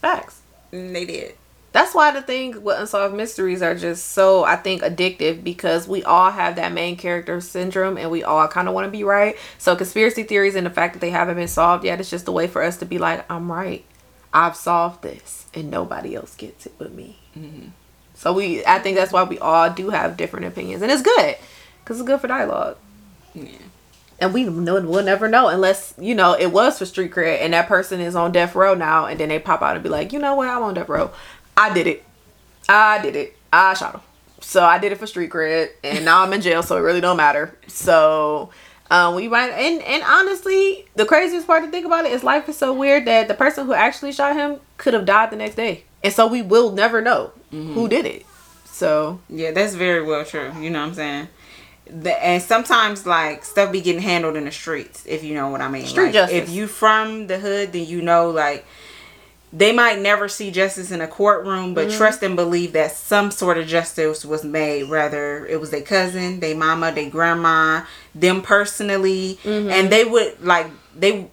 Facts. 0.02 0.37
And 0.72 0.96
they 0.96 1.06
did. 1.06 1.36
That's 1.74 1.94
why 1.94 2.12
the 2.12 2.22
thing 2.22 2.64
with 2.64 2.80
unsolved 2.80 3.14
mysteries 3.14 3.62
are 3.62 3.76
just 3.76 4.14
so 4.14 4.44
I 4.44 4.56
think 4.56 4.82
addictive 4.82 5.44
because 5.44 5.88
we 5.88 6.04
all 6.04 6.32
have 6.32 6.56
that 6.56 6.72
main 6.72 6.98
character 6.98 7.40
syndrome 7.42 7.98
and 7.98 8.10
we 8.10 8.24
all 8.24 8.48
kind 8.48 8.68
of 8.68 8.74
want 8.74 8.86
to 8.86 8.92
be 8.92 9.04
right. 9.04 9.36
So 9.58 9.76
conspiracy 9.76 10.24
theories 10.24 10.56
and 10.56 10.66
the 10.66 10.72
fact 10.72 10.94
that 10.94 11.02
they 11.02 11.12
haven't 11.12 11.36
been 11.36 11.48
solved 11.48 11.84
yet 11.84 12.00
it's 12.00 12.10
just 12.10 12.28
a 12.28 12.32
way 12.32 12.48
for 12.48 12.64
us 12.64 12.78
to 12.78 12.86
be 12.86 12.98
like 12.98 13.30
I'm 13.30 13.52
right. 13.52 13.86
I've 14.34 14.56
solved 14.56 15.04
this 15.04 15.46
and 15.54 15.70
nobody 15.70 16.16
else 16.16 16.36
gets 16.36 16.66
it 16.66 16.74
but 16.78 16.94
me. 16.94 17.20
Mm-hmm. 17.38 17.68
So 18.16 18.34
we 18.34 18.66
I 18.66 18.80
think 18.80 18.98
that's 18.98 19.12
why 19.12 19.24
we 19.24 19.38
all 19.38 19.70
do 19.70 19.90
have 19.90 20.18
different 20.18 20.48
opinions 20.48 20.82
and 20.82 20.92
it's 20.92 21.04
good 21.04 21.36
cuz 21.86 22.00
it's 22.00 22.08
good 22.08 22.20
for 22.20 22.28
dialogue. 22.28 22.78
Yeah. 23.36 23.50
And 24.20 24.34
we 24.34 24.46
know 24.46 24.82
we'll 24.82 25.04
never 25.04 25.28
know 25.28 25.48
unless 25.48 25.94
you 26.00 26.16
know 26.16 26.34
it 26.34 26.48
was 26.52 26.80
for 26.80 26.86
street 26.86 27.12
cred 27.12 27.40
and 27.42 27.54
that 27.54 27.68
person 27.68 28.00
is 28.00 28.16
on 28.16 28.32
death 28.32 28.56
row 28.56 28.74
now 28.74 29.06
and 29.06 29.20
then 29.20 29.30
they 29.30 29.40
pop 29.40 29.62
out 29.62 29.76
and 29.76 29.84
be 29.84 29.90
like, 29.90 30.12
you 30.12 30.20
know 30.20 30.36
what, 30.36 30.48
I'm 30.48 30.64
on 30.64 30.74
death 30.74 30.90
row. 30.90 31.12
I 31.56 31.74
did 31.74 31.86
it. 31.88 32.04
I 32.68 33.00
did 33.02 33.16
it. 33.16 33.36
I 33.54 33.74
shot 33.76 33.96
him. 33.96 34.02
So 34.42 34.64
I 34.64 34.80
did 34.80 34.92
it 34.92 34.98
for 34.98 35.08
street 35.08 35.30
cred 35.30 35.70
and 35.84 36.04
now 36.06 36.24
I'm 36.24 36.34
in 36.34 36.42
jail, 36.42 36.64
so 36.64 36.78
it 36.78 36.82
really 36.82 37.02
don't 37.02 37.18
matter. 37.18 37.58
So 37.68 38.50
um, 38.90 39.16
we 39.16 39.28
might 39.28 39.50
and 39.50 39.82
and 39.82 40.04
honestly, 40.04 40.88
the 40.96 41.06
craziest 41.06 41.46
part 41.46 41.64
to 41.64 41.70
think 41.70 41.86
about 41.86 42.06
it 42.06 42.12
is 42.12 42.24
life 42.24 42.48
is 42.48 42.58
so 42.58 42.74
weird 42.74 43.06
that 43.06 43.28
the 43.28 43.34
person 43.34 43.66
who 43.66 43.74
actually 43.74 44.14
shot 44.14 44.36
him 44.36 44.60
could 44.78 44.94
have 44.94 45.06
died 45.06 45.30
the 45.32 45.36
next 45.36 45.56
day, 45.56 45.84
and 46.04 46.14
so 46.14 46.26
we 46.28 46.42
will 46.42 46.72
never 46.72 47.02
know 47.02 47.32
who 47.52 47.88
did 47.88 48.06
it. 48.06 48.26
So 48.66 49.20
Yeah, 49.30 49.52
that's 49.52 49.74
very 49.74 50.04
well 50.04 50.24
true. 50.24 50.54
You 50.60 50.70
know 50.70 50.82
what 50.82 50.90
I'm 50.90 50.94
saying? 50.94 51.28
The, 51.90 52.24
and 52.24 52.42
sometimes 52.42 53.06
like 53.06 53.44
stuff 53.46 53.72
be 53.72 53.82
getting 53.82 54.02
handled 54.02 54.36
in 54.36 54.46
the 54.46 54.52
streets, 54.52 55.04
if 55.06 55.24
you 55.24 55.34
know 55.34 55.50
what 55.50 55.62
I 55.62 55.70
mean. 55.70 55.86
Street 55.86 56.06
Like, 56.06 56.14
justice. 56.14 56.38
If 56.38 56.50
you 56.50 56.68
from 56.68 57.28
the 57.28 57.40
hood, 57.40 57.74
then 57.74 57.86
you 57.86 58.02
know 58.02 58.30
like 58.30 58.66
they 59.54 59.72
might 59.72 60.00
never 60.00 60.28
see 60.28 60.52
justice 60.52 60.92
in 60.92 61.00
a 61.02 61.08
courtroom, 61.08 61.74
but 61.74 61.88
Mm-hmm. 61.88 61.98
trust 61.98 62.22
and 62.24 62.36
believe 62.36 62.74
that 62.74 62.92
some 62.92 63.32
sort 63.32 63.58
of 63.58 63.66
justice 63.66 64.26
was 64.26 64.44
made. 64.44 64.90
Whether 64.90 65.46
it 65.48 65.60
was 65.60 65.72
their 65.72 65.82
cousin, 65.82 66.42
their 66.42 66.56
mama, 66.56 66.92
their 66.92 67.10
grandma, 67.10 67.84
them 68.14 68.42
personally, 68.42 69.40
Mm-hmm. 69.44 69.70
and 69.70 69.90
they 69.92 70.04
would 70.04 70.42
like 70.44 70.68
they 70.96 71.30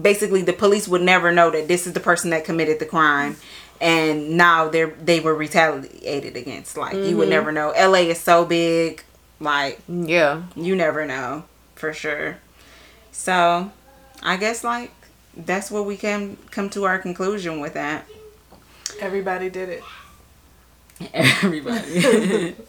basically 0.00 0.42
the 0.42 0.52
police 0.52 0.86
would 0.88 1.02
never 1.02 1.32
know 1.32 1.50
that 1.50 1.68
this 1.68 1.86
is 1.86 1.92
the 1.92 2.00
person 2.00 2.30
that 2.30 2.44
committed 2.44 2.78
the 2.78 2.86
crime 2.86 3.36
and 3.80 4.30
now 4.38 4.68
they're 4.68 4.94
they 5.02 5.20
were 5.20 5.34
retaliated 5.34 6.34
against 6.36 6.78
like 6.78 6.94
you 6.94 7.16
would 7.18 7.28
never 7.28 7.52
know 7.52 7.72
la 7.76 7.94
is 7.98 8.18
so 8.18 8.44
big 8.46 9.02
like 9.42 9.80
yeah, 9.88 10.42
you 10.56 10.76
never 10.76 11.04
know 11.06 11.44
for 11.74 11.92
sure. 11.92 12.38
So 13.10 13.70
i 14.24 14.36
guess 14.36 14.62
like 14.62 14.92
that's 15.36 15.70
what 15.70 15.84
we 15.84 15.96
can 15.96 16.36
come 16.50 16.70
to 16.70 16.84
our 16.84 16.98
conclusion 16.98 17.60
with 17.60 17.74
that. 17.74 18.06
Everybody 19.00 19.50
did 19.50 19.68
it. 19.68 19.82
everybody. 21.12 22.56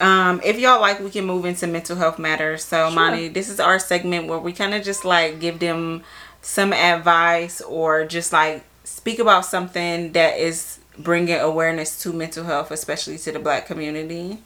Um 0.00 0.40
if 0.44 0.58
y'all 0.58 0.80
like 0.80 0.98
we 0.98 1.10
can 1.10 1.24
move 1.24 1.44
into 1.44 1.68
mental 1.68 1.96
health 1.96 2.18
matters. 2.18 2.64
So 2.64 2.90
Monty, 2.90 3.28
this 3.28 3.48
is 3.48 3.60
our 3.60 3.78
segment 3.78 4.26
where 4.26 4.38
we 4.38 4.52
kind 4.52 4.74
of 4.74 4.82
just 4.82 5.04
like 5.04 5.38
give 5.38 5.60
them 5.60 6.02
some 6.40 6.72
advice 6.72 7.60
or 7.60 8.04
just 8.04 8.32
like 8.32 8.64
speak 8.82 9.20
about 9.20 9.46
something 9.46 10.10
that 10.12 10.38
is 10.38 10.80
bringing 10.98 11.38
awareness 11.38 12.02
to 12.02 12.12
mental 12.12 12.44
health 12.44 12.70
especially 12.70 13.16
to 13.16 13.32
the 13.32 13.38
black 13.38 13.66
community 13.66 14.38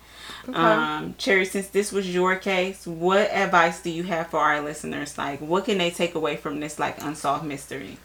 um 0.55 1.15
cherry 1.19 1.45
since 1.45 1.69
this 1.69 1.91
was 1.93 2.13
your 2.13 2.37
case 2.37 2.87
what 2.87 3.31
advice 3.33 3.83
do 3.83 3.91
you 3.91 4.05
have 4.05 4.29
for 4.29 4.39
our 4.39 4.61
listeners 4.61 5.19
like 5.19 5.41
what 5.41 5.65
can 5.65 5.79
they 5.79 5.91
take 5.91 6.15
away 6.15 6.37
from 6.37 6.61
this 6.61 6.79
like 6.79 7.03
unsolved 7.03 7.45
mystery 7.45 7.97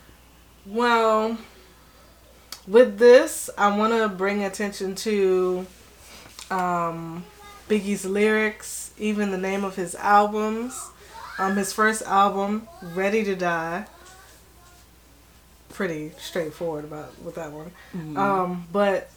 Well, 0.65 1.37
with 2.67 2.99
this, 2.99 3.49
I 3.57 3.75
want 3.77 3.93
to 3.93 4.07
bring 4.09 4.43
attention 4.43 4.95
to 4.95 5.65
um, 6.51 7.25
Biggie's 7.67 8.05
lyrics, 8.05 8.91
even 8.99 9.31
the 9.31 9.37
name 9.37 9.63
of 9.63 9.75
his 9.75 9.95
albums. 9.95 10.89
Um, 11.39 11.55
his 11.55 11.73
first 11.73 12.03
album, 12.03 12.67
Ready 12.81 13.23
to 13.23 13.35
Die. 13.35 13.85
Pretty 15.69 16.11
straightforward 16.19 16.83
about 16.85 17.17
with 17.23 17.35
that 17.35 17.51
one. 17.51 17.71
Um, 18.17 18.67
but 18.71 19.09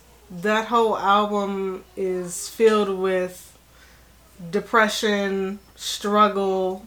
that 0.42 0.66
whole 0.66 0.96
album 0.98 1.84
is 1.96 2.48
filled 2.48 2.98
with 2.98 3.56
depression, 4.50 5.58
struggle, 5.76 6.84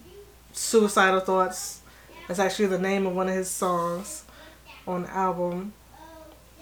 suicidal 0.51 1.21
thoughts. 1.21 1.81
That's 2.27 2.39
actually 2.39 2.67
the 2.67 2.79
name 2.79 3.05
of 3.05 3.15
one 3.15 3.29
of 3.29 3.35
his 3.35 3.49
songs 3.49 4.25
on 4.85 5.03
the 5.03 5.09
album. 5.15 5.73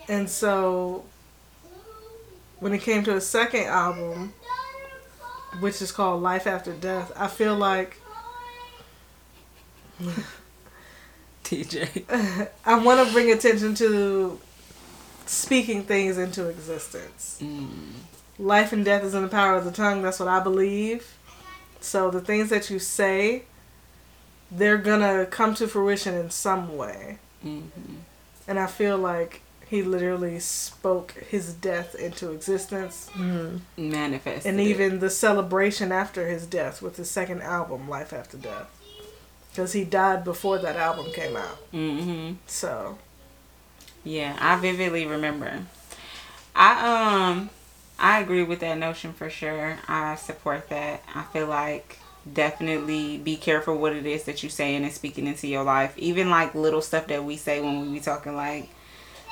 And 0.08 0.30
so 0.30 1.06
when 2.60 2.74
it 2.74 2.82
came 2.82 3.04
to 3.06 3.16
a 3.16 3.22
second 3.22 3.64
album, 3.64 4.34
which 5.60 5.82
is 5.82 5.92
called 5.92 6.22
Life 6.22 6.46
After 6.46 6.74
Death, 6.74 7.12
I 7.16 7.28
feel 7.28 7.56
like 7.56 8.00
tj 11.46 12.50
I 12.66 12.80
want 12.80 13.08
to 13.08 13.14
bring 13.14 13.32
attention 13.32 13.76
to 13.76 14.40
speaking 15.26 15.84
things 15.84 16.18
into 16.18 16.48
existence. 16.48 17.40
Mm. 17.42 17.70
Life 18.38 18.74
and 18.74 18.84
death 18.84 19.04
is 19.04 19.14
in 19.14 19.22
the 19.24 19.28
power 19.30 19.56
of 19.56 19.66
the 19.66 19.72
tongue. 19.72 20.02
That's 20.02 20.20
what 20.20 20.30
I 20.30 20.40
believe. 20.40 21.18
So 21.80 22.10
the 22.10 22.22
things 22.22 22.50
that 22.50 22.70
you 22.70 22.80
say, 22.80 23.44
they're 24.52 24.78
gonna 24.78 25.26
come 25.26 25.56
to 25.56 25.68
fruition 25.68 26.16
in 26.16 26.30
some 26.30 26.76
way. 26.76 27.20
Mm-hmm. 27.46 27.96
And 28.48 28.60
I 28.60 28.68
feel 28.68 28.98
like 28.98 29.42
he 29.68 29.82
literally 29.82 30.40
spoke 30.40 31.12
his 31.14 31.54
death 31.54 31.96
into 31.96 32.32
existence. 32.32 33.10
Mm-hmm. 33.14 33.90
manifest 33.92 34.46
and 34.46 34.60
even 34.60 35.00
the 35.00 35.10
celebration 35.10 35.92
after 35.92 36.28
his 36.28 36.46
death 36.46 36.82
with 36.82 36.98
his 36.98 37.10
second 37.10 37.42
album, 37.42 37.90
Life 37.90 38.14
After 38.14 38.38
Death. 38.38 38.72
Because 39.52 39.74
he 39.74 39.86
died 39.86 40.24
before 40.24 40.58
that 40.60 40.76
album 40.76 41.08
came 41.14 41.38
out. 41.38 41.72
mm-hmm 41.72 42.34
So, 42.46 42.98
Yeah, 44.06 44.38
I 44.40 44.56
vividly 44.58 45.06
remember. 45.06 45.66
I 46.56 47.32
um 47.32 47.50
I 48.00 48.20
agree 48.20 48.44
with 48.44 48.60
that 48.60 48.78
notion 48.78 49.12
for 49.14 49.30
sure. 49.30 49.78
I 49.88 50.16
support 50.16 50.70
that. 50.70 51.04
I 51.14 51.24
feel 51.24 51.48
like 51.48 51.98
definitely 52.32 53.18
be 53.18 53.36
careful 53.36 53.78
what 53.78 53.94
it 53.94 54.06
is 54.06 54.24
that 54.24 54.42
you're 54.42 54.50
saying 54.50 54.84
and 54.84 54.94
speaking 54.94 55.28
into 55.28 55.48
your 55.48 55.64
life. 55.64 55.98
Even 55.98 56.30
like 56.30 56.56
little 56.56 56.82
stuff 56.82 57.08
that 57.08 57.24
we 57.24 57.36
say 57.36 57.62
when 57.62 57.82
we 57.82 57.94
be 57.94 58.00
talking 58.00 58.36
like 58.36 58.70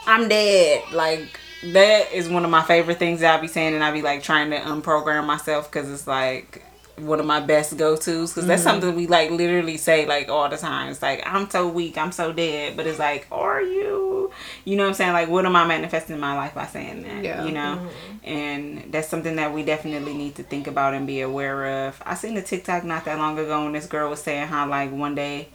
I'm 0.08 0.28
dead. 0.28 0.84
Like 0.92 1.40
that 1.72 2.12
is 2.12 2.28
one 2.28 2.44
of 2.44 2.52
my 2.52 2.64
favorite 2.64 3.00
things 3.00 3.22
that 3.22 3.38
I 3.38 3.42
be 3.42 3.48
saying, 3.48 3.76
and 3.76 3.84
I 3.84 3.92
be 3.92 4.02
like 4.02 4.24
trying 4.24 4.50
to 4.50 4.58
unprogram 4.58 5.26
myself 5.26 5.72
because 5.72 5.90
it's 5.92 6.08
like 6.08 6.64
one 6.98 7.20
of 7.20 7.26
my 7.26 7.40
best 7.40 7.76
go 7.78 7.96
tos 7.96 8.32
because 8.32 8.46
that's 8.46 8.62
mm-hmm. 8.62 8.70
something 8.70 8.96
we 8.96 9.08
like 9.08 9.32
literally 9.32 9.78
say 9.78 10.06
like 10.06 10.30
all 10.30 10.48
the 10.48 10.58
time. 10.58 10.90
It's 10.90 11.02
like 11.02 11.24
I'm 11.26 11.50
so 11.50 11.68
weak, 11.68 11.98
I'm 11.98 12.12
so 12.12 12.32
dead, 12.32 12.78
but 12.78 12.86
it's 12.86 13.00
like, 13.00 13.28
are 13.32 13.62
you? 13.62 14.32
You 14.66 14.76
know 14.78 14.84
what 14.84 14.90
I'm 14.90 14.96
saying? 14.96 15.14
Like, 15.14 15.30
what 15.30 15.46
am 15.46 15.56
I 15.56 15.66
manifesting 15.66 16.16
in 16.16 16.20
my 16.20 16.36
life 16.36 16.54
by 16.54 16.68
saying 16.68 17.04
that? 17.04 17.24
Yeah. 17.24 17.46
You 17.46 17.52
know, 17.52 17.82
mm-hmm. 17.82 18.28
and 18.28 18.92
that's 18.92 19.08
something 19.08 19.36
that 19.38 19.54
we 19.54 19.64
definitely 19.64 20.14
need 20.14 20.36
to 20.36 20.44
think 20.44 20.68
about 20.68 20.94
and 20.94 21.08
be 21.08 21.22
aware 21.22 21.88
of. 21.88 22.02
I 22.06 22.16
seen 22.16 22.38
a 22.38 22.42
TikTok 22.42 22.84
not 22.84 23.06
that 23.06 23.18
long 23.18 23.40
ago, 23.40 23.66
and 23.66 23.74
this 23.74 23.88
girl 23.88 24.10
was 24.10 24.22
saying 24.22 24.48
how 24.48 24.68
like 24.68 24.92
one 24.92 25.16
day 25.16 25.50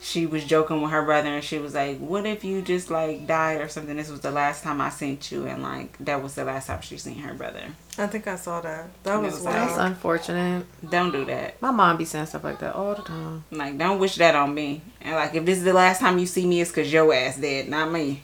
she 0.00 0.26
was 0.26 0.44
joking 0.44 0.82
with 0.82 0.90
her 0.92 1.02
brother 1.02 1.28
and 1.30 1.42
she 1.42 1.58
was 1.58 1.74
like, 1.74 1.98
What 1.98 2.26
if 2.26 2.44
you 2.44 2.62
just 2.62 2.90
like 2.90 3.26
died 3.26 3.60
or 3.60 3.68
something? 3.68 3.96
This 3.96 4.10
was 4.10 4.20
the 4.20 4.30
last 4.30 4.62
time 4.62 4.80
I 4.80 4.90
seen 4.90 5.18
you 5.30 5.46
and 5.46 5.62
like 5.62 5.96
that 5.98 6.22
was 6.22 6.34
the 6.34 6.44
last 6.44 6.66
time 6.66 6.80
she 6.82 6.96
seen 6.98 7.18
her 7.18 7.34
brother. 7.34 7.62
I 7.98 8.06
think 8.06 8.26
I 8.26 8.36
saw 8.36 8.60
that. 8.60 8.88
That 9.04 9.16
was 9.22 9.34
was 9.34 9.42
wild. 9.42 9.56
That's 9.70 9.78
unfortunate. 9.78 10.66
Don't 10.90 11.12
do 11.12 11.24
that. 11.24 11.60
My 11.62 11.70
mom 11.70 11.96
be 11.96 12.04
saying 12.04 12.26
stuff 12.26 12.44
like 12.44 12.58
that 12.58 12.74
all 12.74 12.94
the 12.94 13.02
time. 13.02 13.44
Like 13.50 13.78
don't 13.78 13.98
wish 13.98 14.16
that 14.16 14.34
on 14.36 14.54
me. 14.54 14.82
And 15.00 15.14
like 15.16 15.34
if 15.34 15.44
this 15.44 15.58
is 15.58 15.64
the 15.64 15.72
last 15.72 16.00
time 16.00 16.18
you 16.18 16.26
see 16.26 16.46
me 16.46 16.60
it's 16.60 16.70
cause 16.70 16.92
your 16.92 17.12
ass 17.14 17.36
dead, 17.38 17.68
not 17.68 17.90
me. 17.90 18.22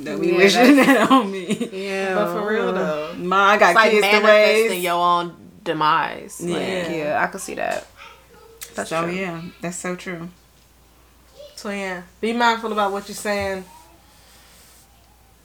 Don't 0.00 0.20
be 0.20 0.28
Yeah, 0.28 0.36
wishing 0.36 0.76
that 0.76 1.10
on 1.10 1.30
me. 1.32 1.46
Yeah, 1.72 2.14
but 2.14 2.32
for 2.34 2.48
real 2.48 2.72
though, 2.72 3.14
Ma, 3.16 3.36
I 3.46 3.58
got 3.58 3.70
it's 3.70 3.76
like 3.76 3.90
kids 3.90 4.06
to 4.06 4.12
manifesting 4.12 4.70
raise. 4.70 4.84
your 4.84 4.94
own 4.94 5.34
demise. 5.64 6.40
Like, 6.40 6.60
Yeah. 6.60 6.90
yeah, 6.92 7.22
I 7.24 7.26
could 7.28 7.40
see 7.40 7.54
that. 7.54 7.86
That's 8.74 8.90
so 8.90 9.04
true. 9.04 9.12
yeah, 9.14 9.40
that's 9.60 9.76
so 9.78 9.96
true. 9.96 10.28
So 11.64 11.70
yeah, 11.70 12.02
be 12.20 12.34
mindful 12.34 12.72
about 12.72 12.92
what 12.92 13.08
you're 13.08 13.14
saying. 13.16 13.64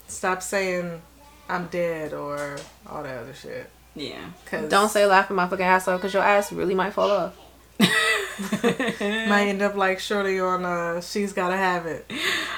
Stop 0.09 0.41
saying 0.43 1.01
I'm 1.47 1.67
dead 1.67 2.11
or 2.11 2.57
all 2.89 3.03
that 3.03 3.19
other 3.19 3.33
shit. 3.33 3.69
Yeah. 3.95 4.25
Cause 4.47 4.69
Don't 4.69 4.89
say 4.89 5.05
laugh 5.05 5.31
at 5.31 5.33
my 5.33 5.47
fucking 5.47 5.63
ass 5.65 5.87
off 5.87 6.01
because 6.01 6.13
your 6.13 6.21
ass 6.23 6.51
really 6.51 6.75
might 6.75 6.91
fall 6.91 7.09
off. 7.09 7.37
might 7.79 9.45
end 9.47 9.61
up 9.61 9.75
like 9.75 10.01
Shorty 10.01 10.41
on 10.41 10.65
uh 10.65 10.99
She's 10.99 11.31
Gotta 11.31 11.55
Have 11.55 11.85
It. 11.85 12.11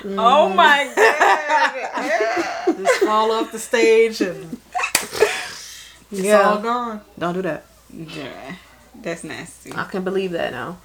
Oh 0.06 0.50
my 0.50 0.92
god. 2.66 2.78
Just 2.78 3.04
fall 3.04 3.32
off 3.32 3.52
the 3.52 3.60
stage 3.60 4.22
and 4.22 4.58
it's 6.12 6.34
all 6.34 6.58
gone. 6.58 7.02
Don't 7.20 7.36
do 7.36 7.44
that. 7.44 7.66
yeah. 7.94 8.56
That's 8.96 9.24
nasty. 9.24 9.72
I 9.72 9.84
can 9.84 10.04
believe 10.04 10.32
that 10.32 10.52
now. 10.52 10.80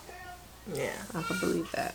Yeah. 0.74 0.92
I 1.14 1.22
can 1.22 1.40
believe 1.40 1.72
that. 1.72 1.94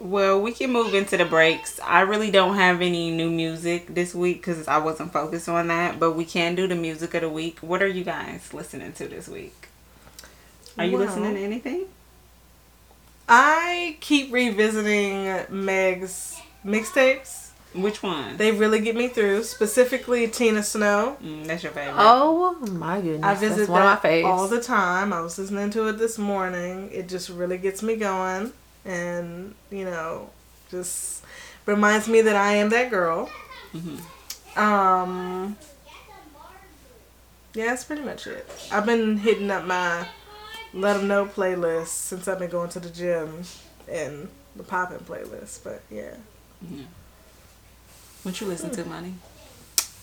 Well, 0.00 0.40
we 0.40 0.52
can 0.52 0.70
move 0.72 0.94
into 0.94 1.16
the 1.16 1.24
breaks. 1.24 1.80
I 1.80 2.02
really 2.02 2.30
don't 2.30 2.54
have 2.54 2.80
any 2.80 3.10
new 3.10 3.28
music 3.30 3.94
this 3.94 4.14
week 4.14 4.36
because 4.38 4.68
I 4.68 4.78
wasn't 4.78 5.12
focused 5.12 5.48
on 5.48 5.66
that, 5.68 5.98
but 5.98 6.12
we 6.12 6.24
can 6.24 6.54
do 6.54 6.68
the 6.68 6.76
music 6.76 7.14
of 7.14 7.22
the 7.22 7.28
week. 7.28 7.58
What 7.60 7.82
are 7.82 7.88
you 7.88 8.04
guys 8.04 8.54
listening 8.54 8.92
to 8.94 9.08
this 9.08 9.26
week? 9.28 9.68
Are 10.78 10.84
you 10.84 10.96
Well- 10.98 11.06
listening 11.06 11.34
to 11.34 11.40
anything? 11.40 11.86
I 13.28 13.96
keep 14.00 14.32
revisiting 14.32 15.44
Meg's 15.50 16.36
mixtapes. 16.64 17.46
Which 17.74 18.02
one? 18.02 18.38
They 18.38 18.50
really 18.52 18.80
get 18.80 18.96
me 18.96 19.08
through, 19.08 19.42
specifically 19.42 20.26
Tina 20.28 20.62
Snow. 20.62 21.18
Mm, 21.22 21.46
that's 21.46 21.62
your 21.62 21.72
favorite. 21.72 21.94
Oh 21.98 22.54
my 22.72 23.00
goodness. 23.00 23.22
I 23.24 23.34
visit 23.34 23.56
That's 23.58 23.68
one 23.68 23.82
that 23.82 23.98
of 23.98 24.02
my 24.04 24.08
faves. 24.10 24.24
all 24.24 24.48
the 24.48 24.62
time. 24.62 25.12
I 25.12 25.20
was 25.20 25.38
listening 25.38 25.70
to 25.72 25.88
it 25.88 25.98
this 25.98 26.16
morning. 26.16 26.88
It 26.92 27.08
just 27.08 27.28
really 27.28 27.58
gets 27.58 27.82
me 27.82 27.96
going, 27.96 28.52
and 28.88 29.54
you 29.70 29.84
know, 29.84 30.30
just 30.70 31.22
reminds 31.66 32.08
me 32.08 32.22
that 32.22 32.34
I 32.34 32.54
am 32.54 32.70
that 32.70 32.90
girl. 32.90 33.30
Mm-hmm. 33.72 34.58
Um, 34.58 35.56
yeah, 37.54 37.66
that's 37.66 37.84
pretty 37.84 38.02
much 38.02 38.26
it. 38.26 38.48
I've 38.72 38.86
been 38.86 39.18
hitting 39.18 39.50
up 39.50 39.64
my 39.64 40.08
let 40.74 40.94
them 40.94 41.08
Know 41.08 41.26
playlist 41.26 41.88
since 41.88 42.28
I've 42.28 42.38
been 42.38 42.50
going 42.50 42.70
to 42.70 42.80
the 42.80 42.90
gym 42.90 43.42
and 43.90 44.28
the 44.56 44.62
poppin' 44.62 44.98
playlist. 45.00 45.64
But 45.64 45.82
yeah, 45.90 46.14
What 48.22 48.40
you 48.40 48.46
listen 48.46 48.70
to, 48.70 48.84
Money? 48.84 49.14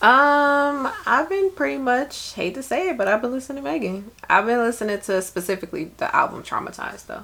Um, 0.01 0.91
I've 1.05 1.29
been 1.29 1.51
pretty 1.51 1.77
much 1.77 2.33
hate 2.33 2.53
to 2.55 2.63
say 2.63 2.89
it, 2.89 2.97
but 2.97 3.07
I've 3.07 3.21
been 3.21 3.31
listening 3.31 3.63
to 3.63 3.69
Megan. 3.69 4.11
I've 4.29 4.45
been 4.45 4.59
listening 4.59 4.99
to 5.01 5.21
specifically 5.21 5.91
the 5.97 6.13
album 6.15 6.43
Traumatized 6.43 7.07
though. 7.07 7.23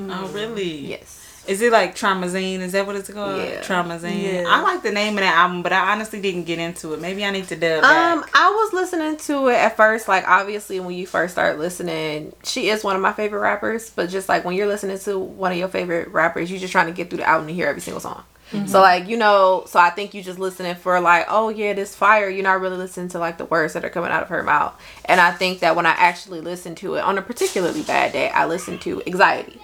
Oh, 0.00 0.30
really? 0.32 0.86
Yes. 0.86 1.24
Is 1.48 1.62
it 1.62 1.72
like 1.72 1.94
Traumazine? 1.96 2.58
Is 2.58 2.72
that 2.72 2.86
what 2.86 2.94
it's 2.94 3.10
called? 3.10 3.38
Yeah. 3.38 3.62
Traumazine. 3.62 4.42
Yeah. 4.42 4.44
I 4.46 4.60
like 4.60 4.82
the 4.82 4.90
name 4.90 5.14
of 5.14 5.20
that 5.20 5.34
album, 5.34 5.62
but 5.62 5.72
I 5.72 5.92
honestly 5.92 6.20
didn't 6.20 6.44
get 6.44 6.58
into 6.58 6.92
it. 6.92 7.00
Maybe 7.00 7.24
I 7.24 7.30
need 7.30 7.48
to 7.48 7.56
dub 7.56 7.80
back. 7.80 8.16
Um, 8.18 8.24
I 8.34 8.50
was 8.50 8.74
listening 8.74 9.16
to 9.16 9.48
it 9.48 9.54
at 9.54 9.74
first, 9.74 10.08
like 10.08 10.28
obviously 10.28 10.78
when 10.78 10.94
you 10.94 11.06
first 11.06 11.32
start 11.32 11.58
listening, 11.58 12.34
she 12.44 12.68
is 12.68 12.84
one 12.84 12.96
of 12.96 13.02
my 13.02 13.14
favorite 13.14 13.40
rappers, 13.40 13.88
but 13.88 14.10
just 14.10 14.28
like 14.28 14.44
when 14.44 14.56
you're 14.56 14.66
listening 14.66 14.98
to 14.98 15.18
one 15.18 15.50
of 15.50 15.56
your 15.56 15.68
favorite 15.68 16.08
rappers, 16.08 16.50
you're 16.50 16.60
just 16.60 16.72
trying 16.72 16.88
to 16.88 16.92
get 16.92 17.08
through 17.08 17.20
the 17.20 17.28
album 17.28 17.48
and 17.48 17.56
hear 17.56 17.66
every 17.66 17.80
single 17.80 18.00
song. 18.00 18.24
So 18.66 18.80
like, 18.80 19.08
you 19.08 19.18
know, 19.18 19.64
so 19.66 19.78
I 19.78 19.90
think 19.90 20.14
you 20.14 20.22
just 20.22 20.38
listening 20.38 20.74
for 20.74 21.00
like, 21.00 21.26
oh 21.28 21.50
yeah, 21.50 21.74
this 21.74 21.94
fire, 21.94 22.30
you're 22.30 22.42
not 22.42 22.62
really 22.62 22.78
listening 22.78 23.08
to 23.10 23.18
like 23.18 23.36
the 23.36 23.44
words 23.44 23.74
that 23.74 23.84
are 23.84 23.90
coming 23.90 24.10
out 24.10 24.22
of 24.22 24.30
her 24.30 24.42
mouth. 24.42 24.74
And 25.04 25.20
I 25.20 25.32
think 25.32 25.60
that 25.60 25.76
when 25.76 25.84
I 25.84 25.90
actually 25.90 26.40
listen 26.40 26.74
to 26.76 26.94
it 26.94 27.00
on 27.00 27.18
a 27.18 27.22
particularly 27.22 27.82
bad 27.82 28.12
day, 28.12 28.30
I 28.30 28.46
listen 28.46 28.78
to 28.80 29.02
anxiety. 29.06 29.60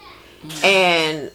And 0.63 1.31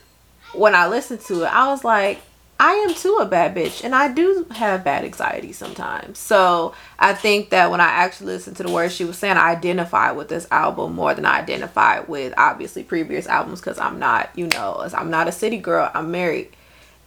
when 0.54 0.76
I 0.76 0.88
listened 0.88 1.22
to 1.22 1.44
it, 1.44 1.54
I 1.54 1.68
was 1.70 1.84
like, 1.84 2.22
I 2.62 2.74
am 2.74 2.94
too 2.94 3.20
a 3.22 3.26
bad 3.26 3.56
bitch, 3.56 3.86
and 3.86 3.96
I 3.96 4.12
do 4.12 4.46
have 4.52 4.84
bad 4.84 5.06
anxiety 5.06 5.54
sometimes. 5.54 6.20
So 6.20 6.74
I 7.00 7.14
think 7.14 7.52
that 7.52 7.72
when 7.72 7.80
I 7.80 7.86
actually 7.86 8.34
listened 8.34 8.58
to 8.58 8.64
the 8.64 8.72
words 8.72 8.94
she 8.94 9.06
was 9.06 9.18
saying, 9.18 9.38
I 9.38 9.52
identified 9.52 10.18
with 10.18 10.28
this 10.28 10.46
album 10.52 10.94
more 10.94 11.14
than 11.14 11.26
I 11.26 11.40
identified 11.40 12.10
with 12.10 12.34
obviously 12.36 12.84
previous 12.84 13.28
albums 13.28 13.62
because 13.62 13.80
I'm 13.80 13.98
not, 13.98 14.30
you 14.36 14.48
know, 14.48 14.86
I'm 14.94 15.10
not 15.10 15.30
a 15.30 15.32
city 15.32 15.58
girl. 15.58 15.90
I'm 15.94 16.12
married, 16.12 16.54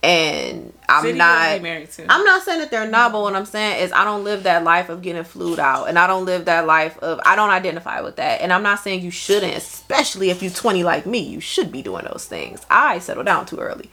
and 0.03 0.72
I'm 0.88 1.03
City 1.03 1.18
not. 1.18 1.62
married 1.62 1.90
to. 1.92 2.07
I'm 2.11 2.24
not 2.24 2.42
saying 2.42 2.59
that 2.61 2.70
they're 2.70 2.90
not, 2.90 3.12
but 3.12 3.22
what 3.22 3.34
I'm 3.34 3.46
saying 3.46 3.82
is 3.82 3.92
I 3.92 4.05
don't 4.05 4.24
live 4.24 4.42
that 4.42 4.64
life 4.64 4.88
of 4.88 5.00
getting 5.00 5.22
flued 5.24 5.59
out, 5.59 5.88
and 5.88 5.98
I 5.98 6.07
don't 6.07 6.24
live 6.24 6.46
that 6.46 6.66
life 6.66 6.98
of 6.98 7.20
I 7.24 7.36
don't 7.36 7.50
identify 7.50 8.00
with 8.00 8.16
that. 8.16 8.40
And 8.40 8.53
I'm 8.53 8.62
not 8.64 8.80
saying 8.80 9.03
you 9.03 9.12
shouldn't, 9.12 9.57
especially 9.57 10.30
if 10.30 10.42
you're 10.42 10.50
20 10.50 10.82
like 10.82 11.07
me, 11.07 11.20
you 11.20 11.40
should 11.40 11.70
be 11.70 11.82
doing 11.82 12.05
those 12.11 12.26
things. 12.26 12.61
I 12.68 12.98
settled 12.98 13.26
down 13.26 13.46
too 13.46 13.59
early, 13.59 13.90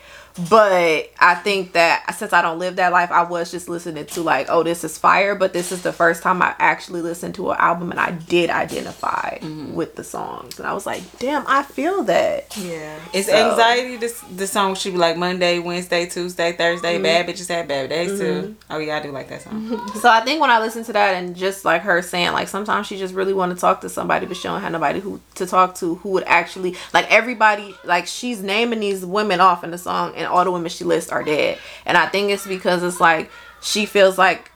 but 0.50 1.10
I 1.20 1.36
think 1.36 1.74
that 1.74 2.16
since 2.16 2.34
I 2.34 2.42
don't 2.42 2.60
live 2.60 2.76
that 2.78 2.92
life, 2.92 3.12
I 3.12 3.24
was 3.24 3.52
just 3.52 3.68
listening 3.70 4.06
to 4.06 4.22
like, 4.22 4.48
oh, 4.50 4.64
this 4.64 4.84
is 4.84 4.98
fire. 4.98 5.36
But 5.36 5.54
this 5.54 5.72
is 5.72 5.82
the 5.82 5.92
first 5.94 6.24
time 6.24 6.42
I 6.42 6.56
actually 6.60 7.02
listened 7.02 7.36
to 7.36 7.52
an 7.52 7.58
album, 7.60 7.92
and 7.92 8.00
I 8.00 8.12
did 8.12 8.50
identify 8.50 9.38
with 9.74 9.96
the 9.96 10.04
songs, 10.04 10.60
and 10.60 10.68
I 10.68 10.74
was 10.74 10.86
like, 10.86 11.02
damn, 11.20 11.44
I 11.48 11.64
feel 11.64 12.04
that. 12.04 12.56
yeah. 12.58 12.98
it's 13.14 13.28
So- 13.28 13.52
anxiety 13.52 13.98
this 13.98 14.20
the 14.36 14.48
song 14.48 14.76
should 14.76 14.94
be 14.94 15.00
like 15.00 15.18
Monday, 15.18 15.60
Wednesday, 15.60 16.06
Tuesday, 16.06 16.52
Thursday, 16.54 16.96
Mm-hmm. 16.96 17.04
bad 17.04 17.28
bitches 17.28 17.48
have 17.50 17.68
bad 17.68 17.90
days 17.90 18.20
too. 18.20 18.56
Oh 18.70 18.78
yeah, 18.80 18.98
I 18.98 19.02
do 19.02 19.12
like 19.12 19.30
that 19.30 19.42
song. 19.44 19.90
So 20.00 20.10
I 20.10 20.22
think 20.22 20.40
when 20.42 20.50
I 20.50 20.60
listen 20.60 20.84
to 20.86 20.94
that 20.94 21.16
and 21.16 21.36
just 21.36 21.66
like 21.66 21.82
her 21.84 22.02
saying 22.02 22.32
like 22.34 22.48
sometimes 22.48 22.88
she 22.88 22.98
just 22.98 23.14
really 23.14 23.34
want 23.34 23.54
to 23.54 23.60
talk 23.60 23.82
to 23.82 23.90
somebody 23.90 24.26
but 24.26 24.38
she 24.38 24.44
don't 24.44 24.62
have 24.62 24.72
nobody 24.72 25.00
who 25.00 25.20
to 25.36 25.46
talk 25.46 25.76
to 25.76 25.96
who 25.96 26.10
would 26.10 26.24
actually 26.26 26.76
like 26.94 27.10
everybody 27.12 27.76
like 27.84 28.08
she's 28.08 28.42
naming 28.42 28.80
these 28.80 29.06
women 29.06 29.40
off 29.42 29.64
in 29.64 29.72
the 29.72 29.78
song 29.78 30.14
and 30.20 30.28
all 30.28 30.44
the 30.44 30.52
women 30.52 30.70
she 30.70 30.84
lists 30.84 31.12
are 31.12 31.24
dead. 31.24 31.58
And 31.86 31.98
I 31.98 32.08
think 32.08 32.32
it's 32.32 32.46
because 32.46 32.84
it's 32.84 33.00
like 33.00 33.32
she 33.62 33.86
feels 33.86 34.18
like 34.18 34.52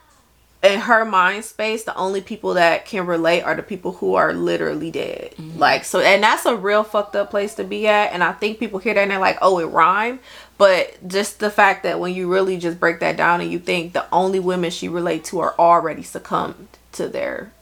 in 0.62 0.80
her 0.80 1.04
mind 1.04 1.44
space 1.44 1.84
the 1.84 1.94
only 1.94 2.22
people 2.22 2.54
that 2.54 2.86
can 2.86 3.06
relate 3.06 3.42
are 3.42 3.54
the 3.54 3.62
people 3.62 3.92
who 3.92 4.14
are 4.14 4.32
literally 4.32 4.90
dead. 4.90 5.34
Mm-hmm. 5.36 5.58
Like 5.58 5.84
so 5.84 6.00
and 6.00 6.22
that's 6.22 6.46
a 6.46 6.56
real 6.56 6.84
fucked 6.84 7.16
up 7.16 7.30
place 7.30 7.54
to 7.56 7.64
be 7.64 7.86
at. 7.86 8.12
And 8.12 8.22
i 8.24 8.32
think 8.32 8.58
people 8.58 8.78
hear 8.78 8.94
that 8.94 9.02
and 9.02 9.10
they're 9.10 9.18
like 9.18 9.38
oh 9.42 9.58
it 9.58 9.66
rhymed 9.66 10.20
but 10.56 11.06
just 11.06 11.40
the 11.40 11.50
fact 11.50 11.82
that 11.82 11.98
when 12.00 12.14
you 12.14 12.32
really 12.32 12.56
just 12.56 12.78
break 12.78 13.00
that 13.00 13.16
down 13.16 13.40
and 13.40 13.50
you 13.50 13.58
think 13.58 13.92
the 13.92 14.06
only 14.12 14.38
women 14.38 14.70
she 14.70 14.88
relate 14.88 15.24
to 15.24 15.40
are 15.40 15.54
already 15.58 16.02
succumbed 16.02 16.68
to 16.92 17.08
their 17.08 17.52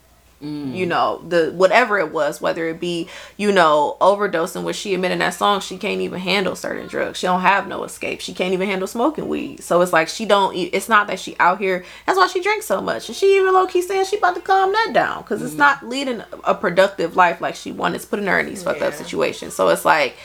you 0.43 0.87
know 0.87 1.23
the 1.29 1.53
whatever 1.55 1.99
it 1.99 2.13
was 2.13 2.41
whether 2.41 2.67
it 2.69 2.81
be 2.81 3.09
you 3.37 3.53
know 3.53 3.97
overdosing 4.01 4.65
which 4.65 4.75
she 4.75 4.93
admitted 4.93 5.15
in 5.15 5.19
that 5.21 5.35
song 5.35 5.61
she 5.61 5.79
can't 5.79 6.01
even 6.01 6.19
handle 6.21 6.57
certain 6.57 6.89
drugs. 6.89 7.19
She 7.19 7.27
don't 7.27 7.43
have 7.43 7.69
no 7.69 7.85
escape. 7.85 8.21
She 8.21 8.35
can't 8.35 8.53
even 8.53 8.69
handle 8.69 8.89
smoking 8.89 9.29
weed. 9.29 9.63
So 9.63 9.81
it's 9.81 9.93
like 9.93 10.09
she 10.09 10.25
don't 10.25 10.55
it's 10.57 10.89
not 10.89 11.07
that 11.07 11.21
she 11.21 11.37
out 11.39 11.59
here 11.59 11.85
that's 12.07 12.19
why 12.19 12.27
she 12.27 12.43
drinks 12.43 12.67
so 12.67 12.81
much. 12.81 13.09
And 13.09 13.17
she 13.17 13.37
even 13.37 13.53
low-key 13.53 13.83
saying 13.83 14.07
she 14.07 14.19
about 14.19 14.35
to 14.35 14.41
calm 14.41 14.73
that 14.73 14.91
down 14.93 15.23
because 15.23 15.43
it's 15.43 15.53
mm-hmm. 15.53 15.59
not 15.59 15.89
leading 15.89 16.23
a 16.45 16.55
productive 16.55 17.15
life 17.17 17.41
like 17.41 17.55
she 17.55 17.71
wanted. 17.71 17.97
It's 17.97 18.05
putting 18.05 18.27
her 18.27 18.41
in 18.41 18.47
these 18.47 18.63
fucked 18.63 18.83
up 18.83 18.95
situations. 18.95 19.55
So 19.55 19.69
it's 19.69 19.85
like 19.85 20.17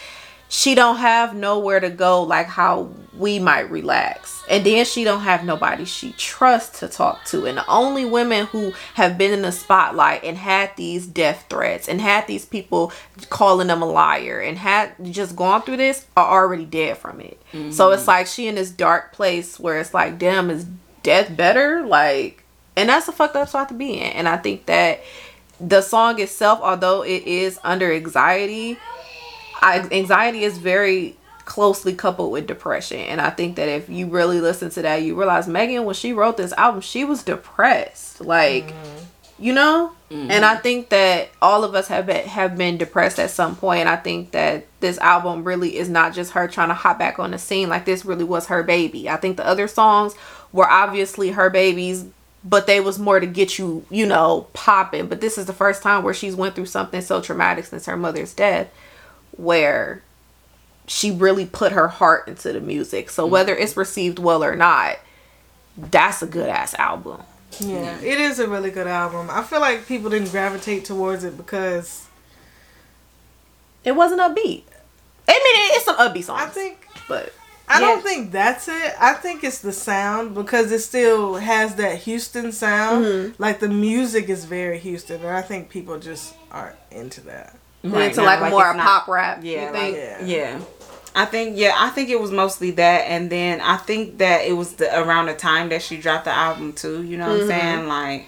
she 0.50 0.76
don't 0.76 0.98
have 0.98 1.36
nowhere 1.36 1.80
to 1.80 1.90
go 1.90 2.24
like 2.24 2.48
how 2.48 2.90
we 3.14 3.40
might 3.40 3.70
relax. 3.70 4.44
And 4.50 4.66
then 4.66 4.86
she 4.86 5.04
don't 5.04 5.22
have 5.22 5.44
nobody 5.44 5.84
she 5.84 6.14
trusts 6.14 6.80
to 6.80 6.88
talk 6.88 7.26
to. 7.26 7.46
And 7.46 7.58
the 7.58 7.68
only 7.68 8.06
women 8.06 8.46
who 8.46 8.74
have 8.94 9.18
been 9.18 9.34
in 9.34 9.42
the 9.42 9.52
spotlight 9.52 10.24
and 10.24 10.38
had 10.38 10.72
these 10.78 11.06
death 11.06 11.46
threats 11.50 11.90
and 11.90 12.00
had 12.00 12.28
these 12.28 12.46
people 12.46 12.94
calling 13.30 13.68
them 13.68 13.82
a 13.82 13.86
liar 13.86 14.40
and 14.40 14.58
had 14.58 14.94
just 15.04 15.36
gone 15.36 15.64
through 15.64 15.78
this 15.78 16.06
are 16.16 16.44
already 16.44 16.66
dead 16.66 16.98
from 16.98 17.20
it. 17.20 17.42
So 17.52 17.58
mm-hmm. 17.58 17.94
it's 17.94 18.08
like 18.08 18.28
she 18.28 18.48
in 18.48 18.56
this 18.56 18.72
dark 18.72 19.12
place 19.12 19.60
where 19.60 19.80
it's 19.80 19.94
like 19.94 20.18
damn 20.18 20.50
is 20.50 20.66
death 21.04 21.36
better? 21.36 21.86
Like 21.86 22.46
And 22.78 22.88
that's 22.88 23.08
a 23.08 23.12
fucked 23.12 23.36
up 23.36 23.50
spot 23.50 23.68
to 23.70 23.74
be 23.74 24.00
in. 24.00 24.14
And 24.14 24.30
I 24.30 24.38
think 24.38 24.68
that 24.68 25.02
the 25.60 25.82
song 25.82 26.22
itself, 26.22 26.60
although 26.62 27.02
it 27.02 27.24
is 27.24 27.60
under 27.64 27.92
anxiety, 27.92 28.78
I, 29.62 29.80
anxiety 29.92 30.44
is 30.44 30.58
very 30.58 31.18
closely 31.48 31.96
coupled 31.96 32.32
with 32.32 32.46
depression. 32.46 33.00
And 33.00 33.20
I 33.20 33.30
think 33.30 33.56
that 33.56 33.70
if 33.70 33.90
you 33.90 34.08
really 34.08 34.42
listen 34.42 34.70
to 34.72 34.82
that, 34.84 34.98
you 34.98 35.16
realize 35.16 35.48
Megan, 35.48 35.86
when 35.86 35.96
she 35.96 36.14
wrote 36.14 36.38
this 36.38 36.52
album, 36.54 36.82
she 36.82 37.06
was 37.06 37.24
depressed. 37.24 38.22
Like, 38.22 38.68
mm-hmm. 38.68 39.06
you 39.40 39.54
know? 39.54 39.94
Mm-hmm. 40.12 40.30
And 40.30 40.46
I 40.46 40.58
think 40.58 40.90
that 40.90 41.30
all 41.42 41.64
of 41.64 41.74
us 41.74 41.88
have 41.88 42.06
been, 42.06 42.28
have 42.28 42.58
been 42.58 42.78
depressed 42.78 43.18
at 43.18 43.32
some 43.32 43.56
point. 43.56 43.82
And 43.82 43.90
I 43.90 43.96
think 43.96 44.32
that 44.32 44.68
this 44.82 44.98
album 45.00 45.44
really 45.44 45.78
is 45.78 45.90
not 45.90 46.14
just 46.14 46.34
her 46.34 46.48
trying 46.48 46.68
to 46.68 46.76
hop 46.76 47.00
back 47.00 47.18
on 47.18 47.32
the 47.32 47.40
scene. 47.40 47.70
Like, 47.70 47.86
this 47.86 48.06
really 48.06 48.26
was 48.26 48.48
her 48.48 48.62
baby. 48.62 49.10
I 49.10 49.16
think 49.16 49.38
the 49.38 49.48
other 49.48 49.68
songs 49.68 50.16
were 50.52 50.70
obviously 50.70 51.32
her 51.32 51.50
babies 51.50 52.06
but 52.44 52.68
they 52.68 52.80
was 52.80 53.00
more 53.00 53.20
to 53.20 53.26
get 53.26 53.58
you 53.58 53.84
you 53.90 54.06
know 54.06 54.48
popping 54.54 55.08
but 55.08 55.20
this 55.20 55.38
is 55.38 55.48
the 55.48 55.54
first 55.54 55.82
time 55.82 56.04
where 56.04 56.14
she's 56.14 56.36
went 56.36 56.56
through 56.56 56.66
something 56.66 57.02
so 57.02 57.20
traumatic 57.20 57.66
since 57.66 57.88
her 57.88 57.98
mother's 57.98 58.34
death 58.34 58.70
where 59.38 60.04
she 60.88 61.12
really 61.12 61.46
put 61.46 61.72
her 61.72 61.88
heart 61.88 62.28
into 62.28 62.52
the 62.54 62.60
music 62.62 63.10
so 63.10 63.26
whether 63.26 63.56
it's 63.56 63.76
received 63.78 64.20
well 64.20 64.44
or 64.44 64.56
not 64.56 64.98
that's 65.78 66.22
a 66.22 66.28
good 66.28 66.50
ass 66.50 66.74
album 66.76 67.22
Yeah, 67.60 68.00
it 68.02 68.20
is 68.20 68.40
a 68.40 68.48
really 68.48 68.72
good 68.72 68.88
album. 68.88 69.30
I 69.32 69.42
feel 69.44 69.60
like 69.62 69.86
people 69.88 70.10
didn't 70.10 70.32
gravitate 70.32 70.86
towards 70.86 71.24
it 71.24 71.38
because 71.38 72.08
it 73.84 73.94
wasn't 73.96 74.22
upbeat 74.22 74.64
i 75.30 75.34
mean 75.34 75.76
it's 75.76 75.86
some 75.86 75.98
upbeat 75.98 76.24
songs 76.24 76.42
I 76.42 76.46
think 76.48 76.88
but 77.08 77.34
I 77.70 77.82
Yeah. 77.82 77.88
don't 77.88 78.02
think 78.02 78.32
that's 78.32 78.70
it. 78.70 78.94
I 78.98 79.12
think 79.14 79.44
it's 79.44 79.60
the 79.60 79.74
sound 79.74 80.34
because 80.34 80.72
it 80.72 80.80
still 80.80 81.36
has 81.36 81.76
that 81.76 81.98
Houston 82.04 82.54
sound. 82.54 83.04
Mm-hmm. 83.06 83.42
Like 83.44 83.60
the 83.60 83.68
music 83.68 84.30
is 84.30 84.46
very 84.46 84.80
Houston, 84.80 85.20
and 85.20 85.30
I 85.36 85.42
think 85.42 85.68
people 85.70 86.00
just 86.00 86.34
aren't 86.50 86.78
into 86.92 87.20
that. 87.26 87.58
Right 87.84 88.10
into 88.10 88.22
now, 88.22 88.26
like, 88.26 88.42
like, 88.42 88.52
more 88.52 88.66
it's 88.66 88.74
a 88.74 88.78
not- 88.78 88.86
pop 88.86 89.08
rap 89.08 89.40
Yeah, 89.42 89.68
you 89.68 89.72
think 89.72 89.98
Yeah. 89.98 90.26
Yeah. 90.26 90.60
I 91.16 91.26
think 91.26 91.58
yeah, 91.58 91.74
I 91.76 91.90
think 91.90 92.10
it 92.10 92.20
was 92.20 92.32
mostly 92.32 92.72
that 92.72 93.02
and 93.08 93.30
then 93.30 93.60
I 93.62 93.78
think 93.78 94.20
that 94.20 94.46
it 94.46 94.54
was 94.54 94.74
the 94.74 95.00
around 95.00 95.28
the 95.28 95.34
time 95.34 95.70
that 95.70 95.82
she 95.82 95.98
dropped 95.98 96.26
the 96.26 96.32
album 96.32 96.74
too, 96.74 97.04
you 97.04 97.18
know 97.18 97.28
what 97.28 97.34
I'm 97.34 97.40
mm-hmm. 97.40 97.50
saying? 97.50 97.88
Like 97.88 98.28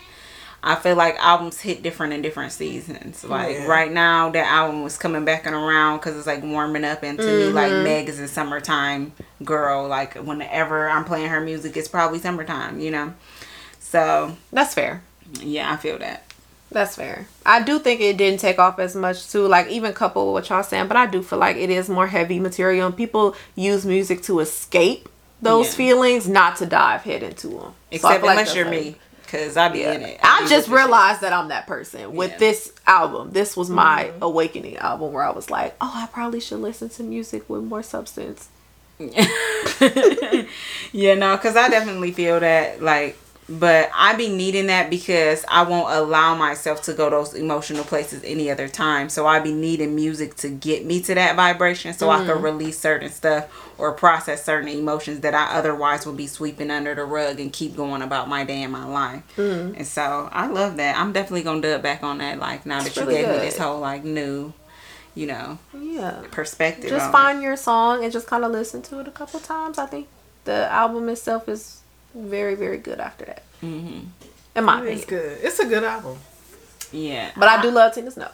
I 0.62 0.76
feel 0.76 0.96
like 0.96 1.16
albums 1.20 1.62
hit 1.62 1.84
different 1.84 2.14
in 2.14 2.22
different 2.22 2.52
seasons. 2.52 3.24
Like 3.24 3.56
Yeah. 3.56 3.68
right 3.68 3.92
now, 3.92 4.30
that 4.32 4.46
album 4.46 4.84
was 4.84 4.98
coming 4.98 5.24
back 5.24 5.46
and 5.46 5.56
around 5.56 5.98
because 5.98 6.18
it's 6.18 6.28
like 6.28 6.44
warming 6.44 6.84
up, 6.84 7.02
and 7.02 7.18
to 7.18 7.26
me, 7.26 7.46
like 7.46 7.72
mm-hmm. 7.72 7.84
Meg 7.86 8.10
is 8.10 8.20
a 8.20 8.28
summertime 8.28 9.14
girl. 9.46 9.88
Like 9.88 10.16
whenever 10.16 10.90
I'm 10.90 11.06
playing 11.06 11.30
her 11.30 11.40
music, 11.40 11.78
it's 11.78 11.88
probably 11.88 12.20
summertime, 12.20 12.82
you 12.82 12.92
know. 12.92 13.14
So 13.80 14.36
that's 14.52 14.74
fair 14.74 15.02
yeah, 15.42 15.72
I 15.72 15.78
feel 15.78 15.98
that. 16.00 16.24
That's 16.72 16.96
fair. 16.96 17.28
I 17.46 17.62
do 17.64 17.80
think 17.80 18.00
it 18.00 18.18
didn't 18.18 18.40
take 18.40 18.60
off 18.60 18.78
as 18.80 18.96
much 18.96 19.30
too, 19.32 19.48
like 19.48 19.68
even 19.70 19.92
coupled 19.94 20.28
with 20.28 20.34
what 20.44 20.50
y'all 20.50 20.64
saying, 20.64 20.88
but 20.88 20.98
I 20.98 21.08
do 21.08 21.24
feel 21.24 21.40
like 21.40 21.58
it 21.58 21.70
is 21.72 21.90
more 21.90 22.08
heavy 22.08 22.40
material 22.40 22.86
and 22.86 22.96
people 22.96 23.36
use 23.56 23.86
music 23.86 24.22
to 24.24 24.40
escape 24.40 25.10
those 25.42 25.68
Yeah. 25.70 25.74
feelings, 25.74 26.28
not 26.28 26.58
to 26.58 26.66
dive 26.68 27.02
head 27.04 27.24
into 27.24 27.48
them. 27.48 27.60
So 27.60 27.74
Except 27.92 28.14
feel 28.20 28.26
like 28.26 28.38
unless 28.38 28.56
you're 28.56 28.66
like- 28.66 28.74
me, 28.84 28.96
because 29.26 29.58
I 29.58 29.70
be 29.70 29.84
in 29.84 30.02
it. 30.04 30.20
I 30.22 30.42
be 30.44 30.50
just 30.50 30.68
with 30.68 30.70
the 30.78 30.78
shit. 30.82 30.88
realized 30.88 31.22
that 31.22 31.34
I'm 31.34 31.48
that 31.48 31.66
person 31.66 32.14
with 32.16 32.32
Yeah. 32.32 32.38
this 32.38 32.72
album. 32.86 33.32
This 33.32 33.58
was 33.58 33.70
my 33.70 34.06
Mm-hmm. 34.06 34.24
awakening 34.24 34.78
album 34.78 35.12
where 35.14 35.24
I 35.24 35.32
was 35.32 35.50
like, 35.50 35.76
oh, 35.82 35.92
I 35.96 36.08
probably 36.12 36.40
should 36.40 36.60
listen 36.60 36.90
to 36.90 37.04
music 37.04 37.50
with 37.50 37.64
more 37.64 37.82
substance. 37.84 38.48
yeah, 39.00 41.16
no, 41.16 41.36
because 41.38 41.56
I 41.56 41.70
definitely 41.70 42.12
feel 42.12 42.40
that, 42.40 42.82
like, 42.82 43.18
but 43.50 43.90
I 43.96 44.16
be 44.16 44.30
needing 44.30 44.68
that 44.68 44.92
because 44.92 45.44
I 45.48 45.64
won't 45.64 45.92
allow 45.92 46.36
myself 46.36 46.84
to 46.84 46.94
go 46.94 47.10
those 47.10 47.34
emotional 47.34 47.84
places 47.84 48.24
any 48.24 48.52
other 48.52 48.68
time. 48.68 49.10
So 49.10 49.26
I 49.26 49.40
be 49.40 49.54
needing 49.54 49.96
music 49.96 50.36
to 50.38 50.50
get 50.50 50.86
me 50.86 51.02
to 51.02 51.16
that 51.16 51.36
vibration 51.36 51.94
so 51.94 52.12
I 52.12 52.18
can 52.18 52.28
mm-hmm. 52.28 52.44
release 52.44 52.78
certain 52.78 53.10
stuff 53.10 53.48
or 53.80 53.94
process 53.94 54.44
certain 54.44 54.70
emotions 54.70 55.22
that 55.22 55.34
I 55.34 55.58
otherwise 55.58 56.06
would 56.06 56.18
be 56.18 56.28
sweeping 56.28 56.70
under 56.70 56.94
the 56.94 57.06
rug 57.06 57.40
and 57.40 57.52
keep 57.52 57.76
going 57.76 58.04
about 58.04 58.30
my 58.30 58.44
day 58.44 58.62
and 58.62 58.72
my 58.72 58.86
life. 58.86 59.24
Mm. 59.36 59.78
And 59.78 59.88
so 59.88 60.30
I 60.32 60.46
love 60.48 60.78
that. 60.78 60.98
I'm 60.98 61.12
definitely 61.12 61.44
gonna 61.44 61.62
dub 61.62 61.82
back 61.82 62.04
on 62.04 62.20
that. 62.20 62.38
Like 62.38 62.68
now 62.68 62.84
that 62.84 62.96
you 62.96 63.02
really 63.02 63.22
gave 63.22 63.30
me 63.30 63.38
this 63.38 63.58
whole 63.58 63.80
like 63.80 64.04
new, 64.04 64.54
you 65.16 65.26
know, 65.26 65.58
Yeah. 65.74 66.22
perspective. 66.30 66.92
Just 66.92 67.10
it. 67.10 67.12
find 67.12 67.42
your 67.42 67.58
song 67.58 68.04
and 68.04 68.14
just 68.14 68.28
kind 68.28 68.44
of 68.44 68.52
listen 68.52 68.84
to 68.84 69.00
it 69.00 69.08
a 69.08 69.12
couple 69.12 69.40
times. 69.40 69.80
I 69.80 69.88
think 69.88 70.08
the 70.44 70.72
album 70.72 71.10
itself 71.10 71.50
is 71.50 71.80
very, 72.16 72.56
very 72.56 72.78
good 72.78 73.00
after 73.00 73.26
that. 73.26 73.44
Mm-hmm. 73.64 74.00
In 74.56 74.64
my 74.64 74.82
It's 74.84 75.04
opinion. 75.04 75.08
good. 75.28 75.38
It's 75.44 75.60
a 75.60 75.66
good 75.66 75.84
album. 75.84 76.18
Yeah, 76.92 77.32
But 77.38 77.50
I 77.50 77.62
do 77.62 77.70
love 77.70 77.94
Tina 77.94 78.10
Snow. 78.10 78.30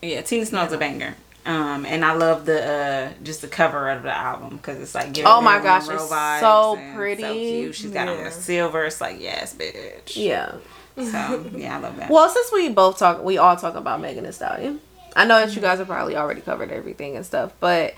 Yeah, 0.00 0.22
Tina 0.22 0.46
Snow's 0.46 0.72
a 0.72 0.78
banger. 0.78 1.14
Um, 1.44 1.84
and 1.86 2.04
I 2.04 2.12
love 2.12 2.44
the 2.46 2.62
uh 2.64 3.12
just 3.22 3.40
the 3.40 3.48
cover 3.48 3.88
of 3.90 4.02
the 4.02 4.14
album 4.14 4.56
because 4.58 4.78
it's 4.78 4.94
like 4.94 5.12
giving 5.12 5.26
Oh 5.30 5.40
my 5.40 5.58
Marilyn 5.58 5.64
gosh, 5.64 5.88
it's 5.88 6.40
so 6.40 6.78
pretty. 6.94 7.22
so 7.22 7.32
cute. 7.32 7.74
She's 7.74 7.90
got 7.90 8.08
on 8.08 8.22
the 8.24 8.30
silver. 8.30 8.84
It's 8.84 9.00
like 9.00 9.20
yes, 9.20 9.54
bitch. 9.54 10.16
Yeah. 10.16 10.52
So 10.96 11.50
yeah, 11.54 11.76
I 11.76 11.80
love 11.80 11.96
that. 11.96 12.10
Well, 12.10 12.28
since 12.28 12.52
we 12.52 12.68
both 12.68 12.98
talk, 12.98 13.22
we 13.24 13.38
all 13.38 13.56
talk 13.56 13.74
about 13.74 14.00
Megan 14.02 14.24
Thee 14.24 14.32
Stallion. 14.32 14.80
I 15.16 15.24
know 15.24 15.44
that 15.44 15.54
you 15.56 15.62
guys 15.62 15.78
have 15.78 15.86
probably 15.88 16.14
already 16.16 16.42
covered 16.42 16.70
everything 16.70 17.16
and 17.16 17.24
stuff, 17.24 17.52
but 17.58 17.94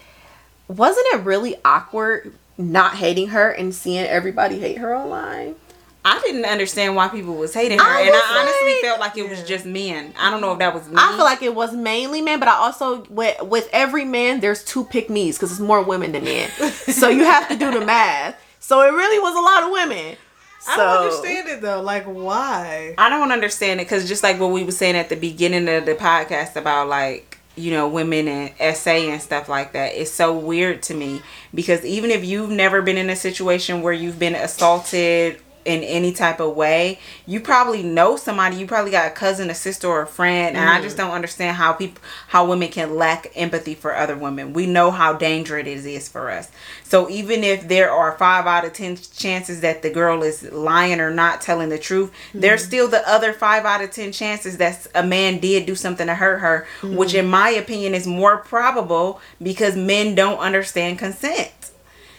wasn't 0.69 1.07
it 1.13 1.23
really 1.25 1.57
awkward 1.65 2.33
not 2.71 2.95
hating 2.95 3.29
her 3.29 3.51
and 3.51 3.75
seeing 3.75 4.05
everybody 4.07 4.59
hate 4.61 4.79
her 4.79 4.95
online? 4.97 5.57
I 6.05 6.21
didn't 6.21 6.45
understand 6.47 6.97
why 6.97 7.07
people 7.09 7.35
was 7.37 7.55
hating 7.55 7.79
her, 7.79 7.85
I 7.85 8.01
and 8.03 8.11
was 8.11 8.23
I 8.25 8.41
honestly 8.41 8.73
like- 8.75 8.83
felt 8.83 9.01
like 9.01 9.17
it 9.17 9.29
was 9.29 9.39
Yeah. 9.41 9.47
just 9.47 9.65
men. 9.67 10.13
I 10.19 10.31
don't 10.31 10.41
know 10.41 10.51
if 10.53 10.59
that 10.59 10.75
was 10.75 10.89
me. 10.89 10.95
I 10.99 11.09
feel 11.15 11.25
like 11.25 11.43
it 11.43 11.55
was 11.55 11.73
mainly 11.73 12.21
men, 12.23 12.41
but 12.41 12.49
I 12.49 12.55
also 12.55 13.05
with 13.09 13.41
with 13.43 13.69
every 13.73 14.05
man 14.05 14.41
there's 14.41 14.65
two 14.65 14.83
pick 14.85 15.09
me's 15.09 15.37
because 15.37 15.53
it's 15.53 15.61
more 15.61 15.81
women 15.81 16.11
than 16.13 16.25
men, 16.25 16.51
so 16.73 17.09
you 17.09 17.25
have 17.25 17.49
to 17.51 17.57
do 17.57 17.71
the 17.71 17.87
math. 17.87 18.35
So 18.59 18.81
it 18.83 18.91
really 18.93 19.19
was 19.21 19.37
a 19.37 19.41
lot 19.41 19.63
of 19.63 19.71
women. 19.71 20.17
So 20.61 20.73
I 20.73 20.77
don't 20.77 21.03
understand 21.05 21.49
it 21.49 21.61
though. 21.63 21.81
Like 21.83 22.05
why? 22.05 22.95
I 22.99 23.09
don't 23.09 23.31
understand 23.31 23.81
it 23.81 23.85
because 23.85 24.09
just 24.09 24.25
like 24.25 24.41
what 24.41 24.51
we 24.51 24.65
were 24.65 24.73
saying 24.73 24.97
at 24.97 25.09
the 25.09 25.17
beginning 25.17 25.69
of 25.69 25.87
the 25.87 25.95
podcast 25.95 26.57
about 26.57 26.89
like 26.89 27.39
you 27.57 27.71
know 27.71 27.89
women 27.89 28.29
and 28.29 28.53
essay 28.59 29.11
and 29.11 29.21
stuff 29.21 29.49
like 29.49 29.73
that. 29.73 29.95
It's 29.95 30.11
so 30.11 30.37
weird 30.37 30.83
to 30.85 30.95
me 30.95 31.23
because 31.55 31.85
even 31.85 32.11
if 32.11 32.25
you've 32.25 32.51
never 32.51 32.83
been 32.83 32.97
in 32.97 33.11
a 33.11 33.17
situation 33.17 33.83
where 33.83 33.93
you've 33.93 34.19
been 34.19 34.35
assaulted 34.35 35.41
in 35.65 35.83
any 35.83 36.13
type 36.13 36.41
of 36.41 36.55
way 36.55 36.99
you 37.27 37.41
probably 37.41 37.83
know 37.83 38.17
somebody 38.17 38.57
you 38.57 38.67
probably 38.67 38.91
got 38.91 39.07
a 39.07 39.15
cousin 39.15 39.51
a 39.51 39.55
sister 39.55 39.87
or 39.87 40.03
a 40.03 40.07
friend 40.07 40.57
and 40.57 40.69
i 40.69 40.81
just 40.81 40.97
mm. 40.97 41.01
don't 41.01 41.13
understand 41.13 41.57
how 41.57 41.73
people 41.73 42.03
how 42.29 42.47
women 42.47 42.69
can 42.69 42.95
lack 42.97 43.31
empathy 43.35 43.75
for 43.75 43.95
other 43.95 44.17
women. 44.17 44.53
We 44.53 44.67
know 44.67 44.91
how 44.91 45.13
dangerous 45.13 45.85
it 45.85 45.87
is 45.87 46.09
for 46.09 46.31
us. 46.31 46.51
So 46.85 47.11
even 47.11 47.45
if 47.45 47.69
there 47.69 47.91
are 47.91 48.17
five 48.17 48.47
out 48.47 48.65
of 48.65 48.73
ten 48.73 48.97
chances 48.97 49.61
that 49.61 49.83
the 49.83 49.91
girl 49.91 50.23
is 50.23 50.51
lying 50.51 51.01
or 51.01 51.11
not 51.11 51.41
telling 51.41 51.69
the 51.69 51.79
truth 51.79 52.13
there's 52.35 52.61
mm-hmm. 52.61 52.69
still 52.69 52.89
the 52.89 53.09
other 53.09 53.33
five 53.33 53.65
out 53.65 53.83
of 53.83 53.91
ten 53.91 54.13
chances 54.13 54.59
that 54.59 54.87
a 54.95 55.03
man 55.03 55.39
did 55.39 55.67
do 55.67 55.75
something 55.75 56.07
to 56.07 56.15
hurt 56.15 56.39
her 56.39 56.67
which 56.83 57.11
mm-hmm. 57.11 57.19
in 57.19 57.27
my 57.27 57.51
opinion 57.51 57.95
is 57.95 58.07
more 58.07 58.39
probable 58.39 59.21
because 59.43 59.77
men 59.77 60.15
don't 60.15 60.39
understand 60.39 60.99
consent 60.99 61.62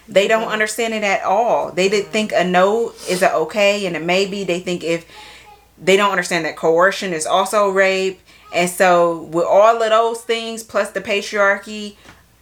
they 0.07 0.27
don't 0.27 0.47
understand 0.47 0.93
it 0.93 1.03
at 1.03 1.23
all. 1.23 1.71
They 1.71 1.89
did 1.89 2.07
think 2.07 2.31
a 2.33 2.43
no 2.43 2.93
is 3.09 3.21
a 3.21 3.33
okay 3.33 3.85
and 3.85 3.95
a 3.95 3.99
maybe. 3.99 4.43
They 4.43 4.59
think 4.59 4.83
if 4.83 5.05
they 5.81 5.97
don't 5.97 6.11
understand 6.11 6.45
that 6.45 6.55
coercion 6.55 7.13
is 7.13 7.25
also 7.25 7.69
rape. 7.69 8.19
And 8.53 8.69
so 8.69 9.23
with 9.23 9.45
all 9.45 9.81
of 9.81 9.89
those 9.89 10.21
things 10.21 10.63
plus 10.63 10.91
the 10.91 11.01
patriarchy 11.01 11.95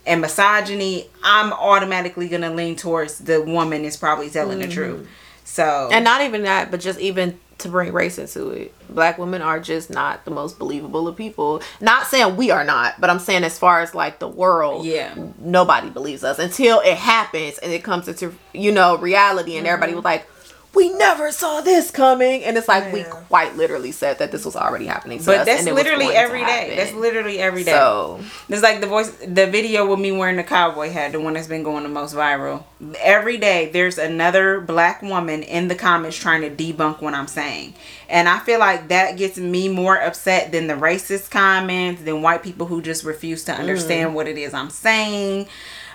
and 0.05 0.21
misogyny, 0.21 1.07
I'm 1.23 1.53
automatically 1.53 2.27
gonna 2.27 2.53
lean 2.53 2.75
towards 2.75 3.19
the 3.19 3.41
woman 3.41 3.85
is 3.85 3.95
probably 3.95 4.29
telling 4.29 4.59
the 4.59 4.65
mm-hmm. 4.65 4.73
truth. 4.73 5.09
So 5.43 5.89
and 5.91 6.03
not 6.03 6.21
even 6.21 6.43
that, 6.43 6.71
but 6.71 6.79
just 6.79 6.99
even 6.99 7.39
to 7.61 7.69
bring 7.69 7.91
race 7.93 8.17
into 8.17 8.49
it, 8.49 8.73
black 8.89 9.17
women 9.17 9.41
are 9.41 9.59
just 9.59 9.89
not 9.89 10.25
the 10.25 10.31
most 10.31 10.59
believable 10.59 11.07
of 11.07 11.15
people. 11.15 11.61
Not 11.79 12.07
saying 12.07 12.35
we 12.38 12.51
are 12.51 12.63
not, 12.63 12.99
but 12.99 13.09
I'm 13.09 13.19
saying 13.19 13.43
as 13.43 13.57
far 13.57 13.81
as 13.81 13.95
like 13.95 14.19
the 14.19 14.27
world, 14.27 14.85
Yeah. 14.85 15.13
nobody 15.39 15.89
believes 15.89 16.23
us 16.23 16.39
until 16.39 16.79
it 16.81 16.97
happens 16.97 17.57
and 17.59 17.71
it 17.71 17.83
comes 17.83 18.07
into 18.07 18.35
you 18.53 18.71
know 18.71 18.97
reality, 18.97 19.55
and 19.57 19.65
Mm-hmm. 19.65 19.73
everybody 19.73 19.95
was 19.95 20.03
like. 20.05 20.27
We 20.73 20.88
never 20.93 21.34
saw 21.34 21.60
this 21.60 21.91
coming, 21.91 22.45
and 22.45 22.57
it's 22.57 22.69
like 22.69 22.93
we 22.93 23.03
quite 23.03 23.57
literally 23.57 23.91
said 23.91 24.19
that 24.19 24.31
this 24.31 24.45
was 24.45 24.56
already 24.56 24.85
happening. 24.85 25.19
To 25.19 25.26
but 25.26 25.45
that's 25.45 25.60
and 25.60 25.68
it 25.68 25.73
was 25.73 25.84
literally 25.84 26.15
every 26.15 26.45
day. 26.45 26.76
That's 26.77 26.93
literally 26.93 27.39
every 27.39 27.65
day. 27.65 27.72
So 27.72 28.22
It's 28.48 28.64
like 28.64 28.80
the 28.80 28.88
voice, 28.88 29.11
the 29.18 29.48
video 29.48 29.85
with 29.85 29.99
me 29.99 30.14
wearing 30.14 30.38
the 30.38 30.43
cowboy 30.43 30.89
hat, 30.89 31.11
the 31.11 31.19
one 31.19 31.34
that's 31.34 31.48
been 31.48 31.64
going 31.64 31.84
the 31.84 31.89
most 31.89 32.15
viral. 32.15 32.64
Every 32.99 33.38
day, 33.38 33.69
there's 33.73 33.98
another 33.98 34.61
black 34.61 35.02
woman 35.02 35.43
in 35.43 35.68
the 35.68 35.76
comments 35.76 36.18
trying 36.18 36.41
to 36.41 36.49
debunk 36.49 37.02
what 37.02 37.14
I'm 37.14 37.27
saying, 37.27 37.73
and 38.07 38.30
I 38.30 38.39
feel 38.39 38.60
like 38.60 38.88
that 38.88 39.18
gets 39.18 39.38
me 39.38 39.68
more 39.68 40.02
upset 40.02 40.53
than 40.53 40.68
the 40.68 40.76
racist 40.76 41.31
comments, 41.31 42.03
than 42.03 42.22
white 42.22 42.43
people 42.43 42.65
who 42.65 42.81
just 42.81 43.03
refuse 43.03 43.43
to 43.43 43.52
mm. 43.52 43.60
understand 43.60 44.15
what 44.15 44.27
it 44.30 44.38
is 44.38 44.53
I'm 44.53 44.69
saying. 44.69 45.49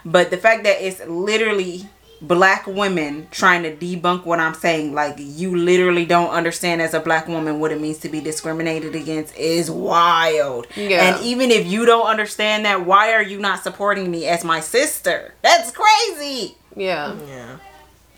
But 0.05 0.31
the 0.31 0.37
fact 0.37 0.65
that 0.65 0.87
it's 0.87 1.05
literally 1.07 1.89
black 2.21 2.67
women 2.67 3.29
trying 3.31 3.63
to 3.63 3.75
debunk 3.75 4.25
what 4.25 4.41
I'm 4.41 4.55
saying, 4.55 4.95
like 4.95 5.17
you 5.19 5.57
literally 5.57 6.07
don't 6.07 6.31
understand 6.31 6.81
as 6.81 6.95
a 6.95 7.01
black 7.01 7.29
woman 7.29 7.61
what 7.61 7.73
it 7.73 7.81
means 7.81 7.99
to 7.99 8.09
be 8.09 8.21
discriminated 8.21 8.95
against 8.95 9.37
is 9.37 9.71
wild. 9.71 10.67
Yeah. 10.77 11.15
And 11.15 11.25
even 11.25 11.51
if 11.51 11.67
you 11.67 11.85
don't 11.87 12.07
understand 12.07 12.65
that, 12.65 12.87
why 12.87 13.13
are 13.13 13.23
you 13.23 13.39
not 13.39 13.63
supporting 13.63 14.11
me 14.11 14.27
as 14.27 14.45
my 14.45 14.61
sister? 14.61 15.35
That's 15.43 15.71
crazy. 15.71 16.57
Yeah. 16.75 17.17
Yeah. 17.29 17.59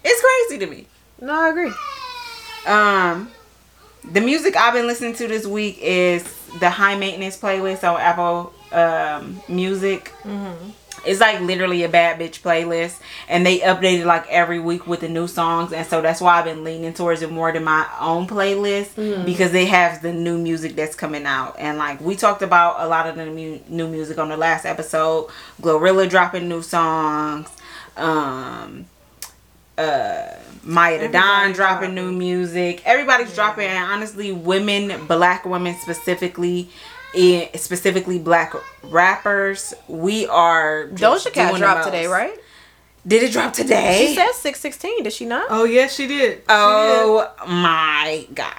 It's 0.04 0.20
crazy 0.48 0.64
to 0.64 0.70
me. 0.70 0.86
No, 1.20 1.32
I 1.32 1.48
agree. 1.50 1.72
Um, 2.66 3.30
the 4.12 4.20
music 4.20 4.56
I've 4.56 4.74
been 4.74 4.86
listening 4.86 5.14
to 5.14 5.26
this 5.28 5.46
week 5.46 5.78
is 5.80 6.22
the 6.60 6.70
high 6.70 6.96
maintenance 6.96 7.36
playlist 7.36 7.82
on 7.88 8.00
Apple 8.00 8.52
um, 8.72 9.40
Music. 9.48 10.12
It's 11.06 11.20
like 11.20 11.40
literally 11.40 11.82
a 11.84 11.88
bad 11.88 12.18
bitch 12.20 12.40
playlist, 12.40 13.00
and 13.28 13.44
they 13.46 13.60
update 13.60 14.00
it 14.00 14.06
like 14.06 14.26
every 14.28 14.60
week 14.60 14.86
with 14.86 15.00
the 15.00 15.08
new 15.08 15.26
songs, 15.26 15.72
and 15.72 15.86
so 15.86 16.00
that's 16.00 16.20
why 16.20 16.38
I've 16.38 16.44
been 16.44 16.64
leaning 16.64 16.92
towards 16.94 17.22
it 17.22 17.30
more 17.30 17.52
than 17.52 17.64
my 17.64 17.86
own 18.00 18.26
playlist 18.26 19.24
because 19.24 19.52
they 19.52 19.66
have 19.66 20.02
the 20.02 20.12
new 20.12 20.38
music 20.38 20.74
that's 20.76 20.94
coming 20.94 21.26
out, 21.26 21.56
and 21.58 21.78
like 21.78 22.00
we 22.00 22.16
talked 22.16 22.42
about 22.42 22.76
a 22.80 22.86
lot 22.88 23.06
of 23.06 23.16
the 23.16 23.26
mu- 23.26 23.60
new 23.68 23.88
music 23.88 24.18
on 24.18 24.28
the 24.28 24.36
last 24.36 24.64
episode. 24.64 25.28
Glorilla 25.60 26.08
dropping 26.08 26.48
new 26.48 26.62
songs. 26.62 27.48
Um, 27.96 28.86
uh 29.76 30.34
Maiya 30.64 31.00
the 31.00 31.08
Don 31.08 31.52
dropping 31.52 31.54
dropping. 31.54 31.94
new 31.94 32.12
music. 32.12 32.82
Everybody's 32.84 33.34
dropping 33.34 33.66
and 33.68 33.78
honestly 33.92 34.32
women, 34.32 35.06
black 35.06 35.44
women 35.46 35.74
specifically 35.80 36.68
in 37.14 37.48
specifically 37.56 38.18
black 38.18 38.54
rappers, 38.84 39.74
we 39.88 40.26
are 40.26 40.88
just 40.88 41.26
Doja 41.26 41.32
Cat 41.32 41.48
doing 41.50 41.60
the 41.60 41.66
dropped 41.66 41.84
today, 41.84 42.06
right? 42.06 42.36
Did 43.06 43.22
it 43.22 43.32
drop 43.32 43.52
today? 43.52 44.06
She 44.08 44.14
said 44.14 44.32
six 44.32 44.60
sixteen. 44.60 45.02
Did 45.02 45.12
she 45.12 45.24
not? 45.24 45.46
Oh 45.50 45.64
yes, 45.64 45.94
she 45.94 46.06
did. 46.06 46.38
She 46.38 46.44
oh 46.48 47.30
my 47.46 48.26
god. 48.34 48.54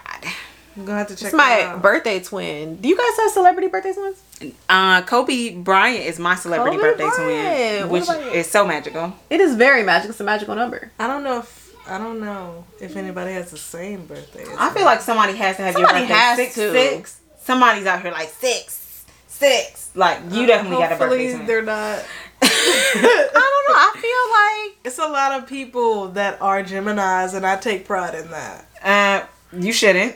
I'm 0.75 0.85
gonna 0.85 0.99
have 0.99 1.07
to 1.09 1.15
check. 1.15 1.25
It's 1.25 1.33
my 1.33 1.63
out. 1.63 1.81
birthday 1.81 2.19
twin. 2.21 2.77
Do 2.77 2.87
you 2.87 2.97
guys 2.97 3.17
have 3.17 3.31
celebrity 3.31 3.67
birthday 3.67 3.93
twins? 3.93 4.23
Uh 4.69 5.01
Kobe 5.01 5.55
Bryant 5.55 6.05
is 6.05 6.19
my 6.19 6.35
celebrity 6.35 6.77
Kobe 6.77 6.89
birthday 6.89 7.09
Bryant. 7.15 7.89
twin, 7.89 7.89
which 7.89 8.09
is 8.33 8.49
so 8.49 8.65
magical. 8.65 9.13
It 9.29 9.41
is 9.41 9.55
very 9.55 9.83
magical. 9.83 10.11
It's 10.11 10.19
a 10.21 10.23
magical 10.23 10.55
number. 10.55 10.89
I 10.97 11.07
don't 11.07 11.23
know 11.23 11.39
if 11.39 11.75
I 11.87 11.97
don't 11.97 12.19
know 12.21 12.65
if 12.79 12.95
anybody 12.95 13.33
has 13.33 13.51
the 13.51 13.57
same 13.57 14.05
birthday. 14.05 14.43
as 14.43 14.49
I 14.57 14.69
feel 14.73 14.85
like 14.85 15.01
somebody 15.01 15.35
has 15.35 15.57
to 15.57 15.63
have 15.63 15.73
Somebody 15.73 15.99
your 15.99 16.07
birthday 16.07 16.13
has 16.13 16.37
six 16.37 16.55
to. 16.55 16.71
six. 16.71 17.19
Somebody's 17.49 17.87
out 17.87 18.03
here 18.03 18.11
like 18.11 18.29
six, 18.29 19.05
six. 19.25 19.89
Like 19.95 20.19
you 20.29 20.45
definitely 20.45 20.77
got 20.77 20.91
a 20.91 20.97
birthday 20.97 21.33
twin. 21.33 21.47
they're 21.47 21.63
not. 21.63 22.05
I 22.43 23.23
don't 23.33 23.33
know. 23.33 23.75
I 23.75 23.91
feel 23.95 24.71
like 24.71 24.77
It's 24.85 24.99
a 24.99 25.07
lot 25.11 25.31
of 25.41 25.49
people 25.49 26.09
that 26.09 26.39
are 26.43 26.61
Gemini's, 26.61 27.33
and 27.33 27.43
I 27.47 27.55
take 27.57 27.85
pride 27.85 28.13
in 28.13 28.29
that. 28.29 28.67
Uh, 28.83 29.25
you 29.57 29.73
shouldn't. 29.73 30.15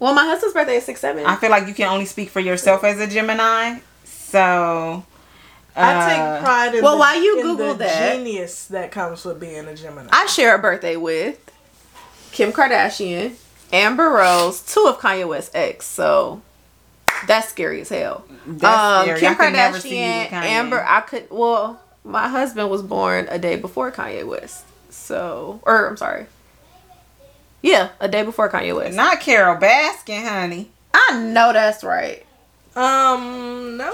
well, 0.00 0.12
my 0.12 0.24
husband's 0.24 0.54
birthday 0.54 0.74
is 0.74 0.84
six 0.84 0.98
seven. 1.00 1.24
I 1.24 1.36
feel 1.36 1.50
like 1.50 1.68
you 1.68 1.74
can 1.74 1.86
only 1.88 2.04
speak 2.04 2.30
for 2.30 2.40
yourself 2.40 2.82
as 2.82 2.98
a 2.98 3.06
Gemini. 3.06 3.78
So, 4.02 4.40
uh, 4.40 5.04
I 5.76 6.08
take 6.10 6.44
pride 6.44 6.74
in 6.74 6.82
well, 6.82 6.94
the, 6.94 6.98
while 6.98 7.22
you 7.22 7.42
Google 7.44 7.74
the 7.74 7.84
that- 7.84 8.16
genius 8.16 8.66
that 8.66 8.90
comes 8.90 9.24
with 9.24 9.38
being 9.38 9.66
a 9.68 9.76
Gemini. 9.76 10.08
I 10.12 10.26
share 10.26 10.56
a 10.56 10.58
birthday 10.58 10.96
with 10.96 11.38
Kim 12.32 12.50
Kardashian, 12.50 13.36
Amber 13.72 14.10
Rose, 14.10 14.60
two 14.62 14.86
of 14.88 14.98
Kanye 14.98 15.28
West's 15.28 15.54
ex. 15.54 15.86
So 15.86 16.42
that's 17.26 17.48
scary 17.48 17.80
as 17.80 17.88
hell. 17.88 18.24
That's 18.46 18.64
um, 18.64 19.04
scary. 19.04 19.20
Kim 19.20 19.32
I 19.32 19.34
could 19.34 19.52
never 19.52 19.80
see 19.80 19.96
Kardashian. 19.96 20.32
Amber. 20.32 20.84
I 20.86 21.00
could. 21.02 21.30
Well, 21.30 21.80
my 22.04 22.28
husband 22.28 22.70
was 22.70 22.82
born 22.82 23.26
a 23.30 23.38
day 23.38 23.56
before 23.56 23.90
Kanye 23.92 24.26
West. 24.26 24.64
So, 24.90 25.60
or 25.62 25.88
I'm 25.88 25.96
sorry. 25.96 26.26
Yeah, 27.62 27.90
a 28.00 28.08
day 28.08 28.24
before 28.24 28.50
Kanye 28.50 28.74
West. 28.76 28.96
not 28.96 29.20
Carole 29.20 29.56
Baskin, 29.56 30.26
honey. 30.28 30.70
I 30.92 31.20
know 31.22 31.52
that's 31.52 31.84
right. 31.84 32.24
um, 32.76 33.76
no. 33.76 33.92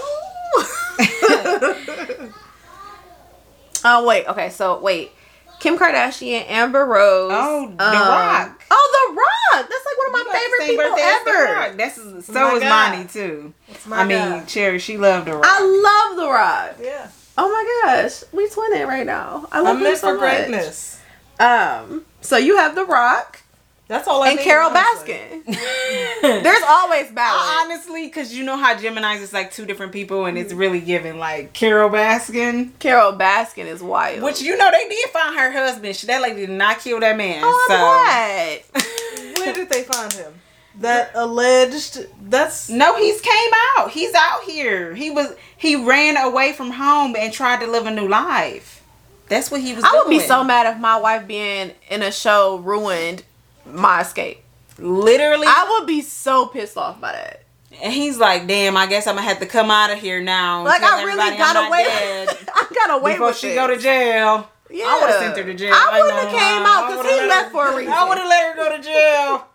Oh 3.85 4.05
wait, 4.07 4.27
okay, 4.27 4.51
so 4.51 4.81
wait. 4.81 5.13
Kim 5.61 5.77
Kardashian, 5.79 6.45
Amber 6.49 6.85
Rose. 6.85 7.33
Oh, 7.35 7.67
The 7.77 7.85
um, 7.85 7.93
Rock. 8.09 8.63
Oh, 8.71 9.09
The 9.09 9.15
Rock. 9.21 9.69
That's 9.69 9.85
like 9.87 9.99
one 9.99 10.07
of 10.07 10.13
my 10.13 10.19
You 10.19 10.25
got 10.25 10.33
the 10.33 10.39
favorite 10.39 10.67
people 10.67 10.85
birthday 10.91 11.03
as 11.03 11.25
The 11.25 11.31
ever. 11.31 11.77
That's 11.77 12.27
so 12.27 12.33
my 12.33 12.53
is 12.55 12.63
God. 12.63 12.97
Monty 12.97 13.09
too. 13.13 13.55
I 13.93 14.05
mean. 14.05 14.47
Cherry, 14.47 14.79
she 14.79 14.99
loved 14.99 15.27
The 15.27 15.35
Rock. 15.35 15.45
I 15.47 15.61
love 16.09 16.17
The 16.17 16.31
Rock. 16.33 16.77
yeah, 16.81 17.09
Oh 17.37 17.49
my 17.49 17.93
gosh, 18.03 18.25
we 18.33 18.49
twinning 18.49 18.87
right 18.87 19.07
now. 19.07 19.47
I 19.53 19.61
love 19.61 19.77
I'm 19.79 19.85
him 19.87 19.97
so 19.97 20.09
for 20.15 20.21
much. 20.21 20.37
greatness. 20.47 21.01
Um, 21.41 22.05
so 22.21 22.37
you 22.37 22.57
have 22.57 22.75
The 22.75 22.85
Rock 22.85 23.43
That's 23.89 24.07
all 24.07 24.23
I 24.23 24.29
and 24.29 24.37
need, 24.37 24.45
Carol 24.45 24.71
honestly. 24.71 25.15
Baskin. 25.15 26.23
There's 26.43 26.63
always 26.69 27.07
I 27.09 27.13
balance. 27.15 27.73
honestly, 27.73 28.07
because 28.07 28.35
you 28.35 28.45
know 28.45 28.59
how 28.59 28.77
Gemini's 28.77 29.23
is 29.23 29.33
like 29.33 29.51
two 29.51 29.65
different 29.65 29.93
people, 29.93 30.27
and 30.27 30.37
it's 30.37 30.53
mm. 30.53 30.59
really 30.59 30.81
giving 30.81 31.19
like 31.19 31.55
Carole 31.55 31.89
Baskin. 31.89 32.79
Carole 32.79 33.15
Baskin 33.15 33.65
is 33.65 33.83
wild. 33.83 34.23
Which 34.23 34.43
you 34.43 34.59
know 34.59 34.71
they 34.71 34.89
did 34.89 35.09
find 35.09 35.35
her 35.35 35.51
husband. 35.51 35.97
She 35.97 36.07
that 36.07 36.21
lady 36.21 36.47
did 36.47 36.51
not 36.51 36.81
kill 36.81 37.01
that 37.01 37.17
man. 37.17 37.41
oh, 37.43 37.67
so 37.67 37.77
I'm. 37.79 39.37
Where 39.39 39.55
did 39.55 39.71
they 39.71 39.83
find 39.85 40.13
him? 40.13 40.35
That 40.81 41.11
alleged. 41.15 42.07
That's 42.21 42.69
No, 42.69 42.95
he's 42.97 43.23
came 43.23 43.51
out. 43.79 43.91
He's 43.91 44.15
out 44.15 44.43
here. 44.43 44.95
He 44.95 45.11
was 45.11 45.35
he 45.57 45.77
ran 45.77 46.19
away 46.19 46.53
from 46.53 46.73
home 46.73 47.17
and 47.17 47.33
tried 47.33 47.61
to 47.61 47.67
live 47.67 47.87
a 47.87 47.91
new 47.91 48.07
life. 48.07 48.85
That's 49.29 49.51
what 49.51 49.63
he 49.63 49.75
was 49.75 49.85
I 49.85 49.93
would 49.95 50.11
be 50.11 50.21
so 50.21 50.45
mad 50.45 50.73
if 50.73 50.81
my 50.81 50.99
wife 50.99 51.27
being 51.27 51.73
in 51.91 52.03
a 52.03 52.13
show 52.13 52.59
ruined 52.59 53.25
my 53.73 54.01
escape. 54.03 54.43
Literally. 54.79 55.47
I 55.47 55.77
would 55.79 55.87
be 55.87 56.03
so 56.03 56.47
pissed 56.47 56.77
off 56.77 57.01
by 57.01 57.13
that. 57.13 57.43
and 57.83 57.93
he's 57.93 58.17
like, 58.19 58.47
"Damn, 58.47 58.77
I 58.77 58.87
guess 58.87 59.07
I'm 59.07 59.17
gonna 59.17 59.27
have 59.29 59.41
to 59.41 59.47
come 59.47 59.71
out 59.71 59.91
of 59.91 59.99
here 59.99 60.21
now." 60.23 60.65
Like 60.65 60.83
I 60.83 61.03
really 61.05 61.37
got 61.37 61.55
not 61.55 61.67
away. 61.69 61.87
I 62.55 62.67
got 62.75 63.01
away 63.01 63.13
before 63.13 63.29
with 63.29 63.37
she 63.39 63.49
it. 63.49 63.55
go 63.57 63.67
to 63.67 63.77
jail. 63.77 64.49
Yeah. 64.71 64.85
I 64.87 65.01
would've 65.01 65.17
sent 65.17 65.37
her 65.39 65.45
to 65.45 65.55
jail. 65.55 65.73
I 65.75 65.97
ain't 65.97 66.05
wouldn't 66.05 66.21
have 66.21 66.31
came 66.31 66.63
out 66.67 66.89
because 66.91 67.11
he 67.21 67.27
left 67.29 67.45
her- 67.47 67.51
for 67.51 67.69
a 67.69 67.77
reason. 67.79 67.93
I 67.93 68.09
would 68.09 68.19
have 68.19 68.29
let 68.29 68.43
her 68.51 68.57
go 68.57 68.77
to 68.77 68.83
jail. 68.83 69.47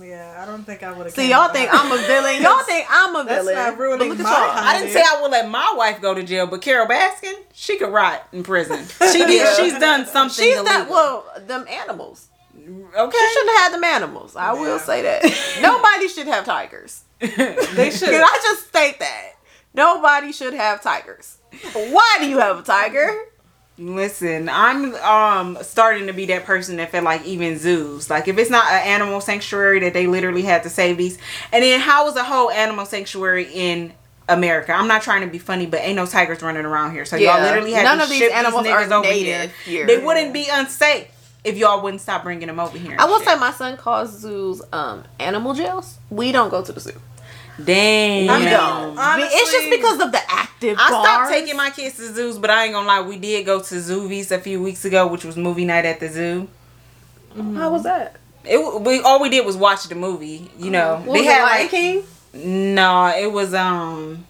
yeah. 0.00 0.38
I 0.42 0.46
don't 0.46 0.64
think 0.64 0.82
I 0.82 0.92
would 0.92 1.06
have. 1.06 1.14
See, 1.14 1.28
y'all 1.30 1.48
think 1.52 1.68
I'm 1.72 1.90
a 1.90 1.96
villain. 2.06 2.40
Y'all 2.42 2.62
think 2.62 2.86
I'm 2.88 3.16
a 3.16 3.24
That's 3.24 3.44
villain. 3.46 3.54
not 3.56 3.78
ruining 3.78 4.08
but 4.10 4.18
look 4.18 4.24
my 4.24 4.30
at 4.30 4.36
y'all. 4.38 4.64
I 4.68 4.78
didn't 4.78 4.92
say 4.92 5.00
I 5.02 5.20
would 5.22 5.30
let 5.32 5.48
my 5.50 5.74
wife 5.76 6.00
go 6.00 6.14
to 6.14 6.22
jail, 6.22 6.46
but 6.46 6.62
Carole 6.62 6.86
Baskin, 6.86 7.34
she 7.52 7.78
could 7.78 7.92
rot 7.92 8.26
in 8.32 8.42
prison. 8.44 8.84
She 9.12 9.18
did. 9.24 9.30
Yeah. 9.42 9.54
She's 9.54 9.78
done 9.78 10.06
something. 10.06 10.34
She's 10.44 10.56
illegal. 10.56 10.64
not 10.64 10.88
well. 10.88 11.24
Them 11.46 11.66
animals. 11.68 12.28
Okay. 12.68 13.16
She 13.18 13.32
shouldn't 13.32 13.50
have 13.56 13.58
had 13.58 13.72
them 13.72 13.84
animals. 13.84 14.36
I 14.36 14.52
will 14.52 14.78
say 14.78 15.02
that. 15.02 15.58
Nobody 15.62 16.08
should 16.08 16.26
have 16.26 16.44
tigers. 16.44 17.02
They 17.20 17.26
should. 17.28 17.38
Can 18.10 18.22
I 18.22 18.38
just 18.42 18.68
state 18.68 18.98
that? 18.98 19.32
Nobody 19.74 20.32
should 20.32 20.54
have 20.54 20.82
tigers. 20.82 21.38
Why 21.72 22.16
do 22.20 22.28
you 22.28 22.38
have 22.38 22.58
a 22.58 22.62
tiger? 22.62 23.16
Listen, 23.80 24.48
I'm 24.48 24.94
um 24.96 25.56
starting 25.62 26.08
to 26.08 26.12
be 26.12 26.26
that 26.26 26.44
person 26.44 26.76
that 26.78 26.90
felt 26.90 27.04
like 27.04 27.24
even 27.24 27.56
zoos, 27.58 28.10
like 28.10 28.26
if 28.26 28.36
it's 28.36 28.50
not 28.50 28.68
an 28.72 28.82
animal 28.88 29.20
sanctuary 29.20 29.78
that 29.80 29.92
they 29.92 30.08
literally 30.08 30.42
had 30.42 30.64
to 30.64 30.70
save 30.70 30.96
these, 30.98 31.16
and 31.52 31.62
then 31.62 31.78
how 31.78 32.08
is 32.08 32.16
a 32.16 32.24
whole 32.24 32.50
animal 32.50 32.86
sanctuary 32.86 33.48
in 33.52 33.92
America? 34.28 34.72
I'm 34.72 34.88
not 34.88 35.02
trying 35.02 35.20
to 35.20 35.28
be 35.28 35.38
funny, 35.38 35.66
but 35.66 35.78
ain't 35.80 35.94
no 35.94 36.06
tigers 36.06 36.42
running 36.42 36.64
around 36.64 36.90
here, 36.90 37.04
so 37.04 37.14
y'all 37.14 37.40
literally 37.40 37.72
had 37.72 37.84
None 37.84 37.98
to 37.98 38.04
of 38.04 38.10
these 38.10 38.18
ship 38.18 38.34
animals 38.34 38.64
these 38.64 38.72
are 38.72 38.80
niggas 38.84 38.90
over 38.90 39.08
native 39.08 39.52
here. 39.62 39.86
here. 39.86 39.86
They 39.86 40.04
wouldn't 40.04 40.32
be 40.32 40.48
unsafe 40.50 41.06
if 41.44 41.56
y'all 41.56 41.82
wouldn't 41.82 42.00
stop 42.00 42.22
bringing 42.24 42.46
them 42.48 42.58
over 42.60 42.76
here. 42.78 42.96
I 42.98 43.04
will 43.06 43.18
shit. 43.20 43.28
say 43.28 43.36
my 43.38 43.52
son 43.52 43.76
calls 43.76 44.18
zoos 44.18 44.60
um 44.72 45.04
animal 45.20 45.54
jails. 45.54 45.98
We 46.10 46.32
don't 46.32 46.50
go 46.50 46.62
to 46.62 46.72
the 46.72 46.80
zoo. 46.80 46.92
Damn. 47.62 48.30
I 48.30 48.38
We 48.38 48.44
mean, 48.44 48.52
don't. 48.52 48.98
honestly- 48.98 49.36
it's 49.38 49.52
just 49.52 49.70
because 49.70 50.00
of 50.00 50.12
the 50.12 50.20
active. 50.30 50.76
I 50.78 50.86
stopped 50.88 51.30
taking 51.30 51.56
my 51.56 51.70
kids 51.70 51.96
to 51.96 52.12
zoos, 52.12 52.38
but 52.38 52.50
I 52.50 52.64
ain't 52.64 52.72
gonna 52.72 52.86
lie, 52.86 53.00
we 53.00 53.18
did 53.18 53.44
go 53.46 53.60
to 53.60 53.74
Zoovies 53.74 54.30
a 54.30 54.38
few 54.38 54.62
weeks 54.62 54.84
ago, 54.84 55.06
which 55.08 55.24
was 55.24 55.36
movie 55.36 55.64
night 55.64 55.84
at 55.84 55.98
the 56.00 56.08
zoo. 56.08 56.48
How 57.36 57.70
was 57.70 57.82
that? 57.84 58.16
It 58.44 58.58
we 58.82 59.00
all 59.00 59.20
we 59.20 59.28
did 59.28 59.44
was 59.44 59.56
watch 59.56 59.84
the 59.88 59.94
movie. 59.94 60.50
You 60.58 60.70
know, 60.70 60.96
What 61.04 61.18
was 61.18 61.20
it, 61.22 61.42
Lion 61.42 61.68
King? 61.68 62.04
No, 62.74 63.06
it 63.08 63.30
was 63.30 63.52
um, 63.54 64.24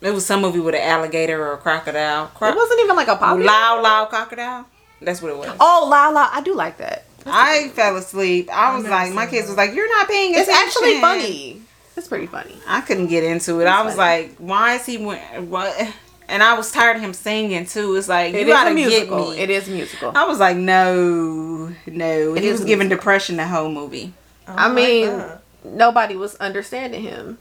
it 0.00 0.10
was 0.12 0.24
some 0.24 0.40
movie 0.40 0.60
with 0.60 0.74
an 0.74 0.80
alligator 0.80 1.44
or 1.44 1.54
a 1.54 1.58
crocodile. 1.58 2.26
Cro- 2.28 2.48
It 2.50 2.56
wasn't 2.56 2.80
even 2.80 2.96
like 2.96 3.08
a 3.08 3.16
pop. 3.16 3.38
loud, 3.38 3.82
loud 3.82 4.08
crocodile. 4.08 4.66
That's 5.00 5.22
what 5.22 5.30
it 5.32 5.38
was. 5.38 5.56
Oh, 5.60 5.86
la 5.90 6.08
la! 6.08 6.28
I 6.32 6.40
do 6.40 6.54
like 6.54 6.78
that. 6.78 7.04
I 7.26 7.68
fell 7.68 7.96
asleep. 7.96 8.48
I 8.52 8.74
was 8.74 8.84
never 8.84 8.94
like, 8.94 9.12
my 9.12 9.26
kids 9.26 9.46
that. 9.46 9.50
was 9.52 9.56
like, 9.56 9.74
"You're 9.74 9.88
not 9.88 10.08
paying 10.08 10.34
It's 10.34 10.48
actually 10.48 11.00
funny. 11.00 11.62
It's 11.96 12.08
pretty 12.08 12.26
funny. 12.26 12.56
I 12.66 12.80
couldn't 12.80 13.08
get 13.08 13.24
into 13.24 13.60
it. 13.60 13.66
I 13.66 13.82
was 13.82 13.96
funny. 13.96 14.22
like, 14.28 14.36
"Why 14.38 14.74
is 14.74 14.86
he 14.86 14.96
went 14.98 15.42
what?" 15.42 15.92
And 16.30 16.42
I 16.42 16.54
was 16.54 16.70
tired 16.70 16.96
of 16.96 17.02
him 17.02 17.14
singing 17.14 17.64
too. 17.66 17.94
It's 17.96 18.08
like 18.08 18.34
you 18.34 18.40
It 18.40 18.48
is 18.48 18.52
gotta 18.52 18.70
a 18.70 18.74
musical. 18.74 19.26
get 19.30 19.36
me. 19.36 19.42
It 19.42 19.50
is 19.50 19.68
musical. 19.68 20.12
I 20.14 20.24
was 20.24 20.38
like, 20.38 20.56
no, 20.58 21.72
no. 21.86 22.34
It 22.34 22.42
he 22.42 22.48
is 22.48 22.60
was 22.60 22.66
giving 22.66 22.88
depression 22.90 23.36
the 23.38 23.46
whole 23.46 23.70
movie. 23.70 24.12
Oh 24.46 24.52
I 24.52 24.66
I 24.66 24.72
mean, 24.72 25.06
that. 25.06 25.40
nobody 25.64 26.16
was 26.16 26.34
understanding 26.36 27.02
him. 27.02 27.38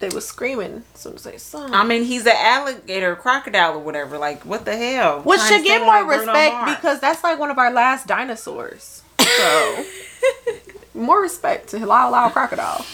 They 0.00 0.08
were 0.10 0.20
screaming 0.20 0.84
as 0.94 1.00
soon 1.00 1.14
as 1.14 1.24
they 1.24 1.38
saw 1.38 1.66
him. 1.66 1.74
I 1.74 1.84
mean, 1.84 2.04
he's 2.04 2.24
an 2.26 2.36
alligator, 2.36 3.16
crocodile, 3.16 3.74
or 3.74 3.78
whatever. 3.80 4.16
Like, 4.18 4.44
what 4.44 4.64
the 4.64 4.76
hell? 4.76 5.22
Which 5.22 5.40
should 5.40 5.64
get 5.64 5.80
more 5.82 6.02
like 6.02 6.18
respect 6.18 6.66
because 6.76 7.00
that's 7.00 7.24
like 7.24 7.38
one 7.38 7.50
of 7.50 7.58
our 7.58 7.72
last 7.72 8.06
dinosaurs. 8.06 9.02
So 9.20 9.84
more 10.94 11.20
respect 11.20 11.68
to 11.70 11.84
Lyle 11.84 12.10
Lyle 12.12 12.30
Crocodile. 12.30 12.84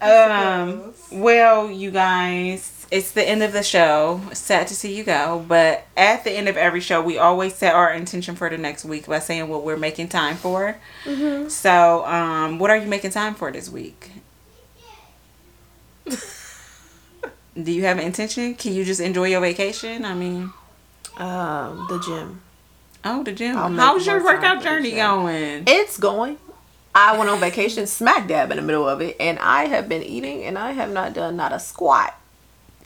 Um. 0.00 0.94
Well, 1.10 1.70
you 1.70 1.90
guys, 1.90 2.86
it's 2.90 3.12
the 3.12 3.26
end 3.26 3.42
of 3.42 3.52
the 3.52 3.62
show. 3.62 4.20
Sad 4.32 4.66
to 4.68 4.74
see 4.74 4.94
you 4.96 5.02
go, 5.04 5.44
but 5.48 5.86
at 5.96 6.22
the 6.24 6.30
end 6.30 6.48
of 6.48 6.56
every 6.56 6.80
show, 6.80 7.00
we 7.02 7.18
always 7.18 7.54
set 7.54 7.74
our 7.74 7.92
intention 7.92 8.36
for 8.36 8.48
the 8.50 8.58
next 8.58 8.84
week 8.84 9.06
by 9.06 9.18
saying 9.20 9.48
what 9.48 9.64
we're 9.64 9.76
making 9.76 10.08
time 10.08 10.36
for. 10.36 10.76
So, 11.48 12.04
um, 12.06 12.58
what 12.58 12.70
are 12.70 12.76
you 12.76 12.86
making 12.88 13.10
time 13.12 13.34
for 13.34 13.50
this 13.50 13.68
week? 13.70 14.10
Do 17.60 17.72
you 17.72 17.82
have 17.84 17.98
an 17.98 18.04
intention? 18.04 18.54
Can 18.54 18.72
you 18.74 18.84
just 18.84 19.00
enjoy 19.00 19.24
your 19.28 19.40
vacation? 19.40 20.04
I 20.04 20.14
mean, 20.14 20.52
Um, 21.16 21.86
the 21.88 21.98
gym. 21.98 22.40
oh, 23.04 23.22
the 23.24 23.32
gym. 23.32 23.56
I'll 23.56 23.72
How's 23.72 24.06
your 24.06 24.22
workout 24.22 24.62
journey 24.62 24.92
going? 24.92 25.64
It's 25.66 25.96
going. 25.98 26.38
I 26.94 27.16
went 27.16 27.28
on 27.30 27.38
vacation 27.40 27.86
smack 27.86 28.28
dab 28.28 28.50
in 28.50 28.56
the 28.56 28.62
middle 28.62 28.88
of 28.88 29.00
it, 29.00 29.16
and 29.20 29.38
I 29.40 29.66
have 29.66 29.88
been 29.88 30.02
eating, 30.02 30.44
and 30.44 30.56
I 30.58 30.72
have 30.72 30.90
not 30.90 31.14
done 31.14 31.36
not 31.36 31.52
a 31.52 31.58
squat. 31.60 32.14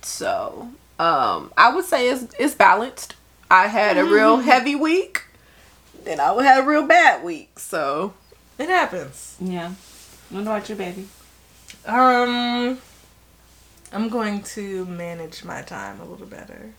So, 0.03 0.69
um, 0.99 1.53
I 1.57 1.75
would 1.75 1.85
say 1.85 2.09
it's 2.09 2.27
it's 2.39 2.55
balanced. 2.55 3.15
I 3.51 3.67
had 3.69 3.99
a 3.99 4.05
real 4.05 4.39
heavy 4.39 4.75
week, 4.75 5.23
then 6.05 6.19
I 6.21 6.33
had 6.43 6.65
a 6.65 6.67
real 6.67 6.87
bad 6.87 7.23
week. 7.23 7.59
So, 7.59 8.15
It 8.59 8.69
happens. 8.69 9.37
Yeah. 9.41 9.73
What 10.31 10.43
about 10.43 10.69
you, 10.69 10.75
baby? 10.77 11.07
Um, 11.87 12.79
I'm 13.93 14.09
going 14.09 14.43
to 14.43 14.85
manage 14.87 15.45
my 15.45 15.63
time 15.63 16.01
a 16.01 16.05
little 16.05 16.27
better. 16.27 16.71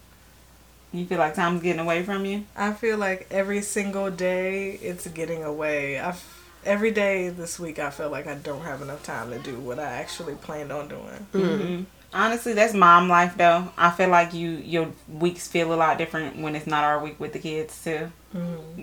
You 0.91 1.05
feel 1.05 1.17
like 1.17 1.35
time's 1.35 1.61
getting 1.63 1.79
away 1.79 2.03
from 2.03 2.25
you? 2.25 2.45
I 2.55 2.73
feel 2.73 2.97
like 2.97 3.27
every 3.31 3.61
single 3.61 4.11
day 4.11 4.73
it's 4.73 5.07
getting 5.07 5.43
away. 5.43 5.99
I've 5.99 6.23
every 6.65 6.91
day 6.91 7.29
this 7.29 7.59
week 7.59 7.79
I 7.79 7.89
feel 7.89 8.09
like 8.09 8.27
I 8.27 8.35
don't 8.35 8.61
have 8.61 8.81
enough 8.81 9.03
time 9.03 9.31
to 9.31 9.39
do 9.39 9.59
what 9.59 9.79
I 9.79 9.83
actually 9.83 10.35
planned 10.35 10.71
on 10.71 10.87
doing. 10.87 11.27
hmm 11.31 11.83
Honestly, 12.15 12.53
that's 12.53 12.75
mom 12.75 13.09
life 13.09 13.35
though. 13.35 13.69
I 13.75 13.89
feel 13.89 14.09
like 14.09 14.35
you 14.35 14.49
your 14.51 14.89
weeks 15.09 15.47
feel 15.47 15.73
a 15.73 15.75
lot 15.75 15.97
different 15.97 16.37
when 16.39 16.55
it's 16.55 16.67
not 16.67 16.83
our 16.83 17.03
week 17.03 17.19
with 17.19 17.33
the 17.33 17.39
kids 17.39 17.83
too. 17.83 18.11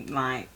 Like 0.09 0.49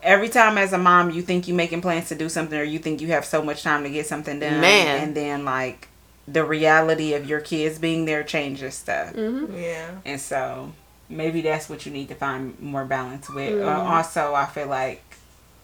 every 0.00 0.28
time 0.28 0.58
as 0.58 0.72
a 0.72 0.78
mom, 0.78 1.10
you 1.10 1.22
think 1.22 1.48
you're 1.48 1.56
making 1.56 1.80
plans 1.80 2.08
to 2.10 2.14
do 2.14 2.28
something, 2.28 2.56
or 2.56 2.62
you 2.62 2.78
think 2.78 3.00
you 3.00 3.08
have 3.08 3.24
so 3.24 3.42
much 3.42 3.64
time 3.64 3.82
to 3.82 3.90
get 3.90 4.06
something 4.06 4.38
done, 4.38 4.60
Man. 4.60 5.00
and 5.00 5.16
then 5.16 5.44
like 5.44 5.88
the 6.30 6.44
reality 6.44 7.14
of 7.14 7.26
your 7.28 7.40
kids 7.40 7.78
being 7.78 8.04
there 8.04 8.22
changes 8.22 8.74
stuff, 8.74 9.12
Yeah. 9.16 9.90
and 10.04 10.20
so 10.20 10.72
maybe 11.08 11.40
that's 11.40 11.68
what 11.68 11.86
you 11.86 11.92
need 11.92 12.08
to 12.08 12.14
find 12.14 12.58
more 12.60 12.84
balance 12.84 13.30
with. 13.30 13.62
Uh, 13.62 13.66
also, 13.68 14.34
I 14.34 14.46
feel 14.46 14.66
like 14.66 15.02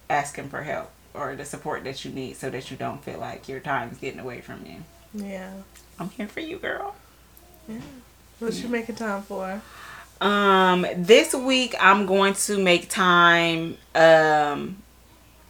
asking 0.08 0.48
for 0.48 0.62
help 0.62 0.90
or 1.12 1.36
the 1.36 1.44
support 1.44 1.84
that 1.84 2.04
you 2.04 2.10
need 2.12 2.36
so 2.36 2.50
that 2.50 2.70
you 2.70 2.76
don't 2.76 3.02
feel 3.04 3.18
like 3.18 3.48
your 3.48 3.60
time's 3.60 3.98
getting 3.98 4.20
away 4.20 4.40
from 4.40 4.64
you. 4.66 4.76
Yeah. 5.12 5.52
I'm 6.00 6.10
here 6.10 6.26
for 6.28 6.40
you, 6.40 6.58
girl. 6.58 6.94
Yeah. 7.68 7.76
What 8.40 8.54
you 8.54 8.68
making 8.68 8.96
time 8.96 9.22
for? 9.22 9.60
Um, 10.20 10.86
this 10.96 11.34
week 11.34 11.74
I'm 11.80 12.06
going 12.06 12.34
to 12.34 12.58
make 12.58 12.88
time. 12.88 13.76
Um, 13.94 14.78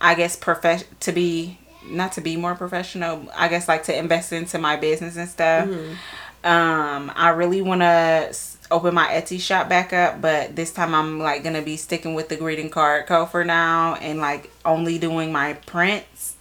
I 0.00 0.14
guess 0.14 0.36
prof- 0.36 0.84
to 1.00 1.12
be 1.12 1.58
not 1.88 2.12
to 2.12 2.20
be 2.20 2.36
more 2.36 2.54
professional. 2.54 3.26
I 3.34 3.48
guess 3.48 3.68
like 3.68 3.84
to 3.84 3.96
invest 3.96 4.32
into 4.32 4.58
my 4.58 4.76
business 4.76 5.16
and 5.16 5.28
stuff. 5.28 5.68
Um, 6.44 7.10
I 7.14 7.30
really 7.30 7.62
want 7.62 7.80
to 7.80 8.34
open 8.70 8.94
my 8.94 9.06
Etsy 9.06 9.40
shop 9.40 9.68
back 9.68 9.92
up, 9.92 10.20
but 10.20 10.54
this 10.56 10.72
time 10.72 10.94
I'm 10.94 11.18
like 11.18 11.42
gonna 11.42 11.62
be 11.62 11.76
sticking 11.76 12.14
with 12.14 12.28
the 12.28 12.36
greeting 12.36 12.68
card 12.70 13.06
code 13.06 13.30
for 13.30 13.44
now 13.44 13.94
and 13.94 14.18
like 14.18 14.50
only 14.64 14.98
doing 14.98 15.32
my 15.32 15.54
prints. 15.54 16.36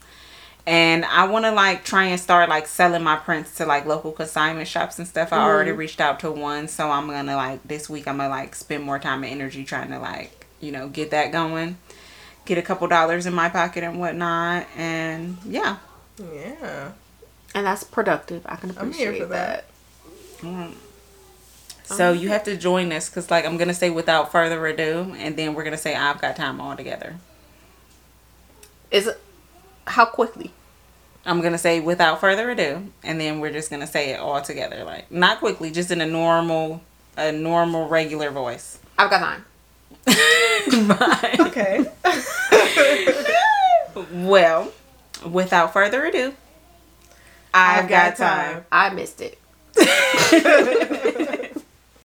And 0.65 1.03
I 1.05 1.27
want 1.27 1.43
to 1.45 1.51
like 1.51 1.83
try 1.83 2.05
and 2.05 2.19
start 2.19 2.47
like 2.49 2.67
selling 2.67 3.03
my 3.03 3.17
prints 3.17 3.55
to 3.57 3.65
like 3.65 3.85
local 3.85 4.11
consignment 4.13 4.67
shops 4.67 4.97
and 4.97 5.07
stuff. 5.07 5.33
I 5.33 5.37
already 5.45 5.71
reached 5.71 5.99
out 5.99 6.21
to 6.21 6.31
one, 6.31 6.67
so 6.69 6.89
I'm 6.89 7.07
gonna 7.07 7.35
like 7.35 7.63
this 7.63 7.89
week 7.89 8.07
I'm 8.07 8.17
gonna 8.17 8.29
like 8.29 8.55
spend 8.55 8.83
more 8.83 8.99
time 8.99 9.23
and 9.23 9.31
energy 9.31 9.63
trying 9.65 9.89
to 9.91 9.99
like 9.99 10.47
you 10.61 10.71
know 10.71 10.87
get 10.87 11.11
that 11.11 11.31
going, 11.33 11.77
get 12.45 12.57
a 12.57 12.61
couple 12.61 12.87
dollars 12.87 13.25
in 13.25 13.33
my 13.33 13.49
pocket 13.49 13.83
and 13.83 13.99
whatnot, 13.99 14.67
and 14.77 15.37
yeah. 15.45 15.77
Yeah. 16.17 16.91
and 17.55 17.65
that's 17.65 17.83
productive. 17.83 18.43
I 18.45 18.55
can 18.55 18.71
I'm 18.77 18.91
here 18.91 19.09
appreciate 19.09 19.21
for 19.23 19.29
that. 19.29 19.65
that. 20.41 20.45
Mm. 20.45 20.75
Um, 21.89 21.97
so 21.97 22.11
you 22.13 22.29
have 22.29 22.43
to 22.43 22.55
join 22.57 22.91
us 22.91 23.09
because 23.09 23.29
like 23.29 23.45
I'm 23.45 23.57
gonna 23.57 23.73
say 23.73 23.89
without 23.89 24.31
further 24.31 24.65
ado, 24.67 25.13
and 25.17 25.35
then 25.37 25.53
we're 25.53 25.63
gonna 25.63 25.77
say 25.77 25.95
I've 25.95 26.21
got 26.21 26.35
time 26.35 26.61
all 26.61 26.75
together. 26.75 27.17
Is 28.91 29.07
it 29.07 29.19
how 29.85 30.05
quickly? 30.05 30.51
I'm 31.25 31.41
gonna 31.41 31.57
say 31.57 31.79
without 31.79 32.19
further 32.19 32.49
ado, 32.51 32.91
and 33.03 33.19
then 33.19 33.39
we're 33.39 33.51
just 33.51 33.69
gonna 33.69 33.87
say 33.87 34.11
it 34.11 34.19
all 34.19 34.41
together, 34.41 34.83
like 34.83 35.11
not 35.11 35.39
quickly, 35.39 35.71
just 35.71 35.91
in 35.91 36.01
a 36.01 36.05
normal, 36.05 36.81
a 37.17 37.31
normal 37.31 37.87
regular 37.87 38.29
voice. 38.29 38.79
I've 38.97 39.09
got 39.09 39.19
time. 39.19 39.45
Bye. 40.05 41.35
Okay. 41.39 41.85
Well, 44.11 44.71
without 45.23 45.71
further 45.71 46.03
ado, 46.05 46.33
I've, 47.53 47.87
got, 47.87 48.15
time. 48.15 48.65
I 48.71 48.89
missed 48.89 49.21
it. 49.21 49.37